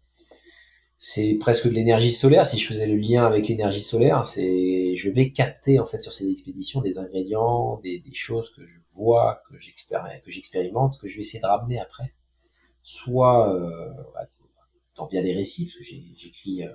presque 1.40 1.68
de 1.68 1.74
l'énergie 1.74 2.12
solaire. 2.12 2.46
Si 2.46 2.60
je 2.60 2.68
faisais 2.68 2.86
le 2.86 2.96
lien 2.96 3.26
avec 3.26 3.48
l'énergie 3.48 3.82
solaire, 3.82 4.26
c'est 4.26 4.96
je 4.96 5.10
vais 5.10 5.32
capter 5.32 5.80
en 5.80 5.88
fait 5.88 6.02
sur 6.02 6.14
ces 6.14 6.30
expéditions 6.30 6.82
des 6.82 7.00
ingrédients, 7.00 7.80
des, 7.84 8.02
choses 8.14 8.52
que 8.54 8.64
je 8.66 8.78
vois, 8.92 9.42
que 9.50 9.58
j'expérimente, 9.58 11.00
que 11.00 11.08
je 11.08 11.16
vais 11.16 11.22
essayer 11.22 11.42
de 11.42 11.48
ramener 11.48 11.80
après, 11.80 12.14
soit 12.84 13.54
euh, 13.54 13.92
tant 14.94 15.08
via 15.08 15.24
des 15.24 15.34
récits, 15.34 15.66
parce 15.66 15.78
que 15.78 15.84
j'écris 15.84 16.64
euh, 16.64 16.72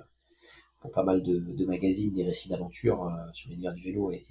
pour 0.81 0.91
pas 0.91 1.03
mal 1.03 1.23
de, 1.23 1.65
magazines 1.65 2.13
des 2.13 2.23
récits 2.23 2.49
d'aventure 2.49 3.09
sur 3.33 3.49
l'univers 3.49 3.73
du 3.73 3.83
vélo 3.83 4.11
et, 4.11 4.25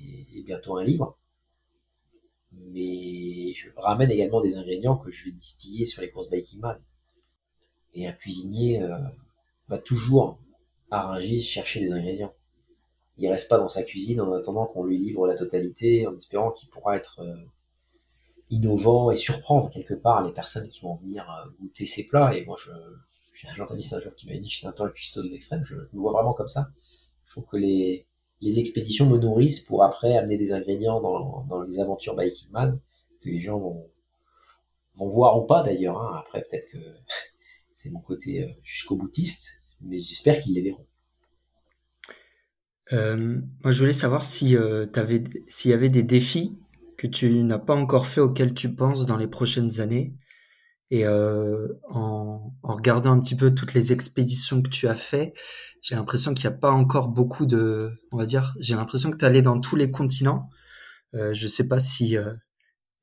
bientôt 0.44 0.76
un 0.76 0.84
livre. 0.84 1.18
Mais 2.52 3.52
je 3.54 3.68
ramène 3.76 4.10
également 4.10 4.40
des 4.40 4.56
ingrédients 4.56 4.96
que 4.96 5.10
je 5.10 5.24
vais 5.24 5.32
distiller 5.32 5.84
sur 5.84 6.02
les 6.02 6.10
courses 6.10 6.30
Biking 6.30 6.60
Man. 6.60 6.80
Et 7.94 8.06
un 8.06 8.12
cuisinier 8.12 8.82
euh, 8.82 8.96
va 9.68 9.78
toujours 9.78 10.38
à 10.90 11.06
Rungis 11.06 11.42
chercher 11.42 11.80
des 11.80 11.92
ingrédients. 11.92 12.32
Il 13.16 13.28
reste 13.28 13.48
pas 13.48 13.58
dans 13.58 13.68
sa 13.68 13.82
cuisine 13.82 14.20
en 14.20 14.32
attendant 14.32 14.66
qu'on 14.66 14.84
lui 14.84 14.98
livre 14.98 15.26
la 15.26 15.34
totalité, 15.34 16.06
en 16.06 16.16
espérant 16.16 16.52
qu'il 16.52 16.68
pourra 16.68 16.96
être 16.96 17.20
innovant 18.48 19.10
et 19.10 19.16
surprendre 19.16 19.70
quelque 19.70 19.94
part 19.94 20.22
les 20.22 20.32
personnes 20.32 20.68
qui 20.68 20.80
vont 20.80 20.94
venir 20.96 21.26
goûter 21.60 21.84
ses 21.84 22.04
plats. 22.04 22.36
Et 22.36 22.44
moi, 22.44 22.56
je, 22.58 22.70
j'ai 23.38 23.48
un 23.48 23.54
journaliste 23.54 23.92
un 23.92 24.00
jour 24.00 24.14
qui 24.16 24.26
m'avait 24.26 24.40
dit 24.40 24.48
que 24.48 24.54
j'étais 24.54 24.66
un 24.66 24.72
peu 24.72 24.82
un 24.82 24.88
cuistot 24.88 25.22
de 25.22 25.28
l'extrême, 25.28 25.62
je 25.62 25.76
me 25.76 25.88
vois 26.00 26.12
vraiment 26.12 26.32
comme 26.32 26.48
ça. 26.48 26.68
Je 27.24 27.32
trouve 27.32 27.46
que 27.46 27.56
les, 27.56 28.07
les 28.40 28.58
expéditions 28.58 29.06
me 29.06 29.18
nourrissent 29.18 29.60
pour 29.60 29.82
après 29.82 30.16
amener 30.16 30.36
des 30.36 30.52
ingrédients 30.52 31.00
dans, 31.00 31.44
dans 31.44 31.62
les 31.62 31.80
aventures 31.80 32.16
Biking 32.16 32.50
Man 32.50 32.80
que 33.22 33.28
les 33.28 33.40
gens 33.40 33.58
vont, 33.58 33.90
vont 34.94 35.08
voir 35.08 35.38
ou 35.38 35.46
pas 35.46 35.62
d'ailleurs. 35.62 36.00
Hein. 36.00 36.20
Après, 36.20 36.42
peut-être 36.42 36.70
que 36.70 36.78
c'est 37.74 37.90
mon 37.90 38.00
côté 38.00 38.44
euh, 38.44 38.48
jusqu'au 38.62 38.96
boutiste, 38.96 39.48
mais 39.80 40.00
j'espère 40.00 40.40
qu'ils 40.40 40.54
les 40.54 40.62
verront. 40.62 40.86
Euh, 42.92 43.40
moi, 43.62 43.70
je 43.70 43.78
voulais 43.80 43.92
savoir 43.92 44.24
si 44.24 44.56
euh, 44.56 44.86
s'il 45.46 45.70
y 45.70 45.74
avait 45.74 45.90
des 45.90 46.02
défis 46.02 46.58
que 46.96 47.06
tu 47.06 47.42
n'as 47.42 47.58
pas 47.58 47.74
encore 47.74 48.06
fait 48.06 48.20
auxquels 48.20 48.54
tu 48.54 48.74
penses 48.74 49.06
dans 49.06 49.16
les 49.16 49.28
prochaines 49.28 49.80
années 49.80 50.14
et 50.90 51.04
euh, 51.04 51.68
en, 51.90 52.52
en, 52.62 52.74
regardant 52.74 53.12
un 53.12 53.20
petit 53.20 53.36
peu 53.36 53.54
toutes 53.54 53.74
les 53.74 53.92
expéditions 53.92 54.62
que 54.62 54.70
tu 54.70 54.88
as 54.88 54.94
fait, 54.94 55.34
j'ai 55.82 55.94
l'impression 55.94 56.32
qu'il 56.32 56.48
n'y 56.48 56.54
a 56.54 56.58
pas 56.58 56.70
encore 56.70 57.08
beaucoup 57.08 57.44
de, 57.44 57.90
on 58.10 58.16
va 58.16 58.26
dire, 58.26 58.54
j'ai 58.58 58.74
l'impression 58.74 59.10
que 59.10 59.16
tu 59.16 59.24
allé 59.24 59.42
dans 59.42 59.60
tous 59.60 59.76
les 59.76 59.90
continents. 59.90 60.48
Euh, 61.14 61.34
je 61.34 61.46
sais 61.46 61.68
pas 61.68 61.78
si, 61.78 62.16
euh, 62.16 62.32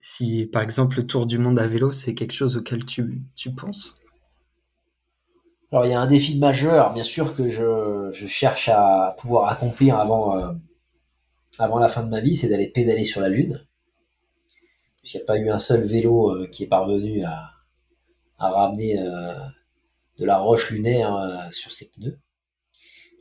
si 0.02 0.46
par 0.46 0.64
exemple 0.64 0.98
le 0.98 1.06
tour 1.06 1.28
du 1.28 1.38
monde 1.38 1.60
à 1.60 1.68
vélo, 1.68 1.92
c'est 1.92 2.16
quelque 2.16 2.34
chose 2.34 2.58
auquel 2.58 2.86
tu, 2.86 3.24
tu 3.36 3.54
penses. 3.54 4.02
Alors 5.72 5.86
il 5.86 5.92
y 5.92 5.94
a 5.94 6.02
un 6.02 6.08
défi 6.08 6.38
majeur, 6.40 6.94
bien 6.94 7.04
sûr 7.04 7.36
que 7.36 7.50
je, 7.50 8.10
je 8.12 8.28
cherche 8.28 8.70
à 8.70 9.16
pouvoir 9.20 9.50
accomplir 9.50 9.98
avant, 9.98 10.38
euh, 10.38 10.54
avant 11.60 11.80
la 11.80 11.88
fin 11.90 12.02
de 12.02 12.10
ma 12.10 12.22
vie, 12.22 12.36
c'est 12.36 12.48
d'aller 12.48 12.68
pédaler 12.68 13.04
sur 13.04 13.22
la 13.22 13.30
Lune. 13.30 13.66
Il 15.04 15.16
n'y 15.16 15.22
a 15.22 15.26
pas 15.26 15.38
eu 15.38 15.50
un 15.50 15.60
seul 15.60 15.86
vélo 15.86 16.32
euh, 16.32 16.48
qui 16.48 16.64
est 16.64 16.68
parvenu 16.68 17.24
à, 17.24 17.55
à 18.38 18.50
ramener 18.50 19.00
euh, 19.00 19.34
de 20.18 20.26
la 20.26 20.38
roche 20.38 20.72
lunaire 20.72 21.16
euh, 21.16 21.50
sur 21.52 21.72
ses 21.72 21.90
pneus. 21.90 22.18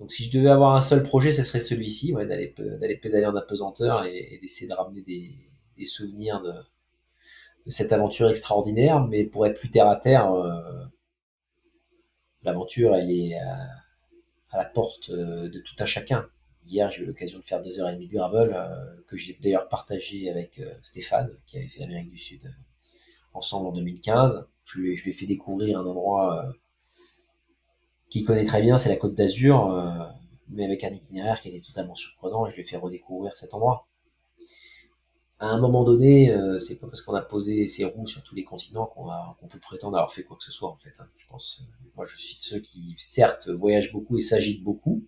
Donc 0.00 0.10
si 0.10 0.24
je 0.24 0.36
devais 0.36 0.50
avoir 0.50 0.74
un 0.74 0.80
seul 0.80 1.02
projet, 1.02 1.30
ce 1.30 1.44
serait 1.44 1.60
celui-ci, 1.60 2.12
ouais, 2.14 2.26
d'aller 2.26 2.96
pédaler 2.96 3.26
en 3.26 3.36
apesanteur 3.36 4.04
et, 4.04 4.38
d'essayer 4.42 4.66
de 4.66 4.74
ramener 4.74 5.02
des, 5.02 5.34
des 5.78 5.84
souvenirs 5.84 6.42
de, 6.42 6.52
de, 6.52 7.70
cette 7.70 7.92
aventure 7.92 8.28
extraordinaire. 8.28 9.00
Mais 9.06 9.24
pour 9.24 9.46
être 9.46 9.58
plus 9.58 9.70
terre 9.70 9.88
à 9.88 9.96
terre, 9.96 10.32
euh, 10.32 10.84
l'aventure 12.42 12.96
elle 12.96 13.10
est 13.10 13.38
à, 13.38 13.68
à, 14.50 14.58
la 14.58 14.64
porte 14.64 15.12
de 15.12 15.60
tout 15.60 15.76
à 15.78 15.86
chacun. 15.86 16.24
Hier, 16.66 16.90
j'ai 16.90 17.02
eu 17.02 17.06
l'occasion 17.06 17.38
de 17.38 17.44
faire 17.44 17.60
deux 17.60 17.78
heures 17.78 17.90
et 17.90 17.94
demie 17.94 18.08
de 18.08 18.14
gravel 18.14 18.56
que 19.06 19.16
j'ai 19.16 19.38
d'ailleurs 19.40 19.68
partagé 19.68 20.30
avec 20.30 20.60
Stéphane 20.82 21.30
qui 21.46 21.58
avait 21.58 21.68
fait 21.68 21.80
l'Amérique 21.80 22.10
du 22.10 22.18
Sud 22.18 22.50
ensemble 23.34 23.68
en 23.68 23.72
2015. 23.72 24.46
Je 24.64 24.80
lui, 24.80 24.92
ai 24.92 25.12
fait 25.12 25.26
découvrir 25.26 25.78
un 25.78 25.86
endroit 25.86 26.44
euh, 26.44 26.52
qu'il 28.08 28.24
connaît 28.24 28.44
très 28.44 28.62
bien, 28.62 28.78
c'est 28.78 28.88
la 28.88 28.96
Côte 28.96 29.14
d'Azur, 29.14 29.70
euh, 29.70 30.04
mais 30.48 30.64
avec 30.64 30.84
un 30.84 30.90
itinéraire 30.90 31.40
qui 31.40 31.48
était 31.48 31.60
totalement 31.60 31.94
surprenant 31.94 32.46
et 32.46 32.50
je 32.50 32.56
lui 32.56 32.62
ai 32.62 32.64
fait 32.64 32.76
redécouvrir 32.76 33.36
cet 33.36 33.54
endroit. 33.54 33.86
À 35.38 35.48
un 35.48 35.60
moment 35.60 35.84
donné, 35.84 36.30
euh, 36.32 36.58
c'est 36.58 36.78
pas 36.78 36.86
parce 36.86 37.02
qu'on 37.02 37.14
a 37.14 37.20
posé 37.20 37.68
ses 37.68 37.84
roues 37.84 38.06
sur 38.06 38.22
tous 38.22 38.34
les 38.34 38.44
continents 38.44 38.86
qu'on 38.86 39.48
peut 39.48 39.58
prétendre 39.58 39.96
avoir 39.96 40.12
fait 40.12 40.22
quoi 40.22 40.36
que 40.36 40.44
ce 40.44 40.52
soit 40.52 40.70
en 40.70 40.76
fait. 40.76 40.94
Hein. 41.00 41.08
Je 41.18 41.26
pense, 41.26 41.64
moi 41.96 42.06
je 42.06 42.16
suis 42.16 42.36
de 42.36 42.40
ceux 42.42 42.60
qui 42.60 42.94
certes 42.96 43.48
voyagent 43.48 43.92
beaucoup 43.92 44.16
et 44.16 44.20
s'agitent 44.20 44.62
beaucoup, 44.62 45.04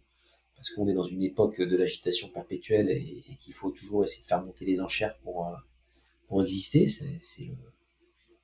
parce 0.57 0.71
qu'on 0.71 0.89
est 0.89 0.95
dans 0.95 1.05
une 1.05 1.23
époque 1.23 1.61
de 1.61 1.77
l'agitation 1.77 2.29
perpétuelle 2.29 2.91
et, 2.91 3.37
qu'il 3.39 3.55
faut 3.55 3.71
toujours 3.71 4.05
essayer 4.05 4.23
de 4.23 4.29
faire 4.29 4.45
monter 4.45 4.65
les 4.65 4.81
enchères 4.81 5.17
pour, 5.19 5.49
exister. 6.43 6.87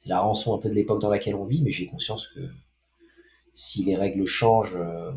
C'est 0.03 0.09
la 0.09 0.21
rançon 0.21 0.53
un 0.53 0.59
peu 0.59 0.69
de 0.69 0.75
l'époque 0.75 1.01
dans 1.01 1.11
laquelle 1.11 1.37
on 1.37 1.45
vit, 1.45 1.63
mais 1.63 1.71
j'ai 1.71 1.87
conscience 1.87 2.27
que 2.27 2.41
si 3.53 3.85
les 3.85 3.95
règles 3.95 4.25
changent, 4.25 4.75
euh, 4.75 5.13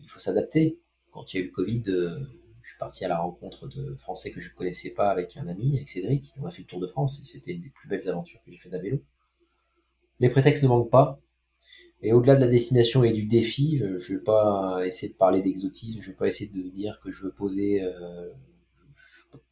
il 0.00 0.08
faut 0.08 0.20
s'adapter. 0.20 0.78
Quand 1.10 1.34
il 1.34 1.36
y 1.36 1.40
a 1.40 1.42
eu 1.42 1.46
le 1.48 1.52
Covid, 1.52 1.82
euh, 1.88 2.20
je 2.62 2.70
suis 2.70 2.78
parti 2.78 3.04
à 3.04 3.08
la 3.08 3.18
rencontre 3.18 3.66
de 3.66 3.96
Français 3.96 4.30
que 4.30 4.40
je 4.40 4.50
ne 4.50 4.54
connaissais 4.54 4.90
pas 4.90 5.10
avec 5.10 5.36
un 5.36 5.48
ami, 5.48 5.74
avec 5.74 5.88
Cédric. 5.88 6.32
On 6.40 6.46
a 6.46 6.50
fait 6.52 6.62
le 6.62 6.68
Tour 6.68 6.78
de 6.78 6.86
France 6.86 7.18
et 7.20 7.24
c'était 7.24 7.54
une 7.54 7.60
des 7.62 7.70
plus 7.70 7.88
belles 7.88 8.08
aventures 8.08 8.38
que 8.46 8.52
j'ai 8.52 8.56
fait 8.56 8.72
à 8.72 8.78
vélo. 8.78 9.00
Les 10.20 10.28
prétextes 10.28 10.62
ne 10.62 10.68
manquent 10.68 10.90
pas. 10.90 11.18
Et 12.02 12.12
au-delà 12.12 12.36
de 12.36 12.42
la 12.42 12.46
destination 12.46 13.02
et 13.02 13.12
du 13.12 13.24
défi, 13.24 13.80
euh, 13.82 13.98
je 13.98 14.12
ne 14.12 14.18
vais 14.18 14.24
pas 14.24 14.86
essayer 14.86 15.12
de 15.12 15.18
parler 15.18 15.42
d'exotisme, 15.42 16.00
je 16.00 16.06
ne 16.06 16.12
vais 16.12 16.18
pas 16.18 16.28
essayer 16.28 16.52
de 16.52 16.68
dire 16.68 17.00
que 17.02 17.10
je 17.10 17.24
veux 17.24 17.32
poser 17.32 17.82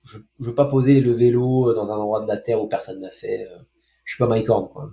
je, 0.05 0.19
je 0.41 0.45
veux 0.45 0.55
pas 0.55 0.67
poser 0.67 1.01
le 1.01 1.13
vélo 1.13 1.75
dans 1.75 1.91
un 1.93 1.97
endroit 1.97 2.23
de 2.23 2.29
la 2.29 2.37
terre 2.37 2.63
où 2.63 2.69
personne 2.69 3.01
n'a 3.01 3.11
fait. 3.11 3.47
Euh, 3.47 3.59
je 4.05 4.15
suis 4.15 4.19
pas 4.19 4.29
Mike 4.29 4.49
Horn, 4.49 4.69
quoi. 4.69 4.91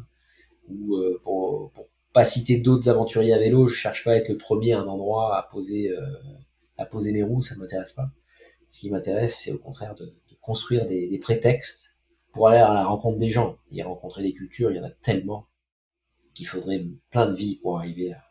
Ou 0.70 0.96
euh, 0.96 1.20
pour, 1.24 1.72
pour 1.72 1.88
pas 2.14 2.24
citer 2.24 2.58
d'autres 2.58 2.90
aventuriers 2.90 3.34
à 3.34 3.40
vélo, 3.40 3.68
je 3.68 3.76
cherche 3.76 4.04
pas 4.04 4.12
à 4.12 4.16
être 4.16 4.30
le 4.30 4.38
premier 4.38 4.74
à 4.74 4.80
un 4.80 4.88
endroit 4.88 5.38
à 5.38 5.44
poser 5.44 5.90
euh, 5.90 6.06
à 6.78 6.86
poser 6.86 7.12
mes 7.12 7.24
roues, 7.24 7.42
ça 7.42 7.56
m'intéresse 7.56 7.94
pas. 7.94 8.12
Ce 8.70 8.80
qui 8.80 8.90
m'intéresse, 8.90 9.40
c'est 9.40 9.52
au 9.52 9.60
contraire 9.60 9.96
de, 9.96 10.12
construire 10.42 10.86
des, 10.86 11.18
prétextes 11.20 11.90
pour 12.34 12.50
aller 12.50 12.58
à 12.58 12.74
la 12.74 12.86
rencontre 12.86 13.18
des 13.18 13.30
gens 13.30 13.58
et 13.72 13.82
rencontrer 13.84 14.24
des 14.24 14.34
cultures. 14.34 14.72
Il 14.72 14.78
y 14.78 14.80
en 14.80 14.84
a 14.84 14.90
tellement 14.90 15.48
qu'il 16.34 16.48
faudrait 16.48 16.84
plein 17.12 17.28
de 17.28 17.36
vie 17.36 17.60
pour 17.62 17.78
arriver 17.78 18.14
à, 18.14 18.24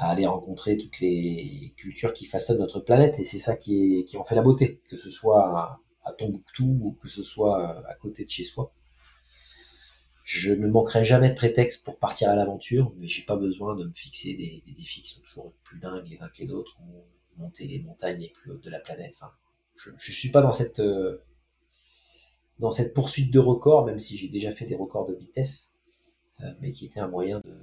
à 0.00 0.08
aller 0.08 0.26
rencontrer 0.26 0.78
toutes 0.78 0.98
les 1.00 1.74
cultures 1.76 2.14
qui 2.14 2.24
façonnent 2.24 2.58
notre 2.58 2.80
planète 2.80 3.18
et 3.18 3.24
c'est 3.24 3.36
ça 3.36 3.54
qui, 3.54 4.06
en 4.16 4.24
fait 4.24 4.34
la 4.34 4.40
beauté, 4.40 4.80
que 4.88 4.96
ce 4.96 5.10
soit 5.10 5.44
à, 6.02 6.12
Tombouctou 6.18 6.80
ou 6.82 6.92
que 7.00 7.08
ce 7.08 7.22
soit 7.22 7.86
à 7.86 7.94
côté 7.94 8.24
de 8.24 8.30
chez 8.30 8.42
soi. 8.42 8.72
je 10.24 10.52
ne 10.52 10.66
manquerai 10.66 11.04
jamais 11.04 11.28
de 11.28 11.34
prétexte 11.34 11.84
pour 11.84 11.98
partir 11.98 12.30
à 12.30 12.34
l'aventure, 12.34 12.92
mais 12.96 13.06
j'ai 13.06 13.22
pas 13.22 13.36
besoin 13.36 13.76
de 13.76 13.84
me 13.84 13.92
fixer 13.92 14.34
des, 14.34 14.64
défis 14.74 15.02
qui 15.02 15.14
sont 15.14 15.20
toujours 15.20 15.52
plus 15.62 15.78
dingues 15.78 16.08
les 16.08 16.20
uns 16.22 16.28
que 16.28 16.42
les 16.42 16.50
autres, 16.50 16.78
ou 16.80 17.04
monter 17.40 17.66
les 17.66 17.80
montagnes 17.80 18.18
les 18.18 18.30
plus 18.30 18.50
hautes 18.50 18.64
de 18.64 18.70
la 18.70 18.80
planète. 18.80 19.14
Je, 19.76 19.90
je 19.96 20.12
suis 20.12 20.30
pas 20.30 20.40
dans 20.40 20.50
cette 20.50 20.80
euh, 20.80 21.18
dans 22.58 22.70
poursuite 22.94 23.32
de 23.32 23.38
records, 23.38 23.84
même 23.84 23.98
si 23.98 24.16
j'ai 24.16 24.28
déjà 24.28 24.50
fait 24.50 24.64
des 24.64 24.74
records 24.74 25.06
de 25.06 25.14
vitesse, 25.14 25.74
euh, 26.40 26.52
mais 26.60 26.72
qui 26.72 26.86
était 26.86 27.00
un 27.00 27.08
moyen 27.08 27.40
de 27.44 27.54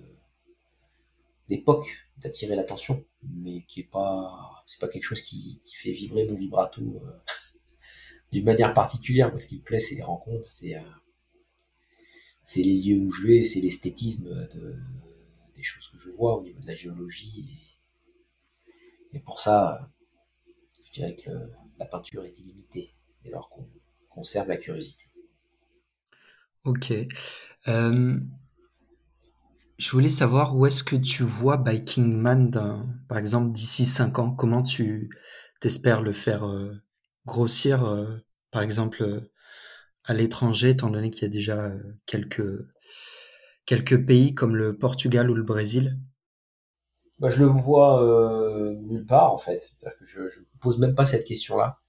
d'époque 1.49 1.87
d'attirer 2.17 2.55
l'attention, 2.55 3.05
mais 3.23 3.63
qui 3.67 3.81
est 3.81 3.89
pas 3.91 4.63
c'est 4.67 4.79
pas 4.79 4.87
quelque 4.87 5.03
chose 5.03 5.21
qui, 5.21 5.61
fait 5.75 5.91
vibrer 5.91 6.25
mon 6.25 6.35
vibrato 6.35 6.81
euh, 6.81 7.11
d'une 8.31 8.45
manière 8.45 8.73
particulière. 8.73 9.29
Moi, 9.29 9.39
ce 9.39 9.47
qui 9.47 9.57
me 9.57 9.63
plaît, 9.63 9.79
c'est 9.79 9.95
les 9.95 10.03
rencontres, 10.03 10.45
c'est 10.45 10.75
c'est 12.43 12.61
les 12.61 12.81
lieux 12.81 12.99
où 12.99 13.11
je 13.11 13.27
vais, 13.27 13.43
c'est 13.43 13.59
l'esthétisme 13.59 14.47
des 15.57 15.63
choses 15.63 15.87
que 15.89 15.97
je 15.97 16.09
vois 16.11 16.37
au 16.37 16.43
niveau 16.43 16.61
de 16.61 16.67
la 16.67 16.75
géologie. 16.75 17.59
Et, 19.13 19.19
pour 19.19 19.39
ça, 19.39 19.91
je 20.85 20.91
dirais 20.91 21.15
que 21.15 21.31
la 21.79 21.85
peinture 21.85 22.23
est 22.23 22.39
illimitée, 22.39 22.93
dès 23.23 23.31
lors 23.31 23.49
qu'on 23.49 23.67
conserve 24.09 24.47
la 24.47 24.57
curiosité. 24.57 25.05
Ok. 26.63 26.93
Euh, 27.67 28.19
je 29.77 29.91
voulais 29.91 30.09
savoir 30.09 30.55
où 30.55 30.65
est-ce 30.65 30.83
que 30.83 30.95
tu 30.95 31.23
vois 31.23 31.57
Biking 31.57 32.15
Man, 32.15 32.51
par 33.07 33.17
exemple, 33.17 33.51
d'ici 33.51 33.85
5 33.85 34.19
ans? 34.19 34.31
Comment 34.31 34.63
tu 34.63 35.09
t'espères 35.61 36.01
le 36.01 36.11
faire 36.11 36.45
euh, 36.45 36.73
grossir, 37.25 37.83
euh, 37.85 38.17
par 38.51 38.61
exemple, 38.63 39.29
à 40.05 40.13
l'étranger, 40.13 40.71
étant 40.71 40.89
donné 40.89 41.09
qu'il 41.11 41.23
y 41.23 41.25
a 41.25 41.29
déjà 41.29 41.65
euh, 41.65 41.79
quelques, 42.05 42.65
quelques 43.67 44.03
pays 44.03 44.33
comme 44.33 44.55
le 44.55 44.75
Portugal 44.79 45.29
ou 45.29 45.35
le 45.35 45.43
Brésil? 45.43 45.99
Bah, 47.19 47.29
Je 47.29 47.39
le 47.43 47.45
vois 47.47 48.03
euh, 48.03 48.75
nulle 48.81 49.05
part 49.05 49.31
en 49.33 49.37
fait. 49.37 49.71
Que 49.81 50.05
je 50.05 50.21
ne 50.21 50.59
pose 50.59 50.79
même 50.79 50.95
pas 50.95 51.05
cette 51.05 51.25
question-là. 51.25 51.79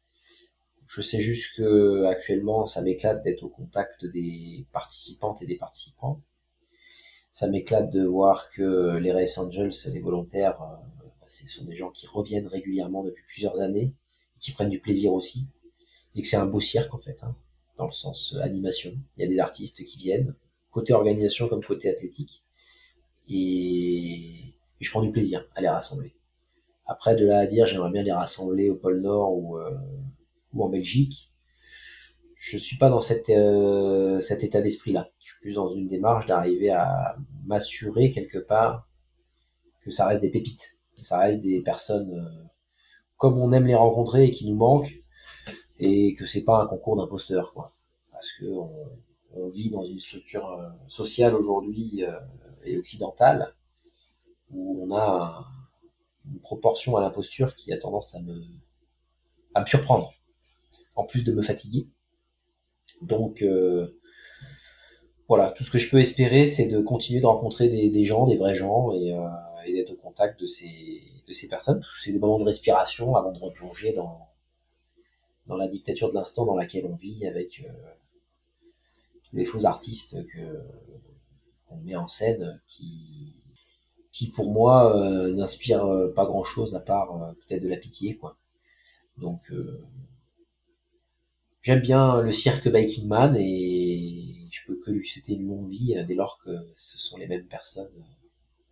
Je 0.89 1.03
sais 1.03 1.21
juste 1.21 1.57
que 1.57 2.05
actuellement, 2.07 2.67
ça 2.67 2.83
m'éclate 2.83 3.23
d'être 3.25 3.45
au 3.45 3.49
contact 3.49 4.05
des 4.07 4.67
participantes 4.73 5.43
et 5.43 5.47
des 5.47 5.57
participants. 5.57 6.23
Ça 7.31 7.49
m'éclate 7.49 7.91
de 7.91 8.05
voir 8.05 8.51
que 8.51 8.97
les 8.97 9.13
Race 9.13 9.39
Angels, 9.39 9.73
les 9.93 10.01
volontaires, 10.01 10.61
euh, 10.63 11.05
bah, 11.21 11.27
ce 11.27 11.47
sont 11.47 11.65
des 11.65 11.77
gens 11.77 11.91
qui 11.91 12.07
reviennent 12.07 12.47
régulièrement 12.47 13.05
depuis 13.05 13.25
plusieurs 13.27 13.61
années, 13.61 13.95
qui 14.41 14.53
prennent 14.53 14.71
du 14.71 14.81
plaisir 14.81 15.13
aussi, 15.13 15.49
et 16.15 16.23
que 16.23 16.29
c'est 16.29 16.37
un 16.37 16.47
beau 16.47 16.61
cirque 16.61 16.95
en 16.95 16.99
fait. 16.99 17.23
Hein 17.23 17.37
dans 17.79 17.87
le 17.87 17.93
sens 17.93 18.35
euh, 18.35 18.41
animation. 18.43 18.93
Il 19.17 19.23
y 19.23 19.25
a 19.25 19.29
des 19.29 19.39
artistes 19.39 19.83
qui 19.85 19.97
viennent, 19.97 20.35
côté 20.71 20.93
organisation 20.93 21.49
comme 21.49 21.65
côté 21.65 21.89
athlétique, 21.89 22.45
et, 23.31 24.55
je 24.81 24.91
prends 24.91 25.03
du 25.03 25.11
plaisir 25.11 25.49
à 25.55 25.61
les 25.61 25.69
rassembler. 25.69 26.15
Après, 26.87 27.17
de 27.17 27.25
là 27.25 27.39
à 27.39 27.47
dire, 27.47 27.67
j'aimerais 27.67 27.91
bien 27.91 28.03
les 28.03 28.13
rassembler 28.13 28.71
au 28.71 28.77
pôle 28.77 29.01
Nord 29.01 29.37
ou, 29.37 29.59
euh, 29.59 29.77
ou 30.53 30.65
en 30.65 30.69
Belgique, 30.69 31.33
je 32.37 32.57
suis 32.57 32.77
pas 32.77 32.89
dans 32.89 33.01
cette, 33.01 33.31
euh, 33.31 34.21
cet 34.21 34.45
état 34.45 34.61
d'esprit-là. 34.61 35.11
Plus 35.41 35.55
dans 35.55 35.73
une 35.75 35.87
démarche 35.87 36.27
d'arriver 36.27 36.71
à 36.71 37.17
m'assurer 37.47 38.11
quelque 38.11 38.39
part 38.39 38.89
que 39.81 39.91
ça 39.91 40.07
reste 40.07 40.23
des 40.23 40.31
pépites, 40.31 40.79
que 40.97 41.03
ça 41.03 41.19
reste 41.19 41.41
des 41.41 41.61
personnes 41.63 42.49
comme 43.19 43.37
on 43.39 43.53
aime 43.53 43.67
les 43.67 43.75
rencontrer 43.75 44.25
et 44.25 44.31
qui 44.31 44.49
nous 44.49 44.57
manquent, 44.57 45.03
et 45.79 46.15
que 46.15 46.25
c'est 46.25 46.45
pas 46.45 46.63
un 46.63 46.67
concours 46.67 46.97
d'imposteurs, 46.97 47.53
quoi. 47.53 47.71
Parce 48.13 48.33
que 48.33 48.47
on, 48.47 49.49
vit 49.51 49.71
dans 49.71 49.85
une 49.85 50.01
structure 50.01 50.51
euh, 50.51 50.69
sociale 50.89 51.35
aujourd'hui 51.35 52.05
euh, 52.05 52.19
et 52.65 52.77
occidentale 52.77 53.55
où 54.51 54.85
on 54.85 54.95
a 54.95 55.47
une 56.27 56.41
proportion 56.41 56.97
à 56.97 57.01
l'imposture 57.01 57.55
qui 57.55 57.73
a 57.73 57.79
tendance 57.79 58.15
à 58.15 58.21
me, 58.21 58.43
à 59.55 59.61
me 59.61 59.67
surprendre, 59.67 60.13
en 60.97 61.05
plus 61.05 61.25
de 61.25 61.33
me 61.33 61.43
fatiguer. 61.43 61.89
Donc 63.01 63.43
euh, 63.43 63.98
voilà, 65.29 65.51
tout 65.53 65.63
ce 65.63 65.71
que 65.71 65.79
je 65.79 65.91
peux 65.91 66.01
espérer, 66.01 66.47
c'est 66.47 66.67
de 66.67 66.81
continuer 66.81 67.21
de 67.21 67.27
rencontrer 67.27 67.69
des, 67.69 68.05
gens, 68.05 68.27
des 68.27 68.37
vrais 68.37 68.55
gens, 68.55 68.93
et, 68.93 69.15
et 69.67 69.73
d'être 69.75 69.91
au 69.91 69.97
contact 69.97 70.41
de 70.41 70.47
ces, 70.47 71.03
de 71.29 71.35
ces 71.35 71.49
personnes, 71.49 71.83
c'est 72.03 72.13
des 72.13 72.19
moments 72.19 72.39
de 72.39 72.45
respiration 72.45 73.15
avant 73.15 73.33
de 73.33 73.39
replonger 73.39 73.93
dans, 73.93 74.29
dans 75.47 75.57
la 75.57 75.69
dictature 75.69 76.09
de 76.09 76.15
l'instant 76.15 76.47
dans 76.47 76.57
laquelle 76.57 76.87
on 76.87 76.97
vit 76.97 77.27
avec 77.27 77.65
euh, 77.65 77.73
tous 79.25 79.37
les 79.37 79.45
faux 79.45 79.67
artistes 79.67 80.17
qu'on 81.69 81.77
met 81.79 81.97
en 81.97 82.07
scène 82.07 82.61
qui 82.67 83.35
qui 84.11 84.31
pour 84.31 84.51
moi 84.51 84.97
euh, 84.97 85.35
n'inspirent 85.35 85.85
euh, 85.85 86.13
pas 86.13 86.25
grand 86.25 86.43
chose 86.43 86.75
à 86.75 86.81
part 86.81 87.35
peut-être 87.47 87.63
de 87.63 87.69
la 87.69 87.77
pitié 87.77 88.17
quoi. 88.17 88.37
Donc 89.19 89.53
j'aime 91.61 91.81
bien 91.81 92.21
le 92.21 92.31
cirque 92.31 92.69
Biking 92.69 93.09
Man 93.09 93.37
et 93.37 94.28
je 94.51 94.67
peux 94.67 94.77
que 94.77 94.91
lui 94.91 95.07
souhaiter 95.07 95.35
une 95.35 95.47
longue 95.47 95.71
vie 95.71 95.95
dès 96.07 96.15
lors 96.15 96.39
que 96.45 96.51
ce 96.75 96.99
sont 96.99 97.17
les 97.17 97.27
mêmes 97.27 97.47
personnes 97.47 98.07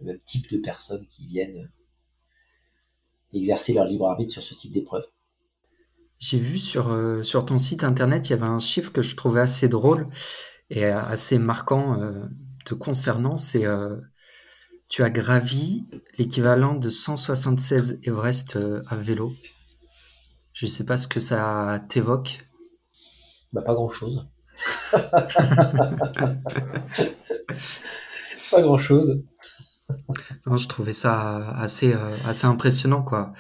le 0.01 0.07
même 0.07 0.19
type 0.19 0.51
de 0.51 0.59
personnes 0.59 1.07
qui 1.07 1.27
viennent 1.27 1.71
exercer 3.33 3.73
leur 3.73 3.87
libre 3.87 4.09
arbitre 4.09 4.33
sur 4.33 4.43
ce 4.43 4.55
type 4.55 4.73
d'épreuve 4.73 5.07
j'ai 6.19 6.39
vu 6.39 6.59
sur, 6.59 6.89
euh, 6.89 7.23
sur 7.23 7.45
ton 7.45 7.59
site 7.59 7.85
internet, 7.85 8.29
il 8.29 8.31
y 8.31 8.33
avait 8.33 8.47
un 8.47 8.59
chiffre 8.59 8.93
que 8.93 9.03
je 9.03 9.17
trouvais 9.17 9.41
assez 9.41 9.69
drôle 9.69 10.09
et 10.71 10.85
assez 10.85 11.39
marquant 11.39 12.01
euh, 12.01 12.25
te 12.65 12.75
concernant. 12.75 13.37
C'est 13.37 13.67
euh, 13.67 13.97
tu 14.89 15.03
as 15.03 15.11
gravi 15.11 15.85
l'équivalent 16.17 16.75
de 16.75 16.89
176 16.89 18.01
Everest 18.05 18.59
à 18.89 18.97
vélo. 18.97 19.35
Je 20.53 20.67
ne 20.67 20.71
sais 20.71 20.87
pas 20.87 20.97
ce 20.97 21.07
que 21.07 21.21
ça 21.21 21.85
t'évoque. 21.89 22.47
Bah, 23.53 23.63
pas 23.63 23.75
grand 23.75 23.91
chose. 23.91 24.27
pas 28.51 28.63
grand 28.63 28.79
chose. 28.79 29.23
non, 30.47 30.57
je 30.57 30.69
trouvais 30.69 30.93
ça 30.93 31.51
assez, 31.51 31.95
assez 32.25 32.47
impressionnant, 32.47 33.03
quoi. 33.03 33.33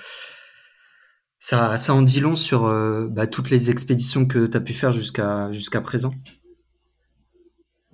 Ça, 1.48 1.76
ça 1.76 1.94
en 1.94 2.02
dit 2.02 2.18
long 2.18 2.34
sur 2.34 2.64
euh, 2.64 3.06
bah, 3.06 3.28
toutes 3.28 3.50
les 3.50 3.70
expéditions 3.70 4.26
que 4.26 4.48
tu 4.48 4.56
as 4.56 4.60
pu 4.60 4.72
faire 4.72 4.90
jusqu'à 4.90 5.52
jusqu'à 5.52 5.80
présent 5.80 6.12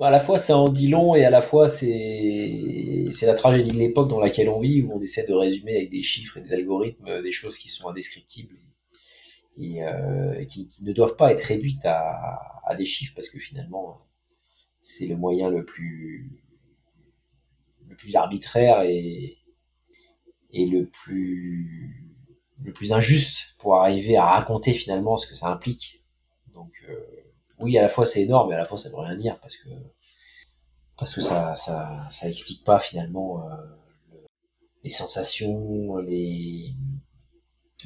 À 0.01 0.11
la 0.11 0.21
fois, 0.21 0.39
ça 0.39 0.57
en 0.57 0.71
dit 0.71 0.89
long 0.89 1.15
et 1.15 1.27
à 1.27 1.29
la 1.29 1.43
fois, 1.43 1.69
c'est 1.69 3.05
la 3.21 3.35
tragédie 3.35 3.73
de 3.73 3.77
l'époque 3.77 4.09
dans 4.09 4.21
laquelle 4.21 4.49
on 4.49 4.59
vit, 4.59 4.81
où 4.81 4.93
on 4.95 5.03
essaie 5.03 5.27
de 5.27 5.35
résumer 5.35 5.77
avec 5.77 5.91
des 5.91 6.03
chiffres 6.03 6.39
et 6.39 6.41
des 6.41 6.55
algorithmes 6.55 7.07
euh, 7.09 7.21
des 7.21 7.33
choses 7.33 7.59
qui 7.59 7.69
sont 7.69 7.91
indescriptibles 7.91 8.57
et, 9.59 9.85
euh, 9.85 10.47
qui, 10.47 10.67
ne 10.83 10.95
doivent 10.95 11.17
pas 11.17 11.31
être 11.31 11.43
réduites 11.43 11.85
à, 11.85 12.39
à 12.63 12.75
des 12.75 12.85
chiffres 12.85 13.15
parce 13.15 13.29
que 13.29 13.39
finalement, 13.39 13.99
c'est 14.81 15.07
le 15.07 15.17
moyen 15.17 15.51
le 15.51 15.65
plus, 15.65 16.43
le 17.89 17.97
plus 17.97 18.17
arbitraire 18.17 18.83
et, 18.83 19.39
et 20.53 20.67
le 20.67 20.89
plus 20.89 22.13
le 22.65 22.73
plus 22.73 22.93
injuste 22.93 23.55
pour 23.59 23.77
arriver 23.77 24.17
à 24.17 24.27
raconter 24.27 24.73
finalement 24.73 25.17
ce 25.17 25.27
que 25.27 25.35
ça 25.35 25.49
implique. 25.49 26.05
Donc 26.55 26.73
euh, 26.89 26.95
oui, 27.61 27.77
à 27.77 27.83
la 27.83 27.89
fois 27.89 28.05
c'est 28.05 28.23
énorme, 28.23 28.51
mais 28.51 28.55
à 28.55 28.59
la 28.59 28.67
fois 28.67 28.79
ça 28.79 28.89
veut 28.91 28.97
rien 28.97 29.17
dire 29.17 29.39
parce 29.41 29.57
que 29.57 29.69
parce 30.97 31.15
que 31.15 31.21
ça 31.21 31.57
ça, 31.57 32.09
ça 32.11 32.29
explique 32.29 32.65
pas 32.65 32.79
finalement 32.79 33.49
euh, 33.51 33.57
les 34.85 34.91
sensations, 34.91 35.97
les 35.99 36.75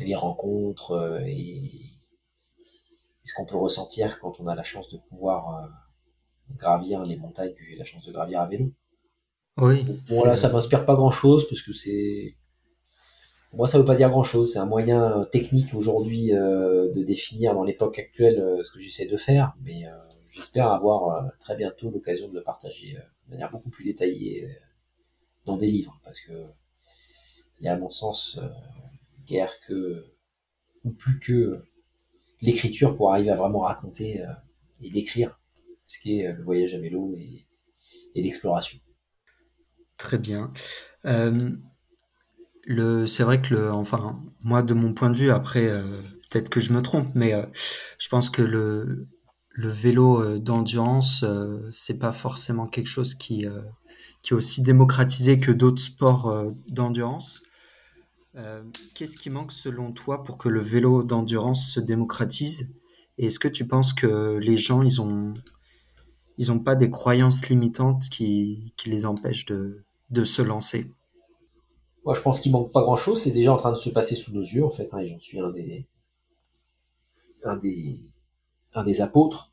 les 0.00 0.14
rencontres 0.14 0.92
euh, 0.92 1.20
et, 3.26 3.28
ce 3.28 3.34
qu'on 3.34 3.46
peut 3.46 3.56
ressentir 3.56 4.18
quand 4.20 4.40
on 4.40 4.46
a 4.46 4.54
la 4.54 4.64
chance 4.64 4.90
de 4.90 4.98
pouvoir 5.08 5.68
gravir 6.56 7.04
les 7.04 7.16
montagnes 7.16 7.54
que 7.54 7.64
j'ai 7.64 7.76
la 7.76 7.84
chance 7.84 8.06
de 8.06 8.12
gravir 8.12 8.40
à 8.40 8.46
vélo. 8.46 8.72
Oui. 9.58 9.84
Bon, 10.08 10.36
ça 10.36 10.48
m'inspire 10.50 10.84
pas 10.84 10.94
grand 10.94 11.10
chose 11.10 11.48
parce 11.48 11.62
que 11.62 11.72
c'est 11.72 12.36
moi, 13.56 13.66
ça 13.66 13.78
veut 13.78 13.84
pas 13.84 13.94
dire 13.94 14.10
grand-chose. 14.10 14.52
C'est 14.52 14.58
un 14.58 14.66
moyen 14.66 15.26
technique 15.32 15.74
aujourd'hui 15.74 16.34
euh, 16.34 16.92
de 16.92 17.02
définir 17.02 17.54
dans 17.54 17.64
l'époque 17.64 17.98
actuelle 17.98 18.38
euh, 18.38 18.62
ce 18.62 18.70
que 18.70 18.80
j'essaie 18.80 19.06
de 19.06 19.16
faire, 19.16 19.54
mais 19.62 19.86
euh, 19.86 19.96
j'espère 20.30 20.70
avoir 20.70 21.32
très 21.40 21.56
bientôt 21.56 21.90
l'occasion 21.90 22.28
de 22.28 22.34
le 22.34 22.42
partager 22.42 22.98
de 23.26 23.30
manière 23.30 23.50
beaucoup 23.50 23.70
plus 23.70 23.84
détaillée 23.84 24.46
dans 25.46 25.56
des 25.56 25.68
livres, 25.68 25.98
parce 26.04 26.20
que 26.20 26.32
il 27.58 27.64
y 27.64 27.68
a 27.68 27.72
à 27.72 27.78
mon 27.78 27.88
sens 27.88 28.38
guère 29.26 29.58
que 29.66 30.04
ou 30.84 30.90
plus 30.90 31.18
que 31.18 31.64
l'écriture 32.40 32.96
pour 32.96 33.12
arriver 33.12 33.30
à 33.30 33.36
vraiment 33.36 33.60
raconter 33.60 34.24
et 34.80 34.90
décrire 34.90 35.40
ce 35.86 36.00
qu'est 36.00 36.32
le 36.32 36.42
voyage 36.42 36.74
à 36.74 36.78
vélo 36.78 37.14
et, 37.16 37.44
l'exploration. 38.14 38.78
Très 39.98 40.16
bien 40.18 40.52
c'est 43.06 43.22
vrai 43.22 43.40
que 43.40 43.70
enfin, 43.70 44.20
moi 44.42 44.62
de 44.62 44.74
mon 44.74 44.92
point 44.92 45.10
de 45.10 45.16
vue, 45.16 45.30
après, 45.30 45.66
euh, 45.66 45.82
peut-être 46.30 46.48
que 46.48 46.60
je 46.60 46.72
me 46.72 46.82
trompe, 46.82 47.08
mais 47.14 47.34
euh, 47.34 47.42
je 47.98 48.08
pense 48.08 48.30
que 48.30 48.42
le, 48.42 49.08
vélo 49.58 50.38
d'endurance, 50.38 51.24
c'est 51.70 51.98
pas 51.98 52.12
forcément 52.12 52.66
quelque 52.66 52.88
chose 52.88 53.14
qui 53.14 53.46
est 53.46 54.32
aussi 54.32 54.60
démocratisé 54.60 55.40
que 55.40 55.50
d'autres 55.50 55.80
sports 55.80 56.46
d'endurance. 56.68 57.42
Qu'est-ce 58.94 59.16
qui 59.16 59.30
manque 59.30 59.52
selon 59.52 59.92
toi 59.92 60.22
pour 60.22 60.36
que 60.36 60.48
le 60.48 60.60
vélo 60.60 61.02
d'endurance 61.02 61.70
se 61.70 61.80
démocratise? 61.80 62.74
Est-ce 63.18 63.38
que 63.38 63.48
tu 63.48 63.66
penses 63.66 63.94
que 63.94 64.36
les 64.36 64.58
gens, 64.58 64.82
ils 64.82 65.00
ont, 65.00 65.32
ils 66.36 66.52
ont 66.52 66.58
pas 66.58 66.74
des 66.74 66.90
croyances 66.90 67.48
limitantes 67.48 68.08
qui, 68.10 68.74
qui 68.76 68.90
les 68.90 69.06
empêchent 69.06 69.46
de, 69.46 69.84
de 70.10 70.24
se 70.24 70.42
lancer? 70.42 70.92
Moi, 72.04 72.14
je 72.14 72.20
pense 72.20 72.38
qu'il 72.40 72.52
manque 72.52 72.72
pas 72.72 72.82
grand-chose. 72.82 73.22
C'est 73.22 73.30
déjà 73.30 73.52
en 73.52 73.56
train 73.56 73.72
de 73.72 73.76
se 73.76 73.88
passer 73.88 74.14
sous 74.14 74.32
nos 74.32 74.42
yeux, 74.42 74.64
en 74.64 74.70
fait. 74.70 74.88
Hein, 74.92 74.98
et 74.98 75.06
j'en 75.06 75.18
suis 75.18 75.40
un 75.40 75.50
des, 75.50 75.88
un 77.42 77.56
des, 77.56 78.00
un 78.74 78.84
des 78.84 79.00
apôtres. 79.00 79.50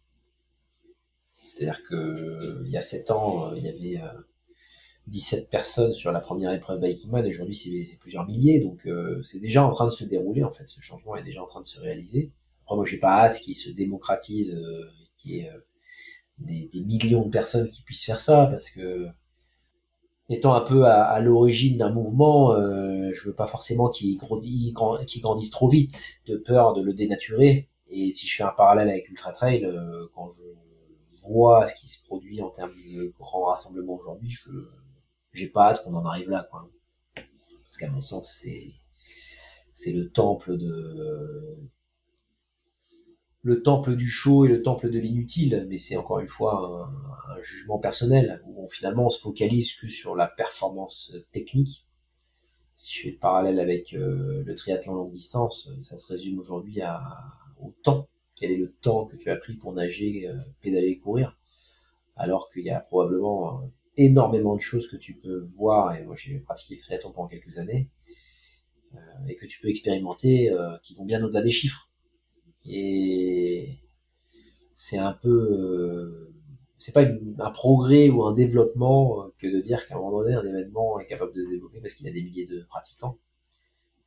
C'est-à-dire 1.36 1.82
que 1.84 2.64
il 2.66 2.70
y 2.70 2.78
a 2.78 2.82
sept 2.82 3.12
ans, 3.12 3.48
euh, 3.48 3.58
il 3.58 3.64
y 3.64 3.70
avait 3.98 4.08
17 5.08 5.44
euh, 5.44 5.48
personnes 5.50 5.94
sur 5.94 6.12
la 6.12 6.20
première 6.20 6.52
épreuve 6.52 6.80
Biking 6.80 7.12
Man, 7.12 7.26
et 7.26 7.30
aujourd'hui 7.30 7.56
c'est 7.56 7.98
plusieurs 8.00 8.26
milliers, 8.26 8.60
donc 8.60 8.86
euh, 8.86 9.22
c'est 9.24 9.40
déjà 9.40 9.66
en 9.66 9.70
train 9.70 9.86
de 9.86 9.92
se 9.92 10.04
dérouler 10.04 10.44
en 10.44 10.52
fait, 10.52 10.68
ce 10.68 10.82
changement 10.82 11.16
est 11.16 11.24
déjà 11.24 11.42
en 11.42 11.48
train 11.48 11.62
de 11.62 11.66
se 11.66 11.80
réaliser. 11.80 12.32
Après 12.64 12.76
moi 12.76 12.86
j'ai 12.86 12.98
pas 12.98 13.24
hâte 13.24 13.40
qu'il 13.40 13.56
se 13.56 13.70
démocratise, 13.70 14.54
euh, 14.54 14.86
qu'il 15.16 15.32
y 15.32 15.40
ait 15.40 15.52
des, 16.40 16.70
des, 16.74 16.82
millions 16.82 17.26
de 17.26 17.30
personnes 17.30 17.68
qui 17.68 17.84
puissent 17.84 18.06
faire 18.06 18.20
ça, 18.20 18.48
parce 18.50 18.70
que 18.70 19.08
étant 20.30 20.54
un 20.54 20.62
peu 20.62 20.86
à, 20.86 21.04
à 21.04 21.20
l'origine 21.20 21.78
d'un 21.78 21.92
mouvement, 21.92 22.54
euh, 22.54 23.12
je 23.14 23.28
veux 23.28 23.36
pas 23.36 23.48
forcément 23.48 23.90
qu'il 23.90 24.18
grandisse, 24.18 24.74
qu 25.08 25.20
grandisse 25.20 25.52
trop 25.52 25.68
vite, 25.68 26.22
de 26.28 26.38
peur 26.38 26.74
de 26.74 26.82
le 26.82 26.94
dénaturer. 26.94 27.70
Et 27.88 28.12
si 28.12 28.28
je 28.28 28.36
fais 28.36 28.44
un 28.44 28.54
parallèle 28.56 28.90
avec 28.90 29.10
Ultra 29.10 29.32
Trail, 29.32 29.66
euh, 29.66 30.08
quand 30.14 30.32
je 30.32 30.44
vois 31.28 31.68
ce 31.68 31.76
qui 31.76 31.88
se 31.88 32.04
produit 32.04 32.42
en 32.42 32.50
termes 32.50 32.72
de 32.94 33.14
grands 33.20 33.46
rassemblements 33.46 33.96
aujourd'hui, 33.96 34.30
je 34.30 34.50
j'ai 35.34 35.50
pas 35.50 35.70
hâte 35.70 35.84
qu'on 35.84 35.96
en 35.96 36.06
arrive 36.06 36.30
là, 36.30 36.48
quoi. 36.50 36.70
Parce 37.16 37.78
qu'à 37.78 37.90
mon 37.90 38.02
sens, 38.02 38.46
c'est 39.74 39.92
le 39.92 40.10
temple 40.10 40.58
de 40.58 41.58
le 43.46 43.62
temple 43.62 43.98
du 43.98 44.10
show 44.10 44.46
et 44.46 44.48
le 44.48 44.62
temple 44.62 44.90
de 44.90 45.00
l'inutile, 45.00 45.68
mais 45.70 45.78
c'est 45.78 45.98
encore 45.98 46.20
une 46.20 46.30
fois 46.30 46.90
un, 47.28 47.42
jugement 47.42 47.78
personnel 47.78 48.42
où 48.46 48.64
on, 48.64 48.68
finalement 48.68 49.08
on 49.08 49.10
se 49.10 49.20
focalise 49.20 49.74
que 49.74 49.90
sur 49.90 50.16
la 50.16 50.28
performance 50.28 51.14
technique. 51.34 51.86
Si 52.78 52.94
je 52.94 53.02
fais 53.02 53.12
le 53.12 53.18
parallèle 53.18 53.60
avec 53.60 53.94
euh, 53.94 54.44
le 54.46 54.56
triathlon 54.56 54.96
longue 54.96 55.12
distance, 55.12 55.70
ça 55.82 55.98
se 55.98 56.08
résume 56.08 56.40
aujourd'hui 56.40 56.80
au 57.60 57.74
temps. 57.84 58.08
Quel 58.36 58.52
est 58.52 58.58
le 58.58 58.72
temps 58.72 59.06
que 59.06 59.18
tu 59.18 59.30
as 59.30 59.36
pris 59.36 59.56
pour 59.56 59.74
nager, 59.74 60.30
euh, 60.30 60.38
pédaler, 60.62 60.98
courir? 61.00 61.38
Alors 62.16 62.50
qu'il 62.50 62.64
y 62.64 62.70
a 62.70 62.80
probablement 62.80 63.70
énormément 63.98 64.56
de 64.56 64.62
choses 64.62 64.88
que 64.88 64.98
tu 64.98 65.16
peux 65.16 65.48
voir, 65.58 65.96
et 65.96 66.04
moi 66.04 66.16
j'ai 66.16 66.40
pratiqué 66.40 66.76
le 66.76 66.82
triathlon 66.82 67.12
pendant 67.12 67.28
quelques 67.28 67.58
années, 67.58 67.90
euh, 68.96 69.28
et 69.28 69.36
que 69.36 69.46
tu 69.46 69.60
peux 69.62 69.70
expérimenter, 69.70 70.52
euh, 70.52 70.78
qui 70.84 70.94
vont 70.94 71.06
bien 71.06 71.24
au-delà 71.24 71.42
des 71.42 71.52
chiffres 71.52 71.90
et 72.66 73.80
c'est 74.76 74.98
un 74.98 75.14
peu, 75.14 75.30
euh, 75.30 76.34
c'est 76.78 76.94
pas 76.94 77.04
un 77.04 77.52
progrès 77.52 78.10
ou 78.10 78.24
un 78.24 78.34
développement 78.34 79.30
que 79.38 79.48
de 79.48 79.62
dire 79.62 79.86
qu'à 79.86 79.96
un 79.96 79.98
moment 79.98 80.20
donné, 80.20 80.34
un 80.34 80.46
événement 80.46 81.00
est 81.00 81.06
capable 81.06 81.34
de 81.34 81.42
se 81.42 81.50
développer 81.50 81.80
parce 81.82 81.96
qu'il 81.96 82.08
a 82.08 82.12
des 82.12 82.24
milliers 82.24 82.46
de 82.46 82.64
pratiquants. 82.64 83.20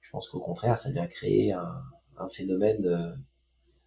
Je 0.00 0.10
pense 0.10 0.28
qu'au 0.28 0.40
contraire, 0.40 0.78
ça 0.78 0.90
vient 0.90 1.06
créer 1.06 1.52
un, 1.52 1.82
phénomène 2.30 3.18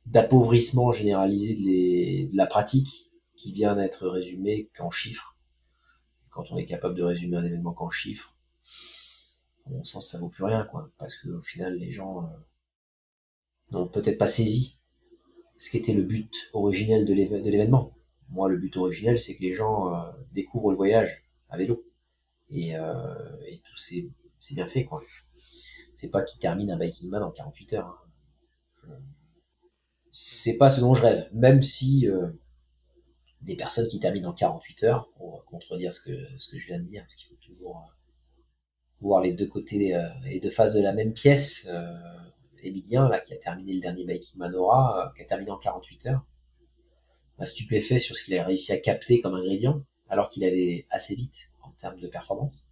d'appauvrissement 0.05 0.91
généralisé 0.91 1.55
de, 1.55 2.31
de, 2.31 2.37
la 2.37 2.45
pratique 2.45 3.11
qui 3.35 3.51
vient 3.51 3.75
d'être 3.75 4.07
résumé 4.07 4.69
qu'en 4.75 4.91
chiffres. 4.91 5.38
Quand 6.39 6.53
on 6.53 6.57
est 6.57 6.65
capable 6.65 6.95
de 6.95 7.03
résumer 7.03 7.35
un 7.35 7.43
événement 7.43 7.73
qu'en 7.73 7.89
chiffres, 7.89 8.33
à 9.65 9.71
mon 9.71 9.83
sens, 9.83 10.09
ça 10.09 10.19
vaut 10.19 10.29
plus 10.29 10.45
rien, 10.45 10.63
quoi. 10.63 10.89
Parce 10.97 11.17
qu'au 11.17 11.41
final, 11.41 11.75
les 11.75 11.91
gens, 11.91 12.23
euh, 12.23 12.27
n'ont 13.71 13.89
peut-être 13.89 14.17
pas 14.17 14.27
saisi 14.27 14.79
ce 15.57 15.69
qu'était 15.69 15.91
le 15.91 16.01
but 16.01 16.49
originel 16.53 17.05
de 17.05 17.13
l'événement. 17.13 17.93
Moi, 18.29 18.47
le 18.47 18.57
but 18.57 18.77
originel, 18.77 19.19
c'est 19.19 19.35
que 19.35 19.41
les 19.41 19.51
gens 19.51 19.93
euh, 19.93 20.11
découvrent 20.31 20.71
le 20.71 20.77
voyage 20.77 21.25
à 21.49 21.57
vélo. 21.57 21.83
Et, 22.49 22.73
euh, 22.77 23.13
tout 23.65 23.75
c'est 23.75 24.55
bien 24.55 24.67
fait, 24.67 24.85
quoi. 24.85 25.03
C'est 25.93 26.09
pas 26.09 26.23
qu'ils 26.23 26.39
terminent 26.39 26.73
un 26.73 26.79
biking 26.79 27.09
man 27.09 27.21
en 27.21 27.31
48 27.31 27.73
heures. 27.73 28.07
Hein. 28.87 28.93
C'est 30.13 30.55
pas 30.55 30.69
ce 30.69 30.79
dont 30.79 30.93
je 30.93 31.01
rêve, 31.01 31.29
même 31.33 31.61
si 31.61 32.07
des 33.41 33.55
personnes 33.55 33.87
qui 33.87 33.99
terminent 33.99 34.29
en 34.29 34.33
48 34.33 34.83
heures, 34.83 35.09
pour 35.15 35.45
contredire 35.45 35.93
ce 35.93 36.01
que, 36.01 36.11
je 36.11 36.67
viens 36.67 36.79
de 36.79 36.85
dire, 36.85 37.03
parce 37.03 37.15
qu'il 37.15 37.29
faut 37.29 37.41
toujours 37.41 37.77
euh, 37.77 37.91
voir 39.01 39.21
les 39.21 39.33
deux 39.33 39.47
côtés 39.47 39.95
euh, 39.95 40.07
et 40.29 40.39
deux 40.39 40.49
faces 40.49 40.73
de 40.73 40.81
la 40.81 40.93
même 40.93 41.13
pièce. 41.13 41.67
Euh, 41.69 41.93
Emilien, 42.61 43.07
là, 43.07 43.21
qui 43.21 43.33
a 43.33 43.37
terminé 43.37 43.73
le 43.73 43.79
dernier 43.79 44.03
Biking 44.03 44.37
Manora, 44.37 45.13
qui 45.15 45.21
a 45.21 45.25
terminé 45.25 45.49
en 45.49 45.57
48 45.57 46.07
heures, 46.07 46.25
m'a 47.37 47.45
stupéfait 47.45 47.99
sur 47.99 48.17
ce 48.17 48.25
qu'il 48.25 48.37
a 48.37 48.43
réussi 48.43 48.73
à 48.73 48.77
capter 48.77 49.21
comme 49.21 49.33
ingrédient, 49.33 49.85
alors 50.09 50.29
qu'il 50.29 50.43
allait 50.43 50.85
assez 50.89 51.15
vite 51.15 51.49
en 51.61 51.71
termes 51.71 51.97
de 51.97 52.07
performance. 52.09 52.67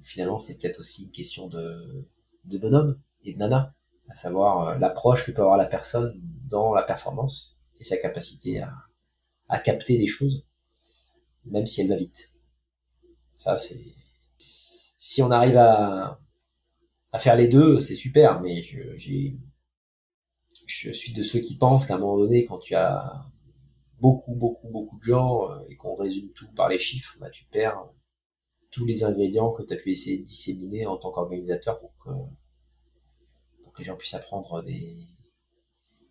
Finalement, 0.00 0.40
c'est 0.40 0.58
peut-être 0.58 0.80
aussi 0.80 1.04
une 1.04 1.12
question 1.12 1.46
de, 1.46 2.04
de 2.46 2.58
bonhomme 2.58 3.00
et 3.22 3.34
de 3.34 3.38
nana, 3.38 3.72
à 4.08 4.16
savoir 4.16 4.76
l'approche 4.80 5.26
que 5.26 5.30
peut 5.30 5.42
avoir 5.42 5.56
la 5.56 5.66
personne 5.66 6.20
dans 6.48 6.74
la 6.74 6.82
performance 6.82 7.56
et 7.78 7.84
sa 7.84 7.96
capacité 7.98 8.62
à, 8.62 8.72
à 9.48 9.58
capter 9.58 9.98
des 9.98 10.06
choses, 10.06 10.44
même 11.44 11.66
si 11.66 11.80
elle 11.80 11.88
va 11.88 11.96
vite. 11.96 12.32
Ça, 13.32 13.56
c'est... 13.56 13.80
Si 14.96 15.22
on 15.22 15.30
arrive 15.30 15.56
à, 15.56 16.20
faire 17.18 17.36
les 17.36 17.48
deux, 17.48 17.80
c'est 17.80 17.94
super, 17.94 18.40
mais 18.40 18.62
je, 18.62 18.96
suis 20.66 21.12
de 21.12 21.22
ceux 21.22 21.40
qui 21.40 21.56
pensent 21.56 21.86
qu'à 21.86 21.96
un 21.96 21.98
moment 21.98 22.18
donné, 22.18 22.44
quand 22.44 22.58
tu 22.58 22.74
as 22.74 23.26
beaucoup, 24.00 24.34
beaucoup, 24.34 24.68
beaucoup 24.68 24.98
de 24.98 25.04
gens 25.04 25.50
euh, 25.50 25.60
et 25.68 25.76
qu'on 25.76 25.94
résume 25.94 26.30
tout 26.32 26.50
par 26.52 26.68
les 26.68 26.78
chiffres, 26.78 27.16
bah, 27.20 27.30
tu 27.30 27.44
perds 27.46 27.84
tous 28.70 28.86
les 28.86 29.04
ingrédients 29.04 29.52
que 29.52 29.62
tu 29.62 29.74
as 29.74 29.76
pu 29.76 29.90
essayer 29.90 30.18
de 30.18 30.24
disséminer 30.24 30.86
en 30.86 30.96
tant 30.96 31.12
qu'organisateur 31.12 31.78
pour 31.78 31.96
que, 31.98 32.10
pour 33.62 33.72
que 33.72 33.78
les 33.78 33.84
gens 33.84 33.96
puissent 33.96 34.14
apprendre, 34.14 34.62
des, 34.62 34.96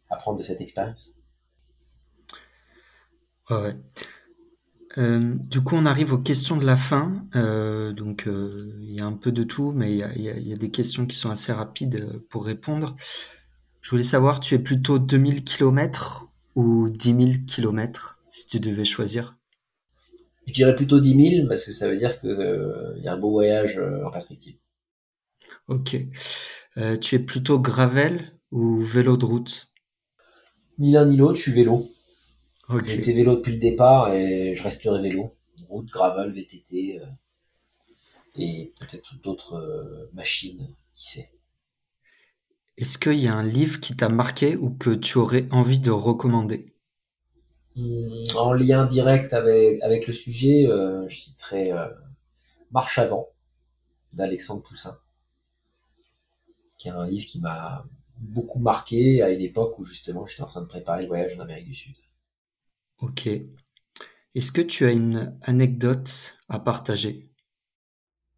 apprendre 0.09 0.37
de 0.37 0.43
cette 0.43 0.61
expérience. 0.61 1.15
Ouais. 3.51 3.73
Euh, 4.97 5.35
du 5.35 5.61
coup, 5.61 5.75
on 5.75 5.85
arrive 5.85 6.13
aux 6.13 6.17
questions 6.17 6.57
de 6.57 6.65
la 6.65 6.77
fin. 6.77 7.25
Euh, 7.35 7.91
donc, 7.91 8.27
euh, 8.27 8.49
il 8.81 8.93
y 8.93 9.01
a 9.01 9.05
un 9.05 9.13
peu 9.13 9.31
de 9.31 9.43
tout, 9.43 9.71
mais 9.71 9.91
il 9.91 9.97
y 9.97 10.03
a, 10.03 10.17
y, 10.17 10.29
a, 10.29 10.37
y 10.37 10.53
a, 10.53 10.55
des 10.55 10.71
questions 10.71 11.05
qui 11.05 11.17
sont 11.17 11.29
assez 11.29 11.51
rapides 11.51 12.21
pour 12.29 12.45
répondre. 12.45 12.95
Je 13.81 13.89
voulais 13.89 14.03
savoir, 14.03 14.39
tu 14.39 14.55
es 14.55 14.59
plutôt 14.59 14.99
2000 14.99 15.43
km 15.43 16.27
ou 16.55 16.89
10 16.89 17.07
000 17.07 17.31
km 17.47 18.19
si 18.29 18.47
tu 18.47 18.59
devais 18.59 18.85
choisir? 18.85 19.37
Je 20.47 20.53
dirais 20.53 20.75
plutôt 20.75 20.99
10 20.99 21.35
000 21.37 21.47
parce 21.47 21.65
que 21.65 21.71
ça 21.71 21.89
veut 21.89 21.97
dire 21.97 22.19
qu'il 22.19 23.01
y 23.03 23.07
a 23.07 23.13
un 23.13 23.17
beau 23.17 23.31
voyage 23.31 23.79
en 23.79 24.11
perspective. 24.11 24.55
Ok. 25.67 25.97
tu 27.01 27.15
es 27.15 27.19
plutôt 27.19 27.59
gravel 27.59 28.33
ou 28.51 28.81
vélo 28.81 29.17
de 29.17 29.25
route? 29.25 29.71
Ni 30.77 30.91
l'un 30.91 31.05
ni 31.05 31.17
l'autre, 31.17 31.35
je 31.35 31.43
suis 31.43 31.51
vélo. 31.51 31.89
Okay. 32.73 32.93
Été 32.93 33.13
vélo 33.13 33.35
depuis 33.35 33.53
le 33.53 33.59
départ 33.59 34.13
et 34.13 34.53
je 34.55 34.63
resterai 34.63 35.01
vélo. 35.01 35.35
Route, 35.69 35.89
gravel, 35.89 36.31
VTT 36.31 36.99
euh, 36.99 37.05
et 38.35 38.73
peut-être 38.79 39.15
d'autres 39.21 39.55
euh, 39.55 40.09
machines, 40.13 40.67
qui 40.93 41.09
sait. 41.09 41.31
Est-ce 42.77 42.97
qu'il 42.97 43.19
y 43.19 43.27
a 43.27 43.35
un 43.35 43.43
livre 43.43 43.79
qui 43.79 43.95
t'a 43.95 44.09
marqué 44.09 44.55
ou 44.55 44.69
que 44.71 44.89
tu 44.89 45.17
aurais 45.17 45.47
envie 45.51 45.79
de 45.79 45.91
recommander? 45.91 46.73
Mmh, 47.75 48.23
En 48.37 48.53
lien 48.53 48.85
direct 48.85 49.33
avec, 49.33 49.81
avec 49.81 50.07
le 50.07 50.13
sujet, 50.13 50.67
euh, 50.67 51.07
je 51.07 51.15
citerai 51.15 51.71
Marche 52.71 52.97
avant 52.99 53.29
d'Alexandre 54.13 54.63
Poussin, 54.63 54.97
qui 56.77 56.89
est 56.89 56.91
un 56.91 57.07
livre 57.07 57.25
qui 57.27 57.39
m'a 57.39 57.85
beaucoup 58.17 58.59
marqué 58.59 59.21
à 59.21 59.29
une 59.31 59.39
époque 59.39 59.79
où 59.79 59.85
justement 59.85 60.25
j'étais 60.25 60.41
en 60.43 60.47
train 60.47 60.61
de 60.61 60.67
préparer 60.67 61.03
le 61.03 61.07
voyage 61.07 61.35
en 61.37 61.39
Amérique 61.39 61.67
du 61.67 61.73
Sud. 61.75 61.95
Ok. 63.01 63.27
Est-ce 63.27 64.51
que 64.51 64.61
tu 64.61 64.85
as 64.85 64.91
une 64.91 65.37
anecdote 65.41 66.37
à 66.47 66.59
partager? 66.59 67.29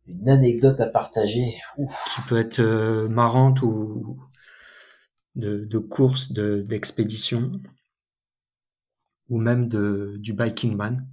Une 0.08 0.28
anecdote 0.30 0.80
à 0.80 0.88
partager 0.88 1.56
Ouf. 1.78 2.14
Qui 2.16 2.30
peut 2.30 2.38
être 2.40 2.60
euh, 2.60 3.08
marrante 3.08 3.62
ou 3.62 4.20
de, 5.36 5.66
de 5.66 5.78
course, 5.78 6.32
d'expédition, 6.32 7.62
ou 9.30 9.40
même 9.40 9.68
de, 9.68 10.16
du 10.18 10.34
biking 10.34 10.76
man, 10.76 11.08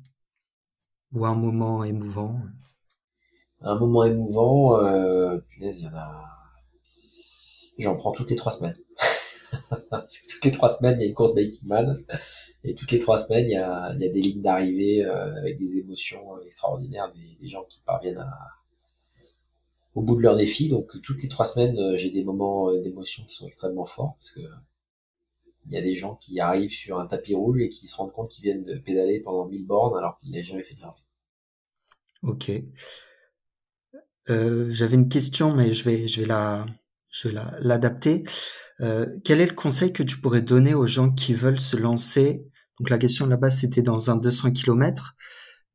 ou 1.13 1.27
un 1.27 1.35
moment 1.35 1.85
émouvant? 1.85 2.41
Un 3.63 3.79
moment 3.79 4.05
émouvant, 4.05 4.77
euh, 4.79 5.39
punaise, 5.49 5.81
il 5.81 5.85
y 5.85 5.89
en 5.89 5.95
a. 5.97 6.25
J'en 7.79 7.97
prends 7.97 8.13
toutes 8.13 8.31
les 8.31 8.37
trois 8.37 8.53
semaines. 8.53 8.77
toutes 10.31 10.45
les 10.45 10.51
trois 10.51 10.69
semaines, 10.69 10.99
il 10.99 11.03
y 11.03 11.05
a 11.05 11.09
une 11.09 11.15
course 11.15 11.35
Biking 11.35 11.69
Man. 11.69 12.03
Et 12.65 12.75
toutes 12.75 12.91
les 12.91 12.99
trois 12.99 13.19
semaines, 13.19 13.47
il 13.47 13.53
y 13.53 13.57
a, 13.57 13.95
des 13.95 14.21
lignes 14.21 14.43
d'arrivée 14.43 15.05
euh, 15.05 15.35
avec 15.37 15.59
des 15.59 15.79
émotions 15.79 16.41
extraordinaires, 16.45 17.13
des, 17.41 17.49
gens 17.49 17.65
qui 17.65 17.81
parviennent 17.81 18.23
au 19.95 20.03
bout 20.03 20.17
de 20.17 20.23
leur 20.23 20.37
défi. 20.37 20.69
Donc 20.69 21.01
toutes 21.03 21.23
les 21.23 21.29
trois 21.29 21.45
semaines, 21.45 21.79
euh, 21.79 21.97
j'ai 21.97 22.11
des 22.11 22.25
moments 22.25 22.71
euh, 22.71 22.81
d'émotion 22.81 23.25
qui 23.25 23.35
sont 23.35 23.47
extrêmement 23.47 23.87
forts 23.87 24.17
parce 24.19 24.33
que 24.33 24.41
il 25.67 25.73
y 25.73 25.77
a 25.77 25.83
des 25.83 25.95
gens 25.95 26.17
qui 26.17 26.41
arrivent 26.41 26.73
sur 26.73 26.99
un 26.99 27.07
tapis 27.07 27.35
rouge 27.35 27.61
et 27.61 27.69
qui 27.69 27.87
se 27.87 27.95
rendent 27.97 28.13
compte 28.13 28.31
qu'ils 28.31 28.45
viennent 28.45 28.65
de 28.65 28.79
pédaler 28.79 29.21
pendant 29.21 29.47
1000 29.47 29.67
bornes 29.67 29.97
alors 29.97 30.19
qu'ils 30.19 30.31
n'avaient 30.31 30.43
jamais 30.43 30.63
fait 30.63 30.75
de 30.75 30.81
leur 30.81 30.95
vie. 30.95 31.03
Ok. 32.23 32.51
Euh, 34.31 34.73
J'avais 34.73 34.95
une 34.95 35.09
question, 35.09 35.55
mais 35.55 35.75
je 35.75 35.85
vais, 35.85 36.09
je 36.09 36.23
vais 36.23 37.41
l'adapter. 37.61 38.25
Euh, 38.81 39.07
quel 39.25 39.41
est 39.41 39.47
le 39.47 39.55
conseil 39.55 39.93
que 39.93 40.03
tu 40.03 40.21
pourrais 40.21 40.41
donner 40.41 40.75
aux 40.75 40.87
gens 40.87 41.11
qui 41.11 41.35
veulent 41.35 41.61
se 41.61 41.77
lancer? 41.77 42.47
Donc 42.79 42.89
la 42.89 42.99
question 42.99 43.27
là-bas, 43.27 43.51
c'était 43.51 43.83
dans 43.83 44.11
un 44.11 44.17
200 44.17 44.53
km, 44.53 45.15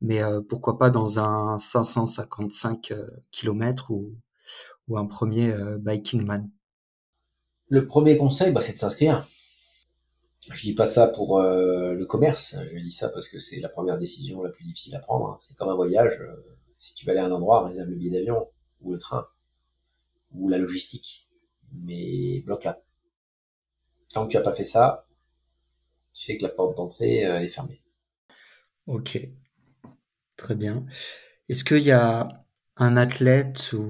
mais 0.01 0.23
euh, 0.23 0.41
pourquoi 0.41 0.79
pas 0.79 0.89
dans 0.89 1.19
un 1.19 1.57
555 1.59 2.91
euh, 2.91 3.07
km 3.31 3.91
ou, 3.91 4.15
ou 4.87 4.97
un 4.97 5.05
premier 5.05 5.51
euh, 5.51 5.77
Biking 5.77 6.25
Man? 6.25 6.49
Le 7.69 7.85
premier 7.85 8.17
conseil, 8.17 8.51
bah, 8.51 8.61
c'est 8.61 8.73
de 8.73 8.77
s'inscrire. 8.77 9.27
Je 10.51 10.61
dis 10.61 10.73
pas 10.73 10.85
ça 10.85 11.07
pour 11.07 11.39
euh, 11.39 11.93
le 11.93 12.05
commerce, 12.05 12.55
je 12.71 12.79
dis 12.79 12.91
ça 12.91 13.09
parce 13.09 13.29
que 13.29 13.39
c'est 13.39 13.59
la 13.59 13.69
première 13.69 13.97
décision 13.97 14.41
la 14.43 14.49
plus 14.49 14.63
difficile 14.63 14.95
à 14.95 14.99
prendre. 14.99 15.29
Hein. 15.29 15.37
C'est 15.39 15.55
comme 15.55 15.69
un 15.69 15.75
voyage. 15.75 16.21
si 16.77 16.95
tu 16.95 17.05
vas 17.05 17.11
aller 17.11 17.21
à 17.21 17.25
un 17.25 17.31
endroit, 17.31 17.65
réserve 17.65 17.89
le 17.89 17.95
billet 17.95 18.11
d'avion 18.11 18.47
ou 18.81 18.93
le 18.93 18.99
train 18.99 19.27
ou 20.33 20.49
la 20.49 20.57
logistique, 20.57 21.27
mais 21.71 22.41
bloque 22.41 22.63
là. 22.63 22.84
Tant 24.13 24.25
que 24.25 24.31
tu 24.31 24.37
n'as 24.37 24.43
pas 24.43 24.53
fait 24.53 24.63
ça, 24.63 25.07
tu 26.13 26.23
sais 26.23 26.37
que 26.37 26.43
la 26.43 26.49
porte 26.49 26.77
d'entrée 26.77 27.17
elle 27.17 27.43
est 27.43 27.49
fermée. 27.49 27.81
Ok, 28.87 29.19
très 30.37 30.55
bien. 30.55 30.85
Est-ce 31.49 31.63
qu'il 31.63 31.83
y 31.83 31.91
a 31.91 32.45
un 32.77 32.97
athlète 32.97 33.73
ou 33.73 33.85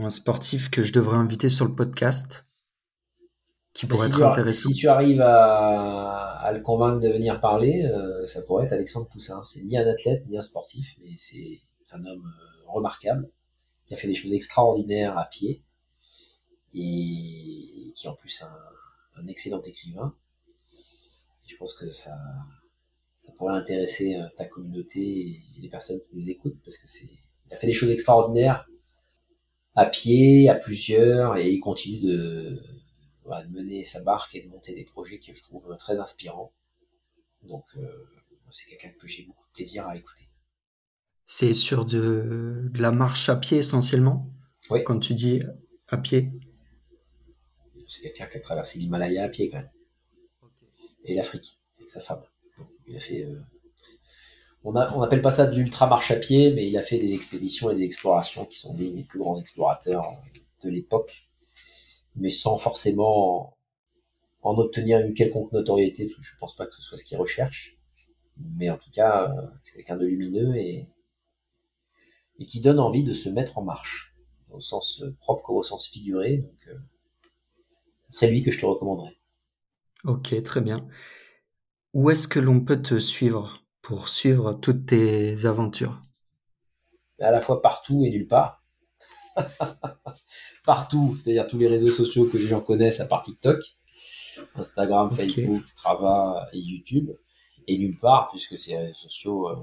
un 0.00 0.10
sportif 0.10 0.70
que 0.70 0.82
je 0.82 0.92
devrais 0.92 1.16
inviter 1.16 1.48
sur 1.48 1.64
le 1.64 1.74
podcast 1.74 2.44
qui 3.74 3.86
pourrait 3.86 4.08
si 4.08 4.14
être 4.14 4.22
intéressant 4.22 4.68
Si 4.70 4.74
tu 4.74 4.88
arrives 4.88 5.20
à, 5.20 6.38
à, 6.38 6.52
le 6.52 6.60
convaincre 6.60 7.00
de 7.00 7.08
venir 7.08 7.40
parler, 7.40 7.84
euh, 7.84 8.26
ça 8.26 8.42
pourrait 8.42 8.64
être 8.64 8.72
Alexandre 8.72 9.08
Poussin. 9.08 9.42
C'est 9.42 9.62
ni 9.62 9.76
un 9.76 9.86
athlète 9.86 10.26
ni 10.26 10.36
un 10.36 10.42
sportif, 10.42 10.96
mais 11.00 11.14
c'est 11.16 11.60
un 11.90 12.04
homme 12.04 12.26
euh, 12.26 12.70
remarquable 12.70 13.30
qui 13.86 13.94
a 13.94 13.96
fait 13.96 14.08
des 14.08 14.14
choses 14.14 14.32
extraordinaires 14.32 15.16
à 15.18 15.26
pied 15.26 15.62
et 16.74 17.92
qui 17.94 18.06
est 18.06 18.08
en 18.08 18.14
plus 18.14 18.42
un, 18.42 18.54
un 19.16 19.26
excellent 19.26 19.62
écrivain. 19.62 20.14
Et 21.44 21.50
je 21.50 21.56
pense 21.56 21.74
que 21.74 21.92
ça, 21.92 22.16
ça 23.24 23.32
pourrait 23.32 23.54
intéresser 23.54 24.16
euh, 24.16 24.26
ta 24.36 24.44
communauté 24.44 25.00
et 25.00 25.42
les 25.60 25.68
personnes 25.68 26.00
qui 26.00 26.14
nous 26.14 26.28
écoutent 26.28 26.60
parce 26.64 26.78
que 26.78 26.86
c'est, 26.86 27.08
il 27.46 27.54
a 27.54 27.56
fait 27.56 27.66
des 27.66 27.72
choses 27.72 27.90
extraordinaires 27.90 28.66
à 29.74 29.86
pied, 29.86 30.48
à 30.48 30.54
plusieurs, 30.54 31.36
et 31.36 31.50
il 31.50 31.60
continue 31.60 32.00
de, 32.00 32.62
voilà, 33.24 33.46
de 33.46 33.52
mener 33.52 33.82
sa 33.84 34.02
barque 34.02 34.34
et 34.34 34.42
de 34.42 34.48
monter 34.48 34.74
des 34.74 34.84
projets 34.84 35.18
que 35.18 35.32
je 35.32 35.42
trouve 35.42 35.74
très 35.78 35.98
inspirants. 35.98 36.52
Donc, 37.42 37.64
euh, 37.76 37.88
c'est 38.50 38.68
quelqu'un 38.68 38.90
que 39.00 39.08
j'ai 39.08 39.24
beaucoup 39.24 39.46
de 39.46 39.52
plaisir 39.52 39.86
à 39.86 39.96
écouter. 39.96 40.28
C'est 41.24 41.54
sur 41.54 41.86
de, 41.86 42.68
de, 42.70 42.82
la 42.82 42.92
marche 42.92 43.28
à 43.28 43.36
pied 43.36 43.58
essentiellement? 43.58 44.30
Oui. 44.70 44.84
Quand 44.84 44.98
tu 44.98 45.14
dis 45.14 45.40
à 45.88 45.96
pied? 45.96 46.30
C'est 47.92 48.00
quelqu'un 48.00 48.26
qui 48.26 48.38
a 48.38 48.40
traversé 48.40 48.78
l'Himalaya 48.78 49.24
à 49.24 49.28
pied 49.28 49.50
quand 49.50 49.58
même. 49.58 49.70
Et 51.04 51.14
l'Afrique, 51.14 51.58
avec 51.76 51.90
sa 51.90 52.00
femme. 52.00 52.22
Donc, 52.58 52.68
il 52.86 52.96
a 52.96 53.00
fait. 53.00 53.24
Euh... 53.24 53.38
On 54.64 54.72
n'appelle 54.72 55.18
on 55.18 55.22
pas 55.22 55.30
ça 55.30 55.46
de 55.46 55.56
l'ultra 55.56 55.86
marche 55.88 56.10
à 56.10 56.16
pied, 56.16 56.52
mais 56.52 56.66
il 56.66 56.78
a 56.78 56.82
fait 56.82 56.98
des 56.98 57.12
expéditions 57.12 57.68
et 57.70 57.74
des 57.74 57.82
explorations 57.82 58.46
qui 58.46 58.58
sont 58.58 58.72
des, 58.74 58.90
des 58.92 59.02
plus 59.02 59.18
grands 59.18 59.38
explorateurs 59.38 60.06
de 60.62 60.70
l'époque, 60.70 61.28
mais 62.14 62.30
sans 62.30 62.56
forcément 62.56 63.58
en 64.40 64.56
obtenir 64.56 65.00
une 65.00 65.14
quelconque 65.14 65.52
notoriété, 65.52 66.06
parce 66.06 66.16
que 66.16 66.22
je 66.22 66.36
pense 66.38 66.56
pas 66.56 66.66
que 66.66 66.74
ce 66.74 66.82
soit 66.82 66.96
ce 66.96 67.04
qu'il 67.04 67.18
recherche. 67.18 67.76
Mais 68.56 68.70
en 68.70 68.78
tout 68.78 68.90
cas, 68.90 69.30
euh, 69.30 69.46
c'est 69.64 69.74
quelqu'un 69.74 69.96
de 69.96 70.06
lumineux 70.06 70.56
et, 70.56 70.88
et 72.38 72.46
qui 72.46 72.60
donne 72.60 72.78
envie 72.78 73.04
de 73.04 73.12
se 73.12 73.28
mettre 73.28 73.58
en 73.58 73.62
marche, 73.62 74.14
au 74.50 74.60
sens 74.60 75.04
propre 75.18 75.42
comme 75.42 75.56
au 75.56 75.62
sens 75.62 75.88
figuré. 75.88 76.38
Donc, 76.38 76.68
euh, 76.68 76.78
ce 78.12 78.18
serait 78.18 78.30
lui 78.30 78.42
que 78.42 78.50
je 78.50 78.58
te 78.58 78.66
recommanderais. 78.66 79.16
Ok, 80.04 80.34
très 80.42 80.60
bien. 80.60 80.86
Où 81.94 82.10
est-ce 82.10 82.28
que 82.28 82.40
l'on 82.40 82.60
peut 82.60 82.82
te 82.82 82.98
suivre 82.98 83.64
pour 83.80 84.08
suivre 84.08 84.52
toutes 84.52 84.84
tes 84.84 85.46
aventures? 85.46 85.98
À 87.20 87.30
la 87.30 87.40
fois 87.40 87.62
partout 87.62 88.04
et 88.04 88.10
nulle 88.10 88.26
part. 88.26 88.62
partout, 90.66 91.16
c'est-à-dire 91.16 91.46
tous 91.46 91.56
les 91.56 91.68
réseaux 91.68 91.90
sociaux 91.90 92.26
que 92.26 92.36
les 92.36 92.46
gens 92.46 92.60
connaissent 92.60 93.00
à 93.00 93.06
part 93.06 93.22
TikTok, 93.22 93.60
Instagram, 94.56 95.06
okay. 95.10 95.26
Facebook, 95.28 95.66
Strava 95.66 96.50
et 96.52 96.58
YouTube, 96.58 97.12
et 97.66 97.78
nulle 97.78 97.98
part, 97.98 98.28
puisque 98.30 98.58
ces 98.58 98.76
réseaux 98.76 98.92
sociaux 98.92 99.48
euh, 99.48 99.56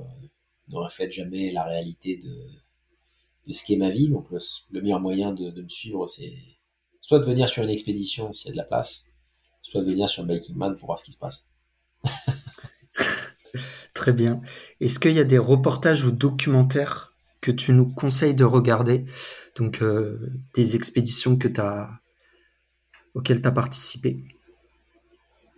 ne 0.69 0.77
reflètent 0.77 1.11
jamais 1.11 1.51
la 1.51 1.65
réalité 1.65 2.17
de, 2.17 2.35
de 3.45 3.53
ce 3.53 3.63
qu'est 3.63 3.77
ma 3.77 3.91
vie. 3.91 4.09
Donc 4.09 4.27
le, 4.31 4.39
le 4.71 4.81
meilleur 4.81 5.01
moyen 5.01 5.33
de, 5.33 5.51
de 5.51 5.61
me 5.61 5.69
suivre, 5.69 6.07
c'est 6.07 6.33
soit 7.01 7.19
de 7.19 7.25
venir 7.25 7.47
sur 7.49 7.63
une 7.63 7.69
expédition 7.69 8.33
s'il 8.33 8.49
y 8.49 8.51
a 8.51 8.53
de 8.53 8.57
la 8.57 8.63
place, 8.63 9.05
soit 9.61 9.81
de 9.81 9.89
venir 9.89 10.09
sur 10.09 10.23
Biking 10.23 10.55
Man 10.55 10.75
pour 10.75 10.87
voir 10.87 10.99
ce 10.99 11.05
qui 11.05 11.11
se 11.11 11.19
passe. 11.19 11.47
Très 13.93 14.13
bien. 14.13 14.41
Est-ce 14.79 14.99
qu'il 14.99 15.13
y 15.13 15.19
a 15.19 15.23
des 15.23 15.37
reportages 15.37 16.05
ou 16.05 16.11
documentaires 16.11 17.13
que 17.41 17.51
tu 17.51 17.73
nous 17.73 17.87
conseilles 17.87 18.35
de 18.35 18.45
regarder? 18.45 19.05
Donc, 19.55 19.81
euh, 19.81 20.19
des 20.53 20.75
expéditions 20.75 21.37
que 21.37 21.47
as, 21.59 21.89
auxquelles 23.13 23.41
tu 23.41 23.47
as 23.47 23.51
participé? 23.51 24.23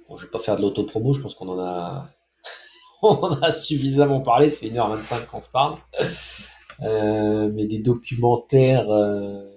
Bon, 0.08 0.18
Je 0.18 0.24
ne 0.24 0.28
vais 0.28 0.32
pas 0.32 0.40
faire 0.40 0.56
de 0.56 0.62
l'autopromo, 0.62 1.14
je 1.14 1.22
pense 1.22 1.36
qu'on 1.36 1.50
en 1.50 1.60
a... 1.60 2.10
On 3.04 3.16
en 3.16 3.42
a 3.42 3.52
suffisamment 3.52 4.22
parlé, 4.22 4.50
ça 4.50 4.58
fait 4.58 4.70
1h25 4.70 5.26
qu'on 5.26 5.40
se 5.40 5.50
parle. 5.50 5.78
Euh, 6.84 7.50
mais 7.54 7.66
des 7.66 7.80
documentaires 7.80 8.90
euh, 8.90 9.51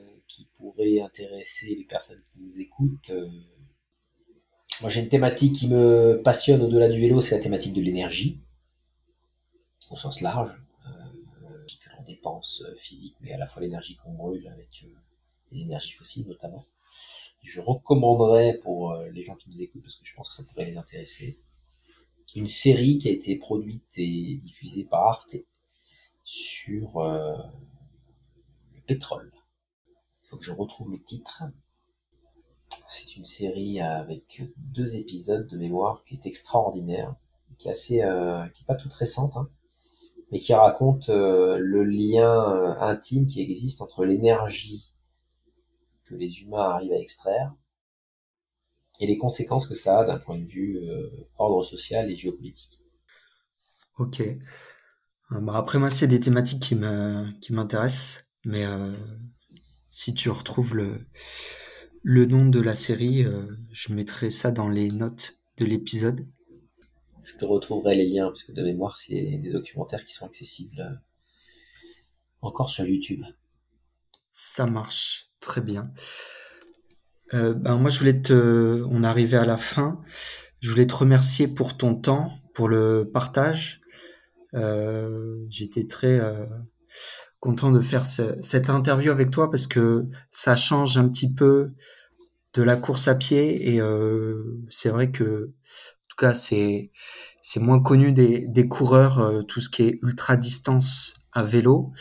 qui 0.65 0.71
pourraient 0.71 1.01
intéresser 1.01 1.75
les 1.75 1.85
personnes 1.85 2.23
qui 2.33 2.41
nous 2.41 2.59
écoutent. 2.61 3.11
euh, 3.11 3.29
moi, 4.81 4.91
j'ai 4.91 5.01
une 5.01 5.09
thématique 5.09 5.55
qui 5.55 5.69
me 5.69 6.21
passionne 6.25 6.61
au-delà 6.63 6.89
du 6.89 7.01
vélo, 7.01 7.21
c'est 7.21 7.37
la 7.37 7.43
thématique 7.43 7.75
de 7.75 7.81
l'énergie, 7.81 8.41
au 9.91 9.97
sens 9.97 10.21
large, 10.21 10.51
euh, 10.87 10.91
que 11.81 11.91
l'on 11.97 12.03
dépense 12.03 12.65
physique, 12.77 13.15
mais 13.21 13.33
à 13.33 13.39
la 13.39 13.47
fois 13.47 13.63
l'énergie 13.63 13.97
qu'on 13.97 14.13
brûle 14.13 14.49
avec 14.49 14.85
euh, 14.85 14.89
les 15.53 15.63
énergies 15.63 15.93
fossiles 15.93 16.27
notamment. 16.27 16.67
Je 17.43 17.61
recommanderais 17.61 18.59
pour 18.63 18.93
euh, 18.93 19.09
les 19.11 19.23
gens 19.23 19.37
qui 19.37 19.51
nous 19.51 19.63
écoutent, 19.63 19.83
parce 19.83 19.97
que 19.97 20.07
je 20.07 20.15
pense 20.15 20.29
que 20.31 20.35
ça 20.35 20.45
pourrait 20.49 20.65
les 20.65 20.77
intéresser, 20.77 21.37
une 22.35 22.49
série 22.49 22.99
qui 22.99 23.09
a 23.09 23.13
été 23.13 23.37
produite 23.37 23.85
et 23.97 24.35
diffusée 24.43 24.85
par 24.85 25.03
Arte 25.03 25.37
sur 26.25 26.99
euh, 26.99 27.37
le 28.75 28.81
pétrole. 28.81 29.31
Faut 30.35 30.41
je 30.41 30.53
retrouve 30.53 30.91
le 30.91 31.01
titre. 31.01 31.45
C'est 32.91 33.17
une 33.17 33.25
série 33.25 33.81
avec 33.81 34.43
deux 34.57 34.97
épisodes 34.97 35.47
de 35.47 35.57
mémoire 35.57 36.03
qui 36.05 36.15
est 36.15 36.27
extraordinaire, 36.27 37.15
qui 37.59 37.69
est 37.69 37.71
assez, 37.71 38.03
euh, 38.03 38.47
qui 38.49 38.63
est 38.63 38.67
pas 38.67 38.75
toute 38.75 38.93
récente, 38.93 39.37
hein, 39.37 39.49
mais 40.33 40.41
qui 40.41 40.53
raconte 40.53 41.09
euh, 41.09 41.57
le 41.59 41.85
lien 41.85 42.53
euh, 42.53 42.75
intime 42.81 43.27
qui 43.27 43.41
existe 43.41 43.81
entre 43.81 44.05
l'énergie 44.05 44.93
que 46.05 46.17
les 46.17 46.43
humains 46.43 46.71
arrivent 46.71 46.93
à 46.93 46.99
extraire 46.99 47.55
et 49.01 49.07
les 49.07 49.17
conséquences 49.17 49.69
que 49.69 49.75
ça 49.75 50.01
a 50.01 50.05
d'un 50.05 50.19
point 50.19 50.39
de 50.39 50.47
vue 50.47 50.79
ordre 51.37 51.63
social 51.63 52.11
et 52.11 52.17
géopolitique. 52.17 52.81
Ok. 53.99 54.23
Bah 55.31 55.57
après 55.57 55.79
moi 55.79 55.91
c'est 55.91 56.07
des 56.07 56.21
thématiques 56.21 56.63
qui 56.63 57.53
m'intéressent, 57.53 58.29
mais 58.45 58.65
si 59.95 60.13
tu 60.13 60.29
retrouves 60.29 60.75
le 60.75 61.07
le 62.03 62.27
nom 62.27 62.47
de 62.49 62.61
la 62.61 62.75
série, 62.75 63.25
euh, 63.25 63.47
je 63.71 63.93
mettrai 63.93 64.29
ça 64.29 64.51
dans 64.51 64.69
les 64.69 64.89
notes 64.89 65.39
de 65.57 65.65
l'épisode. 65.65 66.27
Je 67.23 67.37
te 67.37 67.45
retrouverai 67.45 67.95
les 67.95 68.09
liens, 68.09 68.27
parce 68.27 68.43
que 68.43 68.51
de 68.53 68.63
mémoire, 68.63 68.97
c'est 68.97 69.39
des 69.39 69.51
documentaires 69.51 70.05
qui 70.05 70.13
sont 70.13 70.27
accessibles 70.27 70.81
euh, 70.81 70.95
encore 72.43 72.71
sur 72.71 72.85
YouTube. 72.85 73.23
Ça 74.33 74.67
marche, 74.67 75.31
très 75.39 75.61
bien. 75.61 75.93
Euh, 77.33 77.55
ben 77.55 77.79
moi, 77.79 77.89
je 77.89 78.01
voulais 78.01 78.21
te... 78.21 78.83
On 78.91 79.05
est 79.05 79.07
arrivé 79.07 79.37
à 79.37 79.47
la 79.47 79.57
fin. 79.57 80.03
Je 80.61 80.71
voulais 80.71 80.89
te 80.89 80.95
remercier 80.95 81.47
pour 81.47 81.77
ton 81.77 81.95
temps, 81.95 82.33
pour 82.53 82.69
le 82.69 83.09
partage. 83.11 83.81
Euh, 84.55 85.47
J'étais 85.49 85.87
très 85.87 86.21
content 87.45 87.71
de 87.71 87.81
faire 87.83 88.07
ce, 88.07 88.23
cette 88.41 88.71
interview 88.71 89.11
avec 89.11 89.31
toi 89.31 89.51
parce 89.51 89.67
que 89.67 90.07
ça 90.31 90.57
change 90.57 90.97
un 90.97 91.07
petit 91.11 91.31
peu 91.35 91.73
de 92.55 92.63
la 92.63 92.75
course 92.75 93.07
à 93.07 93.15
pied 93.15 93.75
et 93.75 93.83
euh, 93.83 94.63
c'est 94.71 94.89
vrai 94.89 95.11
que 95.11 95.53
en 95.53 96.09
tout 96.09 96.17
cas 96.17 96.33
c'est 96.33 96.91
c'est 97.43 97.61
moins 97.61 97.83
connu 97.83 98.13
des, 98.13 98.47
des 98.49 98.67
coureurs 98.67 99.19
euh, 99.19 99.43
tout 99.43 99.61
ce 99.61 99.69
qui 99.69 99.83
est 99.83 99.99
ultra 100.03 100.39
distance 100.39 101.17
à 101.33 101.43
vélo. 101.43 101.93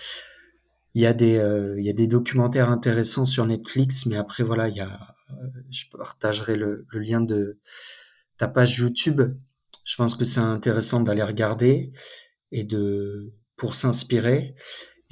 Il 0.93 1.01
y 1.01 1.05
a 1.05 1.11
des 1.11 1.39
euh, 1.39 1.75
il 1.77 1.85
y 1.85 1.89
a 1.89 1.93
des 1.93 2.07
documentaires 2.07 2.69
intéressants 2.69 3.25
sur 3.25 3.45
Netflix 3.45 4.05
mais 4.05 4.15
après 4.15 4.43
voilà 4.43 4.69
il 4.69 4.77
y 4.77 4.81
a 4.81 4.97
je 5.71 5.83
partagerai 5.91 6.55
le, 6.55 6.85
le 6.87 6.99
lien 7.01 7.19
de 7.19 7.59
ta 8.37 8.47
page 8.47 8.77
YouTube. 8.77 9.21
Je 9.83 9.95
pense 9.97 10.15
que 10.15 10.23
c'est 10.23 10.39
intéressant 10.39 11.01
d'aller 11.01 11.23
regarder 11.23 11.91
et 12.53 12.63
de 12.63 13.33
pour 13.57 13.75
s'inspirer 13.75 14.55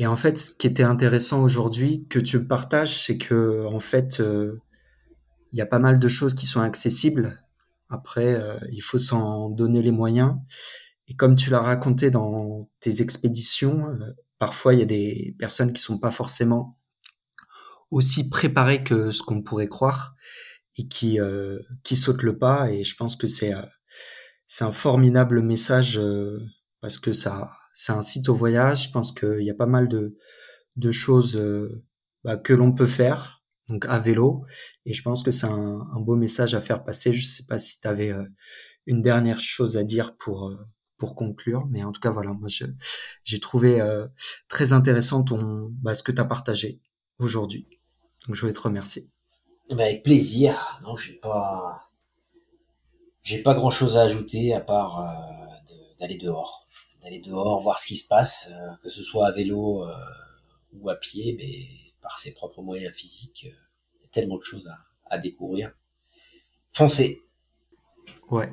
et 0.02 0.08
en 0.08 0.16
fait 0.16 0.38
ce 0.38 0.54
qui 0.54 0.68
était 0.68 0.84
intéressant 0.84 1.42
aujourd'hui 1.44 2.06
que 2.10 2.20
tu 2.20 2.46
partages 2.46 2.98
c'est 2.98 3.18
que 3.18 3.66
en 3.66 3.80
fait 3.80 4.22
il 5.52 5.58
y 5.60 5.62
a 5.62 5.66
pas 5.66 5.80
mal 5.80 6.00
de 6.00 6.08
choses 6.08 6.34
qui 6.34 6.46
sont 6.46 6.62
accessibles. 6.62 7.44
Après, 7.90 8.34
euh, 8.36 8.58
il 8.72 8.82
faut 8.82 8.98
s'en 8.98 9.50
donner 9.50 9.82
les 9.82 9.92
moyens. 9.92 10.36
Et 11.08 11.16
comme 11.16 11.36
tu 11.36 11.50
l'as 11.50 11.62
raconté 11.62 12.10
dans 12.10 12.70
tes 12.80 13.02
expéditions, 13.02 13.90
euh, 13.90 14.14
parfois 14.40 14.74
il 14.74 14.80
y 14.80 14.84
a 14.84 14.86
des 14.86 15.36
personnes 15.38 15.74
qui 15.74 15.82
sont 15.82 15.98
pas 15.98 16.12
forcément 16.12 16.78
aussi 17.90 18.30
préparées 18.30 18.84
que 18.84 19.12
ce 19.12 19.22
qu'on 19.22 19.42
pourrait 19.42 19.68
croire 19.68 20.16
et 20.78 20.88
qui 20.88 21.20
euh, 21.20 21.60
qui 21.84 21.98
sautent 21.98 22.24
le 22.24 22.38
pas. 22.38 22.72
Et 22.72 22.86
je 22.86 22.96
pense 22.96 23.18
que 23.18 23.28
c'est 23.28 23.54
c'est 24.48 24.64
un 24.64 24.72
formidable 24.72 25.42
message 25.42 26.00
parce 26.80 26.98
que 26.98 27.12
ça 27.12 27.52
ça 27.74 27.98
incite 27.98 28.30
au 28.30 28.36
voyage. 28.36 28.88
Je 28.88 28.92
pense 28.92 29.12
qu'il 29.12 29.44
y 29.44 29.52
a 29.52 29.56
pas 29.56 29.66
mal 29.66 29.88
de 29.88 30.18
de 30.78 30.92
choses 30.92 31.40
bah, 32.24 32.38
que 32.38 32.54
l'on 32.54 32.72
peut 32.72 32.88
faire 32.88 33.42
donc 33.72 33.86
à 33.86 33.98
vélo. 34.00 34.46
Et 34.86 34.94
je 34.94 35.02
pense 35.02 35.24
que 35.24 35.32
c'est 35.32 35.48
un, 35.48 35.82
beau 36.00 36.16
message 36.16 36.54
à 36.54 36.62
faire 36.62 36.84
passer. 36.84 37.14
Je 37.14 37.26
sais 37.26 37.46
pas 37.46 37.58
si 37.58 37.80
tu 37.80 37.88
avais 37.88 38.12
euh, 38.12 38.26
une 38.86 39.02
dernière 39.02 39.40
chose 39.40 39.78
à 39.78 39.84
dire 39.84 40.16
pour 40.18 40.50
euh, 40.50 40.58
pour 40.98 41.16
conclure, 41.16 41.66
mais 41.72 41.84
en 41.84 41.92
tout 41.92 42.00
cas 42.00 42.12
voilà, 42.12 42.32
moi 42.32 42.48
j'ai 43.24 43.40
trouvé 43.40 43.82
euh, 43.82 44.08
très 44.48 44.72
intéressant 44.72 45.26
bah, 45.82 45.96
ce 45.96 46.04
que 46.04 46.12
tu 46.12 46.22
as 46.22 46.26
partagé 46.26 46.80
aujourd'hui. 47.18 47.68
Donc 48.28 48.36
je 48.36 48.42
voulais 48.42 48.54
te 48.54 48.62
remercier. 48.62 49.10
Eh 49.70 49.76
ben, 49.76 49.86
avec 49.86 50.04
plaisir. 50.04 50.80
Non, 50.84 50.96
j'ai 50.96 51.14
pas 51.14 51.90
j'ai 53.24 53.42
pas 53.42 53.56
grand 53.56 53.72
chose 53.72 53.98
à 53.98 54.04
ajouter 54.04 54.54
à 54.54 54.60
part 54.60 55.04
d'aller 56.00 56.18
dehors, 56.18 56.68
d'aller 57.02 57.20
dehors, 57.20 57.60
voir 57.62 57.80
ce 57.80 57.88
qui 57.88 57.96
se 57.96 58.08
passe, 58.08 58.52
que 58.84 58.90
ce 58.90 59.02
soit 59.02 59.28
à 59.28 59.32
vélo 59.32 59.86
ou 60.74 60.90
à 60.90 60.96
pied, 60.96 61.36
mais 61.38 61.68
par 62.02 62.20
ses 62.20 62.34
propres 62.34 62.62
moyens 62.62 62.94
physiques. 62.94 63.48
Euh, 63.48 63.56
il 63.96 64.02
y 64.02 64.06
a 64.06 64.10
tellement 64.10 64.38
de 64.38 64.44
choses 64.44 64.70
à, 65.10 65.18
découvrir. 65.18 65.72
Foncez. 66.74 67.22
Ouais, 68.30 68.52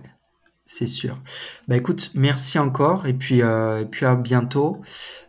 c'est 0.64 0.88
sûr. 0.88 1.20
Bah 1.68 1.76
écoute, 1.76 2.10
merci 2.14 2.58
encore 2.58 3.06
et 3.06 3.14
puis, 3.14 3.42
euh, 3.42 3.84
à 4.02 4.16
bientôt. 4.16 4.82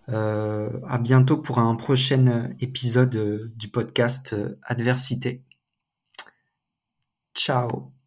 Euh, 0.10 0.72
à 0.88 0.98
bientôt 0.98 1.38
pour 1.38 1.60
un 1.60 1.76
prochain 1.76 2.50
épisode 2.60 3.52
du 3.56 3.68
podcast 3.70 4.36
Adversité. 4.64 5.44
Ciao. 7.36 7.99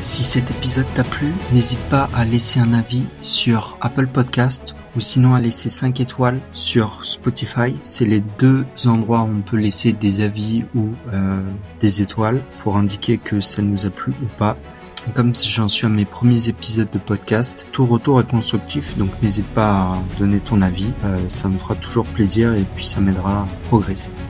Si 0.00 0.22
cet 0.22 0.50
épisode 0.50 0.86
t'a 0.94 1.04
plu, 1.04 1.32
n'hésite 1.52 1.80
pas 1.90 2.08
à 2.14 2.24
laisser 2.24 2.60
un 2.60 2.74
avis 2.74 3.06
sur 3.22 3.78
Apple 3.80 4.06
Podcast 4.06 4.74
ou 4.94 5.00
sinon 5.00 5.34
à 5.34 5.40
laisser 5.40 5.68
5 5.68 6.00
étoiles 6.00 6.40
sur 6.52 7.04
Spotify. 7.04 7.74
C'est 7.80 8.04
les 8.04 8.20
deux 8.38 8.64
endroits 8.84 9.22
où 9.22 9.30
on 9.36 9.40
peut 9.40 9.56
laisser 9.56 9.92
des 9.92 10.20
avis 10.20 10.64
ou 10.74 10.88
euh, 11.12 11.42
des 11.80 12.02
étoiles 12.02 12.42
pour 12.62 12.76
indiquer 12.76 13.18
que 13.18 13.40
ça 13.40 13.62
nous 13.62 13.86
a 13.86 13.90
plu 13.90 14.12
ou 14.22 14.26
pas. 14.38 14.56
comme 15.14 15.34
j'en 15.34 15.68
suis 15.68 15.86
à 15.86 15.88
mes 15.88 16.04
premiers 16.04 16.48
épisodes 16.48 16.90
de 16.90 16.98
podcast, 16.98 17.66
tout 17.72 17.86
retour 17.86 18.20
est 18.20 18.30
constructif, 18.30 18.96
donc 18.98 19.10
n'hésite 19.22 19.46
pas 19.46 19.70
à 19.70 19.98
donner 20.18 20.40
ton 20.40 20.62
avis. 20.62 20.90
Euh, 21.04 21.18
ça 21.28 21.48
me 21.48 21.58
fera 21.58 21.74
toujours 21.74 22.06
plaisir 22.06 22.54
et 22.54 22.64
puis 22.74 22.86
ça 22.86 23.00
m'aidera 23.00 23.42
à 23.42 23.46
progresser. 23.68 24.10